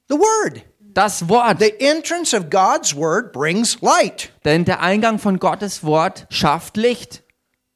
the 0.09 0.15
Word. 0.15 0.63
Das 0.93 1.29
Wort. 1.29 1.59
The 1.59 1.79
entrance 1.79 2.35
of 2.35 2.49
God's 2.49 2.95
Word 2.95 3.31
brings 3.31 3.79
light. 3.81 4.31
Denn 4.45 4.65
der 4.65 4.81
Eingang 4.81 5.19
von 5.19 5.39
Gottes 5.39 5.83
Wort 5.83 6.25
schafft 6.29 6.77
Licht. 6.77 7.23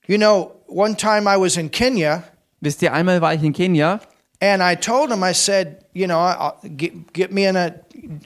You 0.08 0.18
know, 0.18 0.52
one 0.68 0.98
time 0.98 1.28
I 1.28 1.40
was 1.40 1.58
in 1.58 1.72
Kenya 1.72 2.24
Wisst 2.64 2.82
ihr, 2.82 2.94
einmal 2.94 3.20
war 3.20 3.34
ich 3.34 3.44
in 3.44 3.52
Kenia 3.52 4.00
and 4.40 4.62
I 4.62 4.76
told 4.76 5.12
him, 5.12 5.22
I 5.22 5.34
said, 5.34 5.86
you 5.94 6.08
know, 6.08 6.54
get, 6.78 7.14
get 7.14 7.32
me 7.32 7.46
in 7.46 7.58
a, 7.58 7.74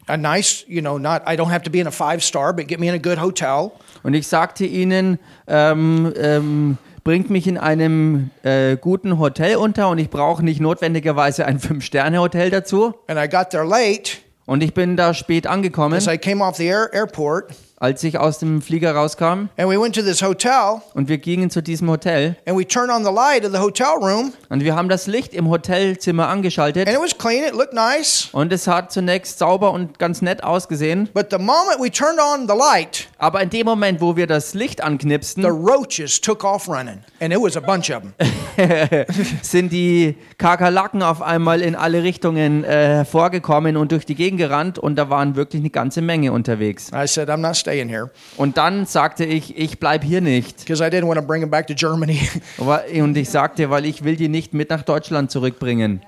a 0.08 0.16
nice, 0.16 0.64
you 0.68 0.82
know, 0.82 1.00
not, 1.00 1.24
I 1.28 1.36
don't 1.36 1.50
have 1.50 1.64
to 1.64 1.72
be 1.72 1.80
in 1.80 1.88
a 1.88 1.92
five 1.92 2.24
star, 2.24 2.54
but 2.54 2.68
get 2.68 2.80
me 2.80 2.88
in 2.88 2.94
a 2.94 3.00
good 3.00 3.20
hotel. 3.20 3.72
und 4.04 4.14
ich 4.14 4.28
sagte 4.28 4.66
ihnen, 4.66 5.18
ähm, 5.48 6.14
ähm, 6.18 6.78
bringt 7.04 7.32
mich 7.32 7.48
in 7.48 7.58
einem 7.58 8.30
äh, 8.44 8.78
guten 8.78 9.18
Hotel 9.18 9.56
unter 9.56 9.90
und 9.90 9.98
ich 9.98 10.10
brauche 10.10 10.44
nicht 10.44 10.60
notwendigerweise 10.60 11.46
ein 11.46 11.60
Fünf-Sterne-Hotel 11.60 12.52
dazu. 12.52 12.94
And 13.08 13.20
I 13.20 13.28
got 13.28 13.50
there 13.50 13.66
late 13.66 14.18
Und 14.48 14.64
ich 14.64 14.74
bin 14.74 14.96
da 14.96 15.14
spät 15.14 15.46
angekommen, 15.46 15.98
as 15.98 16.08
I 16.08 16.18
came 16.18 16.44
off 16.44 16.56
the 16.56 16.68
air, 16.68 16.90
airport 16.94 17.54
als 17.80 18.04
ich 18.04 18.18
aus 18.18 18.40
dem 18.40 18.62
Flieger 18.62 18.94
rauskam. 18.96 19.50
and 19.58 19.70
we 19.70 19.80
went 19.80 19.94
to 19.96 20.02
this 20.02 20.22
hotel 20.22 20.82
Und 20.96 21.10
wir 21.10 21.18
gingen 21.20 21.50
zu 21.50 21.62
diesem 21.62 21.90
Hotel 21.90 22.36
and 22.48 22.58
we 22.58 22.68
turned 22.68 22.92
on 22.92 23.04
the 23.06 23.12
light 23.12 23.46
of 23.46 23.52
the 23.52 23.60
hotel 23.60 23.98
room 24.02 24.34
und 24.50 24.64
wir 24.64 24.76
haben 24.76 24.90
das 24.90 25.06
Licht 25.08 25.34
im 25.34 25.50
Hotelzimmer 25.50 26.28
angeschaltet. 26.28 26.88
and 26.88 26.96
it 26.98 27.02
was 27.02 27.16
clean. 27.18 27.44
It 27.44 27.54
looked 27.54 27.74
nice. 27.74 28.30
Und 28.32 28.52
es 28.52 28.68
hat 28.68 28.92
zunächst 28.92 29.38
sauber 29.40 29.72
und 29.72 30.00
ganz 30.00 30.22
nett 30.22 30.44
ausgesehen. 30.44 31.08
But 31.14 31.28
the 31.32 31.38
moment 31.38 31.80
we 31.80 31.92
turned 31.92 32.20
on 32.20 32.48
the 32.48 32.56
light, 32.58 33.08
Aber 33.20 33.42
in 33.42 33.50
dem 33.50 33.66
Moment, 33.66 34.02
wo 34.02 34.16
wir 34.16 34.26
das 34.28 34.54
Licht 34.54 34.80
the 34.80 34.84
anknipsten, 34.84 35.46
roaches 35.46 36.20
took 36.20 36.44
off 36.44 36.68
running. 36.68 37.00
And 37.20 37.32
it 37.34 37.40
was 37.40 37.56
a 37.56 37.60
bunch 37.60 37.92
of 37.92 38.02
them. 38.02 38.14
sind 39.42 39.72
die 39.72 40.16
Kakerlaken 40.38 41.04
auf 41.04 41.22
einmal 41.22 41.62
in 41.62 41.76
alle 41.76 42.04
Richtungen 42.04 42.64
äh, 42.64 42.68
hervorgekommen 42.70 43.78
und 43.78 43.92
durch 43.92 44.06
die 44.06 44.16
Gegend 44.16 44.40
gerannt 44.40 44.80
und 44.80 44.96
da 44.96 45.10
waren 45.10 45.36
wirklich 45.36 45.62
eine 45.62 45.70
ganze 45.70 46.02
Menge 46.02 46.32
unterwegs. 46.32 46.90
I 46.94 47.08
said, 47.08 47.30
I'm 47.30 47.38
not 47.38 47.56
staying 47.68 47.90
here 47.90 48.10
Und 48.38 48.58
dann 48.58 48.86
sagte 48.86 49.26
ich, 49.26 49.58
ich 49.58 49.80
bleib 49.80 50.04
hier 50.04 50.22
nicht. 50.22 50.60
because 50.60 50.82
I 50.82 50.88
didn't 50.90 51.08
want 51.08 51.20
to 51.20 51.26
bring 51.26 51.42
them 51.42 51.50
back 51.50 51.68
to 51.68 51.74
Germany. 51.74 52.20
Und 53.02 53.18
ich 53.18 53.30
sagte, 53.30 53.70
weil 53.70 53.86
ich 53.86 54.04
will 54.04 54.16
die 54.16 54.30
nicht 54.30 54.54
mit 54.54 54.70
nach 54.70 54.84
Deutschland 54.84 55.32
zurückbringen. 55.32 56.02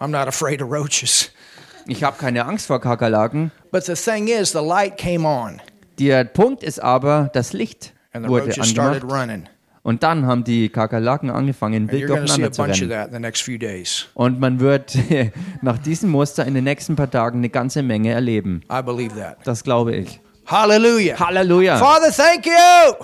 I'm 0.00 0.08
not 0.08 0.26
afraid 0.26 0.60
of 0.62 0.70
roaches. 0.70 1.30
Ich 1.86 2.02
habe 2.02 2.16
keine 2.18 2.44
Angst 2.44 2.66
vor 2.66 2.80
Kakerlaken. 2.80 3.52
But 3.70 3.84
the 3.84 3.94
thing 3.94 4.28
is, 4.28 4.52
the 4.52 4.58
light 4.58 4.96
came 4.96 5.26
on 5.26 5.60
Der 5.98 6.24
Punkt 6.24 6.62
ist 6.62 6.82
aber, 6.82 7.30
das 7.32 7.52
Licht 7.52 7.92
and 8.12 8.24
the 8.26 8.30
wurde 8.30 8.46
roaches 8.46 8.68
started 8.68 9.02
angemacht 9.02 9.28
running. 9.28 9.48
und 9.82 10.02
dann 10.02 10.26
haben 10.26 10.44
die 10.44 10.68
Kakerlaken 10.68 11.30
angefangen, 11.30 11.84
And 11.84 11.92
wild 11.92 12.02
you're 12.04 12.06
going 12.08 12.26
to 12.26 12.26
see 12.32 12.44
a 12.44 12.48
durcheinander 12.48 13.32
zu 13.32 13.50
rennen. 13.50 14.06
Und 14.14 14.40
man 14.40 14.60
wird 14.60 14.96
nach 15.62 15.78
diesem 15.78 16.10
Muster 16.10 16.44
in 16.46 16.54
den 16.54 16.64
nächsten 16.64 16.96
paar 16.96 17.10
Tagen 17.10 17.38
eine 17.38 17.48
ganze 17.50 17.82
Menge 17.82 18.10
erleben. 18.12 18.62
I 18.72 18.82
believe 18.82 19.14
that. 19.18 19.38
Das 19.44 19.62
glaube 19.64 19.94
ich. 19.96 20.20
Hallelujah. 20.50 21.16
Halleluja. 21.16 21.78
Father, 21.78 22.10
thank 22.10 22.44
you 22.44 22.52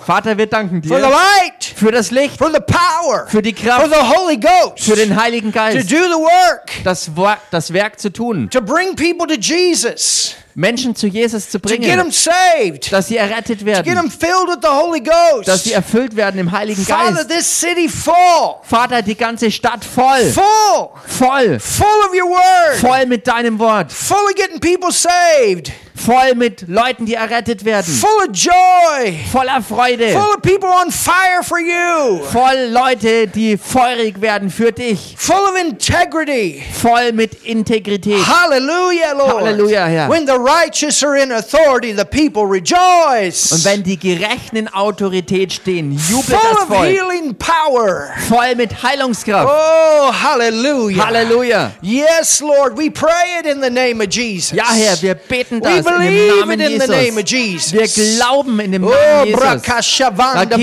Vater, 0.05 0.37
wir 0.37 0.47
danken 0.47 0.83
for 0.83 0.97
the 0.97 1.05
dir 1.05 1.09
light, 1.09 1.63
für 1.63 1.91
das 1.93 2.11
Licht, 2.11 2.37
for 2.37 2.51
the 2.51 2.59
power, 2.59 3.25
für 3.27 3.41
die 3.41 3.53
for 3.53 3.65
Kraft, 3.69 3.89
the 3.89 4.01
Holy 4.17 4.35
Ghost 4.35 4.83
für 4.83 4.97
den 4.97 5.15
Heiligen 5.15 5.53
to 5.53 5.57
Geist, 5.57 5.89
do 5.89 5.95
the 5.95 6.19
work, 6.19 6.71
das, 6.83 7.09
das 7.49 7.71
Werk 7.71 8.01
zu 8.01 8.11
tun, 8.11 8.49
to 8.49 8.59
bring 8.59 8.97
people 8.97 9.25
to 9.27 9.39
Jesus, 9.39 10.35
Menschen 10.55 10.93
zu 10.93 11.07
Jesus 11.07 11.49
zu 11.49 11.57
to 11.59 11.69
get 11.69 11.79
bringen, 11.79 11.97
them 11.97 12.11
saved, 12.11 12.91
dass 12.91 13.07
sie 13.07 13.15
errettet 13.15 13.59
get 13.59 13.65
werden, 13.65 13.95
them 13.95 14.11
filled 14.11 14.49
with 14.49 14.59
the 14.61 14.67
Holy 14.67 15.01
dass 15.01 15.63
sie 15.63 15.69
Ghost. 15.69 15.75
erfüllt 15.77 16.17
werden 16.17 16.41
im 16.41 16.51
Heiligen 16.51 16.83
Father, 16.83 17.13
Geist. 17.23 17.29
this 17.29 17.59
city 17.61 17.87
full, 17.87 18.57
Vater, 18.63 19.01
die 19.01 19.15
ganze 19.15 19.49
Stadt 19.51 19.85
voll, 19.85 20.25
full, 20.33 20.89
voll, 21.05 21.59
full 21.61 22.01
of 22.05 22.13
your 22.13 22.29
word, 22.29 22.77
voll 22.81 23.05
mit 23.05 23.25
deinem 23.25 23.57
Wort, 23.57 23.89
full 23.93 24.17
of 24.17 24.35
getting 24.35 24.59
people 24.59 24.91
saved, 24.91 25.71
voll 25.97 26.35
mit 26.35 26.65
Leuten, 26.67 27.05
die 27.05 27.15
errettet 27.15 27.65
werden, 27.65 27.91
full 27.93 28.29
of 28.29 28.33
joy, 28.33 29.17
voller 29.31 29.61
Freude, 29.61 30.09
full 30.09 30.35
of 30.35 30.41
people 30.41 30.69
on 30.69 30.91
fire 30.91 31.43
for 31.43 31.59
you, 31.59 32.23
voll 32.31 32.69
Leute, 32.71 33.27
die 33.27 33.57
feurig 33.57 34.21
werden 34.21 34.49
für 34.49 34.71
dich, 34.71 35.15
full 35.17 35.35
of 35.35 35.57
integrity. 35.59 36.63
voll 36.81 37.11
mit 37.13 37.43
Integrität. 37.43 38.25
Hallelujah, 38.25 39.13
Lord. 39.17 39.45
Hallelujah, 39.45 39.85
Herr. 39.87 40.09
When 40.09 40.25
the 40.25 40.37
righteous 40.37 41.03
are 41.03 41.15
in 41.17 41.31
authority, 41.31 41.93
the 41.93 42.05
people 42.05 42.43
rejoice. 42.45 43.51
Und 43.51 43.65
wenn 43.65 43.83
die 43.83 43.97
Gerechten 43.97 44.57
in 44.57 44.67
Autorität 44.67 45.53
stehen, 45.53 45.91
jubelt 46.09 46.25
full 46.39 46.51
das 46.53 46.61
of 46.63 46.67
Volk. 46.67 46.85
healing 46.85 47.35
power. 47.35 48.09
Voll 48.27 48.55
mit 48.55 48.83
Heilungskraft. 48.83 49.49
Oh, 49.49 50.11
hallelujah. 50.11 51.05
Halleluja. 51.05 51.71
Yes, 51.81 52.41
Lord, 52.41 52.77
we 52.77 52.89
pray 52.89 53.39
it 53.39 53.45
in 53.45 53.61
the 53.61 53.69
name 53.69 54.01
of 54.03 54.09
Jesus. 54.13 54.51
Ja, 54.51 54.65
Herr, 54.71 55.01
wir 55.01 55.15
beten 55.15 55.61
das 55.61 55.86
believe 55.91 56.49
it 56.51 56.61
in 56.71 56.77
the 56.79 56.87
name 56.87 57.17
of 57.17 57.25
Jesus. 57.25 57.73
Oh, 57.73 57.77
Jesus. 57.77 57.97
Wir 57.97 58.17
glauben 58.17 58.59
in 58.59 58.71
dem 58.71 58.83
Oh, 58.83 58.89
Namen 58.89 59.25
Jesus. 59.27 59.41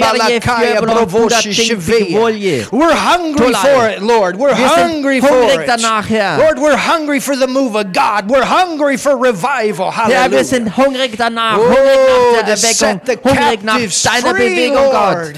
balakaya 0.00 0.76
fjöbro 0.76 1.06
bravoshi 1.06 1.18
kuda 1.22 1.42
shivea. 1.42 1.96
tinti 2.06 2.66
We're 2.72 2.94
hungry 2.94 3.52
for 3.54 3.88
it, 3.88 4.02
Lord. 4.02 4.36
We're 4.38 4.54
hungry 4.54 5.20
for 5.20 5.42
it. 5.50 5.66
danach, 5.68 6.06
Herr. 6.06 6.38
Lord, 6.38 6.58
we're 6.58 6.76
hungry 6.76 7.20
for 7.20 7.36
the 7.36 7.46
move 7.46 7.74
of 7.76 7.92
God. 7.92 8.28
We're 8.30 8.44
hungry 8.44 8.96
for 8.96 9.16
revival. 9.16 9.90
Herr, 9.90 10.08
wir 10.08 10.16
Hallelujah. 10.18 10.44
sind 10.44 10.76
hungrig 10.76 11.16
danach, 11.16 11.58
Oh, 11.58 11.68
hungrig 11.68 12.36
nach 12.36 12.44
der 12.44 12.56
Erweckung, 12.56 13.00
hungrig 13.24 13.62
nach 13.62 13.78
deiner 14.04 14.34
Bewegung, 14.34 14.90
Gott. 14.90 15.32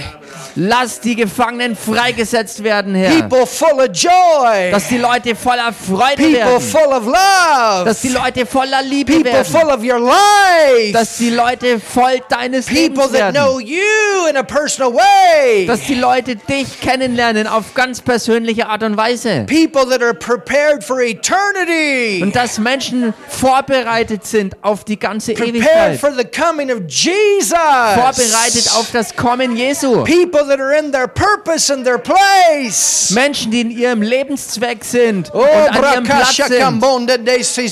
Lass 0.59 1.01
die 1.01 1.15
Gefangenen 1.17 1.77
freigesetzt 1.77 2.65
werden, 2.65 2.95
Herr. 2.95 3.11
People 3.21 3.47
full 3.47 3.79
of 3.79 3.89
joy. 3.93 4.71
Dass 4.71 4.89
die 4.89 4.97
Leute 4.97 5.37
voller 5.37 5.71
Freude 5.73 6.17
People 6.17 6.33
werden. 6.33 6.61
full 6.61 6.93
of 6.93 7.05
love. 7.05 7.85
Dass 7.85 8.01
die 8.01 8.09
Leute 8.09 8.47
voller 8.47 8.83
Liebe 8.83 9.13
People 9.13 9.33
werden. 9.33 9.45
full 9.45 9.69
of 9.71 9.81
your 9.85 10.01
life. 10.01 10.93
Dass 10.95 11.19
die 11.19 11.29
Leute 11.29 11.79
voll 11.79 12.21
deines 12.31 12.67
People 12.67 12.81
Lebens 12.83 13.05
that 13.05 13.13
werden. 13.13 13.35
know 13.35 13.61
you 13.61 14.27
in 14.31 14.37
a 14.39 14.43
personal 14.43 14.95
way. 14.95 15.67
Dass 15.67 15.83
die 15.83 15.95
Leute 15.95 16.37
dich 16.37 16.81
kennenlernen 16.81 17.47
auf 17.47 17.75
ganz 17.75 18.01
persönliche 18.01 18.67
Art 18.67 18.83
und 18.83 18.97
Weise. 18.97 19.45
People 19.47 19.87
that 19.91 20.03
are 20.03 20.15
prepared 20.15 20.83
for 20.83 21.01
eternity. 21.03 22.23
Und 22.23 22.35
dass 22.35 22.59
Menschen 22.59 23.13
vorbereitet 23.29 24.27
sind 24.27 24.57
auf 24.63 24.85
die 24.85 24.99
ganze 24.99 25.35
Prepared 25.35 25.55
Ewigkeit. 25.57 26.01
for 26.01 26.13
the 26.13 26.25
coming 26.25 26.71
of 26.71 26.81
Jesus. 26.89 27.53
Vorbereitet 27.53 28.71
auf 28.75 28.87
das 28.93 29.15
Kommen 29.15 29.55
Jesu. 29.55 30.03
People 30.05 30.46
that 30.47 30.61
are 30.61 30.73
in 30.77 30.91
their 30.93 31.09
purpose 31.09 31.71
and 31.73 31.85
their 31.85 31.99
place. 31.99 33.11
Menschen, 33.13 33.51
die 33.51 33.61
in 33.61 33.71
ihrem 33.71 34.03
Lebenszweck 34.03 34.85
sind 34.85 35.31
Oh, 35.33 35.41
und 35.41 35.49
an 35.49 35.93
ihrem 35.93 36.05
Platz 36.05 36.37
sind. 36.37 36.61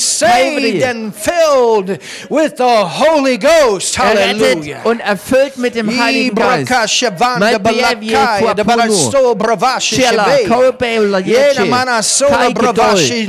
saved 0.00 0.82
and 0.82 1.14
filled 1.14 1.98
with 2.28 2.54
the 2.56 2.84
Holy 2.84 3.38
Ghost. 3.38 3.96
Hallelujah. 3.98 4.80
und 4.84 5.00
erfüllt 5.00 5.56
mit 5.56 5.74
dem 5.74 5.88
Heiligen 5.88 6.34
Geist. 6.34 6.68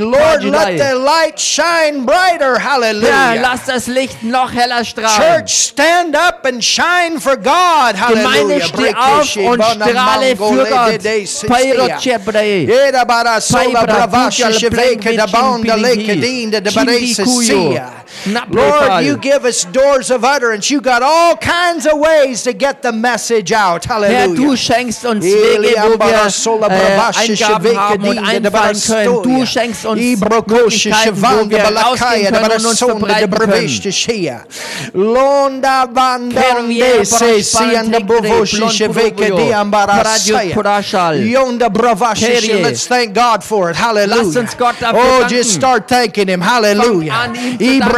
Lord, 0.00 0.42
let 0.44 0.78
the 0.78 0.94
light 0.94 1.38
shine 1.40 2.04
brighter. 2.04 2.58
Hallelujah. 2.58 3.34
lass 3.40 3.64
das 3.66 3.86
Licht 3.86 4.22
noch 4.22 4.52
heller 4.52 4.84
strahlen. 4.84 5.16
Church, 5.16 5.50
stand 5.54 6.16
up 6.16 6.44
and 6.46 6.62
shine 6.62 7.18
for 7.20 7.36
God. 7.36 7.94
Gemeinde, 8.08 8.60
Hallelujah. 8.60 8.66
steh 8.66 8.94
auf 8.94 9.35
und 9.36 9.62
strahle 9.62 10.36
für 10.36 10.66
Gott. 10.66 11.48
Pairo 11.48 11.88
Chebrei. 12.00 12.66
Era 12.66 13.04
bara 13.04 13.40
sola 13.40 13.62
Paibra 13.62 14.06
bravashi 14.06 14.42
Kujal 14.42 14.54
sheveke 14.54 15.16
Plengi 16.60 17.16
da 18.26 18.40
bonda 18.46 18.46
Chimpiligi. 18.46 18.46
leke 18.46 18.46
dinda 18.46 18.46
de 18.46 18.52
Chimbi 18.56 18.56
barese 18.56 18.56
Kuyo. 18.56 18.56
sia. 18.56 18.56
Naplepal. 18.56 18.88
Lord, 18.88 19.04
you 19.04 19.16
give 19.18 19.44
us 19.44 19.64
doors 19.64 20.10
of 20.10 20.24
utterance. 20.24 20.70
You 20.70 20.80
got 20.80 21.02
all 21.02 21.36
kinds 21.36 21.86
of 21.86 21.98
ways 21.98 22.42
to 22.44 22.52
get 22.52 22.82
the 22.82 22.92
message 22.92 23.52
out. 23.52 23.84
Herr, 23.84 23.94
Hallelujah. 23.94 24.36
du 24.36 24.56
schenkst 24.56 25.04
uns 25.04 25.24
Eli 25.24 25.68
Wege, 25.68 25.80
wo 25.82 25.92
ambara 25.92 26.30
sola 26.30 26.68
wir 26.68 26.76
äh, 26.76 26.80
bravashi 26.96 27.32
Eingaben 27.32 27.62
sheveke 27.64 27.76
haben 27.78 28.08
und 28.08 28.16
dinda 28.16 28.22
de 28.22 28.60
einfallen 28.60 28.80
können. 28.86 29.22
Du 29.22 29.22
barastoia. 29.22 29.46
schenkst 29.46 29.84
uns 29.86 30.00
Ibrokoshi 30.00 30.88
Möglichkeiten, 30.88 31.22
wo 31.22 31.26
shevanga 31.26 31.50
wir 31.50 31.58
balakaya 31.62 31.86
rausgehen 31.86 32.32
de 32.32 32.40
können 32.40 32.44
und 32.44 32.66
uns 32.66 32.80
barasonda 32.80 33.06
de 33.06 33.14
verbreiten 33.16 33.30
können. 33.30 33.50
breveshte 33.50 33.92
shia. 33.92 34.44
Londa 34.94 35.86
banda 35.86 36.40
Kervier, 36.42 37.04
se 37.04 37.42
si 37.42 37.56
anda 37.76 38.00
Paraspantekre, 38.00 38.06
bovoshi 38.06 38.56
Plon 38.56 38.70
sheveke 38.70 39.14
Purubio, 39.28 39.36
di 39.46 39.52
ambara 39.52 39.86
Paradio 40.02 40.36
saya. 40.36 40.54
Purashal. 40.54 41.16
Yonda 41.26 41.68
bravashi 41.70 42.26
Kerie. 42.26 42.40
shia. 42.48 42.62
Let's 42.62 42.86
thank 42.86 43.14
God 43.14 43.42
for 43.44 43.70
it. 43.70 43.76
Hallelujah. 43.76 44.22
Lass 44.24 44.36
uns 44.36 44.54
Gott 44.56 44.76
dafür 44.80 44.98
Oh, 44.98 45.20
danken. 45.20 45.28
just 45.28 45.50
start 45.54 45.88
thanking 45.88 46.28
Him. 46.28 46.40
Hallelujah. 46.40 47.12
Fang 47.12 47.34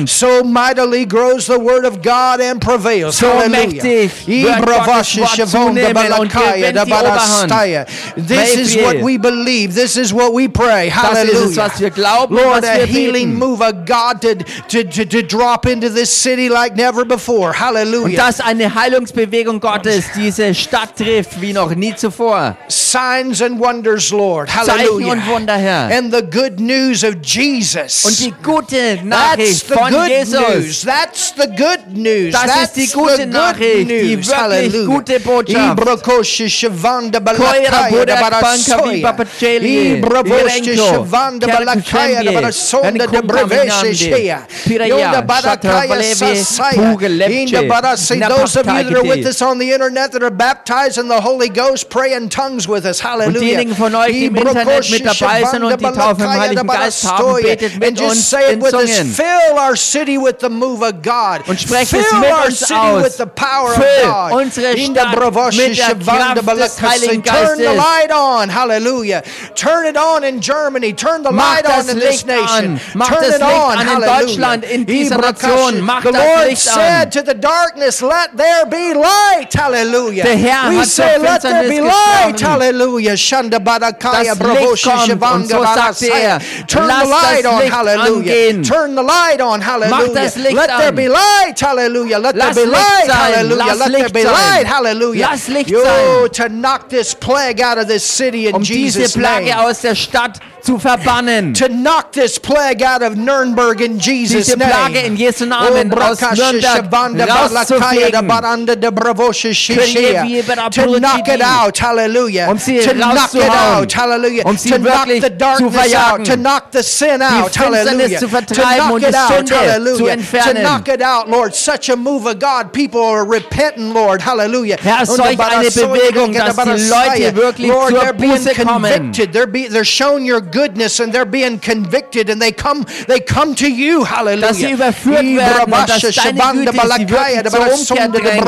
Oberhand. 0.00 0.08
So 0.08 0.42
mightily 0.44 1.06
grows 1.06 1.46
the 1.46 1.58
word 1.58 1.84
of 1.84 2.02
God 2.02 2.40
and 2.40 2.60
prevails. 2.60 3.18
So 3.18 3.28
Hallelujah. 3.28 3.82
mächtig 3.82 4.26
wird 4.26 4.58
Ibravashi 4.58 5.20
Gottes 5.20 5.38
Wort 5.38 5.50
shavonda 5.50 5.82
zunehmen 5.82 6.12
und 6.18 6.32
balakaya 6.32 6.72
gewinnt 6.72 6.76
da 6.76 6.84
die 6.84 6.92
Oberhand. 6.92 7.88
This 8.16 8.56
is 8.56 8.76
what 8.76 8.96
we 9.02 9.18
believe. 9.18 9.74
This 9.74 9.96
is 9.96 10.12
what 10.12 10.32
we 10.32 10.48
pray. 10.48 10.90
Das 10.90 11.24
ist 11.24 11.32
es, 11.32 11.36
Hallelujah. 11.36 11.56
was 11.56 11.80
wir 11.80 11.90
glauben, 11.90 12.34
Lord, 12.34 12.62
was 12.62 12.68
a 12.68 12.86
healing 12.86 13.30
beten. 13.30 13.38
move 13.38 13.60
of 13.60 13.84
God 13.86 14.20
to, 14.22 14.34
to, 14.68 14.84
to, 14.84 15.04
to 15.04 15.22
drop 15.22 15.66
into 15.66 15.88
this 15.88 16.10
city 16.10 16.48
like 16.48 16.76
never 16.76 17.04
before. 17.04 17.50
Und 17.50 17.60
Hallelujah. 17.60 18.16
dass 18.16 18.40
eine 18.40 18.74
Heilungsbewegung 18.74 19.60
Gottes 19.60 20.04
diese 20.16 20.54
Stadt 20.54 20.96
trifft 20.96 21.40
wie 21.40 21.52
noch 21.52 21.74
nie 21.74 21.94
zuvor. 21.94 22.56
Signs 22.68 23.42
and 23.42 23.58
wonders, 23.60 24.10
Lord. 24.10 24.48
Zeichen 24.48 24.70
Hallelujah. 24.70 25.12
und 25.12 25.26
Wunder, 25.28 25.56
Herr. 25.56 25.90
And 25.96 26.12
the 26.12 26.22
good 26.22 26.60
news 26.60 27.04
of 27.04 27.16
Jesus. 27.22 28.04
Und 28.04 28.18
die 28.20 28.34
gute 28.42 28.96
That's 28.96 29.04
Nachricht 29.04 29.68
the 29.68 29.74
von 29.74 29.89
good 29.90 30.10
news. 30.56 30.82
That's 30.82 31.32
the 31.32 31.46
good 31.46 31.96
news. 31.96 32.32
Das 32.32 32.42
That's 32.46 32.62
ist 32.62 32.76
die 32.76 32.86
the 32.86 32.92
gute 32.94 33.16
good 33.18 33.28
Nachricht, 33.28 33.90
die 33.90 34.16
news. 34.16 34.26
wirklich 34.28 34.36
Hallelujah. 34.36 34.86
gute 34.86 35.20
Botschaft. 35.20 35.78
Koira 35.80 37.20
balakaya 37.20 37.90
Budak 37.90 38.06
da 38.06 38.30
Banka 38.30 38.76
barasoya. 38.76 38.92
Viva 38.92 39.12
Pacelie, 39.12 39.98
Ibrokoshe 39.98 40.60
Irenko, 40.60 40.86
shavanda 40.90 41.46
balakaya 41.46 42.22
da 42.24 42.30
Kerkushembie, 42.30 42.34
barasonda 42.34 43.06
de 43.06 43.18
Enkum 43.18 43.26
breveshe 43.26 43.68
Kaminamde, 43.70 43.94
shea. 43.94 44.46
Piraya, 44.64 44.88
Yonda 44.88 45.22
barakaya 45.26 45.60
Shatra 45.60 45.88
Valevi, 45.88 46.36
sasaya. 46.36 46.72
Puge 46.96 47.08
Lepche, 47.08 47.46
Inda 47.46 47.68
barasi. 47.68 48.28
Those 48.28 48.56
of 48.56 48.66
you 48.66 48.72
that 48.72 48.94
are 48.94 49.02
with 49.02 49.26
us 49.26 49.42
on 49.42 49.58
the 49.58 49.70
internet 49.70 50.12
that 50.12 50.22
are 50.22 50.30
baptized 50.30 50.98
in 50.98 51.08
the 51.08 51.20
Holy 51.20 51.48
Ghost, 51.48 51.90
pray 51.90 52.14
in 52.14 52.28
tongues 52.28 52.68
with 52.68 52.84
us. 52.84 53.00
Und 53.00 53.06
Hallelujah. 53.10 53.40
diejenigen 53.40 53.74
von 53.76 53.94
euch, 53.94 54.12
die 54.12 54.26
im 54.26 54.36
Internet 54.36 54.90
mit 54.90 55.04
dabei 55.06 55.44
sind 55.44 55.64
und 55.64 55.80
die 55.80 55.84
Taufe 55.84 56.22
im 56.22 56.30
Heiligen 56.40 56.66
Geist 56.66 57.04
haben, 57.10 57.42
betet 57.42 57.72
And 57.72 57.80
mit 57.80 57.98
just 58.00 58.10
uns 58.10 58.30
say 58.30 58.44
it 58.46 58.52
in 58.54 58.62
with 58.62 58.74
us. 58.74 58.90
Zungen. 58.90 59.14
Fill 59.14 59.58
our 59.58 59.76
city 59.80 60.16
with 60.18 60.36
the 60.40 60.48
move 60.48 60.82
of 60.82 61.02
God. 61.02 61.46
Und 61.48 61.60
sprecht 61.60 61.90
Fill 61.90 62.00
es 62.00 62.12
mit 62.12 62.30
our 62.30 62.46
uns 62.46 62.58
city 62.58 62.74
aus. 62.74 63.02
with 63.04 63.16
the 63.16 63.26
power 63.26 63.72
Füll 63.74 64.08
of 64.10 64.30
God. 64.30 64.32
unsere 64.42 64.72
In 64.72 64.94
the 64.94 65.00
Stadt 65.00 65.18
mit 65.56 65.78
der 65.78 66.02
Kraft 66.04 66.58
des. 66.58 66.80
Heiligen 66.82 67.22
Turn 67.24 67.56
the 67.58 67.64
Geistes. 67.64 67.76
light 67.76 68.12
on. 68.14 68.48
Hallelujah. 68.54 69.22
Turn 69.54 69.86
it 69.86 69.96
on 69.96 70.22
in 70.24 70.40
Germany. 70.40 70.92
Turn 70.92 71.22
the 71.24 71.32
Macht 71.32 71.64
light 71.64 71.72
on 71.78 71.88
in 71.88 71.98
this 71.98 72.04
Licht 72.04 72.26
nation. 72.26 72.64
an. 72.64 72.80
Macht 72.94 73.12
Turn 73.14 73.22
das 73.22 73.34
it 73.36 73.40
Licht 73.40 73.52
on. 73.52 73.72
an 73.72 73.80
in 73.80 73.86
Hallelujah. 73.88 74.20
Deutschland, 74.20 74.64
in 74.64 74.86
dieser. 74.86 75.16
Nation. 75.18 75.80
Macht 75.80 76.06
The 76.06 76.12
das 76.12 76.24
Lord 76.24 76.46
Licht 76.48 76.68
an. 76.68 76.74
said 76.74 77.12
to 77.12 77.20
the 77.24 77.34
darkness, 77.38 78.00
let 78.02 78.30
there 78.36 78.66
be 78.66 78.94
light. 78.94 79.52
Hallelujah. 79.54 80.24
Der 80.24 80.36
Herr 80.36 80.70
we 80.70 80.78
hat 80.78 80.86
say, 80.86 81.18
let 81.18 81.42
there 81.42 81.64
Finsternis 81.64 81.68
be 81.68 81.80
light. 81.80 82.32
gesprochen. 82.32 82.52
Hallelujah. 82.52 83.16
Shanda 83.16 83.58
Badakaya 83.58 84.34
Das 84.34 84.38
Bravoshi 84.38 84.88
Licht 84.88 85.20
kommt. 85.20 85.34
Und 85.34 85.48
so 85.48 85.62
sagte 85.62 86.06
er, 86.08 86.38
Turn 86.66 86.88
the 86.88 87.08
light 87.08 87.44
das 87.44 87.52
on. 87.52 87.58
Licht 87.60 87.72
Hallelujah. 87.72 88.16
angehen. 88.16 88.62
Turn 88.62 88.96
the 88.96 89.02
light 89.02 89.40
on. 89.40 89.60
Hallelujah. 89.70 90.14
das 90.14 90.36
Licht 90.36 90.52
Let 90.54 90.66
there 90.68 90.88
an. 90.88 90.94
be 90.94 91.08
light. 91.08 91.60
Hallelujah. 91.60 92.18
Let 92.18 92.34
Lass 92.36 92.54
there 92.56 92.66
be 92.66 92.70
light. 92.72 93.06
sein. 93.06 93.16
Hallelujah. 93.34 93.56
Lass 93.64 93.78
Let 93.78 93.88
there 93.92 94.02
Licht 94.02 94.14
be 94.14 94.22
sein. 94.22 94.32
light. 94.32 94.66
Hallelujah. 94.66 95.28
Lass 95.30 95.48
Licht 95.48 95.70
Yo, 95.70 95.82
sein. 95.82 96.32
to 96.32 96.48
knock 96.48 96.88
this 96.88 97.14
plague 97.14 97.60
out 97.60 97.78
of 97.78 97.86
this 97.88 98.04
city 98.04 98.46
in 98.48 98.54
um 98.56 98.62
diese 98.62 98.98
Jesus' 99.00 99.12
Plage 99.14 99.44
name. 99.46 99.60
aus 99.60 99.80
der 99.80 99.94
Stadt 99.94 100.38
zu 100.62 100.78
verbannen. 100.78 101.54
To 101.54 101.68
knock 101.68 102.12
this 102.12 102.38
plague 102.38 102.82
out 102.82 103.02
of 103.02 103.16
Nuremberg 103.16 103.80
in 103.80 103.98
Jesus' 103.98 104.46
Diese 104.46 104.56
name. 104.56 104.70
Plage 104.70 105.06
in 105.06 105.16
Jesu 105.16 105.44
Oh, 105.44 105.48
Namen 105.48 105.92
aus 105.92 106.20
Nürnberg 106.20 106.62
Shabanda 106.62 107.26
Balakaya 107.26 107.48
da 107.50 107.60
rauszufegen. 107.60 108.28
Baranda 108.28 108.76
de 108.76 108.90
Bravosha 108.90 109.48
Shishia. 109.52 110.22
Kriege 110.22 110.46
wir 110.46 110.70
To 110.70 110.98
knock 110.98 111.28
it 111.28 111.42
out, 111.42 111.78
hallelujah. 111.78 112.48
Um 112.48 112.58
sie 112.58 112.80
to 112.80 112.92
knock 112.94 113.34
it 113.34 113.50
out, 113.50 113.92
hallelujah. 113.92 114.44
Um 114.44 114.56
sie 114.56 114.70
to 114.70 114.78
knock 114.78 115.06
the 115.08 115.30
darkness 115.30 115.94
out, 115.94 116.24
to 116.24 116.36
knock 116.36 116.70
the 116.72 116.82
sin 116.82 117.22
out, 117.22 117.54
hallelujah. 117.54 118.18
zu 118.18 118.28
vertreiben 118.28 118.86
knock 118.86 118.92
und 118.92 119.02
die 119.02 119.16
out, 119.16 119.28
Sünde 119.28 119.46
zu 119.46 119.56
hallelujah. 119.56 120.16
To 120.16 120.54
knock 120.54 120.88
it 120.88 121.02
out, 121.02 121.28
Lord. 121.28 121.54
Such 121.54 121.88
a 121.90 121.96
move 121.96 122.26
of 122.26 122.38
God. 122.38 122.72
People 122.72 123.00
are 123.02 123.24
repenting, 123.24 123.92
Lord, 123.92 124.22
hallelujah. 124.24 124.76
Herr, 124.82 125.00
Und 125.00 125.06
solch 125.16 125.38
eine 125.38 125.70
Bewegung, 125.70 126.32
dass 126.32 126.56
die 126.56 126.88
Leute 126.88 127.36
wirklich 127.36 127.68
Lord, 127.68 127.90
zur 127.90 128.00
they're 128.02 128.12
being 128.12 128.32
Buße 128.32 128.54
kommen. 128.54 128.92
convicted. 128.92 129.32
They're, 129.32 129.46
be, 129.46 129.68
they're 129.68 129.84
shown 129.84 130.24
your 130.24 130.40
goodness 130.50 131.00
and 131.00 131.12
they're 131.12 131.24
being 131.24 131.58
convicted 131.60 132.28
and 132.30 132.40
they 132.40 132.52
come 132.52 132.84
they 133.06 133.20
come 133.20 133.54
to 133.54 133.66
you. 133.68 134.04
Hallelujah. 134.04 134.48
Dass 134.48 134.56
sie 134.58 134.70
überführt 134.72 135.22
werden 135.22 135.72
und 135.74 135.88
dass 135.88 136.14
deine 136.14 136.40
Güte 136.42 136.80
sie 136.90 137.06
wirklich 137.10 137.50
zur 137.50 137.66
Umkehr 137.72 138.08
drängt. 138.08 138.46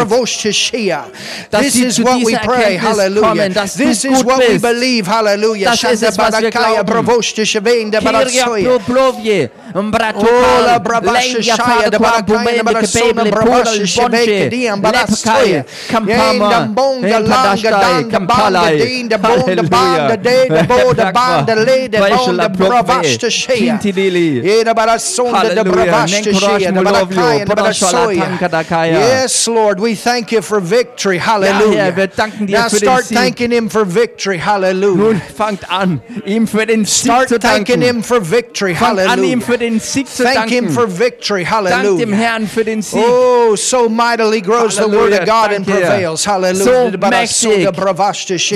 Dass 1.50 1.62
This 1.62 1.72
sie 1.74 1.84
is 1.86 1.94
zu 1.96 2.04
what 2.04 2.14
we 2.20 2.26
dieser 2.30 2.38
pray. 2.40 2.62
Erkenntnis 2.76 2.82
Hallelujah. 2.98 3.28
kommen, 3.28 3.54
dass 3.54 3.74
du 3.74 3.84
This 3.84 4.04
is 4.04 4.10
gut 4.18 4.26
what 4.26 4.38
we 4.40 4.46
bist. 4.52 4.62
believe. 4.62 5.06
Hallelujah. 5.10 5.70
Das 5.70 5.82
ist 5.84 6.02
es, 6.02 6.18
was 6.18 6.40
wir 6.40 6.50
Shandabadakaya 6.52 6.82
glauben. 6.82 7.04
bravoshte 7.06 7.46
shevende 7.46 7.98
Kyria 7.98 8.12
baratsoya. 8.12 8.78
Plovje, 8.78 9.50
Ola 9.74 9.82
Mbratukal, 9.82 10.80
brabasha 10.82 11.34
Lenja 11.38 11.56
shaya 11.56 11.90
de 11.90 11.98
Fadakwa, 11.98 11.98
barakaya 11.98 12.22
de 12.22 12.32
Bumende, 12.32 12.62
barasona 12.64 13.04
Kebeble, 13.22 13.30
brabasha 13.30 13.70
Podal, 13.72 13.86
sheveke 13.86 14.26
Bonche, 14.26 14.50
diam 14.50 14.80
Lepkai, 14.82 14.92
baratsoya. 14.92 15.64
Kampama, 15.90 16.32
Yendambonga 16.32 17.08
langa 17.08 17.18
Empadashtai, 17.18 17.70
danda 17.70 18.18
banda 18.18 18.18
Kampalai. 18.18 18.78
dinda 18.78 19.18
bonda 19.18 19.62
banda 19.62 20.16
de 20.16 20.48
da 20.48 20.62
boda 20.70 21.12
banda 21.12 21.54
le 21.54 21.88
de 21.92 21.98
bonda 21.98 22.48
bravashta 22.48 23.28
shaya. 23.30 23.78
Tintilili. 23.78 24.42
Yeda 24.42 24.74
barasonda 24.74 25.42
de 25.42 25.62
Hallelujah. 25.62 26.06
shaya 26.34 26.72
de 26.72 26.80
Mulovio, 26.80 27.04
barakaya 27.16 27.44
de 27.46 27.54
Brashala 27.54 27.92
barasoya. 27.92 28.22
Tankadakaya. 28.38 28.92
Yes, 28.92 29.46
Lord, 29.46 29.78
we 29.80 29.94
thank 29.94 30.32
you 30.32 30.42
for 30.42 30.60
victory. 30.60 31.18
Hallelujah. 31.18 31.92
Wir 31.94 32.06
danken 32.08 32.46
dir 32.46 32.58
Now 32.58 32.68
für 32.68 32.80
den 32.80 32.88
start 32.88 33.04
Sieg. 33.04 33.16
thanking 33.18 33.50
Him 33.52 33.68
for 33.70 33.84
victory. 33.84 34.38
Hallelujah. 34.38 34.96
Nun 34.96 35.22
fangt 35.36 35.70
an, 35.70 36.00
ihm 36.24 36.46
für 36.46 36.66
den 36.66 36.84
Sieg 36.84 37.12
Start 37.12 37.28
zu 37.28 37.38
thanking 37.38 37.80
danken. 37.80 37.96
Him 37.96 38.02
for 38.02 38.20
victory. 38.20 38.74
Fangt 38.74 38.98
an, 38.98 39.22
ihm 39.22 39.40
Hallelujah. 39.40 39.40
für 39.46 39.58
den 39.58 39.80
Sieg 39.80 40.08
zu 40.08 40.22
Thank 40.24 40.48
Him 40.50 40.64
danken. 40.66 40.70
for 40.74 40.86
victory. 40.98 41.44
Dank 41.44 41.64
dem 41.68 41.78
Hallelujah. 41.82 42.16
Herrn 42.16 42.46
für 42.48 42.64
den 42.64 42.82
Sieg. 42.82 43.04
Oh, 43.04 43.54
so 43.56 43.88
mightily 43.88 44.40
grows 44.40 44.76
the 44.76 44.90
word 44.90 45.12
of 45.12 45.26
God 45.26 45.52
and 45.54 45.66
prevails. 45.66 46.26
Hallelujah. 46.26 46.90
So 46.90 46.98
mächtig. 47.08 47.66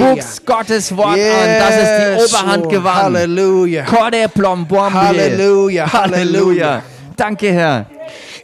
Wuchs 0.00 0.40
Gottes 0.44 0.96
Wort 0.96 1.18
an, 1.18 1.58
dass 1.58 1.74
es 1.76 1.88
die 2.30 2.36
Oberhand 2.36 2.68
gewann. 2.68 3.25
Hallelujah. 3.26 3.84
Korde 3.84 4.28
plombombe. 4.28 4.92
Hallelujah, 4.92 5.86
hallelujah. 5.86 6.82
Danke, 7.16 7.52
Herr. 7.52 7.86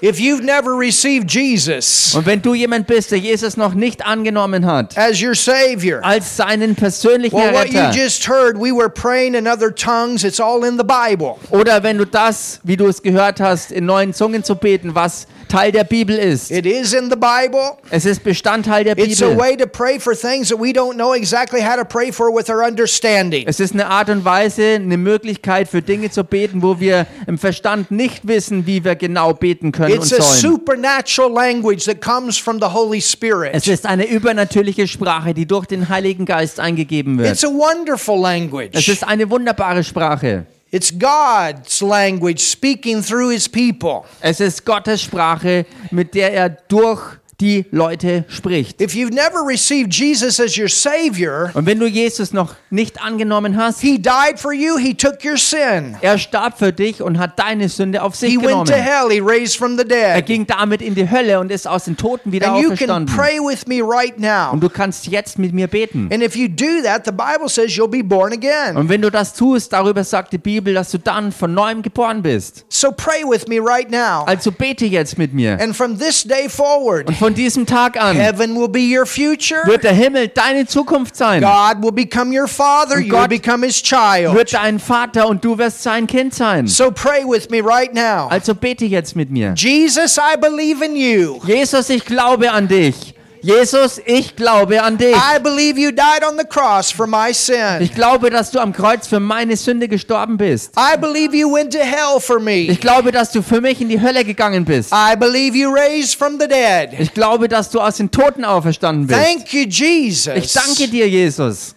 If 0.00 0.18
you've 0.18 0.42
never 0.42 0.74
received 0.74 1.30
Jesus 1.30 2.16
Und 2.16 2.26
wenn 2.26 2.42
du 2.42 2.54
jemand 2.54 2.88
bist, 2.88 3.12
der 3.12 3.18
Jesus 3.18 3.56
noch 3.56 3.74
nicht 3.74 4.04
angenommen 4.04 4.66
hat, 4.66 4.98
as 4.98 5.22
your 5.22 5.36
Savior, 5.36 6.00
als 6.02 6.36
seinen 6.36 6.74
persönlichen 6.74 7.36
well, 7.36 7.54
what 7.54 7.68
you 7.68 7.78
Retter, 7.78 7.96
just 7.96 8.26
heard, 8.26 8.56
we 8.58 8.72
were 8.72 8.88
praying 8.88 9.34
in 9.34 9.46
other 9.46 9.72
tongues. 9.72 10.24
It's 10.24 10.40
all 10.40 10.64
in 10.64 10.76
the 10.76 10.84
Bible. 10.84 11.36
oder 11.50 11.84
wenn 11.84 11.98
du 11.98 12.04
das, 12.04 12.58
wie 12.64 12.76
du 12.76 12.88
es 12.88 13.00
gehört 13.00 13.38
hast, 13.38 13.70
in 13.70 13.86
neuen 13.86 14.12
Zungen 14.12 14.42
zu 14.42 14.56
beten, 14.56 14.96
was 14.96 15.28
Teil 15.52 15.70
der 15.70 15.84
Bibel 15.84 16.16
ist. 16.16 16.50
It 16.50 16.64
is 16.64 16.94
in 16.94 17.10
the 17.10 17.16
Bible. 17.16 17.76
Es 17.90 18.06
ist 18.06 18.24
Bestandteil 18.24 18.84
der 18.84 18.96
It's 18.96 19.20
a 19.22 19.26
Bibel. 19.28 19.38
way 19.38 19.54
to 19.54 19.66
pray 19.66 20.00
for 20.00 20.14
things 20.14 20.48
that 20.48 20.58
we 20.58 20.70
don't 20.70 20.94
know 20.94 21.12
exactly 21.14 21.60
how 21.60 21.76
to 21.76 21.84
pray 21.84 22.10
for 22.10 22.34
with 22.34 22.48
our 22.48 22.66
understanding. 22.66 23.44
Es 23.46 23.60
ist 23.60 23.74
eine 23.74 23.86
Art 23.86 24.08
und 24.08 24.24
Weise, 24.24 24.76
eine 24.76 24.96
Möglichkeit 24.96 25.68
für 25.68 25.82
Dinge 25.82 26.10
zu 26.10 26.24
beten, 26.24 26.62
wo 26.62 26.80
wir 26.80 27.06
im 27.26 27.36
Verstand 27.36 27.90
nicht 27.90 28.26
wissen, 28.26 28.66
wie 28.66 28.82
wir 28.82 28.94
genau 28.94 29.34
beten 29.34 29.72
können 29.72 29.92
und 29.98 29.98
It's 30.04 30.12
a 30.18 30.22
sollen. 30.22 30.54
supernatural 30.54 31.30
language 31.30 31.84
that 31.84 32.00
comes 32.00 32.38
from 32.38 32.58
the 32.58 32.68
Holy 32.72 32.98
Es 32.98 33.12
Spirit. 33.12 33.66
ist 33.66 33.84
eine 33.84 34.06
übernatürliche 34.08 34.88
Sprache, 34.88 35.34
die 35.34 35.44
durch 35.46 35.66
den 35.66 35.90
Heiligen 35.90 36.24
Geist 36.24 36.60
eingegeben 36.60 37.18
It's 37.22 37.42
wird. 37.42 37.52
a 37.52 37.54
wonderful 37.54 38.16
Es 38.16 38.22
language. 38.22 38.88
ist 38.88 39.06
eine 39.06 39.28
wunderbare 39.30 39.84
Sprache. 39.84 40.46
It's 40.72 40.90
God's 40.90 41.82
language 41.82 42.40
speaking 42.40 43.02
through 43.02 43.32
his 43.32 43.46
people. 43.46 44.06
Es 44.22 44.40
ist 44.40 44.64
Gottes 44.64 45.02
Sprache, 45.02 45.66
mit 45.90 46.14
der 46.14 46.32
er 46.32 46.48
durch 46.48 47.18
die 47.42 47.66
Leute 47.72 48.24
spricht. 48.28 48.80
If 48.80 48.92
you've 48.94 49.12
never 49.12 49.40
received 49.46 49.92
Jesus 49.92 50.40
as 50.40 50.56
your 50.56 50.68
Savior, 50.68 51.50
Und 51.54 51.66
wenn 51.66 51.78
du 51.80 51.86
Jesus 51.86 52.32
noch 52.32 52.54
nicht 52.70 53.02
angenommen 53.02 53.56
hast, 53.56 53.80
He 53.80 53.98
died 53.98 54.38
for 54.38 54.52
you, 54.52 54.78
He 54.78 54.94
took 54.94 55.24
your 55.24 55.36
sin. 55.36 55.96
er 56.00 56.18
starb 56.18 56.58
für 56.58 56.72
dich 56.72 57.02
und 57.02 57.18
hat 57.18 57.38
deine 57.38 57.68
Sünde 57.68 58.02
auf 58.02 58.14
sich 58.14 58.30
He 58.30 58.36
went 58.38 58.46
genommen. 58.48 58.66
to 58.66 58.74
hell, 58.74 59.10
He 59.10 59.20
raised 59.20 59.56
from 59.56 59.76
the 59.76 59.82
Er 59.92 60.22
ging 60.22 60.46
damit 60.46 60.80
in 60.80 60.94
die 60.94 61.10
Hölle 61.10 61.40
und 61.40 61.50
ist 61.50 61.66
aus 61.68 61.84
den 61.84 61.96
Toten 61.96 62.30
wieder 62.32 62.52
And 62.52 62.62
you 62.62 62.68
can 62.76 62.90
auferstanden. 62.90 63.16
pray 63.16 63.38
with 63.40 63.66
me 63.66 63.82
right 63.82 64.18
now. 64.18 64.52
Und 64.52 64.62
du 64.62 64.68
kannst 64.68 65.06
jetzt 65.08 65.38
mit 65.38 65.52
mir 65.52 65.66
beten. 65.66 66.08
And 66.12 66.22
if 66.22 66.36
you 66.36 66.48
do 66.48 66.82
that, 66.84 67.04
the 67.04 67.10
Bible 67.12 67.48
says 67.48 67.72
you'll 67.76 67.88
be 67.88 68.02
born 68.04 68.32
again. 68.32 68.76
Und 68.76 68.88
wenn 68.88 69.02
du 69.02 69.10
das 69.10 69.34
tust, 69.34 69.72
darüber 69.72 70.04
sagt 70.04 70.32
die 70.32 70.38
Bibel, 70.38 70.72
dass 70.74 70.90
du 70.92 70.98
dann 70.98 71.32
von 71.32 71.52
neuem 71.52 71.82
geboren 71.82 72.22
bist. 72.22 72.64
So 72.68 72.92
pray 72.92 73.22
with 73.28 73.48
me 73.48 73.58
right 73.60 73.90
now. 73.90 74.24
Also 74.26 74.52
bete 74.52 74.86
jetzt 74.86 75.18
mit 75.18 75.34
mir. 75.34 75.58
And 75.60 75.76
from 75.76 75.98
this 75.98 76.22
day 76.22 76.48
forward, 76.48 77.08
Und 77.08 77.16
von 77.16 77.31
diesem 77.34 77.66
Tag 77.66 78.00
an 78.00 78.16
heaven 78.16 78.54
will 78.54 78.68
be 78.68 78.80
your 78.80 79.06
future. 79.06 79.62
wird 79.66 79.84
der 79.84 79.92
Himmel 79.92 80.28
deine 80.28 80.66
Zukunft 80.66 81.16
sein. 81.16 81.42
God 81.42 81.82
will 81.82 81.92
become 81.92 82.32
your 82.36 82.48
father. 82.48 82.96
Und 82.96 83.06
You 83.06 83.12
will 83.12 83.20
Gott 83.20 83.28
become 83.30 83.64
his 83.66 83.82
child. 83.82 84.34
Wird 84.34 84.52
dein 84.52 84.78
Vater 84.78 85.28
und 85.28 85.44
du 85.44 85.56
wirst 85.58 85.82
sein 85.82 86.06
Kind 86.06 86.34
sein. 86.34 86.66
So 86.66 86.90
pray 86.90 87.24
with 87.24 87.50
me 87.50 87.60
right 87.62 87.92
now. 87.94 88.28
Also 88.28 88.54
bete 88.54 88.84
jetzt 88.84 89.16
mit 89.16 89.30
mir. 89.30 89.54
Jesus, 89.56 90.16
I 90.18 90.36
believe 90.38 90.84
in 90.84 90.96
you. 90.96 91.40
Jesus, 91.44 91.90
ich 91.90 92.04
glaube 92.04 92.50
an 92.50 92.68
dich. 92.68 93.14
Jesus, 93.42 94.00
ich 94.04 94.36
glaube 94.36 94.80
an 94.82 94.96
dich. 94.98 95.16
I 95.16 95.40
believe 95.42 95.76
you 95.78 95.90
died 95.90 96.24
on 96.24 96.38
the 96.38 96.44
cross 96.44 96.92
for 96.92 97.08
my 97.08 97.34
sin. 97.34 97.80
Ich 97.80 97.92
glaube, 97.92 98.30
dass 98.30 98.52
du 98.52 98.60
am 98.60 98.72
Kreuz 98.72 99.08
für 99.08 99.18
meine 99.18 99.56
Sünde 99.56 99.88
gestorben 99.88 100.36
bist. 100.36 100.72
I 100.76 100.96
believe 100.96 101.36
you 101.36 101.52
went 101.52 101.72
to 101.72 101.80
hell 101.80 102.20
for 102.20 102.38
me. 102.38 102.68
Ich 102.70 102.80
glaube, 102.80 103.10
dass 103.10 103.32
du 103.32 103.42
für 103.42 103.60
mich 103.60 103.80
in 103.80 103.88
die 103.88 104.00
Hölle 104.00 104.24
gegangen 104.24 104.64
bist. 104.64 104.92
I 104.92 105.16
believe 105.16 105.56
you 105.56 105.72
raised 105.72 106.14
from 106.14 106.38
the 106.38 106.46
dead. 106.46 106.90
Ich 107.00 107.12
glaube, 107.12 107.48
dass 107.48 107.68
du 107.70 107.80
aus 107.80 107.96
den 107.96 108.12
Toten 108.12 108.44
auferstanden 108.44 109.08
bist. 109.08 109.20
Thank 109.20 109.52
you, 109.52 109.64
Jesus. 109.68 110.34
Ich 110.36 110.52
danke 110.52 110.86
dir, 110.86 111.08
Jesus. 111.08 111.74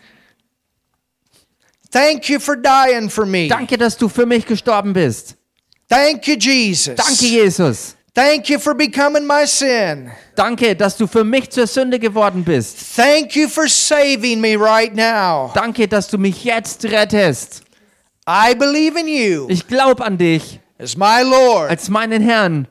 Thank 1.92 2.30
you 2.30 2.40
for 2.40 2.56
dying 2.56 3.10
for 3.10 3.26
me. 3.26 3.48
Danke, 3.48 3.78
dass 3.78 3.98
du 3.98 4.08
für 4.08 4.28
mich 4.28 4.46
gestorben 4.46 4.94
bist. 4.94 5.36
Thank 5.90 6.28
you, 6.28 6.36
Jesus. 6.36 6.96
Danke, 6.96 7.26
Jesus. 7.26 7.96
Thank 8.16 8.50
you 8.50 8.60
for 8.60 8.74
becoming 8.74 9.28
my 9.28 9.46
sin. 9.46 10.10
Danke, 10.36 10.74
dass 10.74 10.96
du 10.96 11.06
für 11.06 11.26
mich 11.26 11.50
zur 11.50 11.68
Sünde 11.68 12.00
geworden 12.00 12.46
bist. 12.46 12.96
Thank 12.96 13.36
you 13.36 13.50
for 13.50 13.68
saving 13.68 14.40
me 14.40 14.56
right 14.58 14.96
now. 14.96 15.52
Danke, 15.54 15.86
dass 15.86 16.08
du 16.08 16.18
mich 16.18 16.46
jetzt 16.46 16.86
rettest. 16.86 17.64
I 18.26 18.56
believe 18.56 18.98
in 18.98 19.08
you 19.10 19.48
Ich 19.50 19.68
glaube 19.68 20.04
an 20.04 20.18
dich 20.18 20.62
as 20.80 20.96
my 20.96 21.24
Lord, 21.24 21.70
als 21.70 21.90
meinen 21.90 22.22
Herrn 22.22 22.70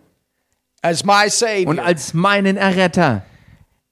as 0.81 1.05
my 1.05 1.25
und 1.25 1.33
Savior. 1.33 1.85
als 1.85 2.15
meinen 2.15 2.57
Erretter. 2.57 3.23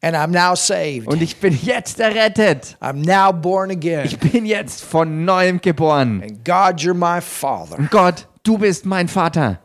And 0.00 0.16
I'm 0.16 0.28
now 0.28 0.56
saved. 0.56 1.06
Und 1.06 1.22
ich 1.22 1.36
bin 1.36 1.56
jetzt 1.62 2.00
errettet. 2.00 2.76
I'm 2.80 3.04
now 3.06 3.30
born 3.30 3.70
again. 3.70 4.04
Ich 4.06 4.18
bin 4.18 4.46
jetzt 4.46 4.82
von 4.82 5.24
neuem 5.24 5.60
geboren. 5.60 6.22
And 6.22 6.44
God, 6.44 6.80
you're 6.80 6.94
my 6.94 7.20
Father. 7.20 7.78
Und 7.78 7.90
Gott, 7.90 8.26
du 8.42 8.58
bist 8.58 8.84
mein 8.86 9.06
Vater. 9.06 9.60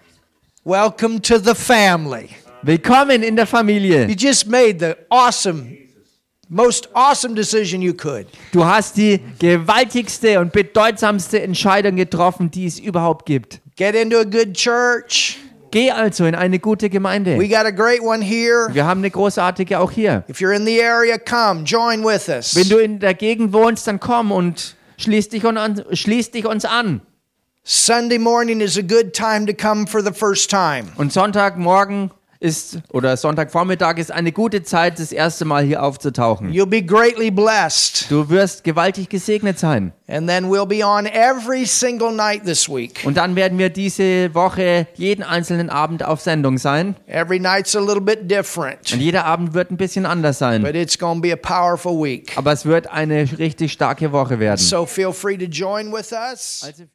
Welcome 0.68 1.22
to 1.22 1.40
the 1.40 1.56
family. 1.56 2.32
Willkommen 2.62 3.24
in 3.24 3.38
der 3.38 3.46
Familie. 3.46 4.06
You 4.06 4.16
just 4.16 4.48
made 4.48 4.80
the 4.80 4.98
awesome, 5.10 5.78
most 6.50 6.90
awesome 6.94 7.36
decision 7.36 7.82
you 7.82 7.94
could. 7.94 8.28
Du 8.52 8.66
hast 8.66 8.98
die 8.98 9.22
gewaltigste 9.40 10.42
und 10.42 10.52
bedeutsamste 10.52 11.42
Entscheidung 11.42 11.96
getroffen, 11.96 12.52
die 12.52 12.66
es 12.66 12.80
überhaupt 12.80 13.26
gibt. 13.26 13.62
Get 13.78 13.96
into 13.96 14.18
a 14.18 14.26
good 14.26 14.56
church. 14.56 15.38
Geh 15.72 15.90
also 15.90 16.26
in 16.26 16.36
eine 16.36 16.60
gute 16.60 16.88
We 16.88 16.90
Gemeinde. 16.90 17.38
got 17.48 17.66
a 17.66 17.72
great 17.72 18.02
one 18.02 18.22
here. 18.22 18.68
Wir 18.74 18.84
haben 18.84 19.00
eine 19.00 19.10
großartige 19.10 19.80
auch 19.80 19.92
hier. 19.92 20.26
If 20.28 20.42
you're 20.42 20.54
in 20.54 20.66
the 20.66 20.84
area, 20.84 21.18
come, 21.18 21.64
join 21.64 22.04
with 22.04 22.28
us. 22.28 22.54
Wenn 22.58 22.68
du 22.68 22.80
in 22.80 23.00
der 23.00 23.14
Gegend 23.14 23.54
wohnst, 23.54 23.88
dann 23.88 24.02
komm 24.02 24.34
und 24.34 24.76
schließ 24.98 25.30
dich, 25.30 25.46
an, 25.46 25.82
schließ 25.94 26.32
dich 26.32 26.46
uns 26.46 26.66
an. 26.66 27.04
Sunday 27.70 28.18
morning 28.18 28.62
is 28.62 28.78
a 28.78 28.82
good 28.82 29.14
time 29.14 29.46
to 29.46 29.54
come 29.54 29.88
for 29.88 30.02
the 30.02 30.14
first 30.14 30.50
time. 30.50 30.86
Und 30.96 31.12
Sonntagmorgen 31.12 32.12
ist 32.40 32.80
oder 32.94 33.18
Sonntagvormittag 33.18 33.98
ist 33.98 34.10
eine 34.12 34.32
gute 34.32 34.64
Zeit, 34.64 35.00
das 35.00 35.12
erste 35.12 35.44
Mal 35.44 35.64
hier 35.66 35.84
aufzutauchen. 35.84 36.50
You'll 36.52 36.66
be 36.66 36.82
greatly 36.82 37.30
blessed. 37.30 38.10
Du 38.10 38.30
wirst 38.30 38.64
gewaltig 38.64 39.10
gesegnet 39.10 39.60
sein. 39.60 39.92
And 40.10 40.30
then 40.30 40.46
we'll 40.46 40.66
be 40.66 40.86
on 40.86 41.06
every 41.06 41.66
single 41.66 42.14
night 42.14 42.46
this 42.46 42.70
week. 42.70 43.02
Und 43.04 43.18
dann 43.18 43.36
werden 43.36 43.58
wir 43.58 43.70
diese 43.70 44.34
Woche 44.34 44.88
jeden 44.96 45.22
einzelnen 45.24 45.70
Abend 45.70 46.04
auf 46.06 46.22
Sendung 46.22 46.58
sein. 46.58 46.96
Every 47.08 47.40
night's 47.40 47.76
a 47.76 47.80
little 47.80 48.00
bit 48.00 48.32
different, 48.32 48.94
Und 48.94 49.02
jeder 49.02 49.26
Abend 49.26 49.54
wird 49.54 49.70
ein 49.72 49.76
bisschen 49.78 50.06
anders 50.06 50.38
sein. 50.40 50.62
but 50.62 50.76
it's 50.76 50.98
to 50.98 51.16
be 51.16 51.34
a 51.34 51.36
powerful 51.36 51.92
week. 52.02 52.38
Aber 52.38 52.54
es 52.54 52.66
wird 52.66 52.88
eine 52.90 53.28
richtig 53.38 53.74
starke 53.74 54.14
Woche 54.14 54.40
werden. 54.40 54.60
So 54.60 54.86
feel 54.86 55.12
free 55.12 55.38
to 55.38 55.46
join 55.46 55.92
with 55.92 56.14
us. 56.14 56.64
Also 56.66 56.86